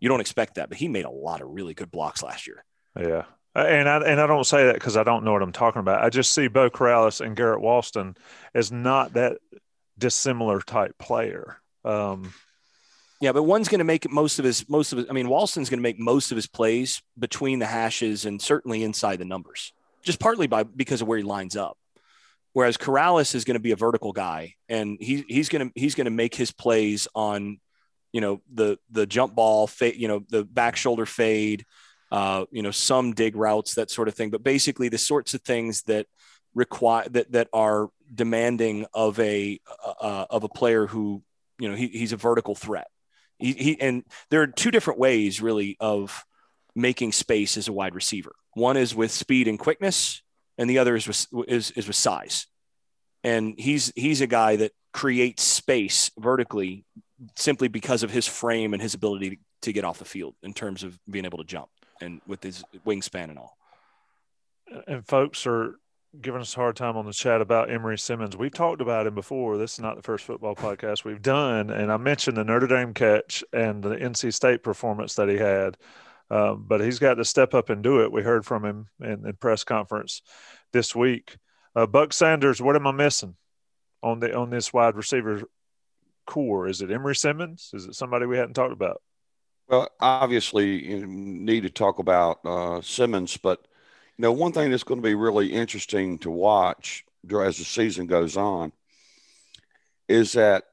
you 0.00 0.08
don't 0.08 0.20
expect 0.20 0.56
that, 0.56 0.68
but 0.68 0.78
he 0.78 0.88
made 0.88 1.04
a 1.04 1.10
lot 1.10 1.40
of 1.40 1.48
really 1.48 1.74
good 1.74 1.90
blocks 1.90 2.22
last 2.22 2.46
year. 2.46 2.64
Yeah, 2.98 3.24
uh, 3.56 3.60
and 3.60 3.88
I 3.88 3.98
and 3.98 4.20
I 4.20 4.26
don't 4.26 4.44
say 4.44 4.66
that 4.66 4.74
because 4.74 4.96
I 4.96 5.04
don't 5.04 5.24
know 5.24 5.32
what 5.32 5.42
I'm 5.42 5.52
talking 5.52 5.80
about. 5.80 6.02
I 6.02 6.10
just 6.10 6.32
see 6.32 6.48
Beau 6.48 6.70
Corrales 6.70 7.24
and 7.24 7.36
Garrett 7.36 7.62
Walston 7.62 8.16
as 8.54 8.72
not 8.72 9.14
that 9.14 9.38
dissimilar 9.98 10.60
type 10.60 10.98
player. 10.98 11.58
Um, 11.84 12.32
yeah, 13.20 13.32
but 13.32 13.44
one's 13.44 13.68
going 13.68 13.78
to 13.78 13.84
make 13.84 14.10
most 14.10 14.38
of 14.38 14.44
his 14.44 14.68
most 14.68 14.92
of 14.92 14.98
his. 14.98 15.06
I 15.08 15.12
mean, 15.12 15.28
Walston's 15.28 15.70
going 15.70 15.78
to 15.78 15.82
make 15.82 15.98
most 15.98 16.30
of 16.30 16.36
his 16.36 16.46
plays 16.46 17.02
between 17.18 17.58
the 17.58 17.66
hashes 17.66 18.24
and 18.24 18.40
certainly 18.40 18.82
inside 18.82 19.18
the 19.18 19.24
numbers, 19.24 19.72
just 20.02 20.20
partly 20.20 20.46
by 20.46 20.64
because 20.64 21.00
of 21.00 21.08
where 21.08 21.18
he 21.18 21.24
lines 21.24 21.56
up. 21.56 21.78
Whereas 22.52 22.76
Corrales 22.76 23.34
is 23.34 23.44
going 23.44 23.56
to 23.56 23.60
be 23.60 23.72
a 23.72 23.76
vertical 23.76 24.12
guy, 24.12 24.54
and 24.68 24.98
he 25.00 25.24
he's 25.28 25.48
going 25.48 25.68
to 25.68 25.80
he's 25.80 25.94
going 25.94 26.04
to 26.06 26.10
make 26.10 26.34
his 26.34 26.52
plays 26.52 27.08
on, 27.14 27.58
you 28.12 28.20
know, 28.20 28.42
the 28.52 28.78
the 28.90 29.06
jump 29.06 29.34
ball, 29.34 29.68
you 29.80 30.08
know, 30.08 30.24
the 30.28 30.44
back 30.44 30.76
shoulder 30.76 31.06
fade, 31.06 31.64
uh, 32.12 32.44
you 32.50 32.62
know, 32.62 32.70
some 32.70 33.12
dig 33.12 33.36
routes, 33.36 33.74
that 33.74 33.90
sort 33.90 34.08
of 34.08 34.14
thing. 34.14 34.30
But 34.30 34.44
basically, 34.44 34.88
the 34.88 34.98
sorts 34.98 35.34
of 35.34 35.42
things 35.42 35.82
that 35.82 36.06
require 36.54 37.08
that 37.08 37.32
that 37.32 37.48
are 37.52 37.90
demanding 38.12 38.86
of 38.94 39.18
a 39.18 39.58
uh, 39.84 39.94
uh, 40.00 40.26
of 40.30 40.44
a 40.44 40.48
player 40.48 40.86
who 40.86 41.22
you 41.58 41.68
know 41.68 41.74
he, 41.74 41.88
he's 41.88 42.12
a 42.12 42.16
vertical 42.16 42.54
threat. 42.54 42.86
He, 43.44 43.52
he 43.52 43.80
and 43.80 44.04
there 44.30 44.40
are 44.40 44.46
two 44.46 44.70
different 44.70 44.98
ways 44.98 45.42
really 45.42 45.76
of 45.78 46.24
making 46.74 47.12
space 47.12 47.58
as 47.58 47.68
a 47.68 47.72
wide 47.74 47.94
receiver. 47.94 48.34
One 48.54 48.78
is 48.78 48.94
with 48.94 49.10
speed 49.10 49.48
and 49.48 49.58
quickness, 49.58 50.22
and 50.56 50.70
the 50.70 50.78
other 50.78 50.96
is 50.96 51.06
with, 51.06 51.26
is, 51.46 51.70
is 51.72 51.86
with 51.86 51.96
size. 51.96 52.46
And 53.22 53.54
he's 53.58 53.92
he's 53.96 54.22
a 54.22 54.26
guy 54.26 54.56
that 54.56 54.72
creates 54.94 55.42
space 55.42 56.10
vertically 56.18 56.86
simply 57.36 57.68
because 57.68 58.02
of 58.02 58.10
his 58.10 58.26
frame 58.26 58.72
and 58.72 58.82
his 58.82 58.94
ability 58.94 59.30
to, 59.30 59.36
to 59.62 59.72
get 59.72 59.84
off 59.84 59.98
the 59.98 60.04
field 60.06 60.34
in 60.42 60.54
terms 60.54 60.82
of 60.82 60.98
being 61.10 61.26
able 61.26 61.38
to 61.38 61.44
jump 61.44 61.68
and 62.00 62.22
with 62.26 62.42
his 62.42 62.64
wingspan 62.86 63.24
and 63.24 63.38
all. 63.38 63.58
And 64.86 65.06
folks 65.06 65.46
are 65.46 65.74
giving 66.20 66.40
us 66.40 66.54
a 66.54 66.60
hard 66.60 66.76
time 66.76 66.96
on 66.96 67.06
the 67.06 67.12
chat 67.12 67.40
about 67.40 67.70
Emery 67.70 67.98
Simmons. 67.98 68.36
We've 68.36 68.52
talked 68.52 68.80
about 68.80 69.06
him 69.06 69.14
before. 69.14 69.56
This 69.56 69.74
is 69.74 69.80
not 69.80 69.96
the 69.96 70.02
first 70.02 70.24
football 70.24 70.54
podcast 70.54 71.04
we've 71.04 71.22
done, 71.22 71.70
and 71.70 71.90
I 71.90 71.96
mentioned 71.96 72.36
the 72.36 72.44
Notre 72.44 72.66
Dame 72.66 72.94
catch 72.94 73.42
and 73.52 73.82
the 73.82 73.96
NC 73.96 74.32
State 74.32 74.62
performance 74.62 75.14
that 75.14 75.28
he 75.28 75.36
had. 75.36 75.76
Um, 76.30 76.64
but 76.66 76.80
he's 76.80 76.98
got 76.98 77.14
to 77.14 77.24
step 77.24 77.52
up 77.52 77.68
and 77.68 77.82
do 77.82 78.02
it. 78.02 78.10
We 78.10 78.22
heard 78.22 78.46
from 78.46 78.64
him 78.64 78.86
in, 79.00 79.32
press 79.40 79.62
conference 79.62 80.22
this 80.72 80.94
week. 80.94 81.36
Uh, 81.76 81.86
Buck 81.86 82.12
Sanders, 82.12 82.62
what 82.62 82.76
am 82.76 82.86
I 82.86 82.92
missing 82.92 83.36
on 84.02 84.20
the 84.20 84.34
on 84.34 84.50
this 84.50 84.72
wide 84.72 84.96
receiver 84.96 85.42
core? 86.26 86.66
Is 86.66 86.80
it 86.80 86.90
Emery 86.90 87.14
Simmons? 87.14 87.70
Is 87.74 87.86
it 87.86 87.94
somebody 87.94 88.26
we 88.26 88.38
hadn't 88.38 88.54
talked 88.54 88.72
about? 88.72 89.02
Well, 89.68 89.88
obviously, 90.00 90.88
you 90.88 91.06
need 91.06 91.62
to 91.62 91.70
talk 91.70 91.98
about 91.98 92.38
uh, 92.44 92.80
Simmons, 92.80 93.36
but 93.36 93.66
know, 94.18 94.32
one 94.32 94.52
thing 94.52 94.70
that's 94.70 94.84
going 94.84 95.00
to 95.00 95.06
be 95.06 95.14
really 95.14 95.52
interesting 95.52 96.18
to 96.18 96.30
watch 96.30 97.04
as 97.24 97.58
the 97.58 97.64
season 97.64 98.06
goes 98.06 98.36
on 98.36 98.72
is 100.08 100.32
that 100.34 100.64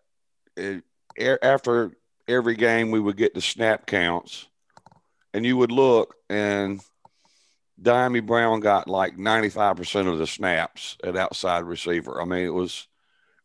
it, 0.58 0.84
uh, 1.20 1.38
after 1.42 1.92
every 2.28 2.56
game 2.56 2.92
we 2.92 3.00
would 3.00 3.18
get 3.18 3.34
the 3.34 3.42
snap 3.42 3.86
counts, 3.86 4.48
and 5.34 5.46
you 5.46 5.56
would 5.58 5.72
look 5.72 6.16
and 6.30 6.82
Dyami 7.82 8.26
Brown 8.26 8.60
got 8.60 8.88
like 8.88 9.18
95% 9.18 10.12
of 10.12 10.20
the 10.20 10.28
snaps 10.28 10.98
at 11.04 11.18
outside 11.18 11.64
receiver. 11.64 12.22
I 12.22 12.26
mean, 12.26 12.46
it 12.46 12.54
was 12.54 12.88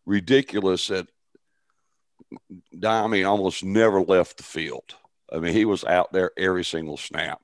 ridiculous 0.04 0.88
that 0.88 1.08
Dyami 2.74 3.26
almost 3.26 3.64
never 3.64 4.02
left 4.02 4.36
the 4.36 4.42
field. 4.42 4.94
I 5.32 5.38
mean, 5.38 5.54
he 5.54 5.64
was 5.64 5.84
out 5.84 6.12
there 6.12 6.32
every 6.36 6.64
single 6.64 6.96
snap. 6.96 7.40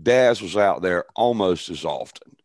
Daz 0.00 0.40
was 0.40 0.56
out 0.56 0.82
there 0.82 1.04
almost 1.14 1.68
as 1.68 1.84
often. 1.84 2.36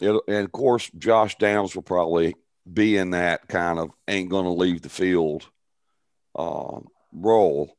It, 0.00 0.20
and 0.26 0.44
of 0.44 0.52
course, 0.52 0.90
Josh 0.98 1.36
Downs 1.38 1.74
will 1.74 1.82
probably 1.82 2.34
be 2.70 2.96
in 2.96 3.10
that 3.10 3.48
kind 3.48 3.78
of 3.78 3.90
ain't 4.08 4.30
going 4.30 4.44
to 4.44 4.50
leave 4.50 4.82
the 4.82 4.88
field 4.88 5.48
uh, 6.36 6.80
role. 7.12 7.76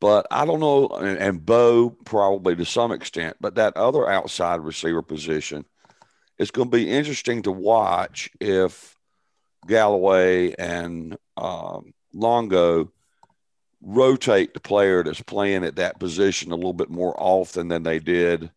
But 0.00 0.26
I 0.30 0.44
don't 0.44 0.60
know, 0.60 0.88
and, 0.88 1.18
and 1.18 1.44
Beau 1.44 1.90
probably 2.04 2.54
to 2.56 2.64
some 2.64 2.92
extent, 2.92 3.36
but 3.40 3.56
that 3.56 3.76
other 3.76 4.08
outside 4.08 4.60
receiver 4.60 5.02
position, 5.02 5.64
it's 6.38 6.52
going 6.52 6.70
to 6.70 6.76
be 6.76 6.90
interesting 6.90 7.42
to 7.42 7.52
watch 7.52 8.30
if 8.40 8.96
Galloway 9.66 10.54
and 10.56 11.16
um, 11.36 11.92
Longo 12.12 12.92
rotate 13.80 14.54
the 14.54 14.60
player 14.60 15.04
that's 15.04 15.22
playing 15.22 15.64
at 15.64 15.76
that 15.76 16.00
position 16.00 16.52
a 16.52 16.56
little 16.56 16.72
bit 16.72 16.90
more 16.90 17.14
often 17.16 17.68
than 17.68 17.82
they 17.82 17.98
did 17.98 18.50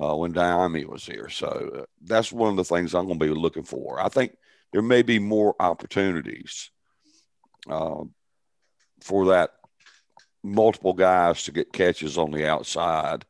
uh, 0.00 0.14
when 0.14 0.32
Dyami 0.32 0.86
was 0.86 1.04
here. 1.04 1.28
So 1.28 1.70
uh, 1.80 1.84
that's 2.02 2.32
one 2.32 2.50
of 2.50 2.56
the 2.56 2.64
things 2.64 2.94
I'm 2.94 3.06
going 3.06 3.18
to 3.18 3.24
be 3.24 3.32
looking 3.32 3.64
for. 3.64 4.00
I 4.00 4.08
think 4.08 4.36
there 4.72 4.82
may 4.82 5.02
be 5.02 5.18
more 5.18 5.54
opportunities 5.58 6.70
uh, 7.68 8.04
for 9.00 9.26
that 9.26 9.50
multiple 10.42 10.92
guys 10.92 11.44
to 11.44 11.52
get 11.52 11.72
catches 11.72 12.16
on 12.16 12.30
the 12.30 12.48
outside 12.48 13.24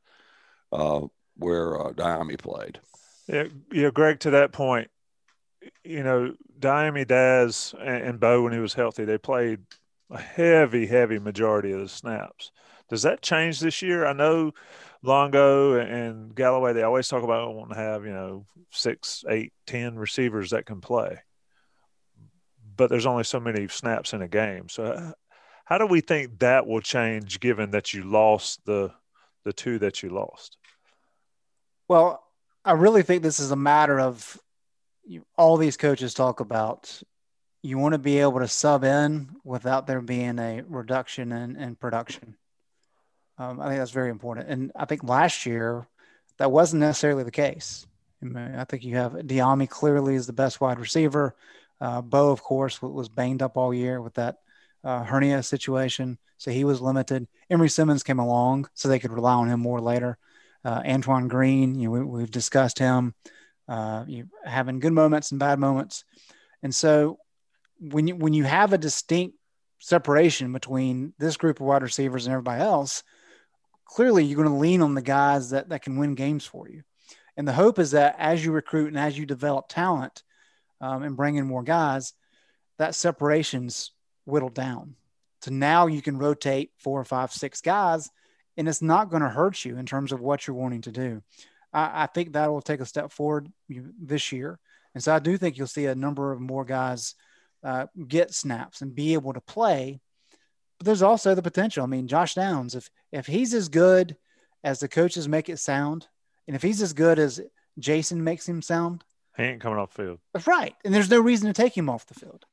uh, 0.73 1.01
where 1.37 1.81
uh, 1.81 1.93
Dyami 1.93 2.39
played. 2.39 2.81
Yeah, 3.27 3.45
yeah, 3.73 3.91
Greg. 3.91 4.21
To 4.21 4.31
that 4.31 4.53
point, 4.53 4.91
you 5.85 6.03
know, 6.03 6.35
Dyami 6.59 7.07
Daz 7.07 7.75
and, 7.79 8.03
and 8.03 8.21
Beau 8.21 8.43
when 8.43 8.53
he 8.53 8.59
was 8.59 8.75
healthy, 8.75 9.05
they 9.05 9.19
played 9.19 9.61
a 10.11 10.21
heavy, 10.21 10.87
heavy 10.87 11.19
majority 11.19 11.73
of 11.73 11.81
the 11.81 11.89
snaps. 11.89 12.51
Does 12.89 13.03
that 13.03 13.23
change 13.23 13.61
this 13.61 13.83
year? 13.83 14.05
I 14.05 14.13
know 14.13 14.53
Longo 15.03 15.79
and 15.79 16.35
Galloway, 16.35 16.73
they 16.73 16.83
always 16.83 17.09
talk 17.09 17.23
about 17.23 17.55
wanting 17.55 17.75
to 17.75 17.81
have, 17.81 18.05
you 18.05 18.13
know, 18.13 18.47
six, 18.71 19.25
eight, 19.29 19.53
ten 19.67 19.97
receivers 19.97 20.51
that 20.51 20.67
can 20.67 20.81
play. 20.81 21.19
But 22.77 22.91
there's 22.91 23.07
only 23.07 23.25
so 23.25 23.41
many 23.41 23.69
snaps 23.69 24.13
in 24.13 24.23
a 24.23 24.29
game. 24.29 24.69
So 24.69 24.85
uh, 24.85 25.13
how 25.65 25.79
do 25.79 25.87
we 25.87 26.01
think 26.01 26.41
that 26.41 26.67
will 26.67 26.81
change 26.81 27.39
given 27.39 27.71
that 27.71 27.95
you 27.95 28.03
lost 28.03 28.65
the 28.65 28.93
the 29.45 29.53
two 29.53 29.79
that 29.79 30.03
you 30.03 30.11
lost? 30.11 30.59
Well, 31.89 32.23
I 32.65 32.73
really 32.73 33.03
think 33.03 33.23
this 33.23 33.41
is 33.41 33.53
a 33.53 33.57
matter 33.57 33.99
of 33.99 34.39
all 35.39 35.57
these 35.57 35.77
coaches 35.77 36.13
talk 36.13 36.41
about 36.41 37.03
you 37.63 37.79
want 37.79 37.93
to 37.93 37.99
be 37.99 38.19
able 38.19 38.41
to 38.41 38.49
sub 38.49 38.85
in 38.85 39.29
without 39.45 39.87
there 39.87 40.01
being 40.01 40.39
a 40.39 40.63
reduction 40.69 41.33
in, 41.33 41.57
in 41.57 41.77
production. 41.77 42.37
Um, 43.39 43.61
I 43.61 43.69
think 43.69 43.79
that's 43.79 43.91
very 43.91 44.11
important. 44.11 44.49
And 44.49 44.73
I 44.77 44.85
think 44.85 45.05
last 45.05 45.47
year 45.47 45.87
that 46.39 46.53
wasn't 46.53 46.81
necessarily 46.81 47.23
the 47.23 47.31
case. 47.31 47.87
I, 48.23 48.27
mean, 48.27 48.55
I 48.55 48.65
think 48.65 48.85
you 48.85 48.97
have 48.97 49.13
Dyami 49.13 49.69
clearly 49.69 50.15
is 50.15 50.27
the 50.27 50.33
best 50.33 50.61
wide 50.61 50.79
receiver. 50.79 51.35
Uh, 51.81 52.03
Beau, 52.03 52.31
of 52.31 52.43
course, 52.43 52.83
was 52.83 53.09
banged 53.09 53.43
up 53.43 53.57
all 53.57 53.73
year 53.73 54.01
with 54.01 54.15
that 54.15 54.39
uh, 54.85 55.05
hernia 55.05 55.43
situation, 55.43 56.19
so 56.37 56.51
he 56.51 56.65
was 56.65 56.81
limited. 56.81 57.27
Emery 57.49 57.71
Simmons 57.71 58.03
came 58.03 58.19
along, 58.19 58.69
so 58.75 58.89
they 58.89 58.99
could 58.99 59.13
rely 59.13 59.35
on 59.35 59.49
him 59.49 59.61
more 59.61 59.81
later. 59.81 60.19
Uh, 60.65 60.83
Antoine 60.87 61.29
Green, 61.29 61.79
you 61.79 61.91
know, 61.91 62.05
we, 62.05 62.21
have 62.23 62.31
discussed 62.31 62.79
him 62.79 63.15
uh, 63.69 64.05
you 64.07 64.29
having 64.45 64.81
good 64.81 64.93
moments 64.93 65.31
and 65.31 65.41
bad 65.41 65.59
moments, 65.59 66.05
and 66.63 66.75
so 66.75 67.19
when 67.81 68.07
you 68.07 68.17
when 68.17 68.35
you 68.35 68.45
have 68.45 68.73
a 68.73 68.79
distinct 68.79 69.37
separation 69.79 70.53
between 70.53 71.15
this 71.19 71.37
group 71.37 71.61
of 71.61 71.67
wide 71.67 71.83
receivers 71.83 72.27
and 72.27 72.33
everybody 72.33 72.63
else, 72.63 73.03
clearly 73.87 74.25
you're 74.25 74.37
going 74.37 74.49
to 74.49 74.55
lean 74.55 74.83
on 74.83 74.95
the 74.95 75.03
guys 75.03 75.51
that 75.51 75.71
that 75.71 75.83
can 75.83 75.97
win 75.97 76.15
games 76.15 76.45
for 76.45 76.69
you. 76.69 76.83
And 77.37 77.49
the 77.49 77.53
hope 77.53 77.79
is 77.79 77.93
that 77.93 78.17
as 78.19 78.45
you 78.45 78.53
recruit 78.53 78.89
and 78.89 78.99
as 78.99 79.17
you 79.17 79.25
develop 79.25 79.69
talent 79.69 80.23
um, 80.81 81.03
and 81.03 81.17
bring 81.17 81.37
in 81.37 81.47
more 81.47 81.63
guys, 81.63 82.13
that 82.79 82.95
separation's 82.95 83.93
whittled 84.27 84.55
down. 84.55 84.97
So 85.41 85.51
now 85.51 85.87
you 85.87 86.03
can 86.03 86.19
rotate 86.19 86.71
four 86.77 87.01
or 87.01 87.05
five, 87.05 87.33
six 87.33 87.63
guys, 87.63 88.11
and 88.59 88.69
it's 88.69 88.83
not 88.83 89.09
going 89.09 89.23
to 89.23 89.29
hurt 89.29 89.65
you 89.65 89.79
in 89.79 89.87
terms 89.87 90.13
of 90.13 90.21
what 90.21 90.47
you're 90.47 90.57
wanting 90.57 90.83
to 90.83 90.93
do. 90.93 91.23
I, 91.73 92.03
I 92.03 92.07
think 92.07 92.35
that 92.35 92.51
will 92.51 92.61
take 92.61 92.81
a 92.81 92.87
step 92.87 93.11
forward 93.11 93.51
this 93.69 94.33
year. 94.33 94.59
And 94.95 95.03
so 95.03 95.15
I 95.15 95.19
do 95.19 95.39
think 95.39 95.57
you'll 95.57 95.67
see 95.67 95.87
a 95.87 95.95
number 95.95 96.31
of 96.31 96.41
more 96.41 96.67
guys– 96.67 97.15
uh, 97.63 97.87
get 98.09 98.35
snaps 98.35 98.83
and 98.83 98.95
be 98.95 99.15
able 99.15 99.33
to 99.33 99.41
play. 99.41 100.01
But 100.79 100.87
there's 100.87 101.03
also 101.03 101.35
the 101.35 101.43
potential. 101.43 101.83
I 101.83 101.87
mean, 101.87 102.09
Josh 102.09 102.35
Downs, 102.35 102.75
if 102.75 102.89
if 103.13 103.27
he's 103.27 103.53
as 103.55 103.69
good 103.69 104.17
as 104.65 104.81
the 104.81 104.89
coaches 104.89 105.29
make 105.29 105.49
it 105.49 105.59
sound, 105.59 106.09
and 106.47 106.57
if 106.57 106.63
he's 106.63 106.83
as 106.83 106.93
good 106.93 107.19
as 107.19 107.41
Jason 107.79 108.25
makes 108.25 108.49
him 108.49 108.63
sound, 108.63 109.05
he 109.37 109.43
ain't 109.43 109.61
coming 109.61 109.79
off 109.79 109.95
the 109.95 110.05
field. 110.05 110.19
That's 110.33 110.47
right, 110.47 110.75
and 110.85 110.95
there's 110.95 111.11
no 111.11 111.21
reason 111.21 111.49
to 111.49 111.53
take 111.53 111.77
him 111.77 111.91
off 111.91 112.07
the 112.07 112.15
field. 112.15 112.45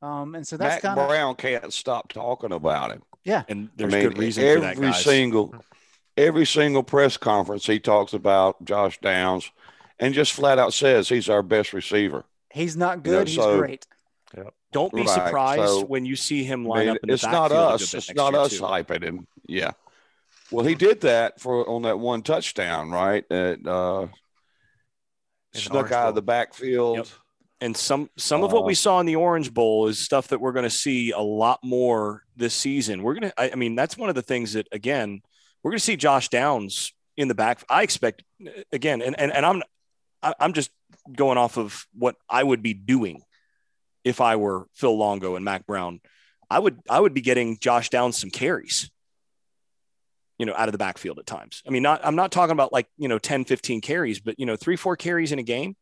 Um, 0.00 0.34
and 0.34 0.46
so 0.46 0.56
that's 0.56 0.82
kind 0.82 0.98
of 0.98 1.08
Brown 1.08 1.36
can't 1.36 1.72
stop 1.72 2.12
talking 2.12 2.52
about 2.52 2.90
him. 2.90 3.02
Yeah, 3.24 3.42
and 3.48 3.68
there's 3.76 3.94
I 3.94 3.98
mean, 3.98 4.08
good 4.08 4.18
reason 4.18 4.44
every 4.44 4.74
for 4.74 4.80
that. 4.82 4.94
single, 4.96 5.54
every 6.16 6.46
single 6.46 6.82
press 6.82 7.16
conference 7.16 7.66
he 7.66 7.78
talks 7.78 8.12
about 8.12 8.64
Josh 8.64 9.00
Downs, 9.00 9.50
and 9.98 10.14
just 10.14 10.32
flat 10.32 10.58
out 10.58 10.72
says 10.72 11.08
he's 11.08 11.28
our 11.28 11.42
best 11.42 11.72
receiver. 11.72 12.24
He's 12.50 12.76
not 12.76 13.02
good. 13.02 13.28
You 13.28 13.36
know, 13.36 13.44
he's 13.46 13.52
so, 13.52 13.58
great. 13.58 13.86
Yep. 14.72 14.90
Don't 14.90 14.92
be 14.92 15.02
right. 15.02 15.10
surprised 15.10 15.62
so, 15.62 15.84
when 15.84 16.04
you 16.04 16.16
see 16.16 16.44
him 16.44 16.64
line 16.64 16.80
I 16.80 16.84
mean, 16.84 16.90
up 16.90 16.96
in 17.02 17.08
the 17.08 17.14
It's 17.14 17.24
not 17.24 17.52
us. 17.52 17.94
It's 17.94 18.14
not 18.14 18.34
us 18.34 18.58
too. 18.58 18.62
hyping 18.62 19.02
him. 19.02 19.26
Yeah. 19.46 19.72
Well, 20.50 20.64
he 20.64 20.74
did 20.74 21.02
that 21.02 21.40
for 21.40 21.68
on 21.68 21.82
that 21.82 21.98
one 21.98 22.22
touchdown, 22.22 22.90
right? 22.90 23.24
At, 23.30 23.66
uh, 23.66 24.08
snuck 25.54 25.92
out 25.92 26.08
of 26.08 26.14
the 26.14 26.22
backfield. 26.22 26.96
Yep. 26.98 27.06
And 27.60 27.76
some 27.76 28.10
some 28.16 28.42
uh, 28.42 28.46
of 28.46 28.52
what 28.52 28.64
we 28.64 28.74
saw 28.74 28.98
in 29.00 29.06
the 29.06 29.16
Orange 29.16 29.54
Bowl 29.54 29.86
is 29.86 29.98
stuff 29.98 30.28
that 30.28 30.40
we're 30.40 30.52
going 30.52 30.64
to 30.64 30.70
see 30.70 31.12
a 31.12 31.20
lot 31.20 31.60
more 31.62 32.24
this 32.36 32.54
season. 32.54 33.02
We're 33.02 33.14
going 33.14 33.30
to, 33.30 33.40
I, 33.40 33.52
I 33.52 33.54
mean, 33.54 33.76
that's 33.76 33.96
one 33.96 34.08
of 34.08 34.14
the 34.14 34.22
things 34.22 34.54
that 34.54 34.66
again 34.72 35.22
we're 35.62 35.70
going 35.70 35.78
to 35.78 35.84
see 35.84 35.96
Josh 35.96 36.28
Downs 36.28 36.92
in 37.16 37.28
the 37.28 37.34
back. 37.34 37.62
I 37.68 37.82
expect 37.82 38.24
again, 38.72 39.00
and 39.00 39.18
and, 39.18 39.32
and 39.32 39.46
I'm 39.46 39.62
I'm 40.22 40.52
just 40.52 40.70
going 41.14 41.38
off 41.38 41.56
of 41.56 41.86
what 41.94 42.16
I 42.28 42.42
would 42.42 42.62
be 42.62 42.74
doing 42.74 43.22
if 44.04 44.20
I 44.20 44.36
were 44.36 44.66
Phil 44.74 44.96
Longo 44.96 45.36
and 45.36 45.44
Mack 45.44 45.66
Brown, 45.66 46.00
I 46.50 46.58
would 46.58 46.80
I 46.88 47.00
would 47.00 47.14
be 47.14 47.20
getting 47.20 47.58
Josh 47.58 47.88
Downs 47.88 48.18
some 48.18 48.30
carries, 48.30 48.90
you 50.38 50.46
know, 50.46 50.54
out 50.54 50.68
of 50.68 50.72
the 50.72 50.78
backfield 50.78 51.18
at 51.18 51.26
times. 51.26 51.62
I 51.66 51.70
mean, 51.70 51.82
not 51.82 52.00
I'm 52.04 52.16
not 52.16 52.32
talking 52.32 52.52
about 52.52 52.72
like, 52.72 52.88
you 52.98 53.08
know, 53.08 53.18
10, 53.18 53.44
15 53.44 53.80
carries, 53.80 54.20
but 54.20 54.38
you 54.38 54.46
know, 54.46 54.56
three, 54.56 54.76
four 54.76 54.96
carries 54.96 55.32
in 55.32 55.38
a 55.38 55.42
game, 55.42 55.76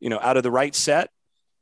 you 0.00 0.10
know, 0.10 0.20
out 0.20 0.36
of 0.36 0.42
the 0.42 0.50
right 0.50 0.74
set 0.74 1.10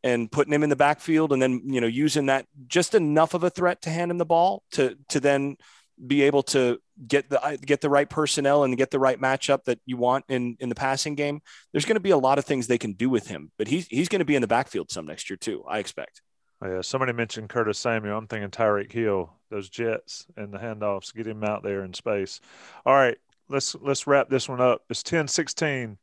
and 0.03 0.31
putting 0.31 0.53
him 0.53 0.63
in 0.63 0.71
the 0.71 0.77
backfield 0.77 1.33
and 1.33 1.41
then, 1.41 1.63
you 1.65 1.81
know, 1.81 1.87
using 1.87 2.27
that 2.27 2.47
just 2.67 2.95
enough 2.95 3.35
of 3.35 3.43
a 3.43 3.51
threat 3.51 3.83
to 3.83 3.91
hand 3.91 4.11
him 4.11 4.19
the 4.19 4.27
ball 4.27 4.63
to 4.73 4.97
to 5.09 5.21
then 5.21 5.57
be 6.05 6.23
able 6.23 6.43
to 6.43 6.79
get 7.06 7.28
the 7.28 7.59
get 7.64 7.81
the 7.81 7.90
right 7.90 8.09
personnel 8.09 8.64
and 8.64 8.77
get 8.77 8.90
the 8.90 8.98
right 8.98 9.20
matchup 9.20 9.64
that 9.64 9.78
you 9.85 9.97
want 9.97 10.24
in 10.28 10.56
in 10.60 10.68
the 10.68 10.74
passing 10.74 11.14
game. 11.14 11.40
There's 11.73 11.85
going 11.85 11.97
to 11.97 12.01
be 12.01 12.10
a 12.10 12.18
lot 12.18 12.39
of 12.39 12.44
things 12.44 12.66
they 12.66 12.78
can 12.78 12.93
do 12.93 13.10
with 13.10 13.28
him, 13.28 13.51
but 13.59 13.68
he's 13.68 13.86
he's 13.89 14.09
going 14.09 14.20
to 14.20 14.24
be 14.24 14.35
in 14.35 14.43
the 14.43 14.48
backfield 14.48 14.90
some 14.90 15.06
next 15.06 15.28
year 15.31 15.36
too. 15.36 15.64
I 15.68 15.78
expect. 15.78 16.23
Oh, 16.62 16.68
yeah, 16.68 16.81
somebody 16.81 17.12
mentioned 17.12 17.51
Curtis 17.51 17.78
Samuel. 17.78 18.16
I'm 18.16 18.27
thinking 18.27 18.48
Tyreek 18.48 18.90
Hill, 18.90 19.31
those 19.51 19.68
jets 19.68 20.27
and 20.39 20.52
the 20.55 20.59
handoffs, 20.59 21.14
get 21.14 21.27
him 21.27 21.44
out 21.44 21.62
there 21.62 21.85
in 21.85 21.93
space. 21.93 22.40
All 22.86 22.94
right, 22.94 23.18
let's 23.48 23.74
let's 23.74 24.06
wrap 24.06 24.31
this 24.31 24.48
one 24.48 24.60
up. 24.60 24.82
It's 24.89 25.02
10-16. 25.02 25.98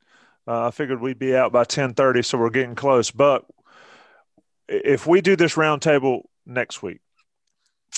Uh, 0.47 0.67
I 0.67 0.71
figured 0.71 1.01
we'd 1.01 1.17
be 1.17 1.35
out 1.35 1.51
by 1.51 1.63
10:30, 1.63 2.23
so 2.23 2.37
we're 2.37 2.49
getting 2.49 2.75
close. 2.75 3.09
But 3.09 3.45
if 4.67 5.07
we 5.07 5.21
do 5.21 5.35
this 5.35 5.55
roundtable 5.55 6.23
next 6.45 6.83
week, 6.83 7.01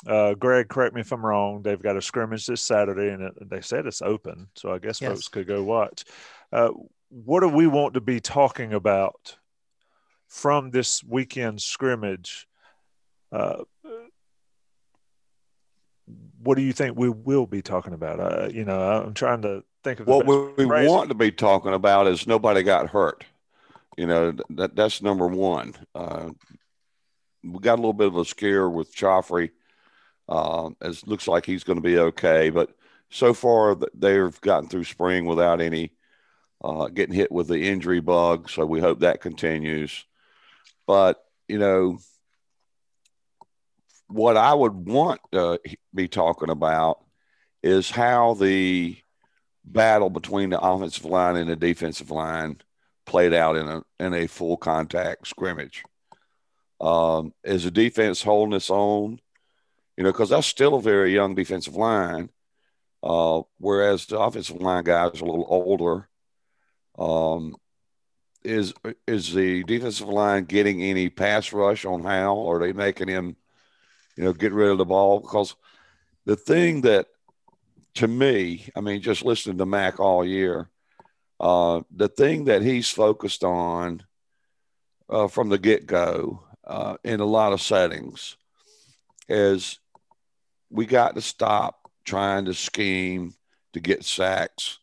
uh, 0.07 0.33
Greg, 0.35 0.67
correct 0.67 0.93
me 0.93 1.01
if 1.01 1.11
I'm 1.11 1.25
wrong. 1.25 1.61
They've 1.61 1.81
got 1.81 1.97
a 1.97 2.01
scrimmage 2.01 2.45
this 2.45 2.61
Saturday, 2.61 3.09
and 3.09 3.23
it, 3.23 3.49
they 3.49 3.61
said 3.61 3.85
it's 3.85 4.01
open, 4.01 4.47
so 4.55 4.71
I 4.71 4.79
guess 4.79 5.01
yes. 5.01 5.11
folks 5.11 5.27
could 5.27 5.47
go 5.47 5.63
watch. 5.63 6.03
Uh, 6.51 6.69
what 7.09 7.41
do 7.41 7.47
we 7.47 7.67
want 7.67 7.93
to 7.95 8.01
be 8.01 8.19
talking 8.19 8.73
about 8.73 9.37
from 10.27 10.71
this 10.71 11.03
weekend 11.03 11.61
scrimmage? 11.61 12.47
Uh, 13.31 13.63
what 16.41 16.55
do 16.55 16.61
you 16.61 16.73
think 16.73 16.97
we 16.97 17.09
will 17.09 17.47
be 17.47 17.61
talking 17.61 17.93
about? 17.93 18.19
Uh, 18.19 18.49
you 18.51 18.65
know, 18.65 18.79
I'm 18.79 19.13
trying 19.13 19.41
to 19.41 19.63
think 19.83 19.99
of 19.99 20.07
what 20.07 20.25
we 20.27 20.65
phrase. 20.65 20.89
want 20.89 21.09
to 21.09 21.15
be 21.15 21.31
talking 21.31 21.73
about 21.73 22.07
is 22.07 22.27
nobody 22.27 22.61
got 22.61 22.89
hurt. 22.89 23.23
You 23.97 24.05
know, 24.05 24.33
that 24.51 24.75
that's 24.75 25.01
number 25.01 25.27
one. 25.27 25.73
Uh, 25.95 26.29
we 27.43 27.59
got 27.59 27.75
a 27.75 27.81
little 27.81 27.93
bit 27.93 28.07
of 28.07 28.17
a 28.17 28.25
scare 28.25 28.69
with 28.69 28.93
Khafre. 28.93 29.51
Uh, 30.27 30.69
it 30.81 31.07
looks 31.07 31.27
like 31.27 31.45
he's 31.45 31.63
going 31.63 31.77
to 31.77 31.83
be 31.83 31.97
okay, 31.97 32.49
but 32.49 32.75
so 33.09 33.33
far 33.33 33.77
they've 33.93 34.41
gotten 34.41 34.67
through 34.67 34.83
spring 34.83 35.25
without 35.25 35.61
any 35.61 35.91
uh, 36.63 36.87
getting 36.87 37.15
hit 37.15 37.31
with 37.31 37.47
the 37.47 37.69
injury 37.69 37.99
bug. 37.99 38.49
So 38.49 38.65
we 38.65 38.79
hope 38.79 38.99
that 38.99 39.21
continues. 39.21 40.05
But 40.87 41.23
you 41.47 41.59
know, 41.59 41.99
what 44.07 44.37
I 44.37 44.53
would 44.53 44.73
want 44.73 45.21
to 45.31 45.59
be 45.93 46.07
talking 46.07 46.49
about 46.49 47.03
is 47.63 47.89
how 47.89 48.35
the 48.35 48.97
battle 49.63 50.09
between 50.09 50.51
the 50.51 50.59
offensive 50.59 51.05
line 51.05 51.35
and 51.35 51.49
the 51.49 51.55
defensive 51.55 52.11
line 52.11 52.61
played 53.05 53.33
out 53.33 53.55
in 53.55 53.67
a 53.67 53.83
in 53.99 54.13
a 54.13 54.27
full 54.27 54.57
contact 54.57 55.27
scrimmage. 55.27 55.83
Um, 56.81 57.33
is 57.43 57.63
the 57.63 57.71
defense 57.71 58.21
holding 58.21 58.55
its 58.55 58.69
own? 58.69 59.19
You 59.97 60.03
know, 60.03 60.11
because 60.11 60.29
that's 60.29 60.47
still 60.47 60.75
a 60.75 60.81
very 60.81 61.13
young 61.13 61.35
defensive 61.35 61.75
line, 61.75 62.29
uh, 63.01 63.41
whereas 63.57 64.05
the 64.05 64.19
offensive 64.19 64.61
line 64.61 64.83
guys 64.83 65.21
are 65.21 65.25
a 65.25 65.29
little 65.29 65.47
older. 65.47 66.09
Um, 66.97 67.55
is 68.43 68.73
is 69.07 69.33
the 69.33 69.63
defensive 69.63 70.07
line 70.07 70.45
getting 70.45 70.83
any 70.83 71.09
pass 71.09 71.51
rush 71.51 71.85
on 71.85 72.03
Howell? 72.03 72.37
Or 72.37 72.57
are 72.57 72.59
they 72.59 72.73
making 72.73 73.07
him, 73.07 73.35
you 74.15 74.23
know, 74.23 74.33
get 74.33 74.53
rid 74.53 74.69
of 74.69 74.77
the 74.77 74.85
ball? 74.85 75.19
Because 75.19 75.55
the 76.25 76.35
thing 76.35 76.81
that, 76.81 77.07
to 77.95 78.07
me, 78.07 78.67
I 78.75 78.81
mean, 78.81 79.01
just 79.01 79.25
listening 79.25 79.57
to 79.57 79.65
Mack 79.65 79.99
all 79.99 80.25
year, 80.25 80.69
uh, 81.39 81.81
the 81.95 82.07
thing 82.07 82.45
that 82.45 82.61
he's 82.61 82.89
focused 82.89 83.43
on 83.43 84.03
uh, 85.09 85.27
from 85.27 85.49
the 85.49 85.57
get 85.57 85.85
go 85.85 86.43
uh, 86.65 86.97
in 87.03 87.19
a 87.19 87.25
lot 87.25 87.53
of 87.53 87.61
settings 87.61 88.37
is 89.27 89.79
we 90.69 90.85
got 90.85 91.15
to 91.15 91.21
stop 91.21 91.91
trying 92.03 92.45
to 92.45 92.53
scheme 92.53 93.33
to 93.73 93.79
get 93.79 94.05
sacks. 94.05 94.79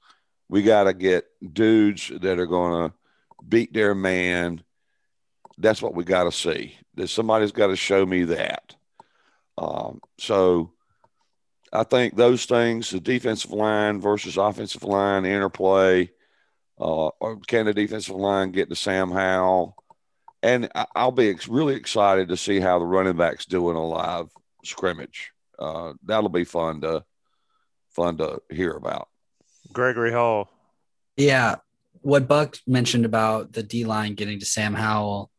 We 0.49 0.63
got 0.63 0.85
to 0.85 0.93
get 0.93 1.27
dudes 1.53 2.11
that 2.21 2.39
are 2.39 2.47
going 2.47 2.91
to 2.91 2.95
beat 3.49 3.73
their 3.73 3.95
man. 3.95 4.63
That's 5.59 5.83
what 5.83 5.95
we 5.95 6.05
got 6.05 6.25
to 6.25 6.33
see. 6.33 6.77
That 6.95 7.09
somebody's 7.09 7.53
got 7.53 7.69
to 7.69 7.77
show 7.77 8.05
me 8.05 8.25
that. 8.25 8.75
Um, 9.57 10.01
so 10.19 10.73
I 11.73 11.85
think 11.85 12.17
those 12.17 12.45
things, 12.45 12.91
the 12.91 13.01
defensive 13.01 13.53
line 13.53 14.01
versus 14.01 14.37
offensive 14.37 14.85
line 14.85 15.25
interplay, 15.25 16.11
uh, 16.79 17.09
or 17.21 17.39
can 17.47 17.67
the 17.67 17.75
defensive 17.75 18.17
line 18.17 18.51
get 18.51 18.69
to 18.69 18.77
Sam 18.77 19.11
Howell? 19.11 19.77
And 20.43 20.69
I'll 20.97 21.13
be 21.13 21.35
really 21.49 21.77
excited 21.77 22.29
to 22.29 22.37
see 22.37 22.59
how 22.59 22.79
the 22.79 22.85
running 22.85 23.17
backs 23.17 23.47
do 23.47 23.71
in 23.71 23.77
a 23.77 23.87
live 23.87 24.29
scrimmage. 24.65 25.32
Uh, 25.59 25.93
that'll 26.05 26.29
be 26.29 26.45
fun 26.45 26.81
to 26.81 27.05
fun 27.91 28.19
to 28.19 28.41
hear 28.51 28.73
about. 28.73 29.09
Gregory 29.73 30.13
Hall. 30.13 30.49
Yeah, 31.17 31.57
what 32.01 32.29
Buck 32.29 32.57
mentioned 32.67 33.05
about 33.05 33.53
the 33.53 33.63
D 33.63 33.85
line 33.85 34.15
getting 34.15 34.41
to 34.41 34.47
Sam 34.47 34.75
Howell, 34.75 35.31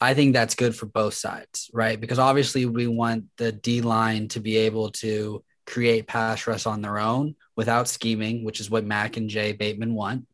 I 0.00 0.14
think 0.14 0.32
that's 0.32 0.54
good 0.54 0.74
for 0.74 0.86
both 0.86 1.14
sides, 1.14 1.70
right? 1.72 2.00
Because 2.00 2.18
obviously 2.18 2.66
we 2.66 2.86
want 2.86 3.24
the 3.36 3.52
D 3.52 3.80
line 3.80 4.28
to 4.28 4.40
be 4.40 4.56
able 4.58 4.90
to 4.92 5.44
create 5.66 6.06
pass 6.06 6.46
rush 6.46 6.66
on 6.66 6.82
their 6.82 6.98
own 6.98 7.36
without 7.56 7.88
scheming, 7.88 8.44
which 8.44 8.60
is 8.60 8.70
what 8.70 8.84
Mack 8.84 9.16
and 9.16 9.28
Jay 9.28 9.52
Bateman 9.52 9.94
want. 9.94 10.26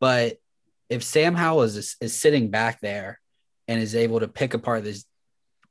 But 0.00 0.38
if 0.88 1.02
Sam 1.02 1.34
Howell 1.34 1.62
is, 1.62 1.96
is 2.00 2.18
sitting 2.18 2.50
back 2.50 2.80
there 2.80 3.20
and 3.68 3.80
is 3.80 3.94
able 3.94 4.20
to 4.20 4.28
pick 4.28 4.54
apart 4.54 4.84
this 4.84 5.04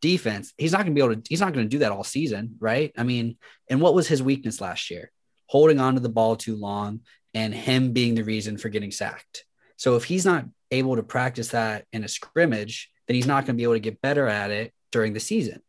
defense, 0.04 0.54
he's 0.58 0.74
not 0.74 0.80
going 0.80 0.94
to 0.94 1.00
be 1.00 1.06
able 1.06 1.16
to, 1.16 1.22
he's 1.30 1.40
not 1.40 1.54
going 1.54 1.66
to 1.66 1.70
do 1.70 1.80
that 1.80 1.94
all 1.94 2.04
season, 2.04 2.58
right? 2.60 2.92
I 2.98 3.04
mean, 3.04 3.38
and 3.70 3.80
what 3.80 3.94
was 3.94 4.06
his 4.06 4.22
weakness 4.22 4.60
last 4.60 4.92
year? 4.92 5.12
Holding 5.48 5.80
on 5.80 5.94
to 5.94 6.02
the 6.02 6.10
ball 6.10 6.36
too 6.36 6.58
long 6.58 7.00
and 7.34 7.54
him 7.54 7.94
being 7.94 8.14
the 8.14 8.26
reason 8.26 8.58
for 8.58 8.68
getting 8.68 8.92
sacked. 8.92 9.46
So 9.78 9.96
if 9.96 10.04
he's 10.04 10.26
not 10.26 10.44
able 10.72 10.98
to 10.98 11.04
practice 11.04 11.50
that 11.50 11.86
in 11.94 12.04
a 12.04 12.10
scrimmage, 12.10 12.92
then 13.08 13.16
he's 13.16 13.26
not 13.26 13.46
going 13.46 13.56
to 13.56 13.62
be 13.62 13.64
able 13.64 13.76
to 13.76 13.80
get 13.80 14.02
better 14.02 14.28
at 14.28 14.52
it 14.52 14.74
during 14.92 15.14
the 15.14 15.22
season. 15.22 15.62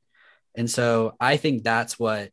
And 0.57 0.69
so 0.69 1.15
I 1.21 1.37
think 1.37 1.63
that's 1.63 1.97
what 1.97 2.31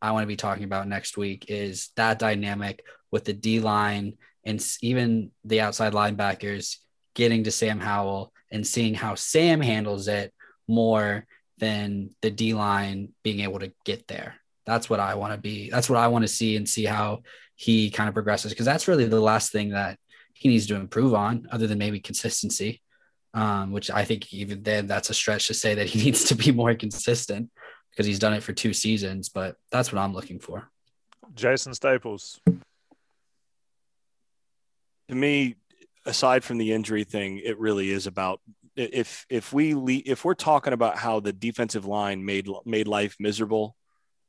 I 0.00 0.12
want 0.12 0.22
to 0.22 0.28
be 0.28 0.36
talking 0.36 0.64
about 0.64 0.86
next 0.86 1.16
week 1.16 1.46
is 1.48 1.90
that 1.96 2.20
dynamic 2.20 2.84
with 3.10 3.24
the 3.24 3.32
D 3.32 3.58
line 3.58 4.14
and 4.44 4.64
even 4.82 5.32
the 5.44 5.62
outside 5.62 5.94
linebackers 5.94 6.76
getting 7.14 7.42
to 7.42 7.50
Sam 7.50 7.80
Howell 7.80 8.32
and 8.52 8.64
seeing 8.64 8.94
how 8.94 9.16
Sam 9.16 9.60
handles 9.60 10.06
it 10.06 10.32
more 10.68 11.26
than 11.60 12.10
the 12.22 12.30
D 12.30 12.54
line 12.54 13.10
being 13.22 13.40
able 13.40 13.60
to 13.60 13.72
get 13.84 14.08
there. 14.08 14.36
That's 14.66 14.90
what 14.90 15.00
I 15.00 15.14
want 15.14 15.32
to 15.32 15.38
be. 15.38 15.70
That's 15.70 15.88
what 15.88 15.98
I 15.98 16.08
want 16.08 16.22
to 16.22 16.28
see 16.28 16.56
and 16.56 16.68
see 16.68 16.84
how 16.84 17.22
he 17.54 17.90
kind 17.90 18.08
of 18.08 18.14
progresses 18.14 18.52
because 18.52 18.66
that's 18.66 18.88
really 18.88 19.04
the 19.04 19.20
last 19.20 19.52
thing 19.52 19.70
that 19.70 19.98
he 20.32 20.48
needs 20.48 20.66
to 20.66 20.74
improve 20.74 21.14
on, 21.14 21.46
other 21.52 21.66
than 21.66 21.78
maybe 21.78 22.00
consistency. 22.00 22.82
Um, 23.32 23.70
which 23.70 23.92
I 23.92 24.04
think 24.04 24.32
even 24.32 24.64
then 24.64 24.88
that's 24.88 25.08
a 25.08 25.14
stretch 25.14 25.46
to 25.46 25.54
say 25.54 25.74
that 25.74 25.86
he 25.86 26.02
needs 26.04 26.24
to 26.24 26.34
be 26.34 26.50
more 26.50 26.74
consistent 26.74 27.50
because 27.90 28.04
he's 28.04 28.18
done 28.18 28.32
it 28.32 28.42
for 28.42 28.52
two 28.52 28.72
seasons. 28.72 29.28
But 29.28 29.56
that's 29.70 29.92
what 29.92 30.00
I'm 30.00 30.12
looking 30.14 30.40
for. 30.40 30.68
Jason 31.34 31.74
Staples. 31.74 32.40
To 35.08 35.14
me, 35.14 35.56
aside 36.06 36.42
from 36.42 36.58
the 36.58 36.72
injury 36.72 37.04
thing, 37.04 37.40
it 37.44 37.58
really 37.58 37.90
is 37.90 38.06
about 38.06 38.40
if 38.80 39.26
if 39.28 39.52
we 39.52 39.96
if 39.96 40.24
we're 40.24 40.34
talking 40.34 40.72
about 40.72 40.96
how 40.96 41.20
the 41.20 41.32
defensive 41.32 41.84
line 41.84 42.24
made 42.24 42.48
made 42.64 42.88
life 42.88 43.16
miserable 43.18 43.76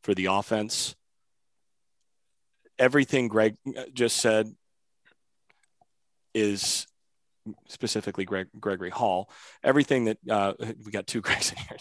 for 0.03 0.13
the 0.13 0.25
offense, 0.25 0.95
everything 2.77 3.27
Greg 3.27 3.55
uh, 3.77 3.83
just 3.93 4.17
said 4.17 4.53
is 6.33 6.87
specifically 7.67 8.25
Greg, 8.25 8.47
Gregory 8.59 8.89
Hall. 8.89 9.29
Everything 9.63 10.05
that 10.05 10.17
uh, 10.29 10.53
we 10.85 10.91
got 10.91 11.07
two 11.07 11.21
Gregs 11.23 11.51
in 11.51 11.57
here, 11.57 11.77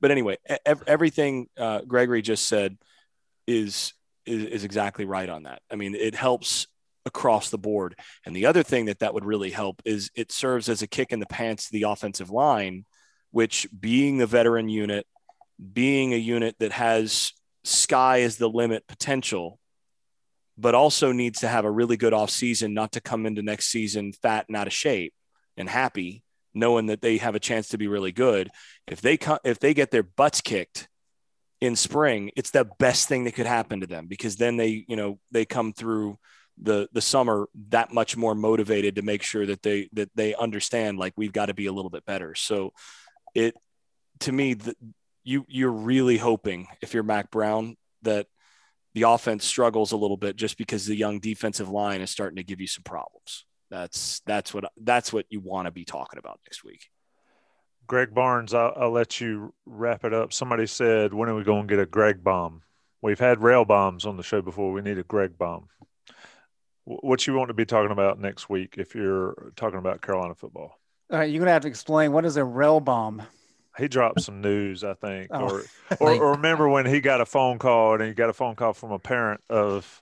but 0.00 0.10
anyway, 0.10 0.38
ev- 0.64 0.84
everything 0.86 1.48
uh, 1.58 1.80
Gregory 1.82 2.22
just 2.22 2.46
said 2.46 2.76
is, 3.46 3.92
is 4.26 4.44
is 4.44 4.64
exactly 4.64 5.04
right 5.04 5.28
on 5.28 5.42
that. 5.42 5.60
I 5.70 5.76
mean, 5.76 5.94
it 5.94 6.14
helps 6.14 6.66
across 7.06 7.50
the 7.50 7.58
board. 7.58 7.98
And 8.24 8.34
the 8.34 8.46
other 8.46 8.62
thing 8.62 8.86
that 8.86 9.00
that 9.00 9.14
would 9.14 9.24
really 9.24 9.50
help 9.50 9.82
is 9.84 10.10
it 10.14 10.32
serves 10.32 10.68
as 10.68 10.82
a 10.82 10.86
kick 10.86 11.12
in 11.12 11.20
the 11.20 11.26
pants 11.26 11.66
to 11.66 11.72
the 11.72 11.84
offensive 11.84 12.30
line, 12.30 12.84
which 13.30 13.66
being 13.78 14.22
a 14.22 14.26
veteran 14.26 14.68
unit, 14.68 15.06
being 15.72 16.12
a 16.12 16.18
unit 16.18 16.56
that 16.58 16.72
has 16.72 17.32
sky 17.64 18.18
is 18.18 18.36
the 18.36 18.48
limit 18.48 18.86
potential 18.86 19.58
but 20.56 20.74
also 20.74 21.12
needs 21.12 21.40
to 21.40 21.48
have 21.48 21.64
a 21.64 21.70
really 21.70 21.96
good 21.96 22.12
off 22.12 22.30
season, 22.30 22.74
not 22.74 22.92
to 22.92 23.00
come 23.00 23.26
into 23.26 23.42
next 23.42 23.66
season 23.66 24.12
fat 24.12 24.46
and 24.48 24.56
out 24.56 24.66
of 24.66 24.72
shape 24.72 25.12
and 25.56 25.68
happy, 25.68 26.22
knowing 26.52 26.86
that 26.86 27.02
they 27.02 27.16
have 27.18 27.34
a 27.34 27.40
chance 27.40 27.68
to 27.68 27.78
be 27.78 27.88
really 27.88 28.12
good. 28.12 28.48
If 28.86 29.00
they 29.00 29.16
come, 29.16 29.38
if 29.44 29.58
they 29.58 29.74
get 29.74 29.90
their 29.90 30.02
butts 30.02 30.40
kicked 30.40 30.88
in 31.60 31.76
spring, 31.76 32.30
it's 32.36 32.50
the 32.50 32.68
best 32.78 33.08
thing 33.08 33.24
that 33.24 33.34
could 33.34 33.46
happen 33.46 33.80
to 33.80 33.86
them 33.86 34.06
because 34.06 34.36
then 34.36 34.56
they, 34.56 34.84
you 34.86 34.96
know, 34.96 35.18
they 35.32 35.44
come 35.44 35.72
through 35.72 36.18
the 36.60 36.88
the 36.92 37.00
summer 37.00 37.48
that 37.68 37.92
much 37.92 38.16
more 38.16 38.34
motivated 38.34 38.96
to 38.96 39.02
make 39.02 39.22
sure 39.22 39.44
that 39.46 39.62
they 39.62 39.88
that 39.92 40.10
they 40.14 40.34
understand 40.34 40.98
like 40.98 41.12
we've 41.16 41.32
got 41.32 41.46
to 41.46 41.54
be 41.54 41.66
a 41.66 41.72
little 41.72 41.90
bit 41.90 42.04
better. 42.04 42.34
So 42.34 42.72
it 43.34 43.54
to 44.20 44.32
me 44.32 44.54
the, 44.54 44.76
you 45.24 45.44
you're 45.48 45.72
really 45.72 46.18
hoping 46.18 46.68
if 46.80 46.94
you're 46.94 47.02
Mack 47.02 47.30
Brown 47.30 47.76
that 48.02 48.26
the 48.94 49.02
offense 49.02 49.44
struggles 49.44 49.92
a 49.92 49.96
little 49.96 50.16
bit 50.16 50.36
just 50.36 50.56
because 50.56 50.86
the 50.86 50.96
young 50.96 51.18
defensive 51.18 51.68
line 51.68 52.00
is 52.00 52.10
starting 52.10 52.36
to 52.36 52.44
give 52.44 52.60
you 52.60 52.68
some 52.68 52.84
problems. 52.84 53.44
That's 53.70 54.20
that's 54.20 54.54
what 54.54 54.70
that's 54.80 55.12
what 55.12 55.26
you 55.30 55.40
want 55.40 55.66
to 55.66 55.72
be 55.72 55.84
talking 55.84 56.18
about 56.18 56.38
next 56.46 56.62
week. 56.62 56.90
Greg 57.86 58.14
Barnes, 58.14 58.54
I'll, 58.54 58.72
I'll, 58.76 58.90
let 58.90 59.20
you 59.20 59.52
wrap 59.66 60.04
it 60.04 60.14
up. 60.14 60.32
Somebody 60.32 60.66
said, 60.66 61.12
"When 61.12 61.28
are 61.28 61.34
we 61.34 61.42
going 61.42 61.66
to 61.66 61.74
get 61.74 61.82
a 61.82 61.86
Greg 61.86 62.22
bomb?" 62.22 62.62
We've 63.02 63.18
had 63.18 63.42
rail 63.42 63.66
bombs 63.66 64.06
on 64.06 64.16
the 64.16 64.22
show 64.22 64.40
before. 64.40 64.72
We 64.72 64.80
need 64.80 64.98
a 64.98 65.02
Greg 65.02 65.36
bomb. 65.36 65.68
What 66.84 67.26
you 67.26 67.34
want 67.34 67.48
to 67.48 67.54
be 67.54 67.64
talking 67.64 67.90
about 67.92 68.18
next 68.20 68.48
week 68.48 68.74
if 68.78 68.94
you're 68.94 69.52
talking 69.56 69.78
about 69.78 70.02
Carolina 70.02 70.34
football. 70.34 70.78
All 71.10 71.18
right, 71.18 71.30
you're 71.30 71.38
gonna 71.40 71.50
have 71.52 71.62
to 71.62 71.68
explain 71.68 72.12
what 72.12 72.24
is 72.24 72.36
a 72.36 72.44
rail 72.44 72.80
bomb. 72.80 73.22
He 73.78 73.88
dropped 73.88 74.20
some 74.20 74.40
news, 74.40 74.84
I 74.84 74.94
think, 74.94 75.28
Oh. 75.32 75.48
or, 75.48 75.64
or 76.00 76.12
or 76.14 76.30
remember 76.32 76.68
when 76.68 76.86
he 76.86 77.00
got 77.00 77.20
a 77.20 77.26
phone 77.26 77.58
call 77.58 77.94
and 77.94 78.02
he 78.04 78.12
got 78.12 78.30
a 78.30 78.32
phone 78.32 78.54
call 78.54 78.72
from 78.72 78.92
a 78.92 78.98
parent 78.98 79.40
of 79.50 80.00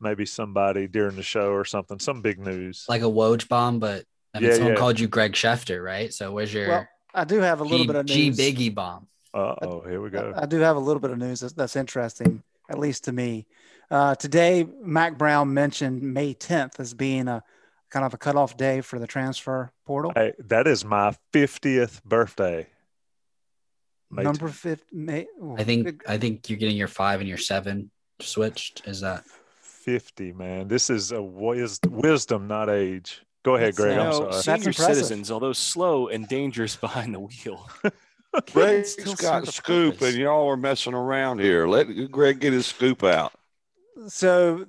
maybe 0.00 0.26
somebody 0.26 0.88
during 0.88 1.16
the 1.16 1.22
show 1.22 1.50
or 1.52 1.64
something, 1.64 1.98
some 1.98 2.22
big 2.22 2.38
news. 2.38 2.86
Like 2.88 3.02
a 3.02 3.06
Woj 3.06 3.48
bomb, 3.48 3.78
but 3.78 4.04
I 4.34 4.40
mean, 4.40 4.48
Yeah, 4.48 4.54
someone 4.56 4.72
yeah. 4.72 4.78
called 4.78 4.98
you 4.98 5.08
Greg 5.08 5.32
Schefter, 5.32 5.84
right? 5.84 6.12
So 6.12 6.32
where's 6.32 6.52
your 6.52 6.68
Well, 6.68 6.88
I 7.14 7.24
do 7.24 7.38
have 7.40 7.60
a 7.60 7.64
little 7.64 7.80
G, 7.80 7.86
bit 7.86 7.96
of 7.96 8.06
G 8.06 8.28
news. 8.30 8.38
Biggie 8.38 8.74
bomb? 8.74 9.06
Uh 9.34 9.54
oh, 9.62 9.80
here 9.82 10.00
we 10.00 10.10
go. 10.10 10.32
I 10.36 10.46
do 10.46 10.58
have 10.60 10.76
a 10.76 10.80
little 10.80 11.00
bit 11.00 11.10
of 11.10 11.18
news 11.18 11.40
that's, 11.40 11.52
that's 11.54 11.76
interesting, 11.76 12.42
at 12.68 12.78
least 12.78 13.04
to 13.04 13.12
me. 13.12 13.46
Uh, 13.92 14.14
today, 14.14 14.66
Mack 14.82 15.18
Brown 15.18 15.52
mentioned 15.52 16.00
May 16.02 16.32
10th 16.32 16.80
as 16.80 16.94
being 16.94 17.28
a 17.28 17.42
kind 17.90 18.06
of 18.06 18.14
a 18.14 18.16
cutoff 18.16 18.56
day 18.56 18.80
for 18.80 18.98
the 18.98 19.06
transfer 19.06 19.70
portal. 19.84 20.12
Hey, 20.14 20.32
that 20.38 20.66
is 20.66 20.82
my 20.82 21.14
fiftieth 21.30 22.02
birthday. 22.02 22.66
May 24.10 24.22
Number 24.22 24.48
50. 24.48 24.86
May, 24.92 25.26
ooh, 25.42 25.56
I 25.58 25.64
think 25.64 25.84
big- 25.84 26.02
I 26.08 26.16
think 26.16 26.48
you're 26.48 26.58
getting 26.58 26.76
your 26.78 26.88
five 26.88 27.20
and 27.20 27.28
your 27.28 27.36
seven 27.36 27.90
switched. 28.20 28.80
Is 28.86 29.02
that 29.02 29.24
50, 29.60 30.32
man. 30.32 30.68
This 30.68 30.88
is 30.88 31.12
a 31.12 31.20
wis- 31.22 31.78
wisdom, 31.86 32.48
not 32.48 32.70
age. 32.70 33.20
Go 33.42 33.56
ahead, 33.56 33.76
Greg. 33.76 33.98
I'm 33.98 34.12
sorry. 34.14 34.32
Senior 34.32 34.56
impressive. 34.68 34.94
citizens, 34.94 35.30
although 35.30 35.52
slow 35.52 36.08
and 36.08 36.26
dangerous 36.28 36.76
behind 36.86 37.14
the 37.14 37.20
wheel, 37.20 37.68
Greg's 38.52 38.92
still 38.92 39.16
got 39.16 39.46
a 39.46 39.52
scoop, 39.52 39.94
purpose. 39.94 40.14
and 40.14 40.18
y'all 40.22 40.48
are 40.48 40.56
messing 40.56 40.94
around 40.94 41.40
here. 41.40 41.66
Let 41.66 42.10
Greg 42.10 42.40
get 42.40 42.54
his 42.54 42.64
scoop 42.64 43.04
out. 43.04 43.34
So 44.08 44.64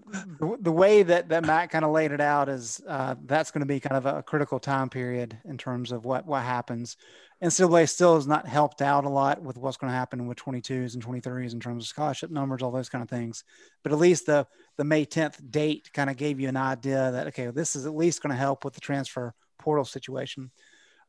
the, 0.60 0.72
way 0.72 1.02
that, 1.04 1.30
that 1.30 1.45
Mack 1.45 1.72
kind 1.72 1.86
of 1.86 1.91
laid 1.91 2.12
it 2.12 2.20
out 2.20 2.50
is 2.50 2.82
uh, 2.88 3.16
that's 3.26 3.52
going 3.52 3.62
to 3.62 3.66
be 3.66 3.80
kind 3.80 3.95
of 3.95 4.06
a 4.06 4.22
critical 4.22 4.60
time 4.60 4.90
period 4.90 5.38
in 5.45 5.58
terms 5.58 5.94
of 5.94 6.04
what, 6.04 6.26
what 6.26 6.44
happens. 6.44 6.98
NCAA 7.41 7.90
still 7.90 8.16
has 8.16 8.28
not 8.28 8.48
helped 8.48 8.82
out 8.82 9.06
a 9.06 9.10
lot 9.10 9.41
with 9.41 9.58
what's 9.58 9.78
going 9.78 9.91
to 9.91 9.98
happen 9.98 10.28
with 10.28 10.38
22s 10.38 10.94
and 10.94 11.06
23s 11.06 11.54
in 11.54 11.60
terms 11.60 11.86
of 11.86 11.88
scholarship 11.88 12.32
numbers, 12.32 12.62
all 12.62 12.72
those 12.72 12.90
kind 12.90 13.02
of 13.02 13.10
things. 13.10 13.45
But 13.82 13.94
at 13.94 13.98
least 13.98 14.26
the, 14.26 14.45
the 14.78 14.84
May 14.84 15.06
10th 15.06 15.52
date 15.52 15.90
kind 15.94 16.10
of 16.10 16.18
gave 16.18 16.40
you 16.40 16.50
an 16.50 16.58
idea 16.58 17.12
that, 17.12 17.28
okay, 17.28 17.48
this 17.48 17.78
is 17.78 17.86
at 17.86 17.95
least 17.95 18.22
going 18.22 18.32
to 18.32 18.38
help 18.38 18.66
with 18.66 18.74
the 18.74 18.82
transfer 18.82 19.34
portal 19.58 19.86
situation. 19.86 20.52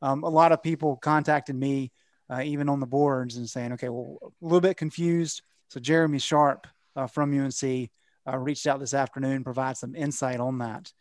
Um, 0.01 0.23
a 0.23 0.29
lot 0.29 0.51
of 0.53 0.63
people 0.63 0.95
contacted 0.97 1.55
me, 1.55 1.91
uh, 2.29 2.41
even 2.43 2.69
on 2.69 2.79
the 2.79 2.87
boards, 2.87 3.35
and 3.35 3.49
saying, 3.49 3.73
okay, 3.73 3.89
well, 3.89 4.17
a 4.23 4.45
little 4.45 4.61
bit 4.61 4.77
confused. 4.77 5.41
So 5.69 5.79
Jeremy 5.79 6.19
Sharp 6.19 6.67
uh, 6.95 7.07
from 7.07 7.37
UNC 7.37 7.89
uh, 8.27 8.37
reached 8.37 8.67
out 8.67 8.79
this 8.79 8.93
afternoon, 8.93 9.43
provide 9.43 9.77
some 9.77 9.95
insight 9.95 10.39
on 10.39 10.59
that. 10.59 10.91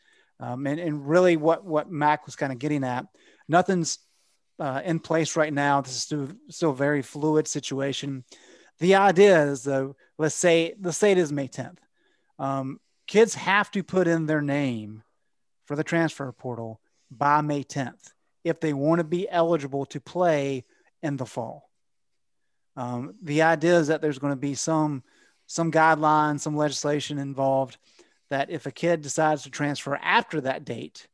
Um, 0.41 0.67
and, 0.67 0.81
and 0.81 1.09
really 1.09 1.37
what, 1.37 1.65
what 1.65 1.91
Mack 1.91 2.27
was 2.27 2.37
kind 2.37 2.53
of 2.53 2.59
getting 2.59 2.85
at, 2.85 3.07
nothing's 3.49 3.99
uh, 4.59 4.83
in 4.85 4.99
place 4.99 5.37
right 5.37 5.53
now. 5.53 5.81
This 5.81 5.93
is 5.95 6.03
still, 6.03 6.29
still 6.51 6.71
a 6.71 6.77
very 6.77 7.03
fluid 7.03 7.49
situation. 7.49 8.25
The 8.79 8.97
idea 8.97 9.45
is 9.45 9.63
though, 9.63 9.97
let's 10.19 10.35
say, 10.35 10.75
let's 10.81 10.99
say 10.99 11.13
it 11.13 11.19
is 11.19 11.33
May 11.33 11.49
10th. 11.49 11.79
Um, 12.39 12.81
kids 13.07 13.35
have 13.35 13.71
to 13.73 13.83
put 13.83 14.09
in 14.09 14.27
their 14.27 14.43
name 14.43 15.03
for 15.67 15.77
the 15.77 15.85
transfer 15.85 16.31
portal 16.33 16.81
by 17.11 17.41
May 17.41 17.63
10th 17.63 18.13
if 18.43 18.61
they 18.61 18.73
want 18.73 18.99
to 18.99 19.05
be 19.05 19.29
eligible 19.29 19.87
to 19.87 20.01
play 20.01 20.65
in 21.03 21.17
the 21.17 21.27
fall. 21.27 21.71
Um, 22.77 23.15
the 23.23 23.43
idea 23.43 23.79
is 23.79 23.89
that 23.89 24.03
there's 24.03 24.19
going 24.19 24.33
to 24.33 24.37
be 24.41 24.55
some 24.55 25.03
some 25.47 25.71
guidelines, 25.71 26.41
some 26.41 26.57
legislation 26.57 27.19
involved 27.19 27.77
that 28.31 28.51
if 28.51 28.67
a 28.67 28.73
kid 28.73 29.03
decides 29.03 29.43
to 29.43 29.51
transfer 29.51 29.97
after 29.97 30.41
that 30.41 30.65
date, 30.65 31.07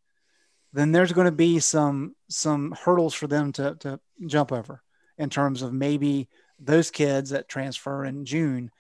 then 0.73 0.93
there's 0.93 1.13
going 1.13 1.27
to 1.27 1.33
be 1.33 1.59
some 1.59 2.15
some 2.29 2.73
hurdles 2.73 3.15
for 3.15 3.27
them 3.27 3.53
to 3.53 3.77
to 3.81 4.01
jump 4.27 4.53
over 4.53 4.83
in 5.19 5.29
terms 5.29 5.63
of 5.63 5.73
maybe 5.73 6.29
those 6.59 6.91
kids 6.91 7.31
that 7.31 7.49
transfer 7.49 8.05
in 8.05 8.25
June 8.25 8.71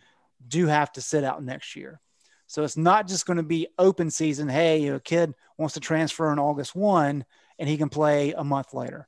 do 0.46 0.66
have 0.66 0.92
to 0.92 1.00
sit 1.00 1.24
out 1.24 1.42
next 1.42 1.76
year. 1.76 2.00
So 2.46 2.64
it's 2.64 2.76
not 2.76 3.06
just 3.06 3.26
going 3.26 3.36
to 3.36 3.42
be 3.42 3.68
open 3.78 4.10
season. 4.10 4.48
Hey, 4.48 4.88
a 4.88 4.98
kid 4.98 5.34
wants 5.56 5.74
to 5.74 5.80
transfer 5.80 6.28
on 6.28 6.38
August 6.38 6.74
1 6.74 7.24
and 7.58 7.68
he 7.68 7.76
can 7.76 7.88
play 7.88 8.32
a 8.32 8.42
month 8.42 8.74
later. 8.74 9.06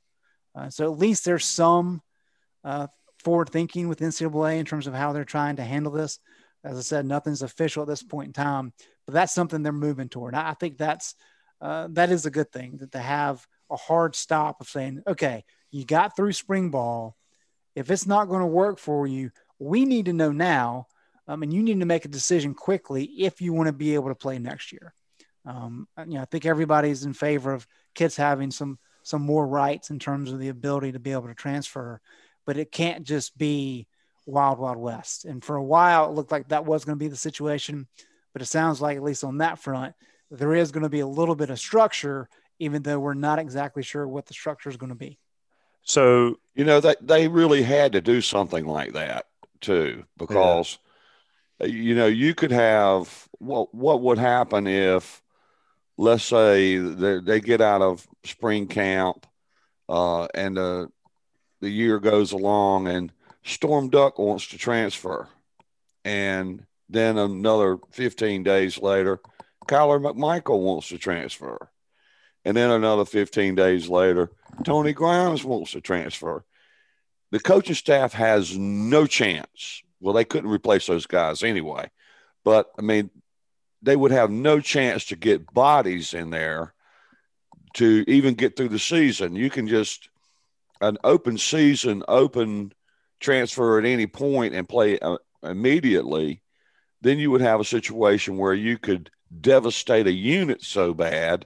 Uh, 0.55 0.69
so 0.69 0.91
at 0.91 0.99
least 0.99 1.25
there's 1.25 1.45
some 1.45 2.01
uh, 2.63 2.87
forward 3.23 3.49
thinking 3.49 3.87
with 3.87 3.99
NCAA 3.99 4.57
in 4.57 4.65
terms 4.65 4.87
of 4.87 4.93
how 4.93 5.13
they're 5.13 5.25
trying 5.25 5.57
to 5.57 5.63
handle 5.63 5.91
this. 5.91 6.19
As 6.63 6.77
I 6.77 6.81
said, 6.81 7.05
nothing's 7.05 7.41
official 7.41 7.83
at 7.83 7.89
this 7.89 8.03
point 8.03 8.27
in 8.27 8.33
time, 8.33 8.73
but 9.05 9.13
that's 9.13 9.33
something 9.33 9.63
they're 9.63 9.73
moving 9.73 10.09
toward. 10.09 10.33
I 10.33 10.53
think 10.53 10.77
that's 10.77 11.15
uh, 11.61 11.87
that 11.91 12.11
is 12.11 12.25
a 12.25 12.31
good 12.31 12.51
thing 12.51 12.77
that 12.77 12.91
they 12.91 13.01
have 13.01 13.45
a 13.69 13.75
hard 13.75 14.15
stop 14.15 14.59
of 14.59 14.67
saying, 14.67 15.01
okay, 15.07 15.43
you 15.71 15.85
got 15.85 16.15
through 16.15 16.33
spring 16.33 16.69
ball. 16.69 17.15
If 17.75 17.89
it's 17.89 18.05
not 18.05 18.27
going 18.27 18.41
to 18.41 18.47
work 18.47 18.79
for 18.79 19.07
you, 19.07 19.31
we 19.59 19.85
need 19.85 20.05
to 20.05 20.13
know 20.13 20.31
now, 20.31 20.87
um, 21.27 21.41
and 21.41 21.53
you 21.53 21.63
need 21.63 21.79
to 21.79 21.85
make 21.85 22.05
a 22.05 22.09
decision 22.09 22.53
quickly 22.53 23.05
if 23.05 23.41
you 23.41 23.53
want 23.53 23.67
to 23.67 23.73
be 23.73 23.93
able 23.95 24.09
to 24.09 24.15
play 24.15 24.37
next 24.39 24.71
year. 24.71 24.93
Um, 25.45 25.87
you 25.97 26.15
know, 26.15 26.21
I 26.21 26.25
think 26.25 26.45
everybody's 26.45 27.03
in 27.03 27.13
favor 27.13 27.53
of 27.53 27.67
kids 27.95 28.15
having 28.15 28.51
some 28.51 28.77
some 29.03 29.21
more 29.21 29.45
rights 29.45 29.89
in 29.89 29.99
terms 29.99 30.31
of 30.31 30.39
the 30.39 30.47
ability 30.47 30.93
to 30.93 30.99
be 30.99 31.11
able 31.11 31.27
to 31.27 31.33
transfer, 31.33 31.99
but 32.45 32.57
it 32.57 32.71
can't 32.71 33.03
just 33.03 33.37
be 33.37 33.87
wild 34.25 34.59
wild 34.59 34.77
west. 34.77 35.25
And 35.25 35.43
for 35.43 35.55
a 35.55 35.63
while, 35.63 36.09
it 36.09 36.13
looked 36.13 36.31
like 36.31 36.49
that 36.49 36.65
was 36.65 36.85
going 36.85 36.97
to 36.97 37.03
be 37.03 37.09
the 37.09 37.15
situation, 37.15 37.87
but 38.31 38.41
it 38.41 38.45
sounds 38.45 38.81
like 38.81 38.97
at 38.97 39.03
least 39.03 39.23
on 39.23 39.39
that 39.39 39.59
front, 39.59 39.93
there 40.31 40.55
is 40.55 40.71
going 40.71 40.83
to 40.83 40.89
be 40.89 41.01
a 41.01 41.07
little 41.07 41.35
bit 41.35 41.49
of 41.49 41.59
structure, 41.59 42.27
even 42.59 42.81
though 42.83 42.99
we're 42.99 43.13
not 43.13 43.39
exactly 43.39 43.83
sure 43.83 44.07
what 44.07 44.25
the 44.25 44.33
structure 44.33 44.69
is 44.69 44.77
going 44.77 44.89
to 44.89 44.95
be. 44.95 45.19
So 45.83 46.37
You 46.55 46.65
know, 46.65 46.79
they, 46.79 46.95
they 47.01 47.27
really 47.27 47.63
had 47.63 47.93
to 47.93 48.01
do 48.01 48.21
something 48.21 48.65
like 48.65 48.93
that 48.93 49.25
too, 49.59 50.03
because, 50.17 50.77
uh, 51.61 51.65
you 51.65 51.95
know, 51.95 52.07
you 52.07 52.35
could 52.35 52.51
have 52.51 53.27
what, 53.39 53.73
what 53.73 54.01
would 54.01 54.17
happen 54.17 54.67
if, 54.67 55.21
let's 55.97 56.23
say, 56.23 56.77
they, 56.77 57.19
they 57.19 57.39
get 57.39 57.61
out 57.61 57.81
of 57.81 58.07
spring 58.23 58.67
camp 58.67 59.25
uh, 59.89 60.27
and 60.33 60.57
uh, 60.57 60.87
the 61.63 61.71
year 61.71 61.97
goes 61.97 62.33
along 62.33 62.89
and 62.89 63.11
Storm 63.43 63.89
Duck 63.89 64.19
wants 64.19 64.47
to 64.47 64.57
transfer. 64.57 65.29
And 66.03 66.65
then 66.89 67.17
another 67.17 67.77
15 67.91 68.43
days 68.43 68.77
later, 68.77 69.21
Kyler 69.67 70.01
McMichael 70.01 70.59
wants 70.59 70.89
to 70.89 70.97
transfer. 70.97 71.69
And 72.43 72.57
then 72.57 72.69
another 72.69 73.05
15 73.05 73.55
days 73.55 73.87
later, 73.87 74.29
Tony 74.65 74.91
Grimes 74.91 75.45
wants 75.45 75.71
to 75.71 75.79
transfer. 75.79 76.43
The 77.31 77.39
coaching 77.39 77.75
staff 77.75 78.11
has 78.11 78.57
no 78.57 79.07
chance. 79.07 79.81
Well, 80.01 80.13
they 80.13 80.25
couldn't 80.25 80.49
replace 80.49 80.85
those 80.87 81.07
guys 81.07 81.43
anyway. 81.43 81.89
But 82.43 82.71
I 82.77 82.81
mean, 82.81 83.09
they 83.81 83.95
would 83.95 84.11
have 84.11 84.29
no 84.29 84.59
chance 84.59 85.05
to 85.05 85.15
get 85.15 85.53
bodies 85.53 86.13
in 86.13 86.29
there 86.29 86.73
to 87.75 88.03
even 88.07 88.33
get 88.33 88.57
through 88.57 88.69
the 88.69 88.79
season. 88.79 89.35
You 89.37 89.49
can 89.49 89.69
just 89.69 90.09
an 90.83 90.97
open 91.03 91.37
season, 91.37 92.03
open 92.07 92.73
transfer 93.19 93.79
at 93.79 93.85
any 93.85 94.07
point 94.07 94.53
and 94.53 94.67
play 94.67 94.99
uh, 94.99 95.17
immediately. 95.41 96.41
Then 97.01 97.19
you 97.19 97.31
would 97.31 97.41
have 97.41 97.59
a 97.59 97.65
situation 97.65 98.37
where 98.37 98.53
you 98.53 98.77
could 98.77 99.09
devastate 99.41 100.07
a 100.07 100.11
unit 100.11 100.61
so 100.61 100.93
bad 100.93 101.45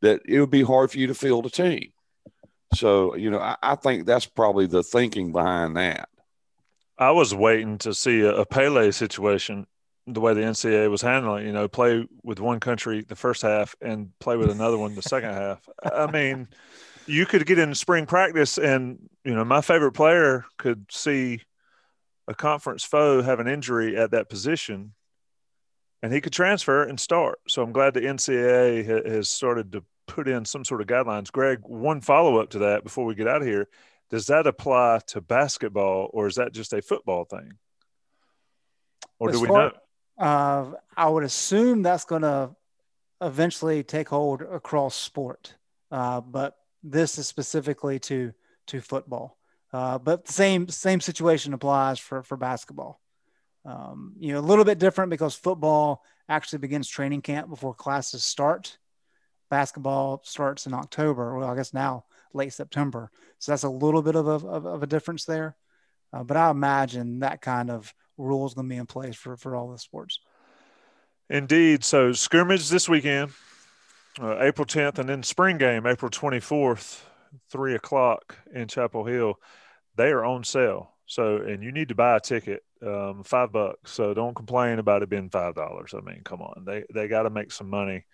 that 0.00 0.20
it 0.26 0.40
would 0.40 0.50
be 0.50 0.62
hard 0.62 0.90
for 0.90 0.98
you 0.98 1.08
to 1.08 1.14
field 1.14 1.46
a 1.46 1.50
team. 1.50 1.92
So, 2.74 3.14
you 3.16 3.30
know, 3.30 3.40
I, 3.40 3.56
I 3.62 3.74
think 3.74 4.06
that's 4.06 4.26
probably 4.26 4.66
the 4.66 4.82
thinking 4.82 5.32
behind 5.32 5.76
that. 5.76 6.08
I 6.98 7.10
was 7.12 7.34
waiting 7.34 7.78
to 7.78 7.94
see 7.94 8.20
a, 8.20 8.34
a 8.34 8.46
Pele 8.46 8.90
situation, 8.90 9.66
the 10.06 10.20
way 10.20 10.34
the 10.34 10.40
NCAA 10.40 10.90
was 10.90 11.02
handling. 11.02 11.46
You 11.46 11.52
know, 11.52 11.68
play 11.68 12.06
with 12.22 12.40
one 12.40 12.60
country 12.60 13.02
the 13.02 13.16
first 13.16 13.42
half 13.42 13.74
and 13.80 14.10
play 14.18 14.36
with 14.36 14.50
another 14.50 14.78
one 14.78 14.94
the 14.94 15.02
second 15.02 15.32
half. 15.32 15.68
I 15.84 16.10
mean, 16.10 16.48
you 17.08 17.26
could 17.26 17.46
get 17.46 17.58
in 17.58 17.74
spring 17.74 18.06
practice, 18.06 18.58
and 18.58 19.08
you 19.24 19.34
know, 19.34 19.44
my 19.44 19.60
favorite 19.60 19.92
player 19.92 20.44
could 20.58 20.86
see 20.90 21.42
a 22.26 22.34
conference 22.34 22.84
foe 22.84 23.22
have 23.22 23.40
an 23.40 23.48
injury 23.48 23.96
at 23.96 24.10
that 24.10 24.28
position, 24.28 24.94
and 26.02 26.12
he 26.12 26.20
could 26.20 26.32
transfer 26.32 26.84
and 26.84 27.00
start. 27.00 27.38
So 27.48 27.62
I'm 27.62 27.72
glad 27.72 27.94
the 27.94 28.00
NCAA 28.00 28.86
ha- 28.86 29.10
has 29.10 29.28
started 29.28 29.72
to 29.72 29.84
put 30.06 30.28
in 30.28 30.44
some 30.44 30.64
sort 30.64 30.80
of 30.80 30.86
guidelines. 30.86 31.32
Greg, 31.32 31.60
one 31.62 32.00
follow 32.00 32.38
up 32.38 32.50
to 32.50 32.60
that 32.60 32.84
before 32.84 33.04
we 33.04 33.14
get 33.14 33.28
out 33.28 33.42
of 33.42 33.46
here 33.46 33.68
does 34.10 34.26
that 34.26 34.46
apply 34.46 35.00
to 35.08 35.20
basketball 35.20 36.10
or 36.12 36.26
is 36.26 36.36
that 36.36 36.52
just 36.52 36.72
a 36.72 36.82
football 36.82 37.24
thing? 37.24 37.52
Or 39.18 39.30
do 39.30 39.40
we 39.40 39.48
far- 39.48 39.72
know? 40.18 40.24
Uh, 40.24 40.72
I 40.96 41.08
would 41.08 41.24
assume 41.24 41.82
that's 41.82 42.04
going 42.04 42.22
to 42.22 42.50
eventually 43.20 43.82
take 43.82 44.08
hold 44.08 44.42
across 44.42 44.94
sport, 44.94 45.54
uh, 45.90 46.20
but 46.20 46.56
this 46.82 47.18
is 47.18 47.26
specifically 47.26 47.98
to 48.00 48.32
to 48.68 48.80
football. 48.80 49.36
Uh, 49.72 49.98
but 49.98 50.24
the 50.24 50.32
same 50.32 50.68
same 50.68 51.00
situation 51.00 51.52
applies 51.52 51.98
for 51.98 52.22
for 52.22 52.36
basketball. 52.36 53.00
Um, 53.64 54.14
you 54.18 54.32
know, 54.32 54.38
a 54.38 54.40
little 54.40 54.64
bit 54.64 54.78
different 54.78 55.10
because 55.10 55.34
football 55.34 56.02
actually 56.28 56.60
begins 56.60 56.88
training 56.88 57.22
camp 57.22 57.48
before 57.48 57.74
classes 57.74 58.22
start. 58.22 58.78
Basketball 59.50 60.22
starts 60.24 60.66
in 60.66 60.74
October. 60.74 61.36
Well, 61.36 61.48
I 61.48 61.56
guess 61.56 61.74
now 61.74 62.04
late 62.32 62.52
September. 62.52 63.10
So 63.38 63.52
that's 63.52 63.64
a 63.64 63.68
little 63.68 64.02
bit 64.02 64.16
of 64.16 64.26
a, 64.26 64.46
of, 64.46 64.66
of 64.66 64.82
a 64.82 64.86
difference 64.86 65.24
there. 65.24 65.56
Uh, 66.12 66.22
but 66.22 66.36
I 66.36 66.50
imagine 66.50 67.20
that 67.20 67.40
kind 67.40 67.70
of 67.70 67.92
rule 68.16 68.46
is 68.46 68.54
going 68.54 68.68
to 68.68 68.72
be 68.72 68.78
in 68.78 68.86
place 68.86 69.16
for, 69.16 69.36
for 69.36 69.54
all 69.54 69.70
the 69.70 69.78
sports. 69.78 70.20
Indeed. 71.30 71.84
So 71.84 72.12
scrimmage 72.12 72.68
this 72.68 72.88
weekend, 72.88 73.32
uh, 74.20 74.38
April 74.40 74.66
10th, 74.66 74.98
and 74.98 75.08
then 75.08 75.22
spring 75.22 75.58
game, 75.58 75.86
April 75.86 76.10
24th, 76.10 77.02
three 77.50 77.74
o'clock 77.74 78.36
in 78.52 78.68
Chapel 78.68 79.04
Hill. 79.04 79.38
They 79.96 80.10
are 80.10 80.24
on 80.24 80.44
sale. 80.44 80.92
So, 81.06 81.36
and 81.36 81.62
you 81.62 81.72
need 81.72 81.88
to 81.88 81.94
buy 81.94 82.16
a 82.16 82.20
ticket, 82.20 82.62
um, 82.86 83.22
five 83.24 83.50
bucks. 83.50 83.92
So 83.92 84.12
don't 84.12 84.34
complain 84.34 84.78
about 84.78 85.02
it 85.02 85.08
being 85.08 85.30
five 85.30 85.54
dollars. 85.54 85.94
I 85.96 86.00
mean, 86.00 86.20
come 86.22 86.42
on, 86.42 86.64
they 86.66 86.84
they 86.92 87.08
got 87.08 87.22
to 87.22 87.30
make 87.30 87.50
some 87.50 87.70
money. 87.70 88.04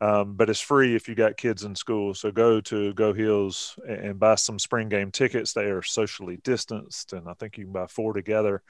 Um, 0.00 0.34
but 0.34 0.48
it's 0.48 0.60
free 0.60 0.94
if 0.94 1.08
you 1.08 1.14
got 1.14 1.36
kids 1.36 1.64
in 1.64 1.74
school. 1.74 2.14
So 2.14 2.30
go 2.30 2.60
to 2.60 2.94
GoHeels 2.94 3.76
and, 3.86 3.98
and 3.98 4.18
buy 4.20 4.36
some 4.36 4.58
spring 4.58 4.88
game 4.88 5.10
tickets. 5.10 5.52
They 5.52 5.64
are 5.64 5.82
socially 5.82 6.38
distanced, 6.42 7.12
and 7.12 7.28
I 7.28 7.34
think 7.34 7.58
you 7.58 7.64
can 7.64 7.72
buy 7.72 7.86
four 7.86 8.12
together 8.12 8.62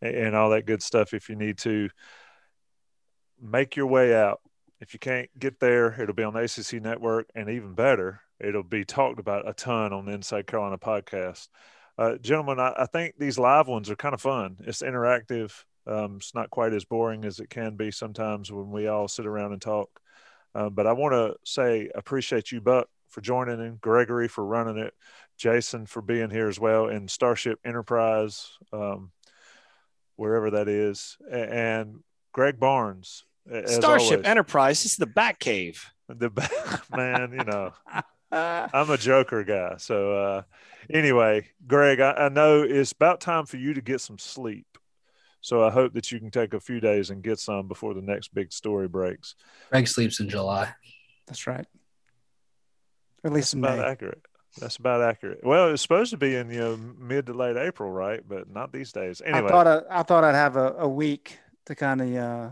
and, 0.00 0.14
and 0.14 0.36
all 0.36 0.50
that 0.50 0.66
good 0.66 0.82
stuff 0.82 1.14
if 1.14 1.28
you 1.28 1.34
need 1.34 1.58
to. 1.58 1.88
Make 3.42 3.76
your 3.76 3.86
way 3.86 4.14
out. 4.14 4.40
If 4.80 4.92
you 4.92 5.00
can't 5.00 5.30
get 5.38 5.58
there, 5.60 6.00
it'll 6.00 6.14
be 6.14 6.22
on 6.22 6.34
the 6.34 6.40
ACC 6.40 6.82
network, 6.82 7.28
and 7.34 7.48
even 7.48 7.74
better, 7.74 8.20
it'll 8.38 8.62
be 8.62 8.84
talked 8.84 9.18
about 9.18 9.48
a 9.48 9.54
ton 9.54 9.92
on 9.92 10.04
the 10.04 10.12
Inside 10.12 10.46
Carolina 10.46 10.78
podcast. 10.78 11.48
Uh, 11.98 12.16
gentlemen, 12.18 12.60
I, 12.60 12.74
I, 12.76 12.86
think 12.86 13.14
these 13.18 13.38
live 13.38 13.68
ones 13.68 13.88
are 13.88 13.96
kind 13.96 14.14
of 14.14 14.20
fun. 14.20 14.58
It's 14.60 14.82
interactive. 14.82 15.64
Um, 15.86 16.16
it's 16.16 16.34
not 16.34 16.50
quite 16.50 16.74
as 16.74 16.84
boring 16.84 17.24
as 17.24 17.40
it 17.40 17.48
can 17.48 17.76
be 17.76 17.90
sometimes 17.90 18.52
when 18.52 18.70
we 18.70 18.86
all 18.86 19.08
sit 19.08 19.26
around 19.26 19.52
and 19.52 19.62
talk. 19.62 19.88
Um, 20.54 20.74
but 20.74 20.86
I 20.86 20.92
want 20.92 21.12
to 21.12 21.36
say 21.44 21.90
appreciate 21.94 22.50
you, 22.50 22.60
Buck, 22.60 22.88
for 23.08 23.20
joining 23.20 23.60
in, 23.60 23.76
Gregory 23.76 24.28
for 24.28 24.44
running 24.44 24.78
it, 24.78 24.94
Jason 25.36 25.86
for 25.86 26.02
being 26.02 26.30
here 26.30 26.48
as 26.48 26.58
well, 26.58 26.88
and 26.88 27.10
Starship 27.10 27.58
Enterprise, 27.64 28.50
um, 28.72 29.10
wherever 30.16 30.50
that 30.50 30.68
is, 30.68 31.18
and 31.30 32.00
Greg 32.32 32.58
Barnes. 32.58 33.25
Starship 33.66 34.10
always. 34.10 34.26
Enterprise. 34.26 34.82
This 34.82 34.92
is 34.92 34.98
the 34.98 35.06
Batcave. 35.06 35.78
The 36.08 36.30
man, 36.96 37.32
you 37.32 37.44
know. 37.44 37.72
I'm 38.32 38.90
a 38.90 38.98
Joker 38.98 39.44
guy. 39.44 39.76
So, 39.78 40.12
uh, 40.12 40.42
anyway, 40.90 41.48
Greg, 41.66 42.00
I, 42.00 42.12
I, 42.12 42.28
know 42.28 42.62
it's 42.62 42.92
about 42.92 43.20
time 43.20 43.46
for 43.46 43.56
you 43.56 43.74
to 43.74 43.80
get 43.80 44.00
some 44.00 44.18
sleep. 44.18 44.66
So, 45.40 45.64
I 45.64 45.70
hope 45.70 45.94
that 45.94 46.10
you 46.10 46.18
can 46.18 46.30
take 46.30 46.52
a 46.52 46.60
few 46.60 46.80
days 46.80 47.10
and 47.10 47.22
get 47.22 47.38
some 47.38 47.68
before 47.68 47.94
the 47.94 48.02
next 48.02 48.34
big 48.34 48.52
story 48.52 48.88
breaks. 48.88 49.36
Greg 49.70 49.88
sleeps 49.88 50.20
in 50.20 50.28
July. 50.28 50.74
That's 51.26 51.46
right. 51.46 51.66
Or 53.22 53.28
at 53.28 53.32
least 53.32 53.52
That's 53.52 53.64
about 53.64 53.78
May. 53.78 53.84
accurate. 53.84 54.22
That's 54.58 54.76
about 54.76 55.02
accurate. 55.02 55.40
Well, 55.44 55.70
it's 55.70 55.82
supposed 55.82 56.10
to 56.12 56.16
be 56.16 56.34
in 56.34 56.50
you 56.50 56.60
know 56.60 56.76
mid 56.76 57.26
to 57.26 57.34
late 57.34 57.56
April, 57.56 57.90
right? 57.90 58.22
But 58.26 58.48
not 58.48 58.72
these 58.72 58.92
days. 58.92 59.20
Anyway, 59.24 59.46
I 59.46 59.48
thought 59.48 59.66
I, 59.66 59.80
I 59.90 60.02
thought 60.02 60.24
I'd 60.24 60.34
have 60.34 60.56
a, 60.56 60.74
a 60.78 60.88
week 60.88 61.38
to 61.66 61.74
kind 61.74 62.00
of 62.00 62.14
uh, 62.14 62.50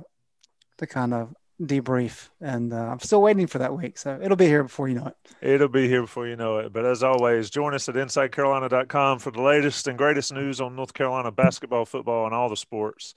to 0.78 0.86
kind 0.86 1.14
of 1.14 1.34
debrief, 1.60 2.30
and 2.40 2.72
uh, 2.72 2.76
I'm 2.76 2.98
still 3.00 3.22
waiting 3.22 3.46
for 3.46 3.58
that 3.58 3.76
week. 3.76 3.98
So 3.98 4.18
it'll 4.22 4.36
be 4.36 4.46
here 4.46 4.62
before 4.64 4.88
you 4.88 4.94
know 4.94 5.06
it. 5.06 5.16
It'll 5.40 5.68
be 5.68 5.88
here 5.88 6.02
before 6.02 6.26
you 6.26 6.36
know 6.36 6.58
it. 6.58 6.72
But 6.72 6.84
as 6.84 7.02
always, 7.02 7.50
join 7.50 7.74
us 7.74 7.88
at 7.88 7.94
InsideCarolina.com 7.94 9.18
for 9.20 9.30
the 9.30 9.42
latest 9.42 9.86
and 9.86 9.96
greatest 9.96 10.32
news 10.32 10.60
on 10.60 10.74
North 10.76 10.94
Carolina 10.94 11.30
basketball, 11.30 11.84
football, 11.84 12.26
and 12.26 12.34
all 12.34 12.48
the 12.48 12.56
sports, 12.56 13.14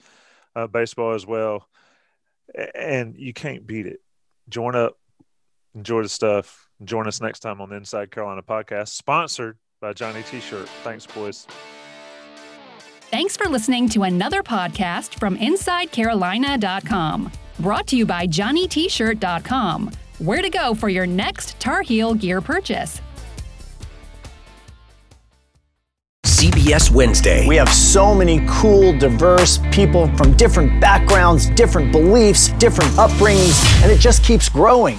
uh, 0.54 0.66
baseball 0.66 1.14
as 1.14 1.26
well. 1.26 1.68
And 2.74 3.16
you 3.16 3.32
can't 3.32 3.66
beat 3.66 3.86
it. 3.86 4.00
Join 4.48 4.74
up, 4.74 4.98
enjoy 5.74 6.02
the 6.02 6.08
stuff. 6.08 6.68
Join 6.84 7.06
us 7.08 7.20
next 7.20 7.40
time 7.40 7.60
on 7.60 7.70
the 7.70 7.76
Inside 7.76 8.10
Carolina 8.10 8.42
podcast, 8.42 8.88
sponsored 8.88 9.58
by 9.80 9.92
Johnny 9.92 10.22
T-Shirt. 10.22 10.68
Thanks, 10.84 11.06
boys. 11.06 11.46
Thanks 13.10 13.36
for 13.36 13.48
listening 13.48 13.88
to 13.90 14.04
another 14.04 14.42
podcast 14.42 15.18
from 15.18 15.36
InsideCarolina.com. 15.36 17.32
Brought 17.60 17.86
to 17.88 17.96
you 17.96 18.06
by 18.06 18.26
JohnnyT-shirt.com. 18.26 19.90
Where 20.18 20.42
to 20.42 20.50
go 20.50 20.74
for 20.74 20.88
your 20.88 21.06
next 21.06 21.58
Tar 21.58 21.82
Heel 21.82 22.14
gear 22.14 22.40
purchase. 22.40 23.00
CBS 26.24 26.92
Wednesday. 26.92 27.48
We 27.48 27.56
have 27.56 27.68
so 27.68 28.14
many 28.14 28.44
cool, 28.48 28.96
diverse 28.96 29.58
people 29.72 30.06
from 30.16 30.36
different 30.36 30.80
backgrounds, 30.80 31.50
different 31.50 31.90
beliefs, 31.90 32.50
different 32.58 32.92
upbringings, 32.92 33.82
and 33.82 33.90
it 33.90 33.98
just 33.98 34.22
keeps 34.22 34.48
growing. 34.48 34.98